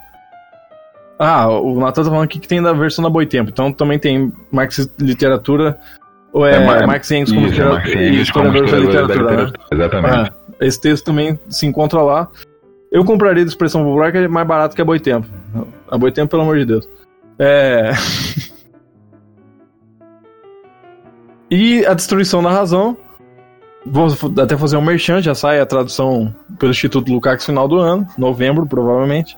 Ah, 1.18 1.48
o 1.48 1.80
Natan 1.80 2.05
tá 2.05 2.10
falando 2.10 2.24
aqui 2.24 2.38
que 2.38 2.46
tem 2.46 2.62
da 2.62 2.72
versão 2.72 3.02
da 3.02 3.10
Boitempo, 3.10 3.50
então 3.50 3.72
também 3.72 3.98
tem 3.98 4.32
Marx 4.52 4.88
Literatura, 5.00 5.76
ou 6.32 6.46
é, 6.46 6.56
é 6.56 6.86
Marx 6.86 7.10
Engels 7.10 7.32
como, 7.32 7.46
isso, 7.46 7.64
Marx 7.64 7.90
Engels 7.90 8.30
como 8.30 8.52
da 8.52 8.60
literatura, 8.60 9.06
da 9.06 9.14
literatura 9.14 9.46
né? 9.46 9.52
Exatamente. 9.72 10.14
Ah, 10.14 10.32
esse 10.60 10.80
texto 10.80 11.05
também 11.05 11.38
se 11.48 11.66
encontra 11.66 12.02
lá. 12.02 12.28
Eu 12.90 13.05
compraria 13.05 13.44
de 13.44 13.50
expressão 13.50 13.84
popular 13.84 14.12
que 14.12 14.18
é 14.18 14.28
mais 14.28 14.46
barato 14.46 14.74
que 14.74 14.82
a 14.82 14.84
Boitempo. 14.84 15.26
A 15.90 15.98
Boitempo, 15.98 16.30
pelo 16.30 16.42
amor 16.42 16.59
de 16.59 16.64
Deus. 16.64 16.88
É... 17.38 17.90
e 21.50 21.86
a 21.86 21.94
destruição 21.94 22.42
da 22.42 22.50
razão 22.50 22.96
Vou 23.90 24.09
até 24.42 24.56
fazer 24.56 24.76
um 24.76 24.82
merchan, 24.82 25.22
já 25.22 25.34
sai 25.34 25.60
a 25.60 25.66
tradução 25.66 26.34
pelo 26.59 26.70
Instituto 26.70 27.10
Lukács 27.10 27.46
final 27.46 27.66
do 27.66 27.78
ano, 27.78 28.06
novembro, 28.18 28.66
provavelmente. 28.66 29.36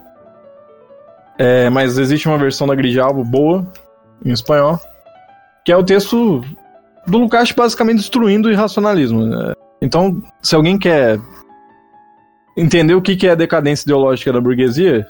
É, 1.39 1.71
mas 1.71 1.99
existe 1.99 2.27
uma 2.27 2.37
versão 2.37 2.67
da 2.67 2.75
Grijalvo 2.75 3.25
boa, 3.25 3.65
em 4.25 4.33
espanhol, 4.33 4.79
que 5.65 5.71
é 5.71 5.77
o 5.77 5.85
texto 5.85 6.45
do 7.07 7.19
Lukács 7.19 7.53
basicamente 7.53 7.99
destruindo 7.99 8.49
o 8.49 8.53
irracionalismo. 8.53 9.27
Né? 9.27 9.55
Então, 9.81 10.23
se 10.43 10.55
alguém 10.55 10.79
quer 10.79 11.19
entender 12.57 12.95
o 12.95 13.03
que 13.03 13.27
é 13.27 13.31
a 13.31 13.37
decadência 13.37 13.85
ideológica 13.85 14.33
da 14.33 14.41
burguesia, 14.41 15.07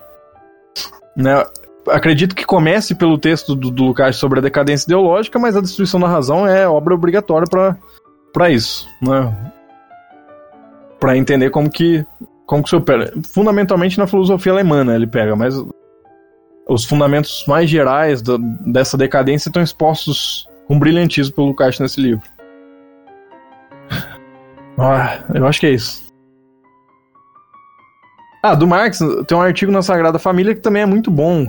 né, 1.16 1.44
acredito 1.88 2.34
que 2.34 2.44
comece 2.44 2.94
pelo 2.94 3.18
texto 3.18 3.54
do, 3.54 3.70
do 3.70 3.84
Lukács 3.84 4.16
sobre 4.16 4.38
a 4.38 4.42
decadência 4.42 4.86
ideológica, 4.86 5.38
mas 5.38 5.56
a 5.56 5.60
destruição 5.60 5.98
da 5.98 6.08
razão 6.08 6.46
é 6.46 6.68
obra 6.68 6.94
obrigatória 6.94 7.46
para 8.32 8.50
isso, 8.50 8.88
né? 9.02 9.52
Para 10.98 11.16
entender 11.16 11.50
como 11.50 11.70
que 11.70 12.04
como 12.46 12.64
que 12.64 12.68
se 12.68 12.76
opera. 12.76 13.12
Fundamentalmente 13.32 13.96
na 13.96 14.08
filosofia 14.08 14.52
alemã, 14.52 14.84
né, 14.84 14.96
ele 14.96 15.06
pega, 15.06 15.36
mas 15.36 15.54
os 16.68 16.84
fundamentos 16.84 17.44
mais 17.46 17.70
gerais 17.70 18.22
dessa 18.66 18.96
decadência 18.96 19.48
estão 19.48 19.62
expostos 19.62 20.46
com 20.70 20.78
brilhantismo 20.78 21.34
pelo 21.34 21.48
Lukács 21.48 21.80
nesse 21.80 22.00
livro. 22.00 22.22
Ah, 24.82 25.18
eu 25.34 25.46
acho 25.46 25.60
que 25.60 25.66
é 25.66 25.72
isso. 25.72 26.06
Ah, 28.42 28.54
do 28.54 28.66
Marx 28.66 28.98
tem 29.26 29.36
um 29.36 29.42
artigo 29.42 29.70
na 29.70 29.82
Sagrada 29.82 30.18
Família 30.18 30.54
que 30.54 30.62
também 30.62 30.80
é 30.80 30.86
muito 30.86 31.10
bom 31.10 31.46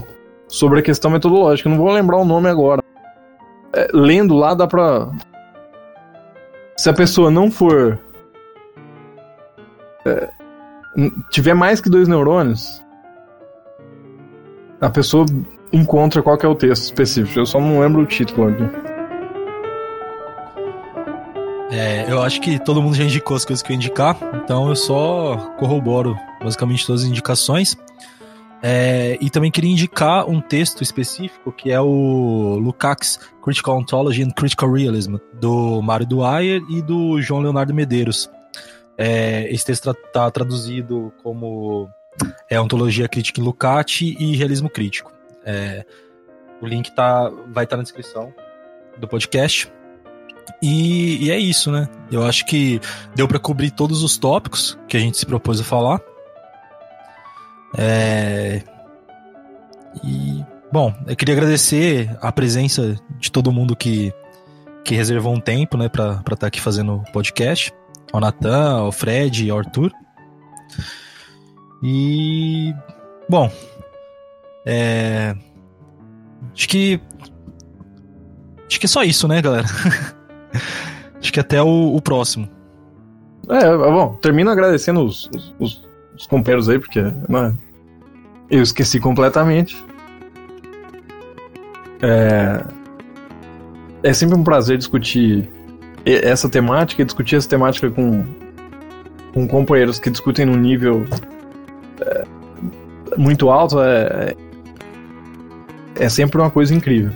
sobre 0.49 0.79
a 0.79 0.81
questão 0.81 1.09
metodológica. 1.09 1.69
Não 1.69 1.77
vou 1.77 1.89
lembrar 1.89 2.17
o 2.17 2.25
nome 2.25 2.49
agora. 2.49 2.83
É, 3.71 3.87
lendo 3.93 4.35
lá 4.35 4.53
dá 4.53 4.67
pra 4.67 5.09
se 6.75 6.89
a 6.89 6.93
pessoa 6.93 7.31
não 7.31 7.49
for. 7.49 7.97
É, 10.05 10.29
tiver 11.29 11.53
mais 11.53 11.79
que 11.79 11.89
dois 11.89 12.09
neurônios, 12.09 12.83
a 14.81 14.89
pessoa 14.89 15.25
encontra 15.71 16.21
qual 16.21 16.37
é 16.37 16.47
o 16.47 16.55
texto 16.55 16.83
específico. 16.83 17.39
Eu 17.39 17.45
só 17.45 17.61
não 17.61 17.79
lembro 17.79 18.01
o 18.01 18.05
título 18.05 18.49
aqui. 18.49 18.90
É, 21.71 22.11
eu 22.11 22.21
acho 22.21 22.41
que 22.41 22.59
todo 22.59 22.81
mundo 22.81 22.95
já 22.95 23.03
indicou 23.05 23.37
as 23.37 23.45
coisas 23.45 23.63
que 23.63 23.71
eu 23.71 23.75
indicar, 23.75 24.17
então 24.35 24.67
eu 24.67 24.75
só 24.75 25.37
corroboro 25.57 26.17
basicamente 26.41 26.85
todas 26.85 27.03
as 27.03 27.07
indicações. 27.07 27.77
É, 28.61 29.17
e 29.19 29.29
também 29.29 29.49
queria 29.49 29.71
indicar 29.71 30.29
um 30.29 30.39
texto 30.39 30.83
específico 30.83 31.51
que 31.51 31.71
é 31.71 31.81
o 31.81 32.59
Lukács 32.61 33.19
Critical 33.41 33.77
Ontology 33.77 34.21
and 34.21 34.31
Critical 34.31 34.71
Realism, 34.71 35.15
do 35.33 35.81
Mário 35.81 36.05
Dwyer 36.05 36.61
e 36.69 36.81
do 36.81 37.19
João 37.21 37.41
Leonardo 37.41 37.73
Medeiros. 37.73 38.29
É, 38.97 39.51
esse 39.51 39.65
texto 39.65 39.89
está 39.89 39.93
tra 40.11 40.29
traduzido 40.29 41.11
como 41.23 41.89
é, 42.49 42.59
Ontologia 42.59 43.07
Crítica 43.07 43.39
em 43.39 43.43
Lukács 43.43 44.01
e 44.01 44.35
Realismo 44.35 44.69
Crítico. 44.69 45.11
É, 45.43 45.85
o 46.61 46.67
link 46.67 46.91
tá, 46.91 47.29
vai 47.29 47.63
estar 47.63 47.67
tá 47.67 47.77
na 47.77 47.83
descrição 47.83 48.31
do 48.97 49.07
podcast. 49.07 49.71
E, 50.61 51.25
e, 51.25 51.31
é 51.31 51.39
isso, 51.39 51.71
né? 51.71 51.89
Eu 52.11 52.23
acho 52.23 52.45
que 52.45 52.79
deu 53.15 53.27
para 53.27 53.39
cobrir 53.39 53.71
todos 53.71 54.03
os 54.03 54.17
tópicos 54.17 54.77
que 54.87 54.95
a 54.95 54.99
gente 54.99 55.17
se 55.17 55.25
propôs 55.25 55.59
a 55.59 55.63
falar. 55.63 55.99
É... 57.77 58.61
E, 60.03 60.45
bom, 60.71 60.93
eu 61.07 61.15
queria 61.15 61.33
agradecer 61.33 62.15
a 62.21 62.31
presença 62.31 62.95
de 63.19 63.31
todo 63.31 63.51
mundo 63.51 63.75
que, 63.75 64.13
que 64.85 64.93
reservou 64.93 65.33
um 65.33 65.39
tempo, 65.39 65.77
né, 65.77 65.89
pra 65.89 66.21
estar 66.21 66.35
tá 66.35 66.47
aqui 66.47 66.61
fazendo 66.61 66.97
o 66.97 67.11
podcast. 67.11 67.73
Ao 68.13 68.19
Natan, 68.19 68.81
ao 68.81 68.91
Fred, 68.91 69.49
ao 69.49 69.57
Arthur. 69.57 69.91
E, 71.81 72.73
bom, 73.27 73.49
é... 74.65 75.35
Acho 76.53 76.67
que. 76.67 77.01
Acho 78.67 78.79
que 78.79 78.85
é 78.85 78.89
só 78.89 79.03
isso, 79.03 79.27
né, 79.27 79.41
galera? 79.41 79.67
Acho 81.19 81.31
que 81.31 81.39
até 81.39 81.61
o, 81.61 81.95
o 81.95 82.01
próximo. 82.01 82.49
É, 83.49 83.75
bom, 83.75 84.15
termino 84.21 84.49
agradecendo 84.49 85.03
os, 85.03 85.29
os, 85.59 85.83
os 86.15 86.27
companheiros 86.27 86.69
aí, 86.69 86.79
porque 86.79 87.01
né, 87.01 87.55
eu 88.49 88.61
esqueci 88.61 88.99
completamente. 88.99 89.83
É, 92.01 92.63
é 94.03 94.13
sempre 94.13 94.37
um 94.37 94.43
prazer 94.43 94.77
discutir 94.77 95.47
essa 96.05 96.49
temática 96.49 97.01
e 97.01 97.05
discutir 97.05 97.35
essa 97.35 97.47
temática 97.47 97.89
com, 97.91 98.25
com 99.33 99.47
companheiros 99.47 99.99
que 99.99 100.09
discutem 100.09 100.45
num 100.45 100.57
nível 100.57 101.05
é, 102.01 102.23
muito 103.17 103.49
alto. 103.49 103.79
É, 103.79 104.35
é 105.95 106.09
sempre 106.09 106.39
uma 106.41 106.49
coisa 106.49 106.73
incrível. 106.73 107.11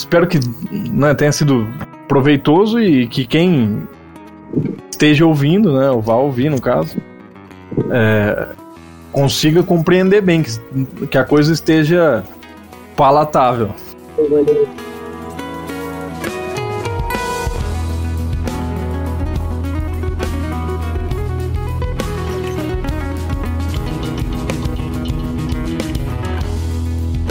Espero 0.00 0.26
que 0.26 0.40
né, 0.90 1.14
tenha 1.14 1.30
sido 1.30 1.68
proveitoso 2.08 2.80
e 2.80 3.06
que 3.06 3.26
quem 3.26 3.86
esteja 4.90 5.26
ouvindo, 5.26 5.78
né, 5.78 5.90
ou 5.90 6.00
vá 6.00 6.14
ouvir 6.14 6.50
no 6.50 6.60
caso, 6.60 6.96
é, 7.90 8.48
consiga 9.12 9.62
compreender 9.62 10.22
bem, 10.22 10.42
que, 10.42 11.06
que 11.06 11.18
a 11.18 11.24
coisa 11.24 11.52
esteja 11.52 12.24
palatável. 12.96 13.70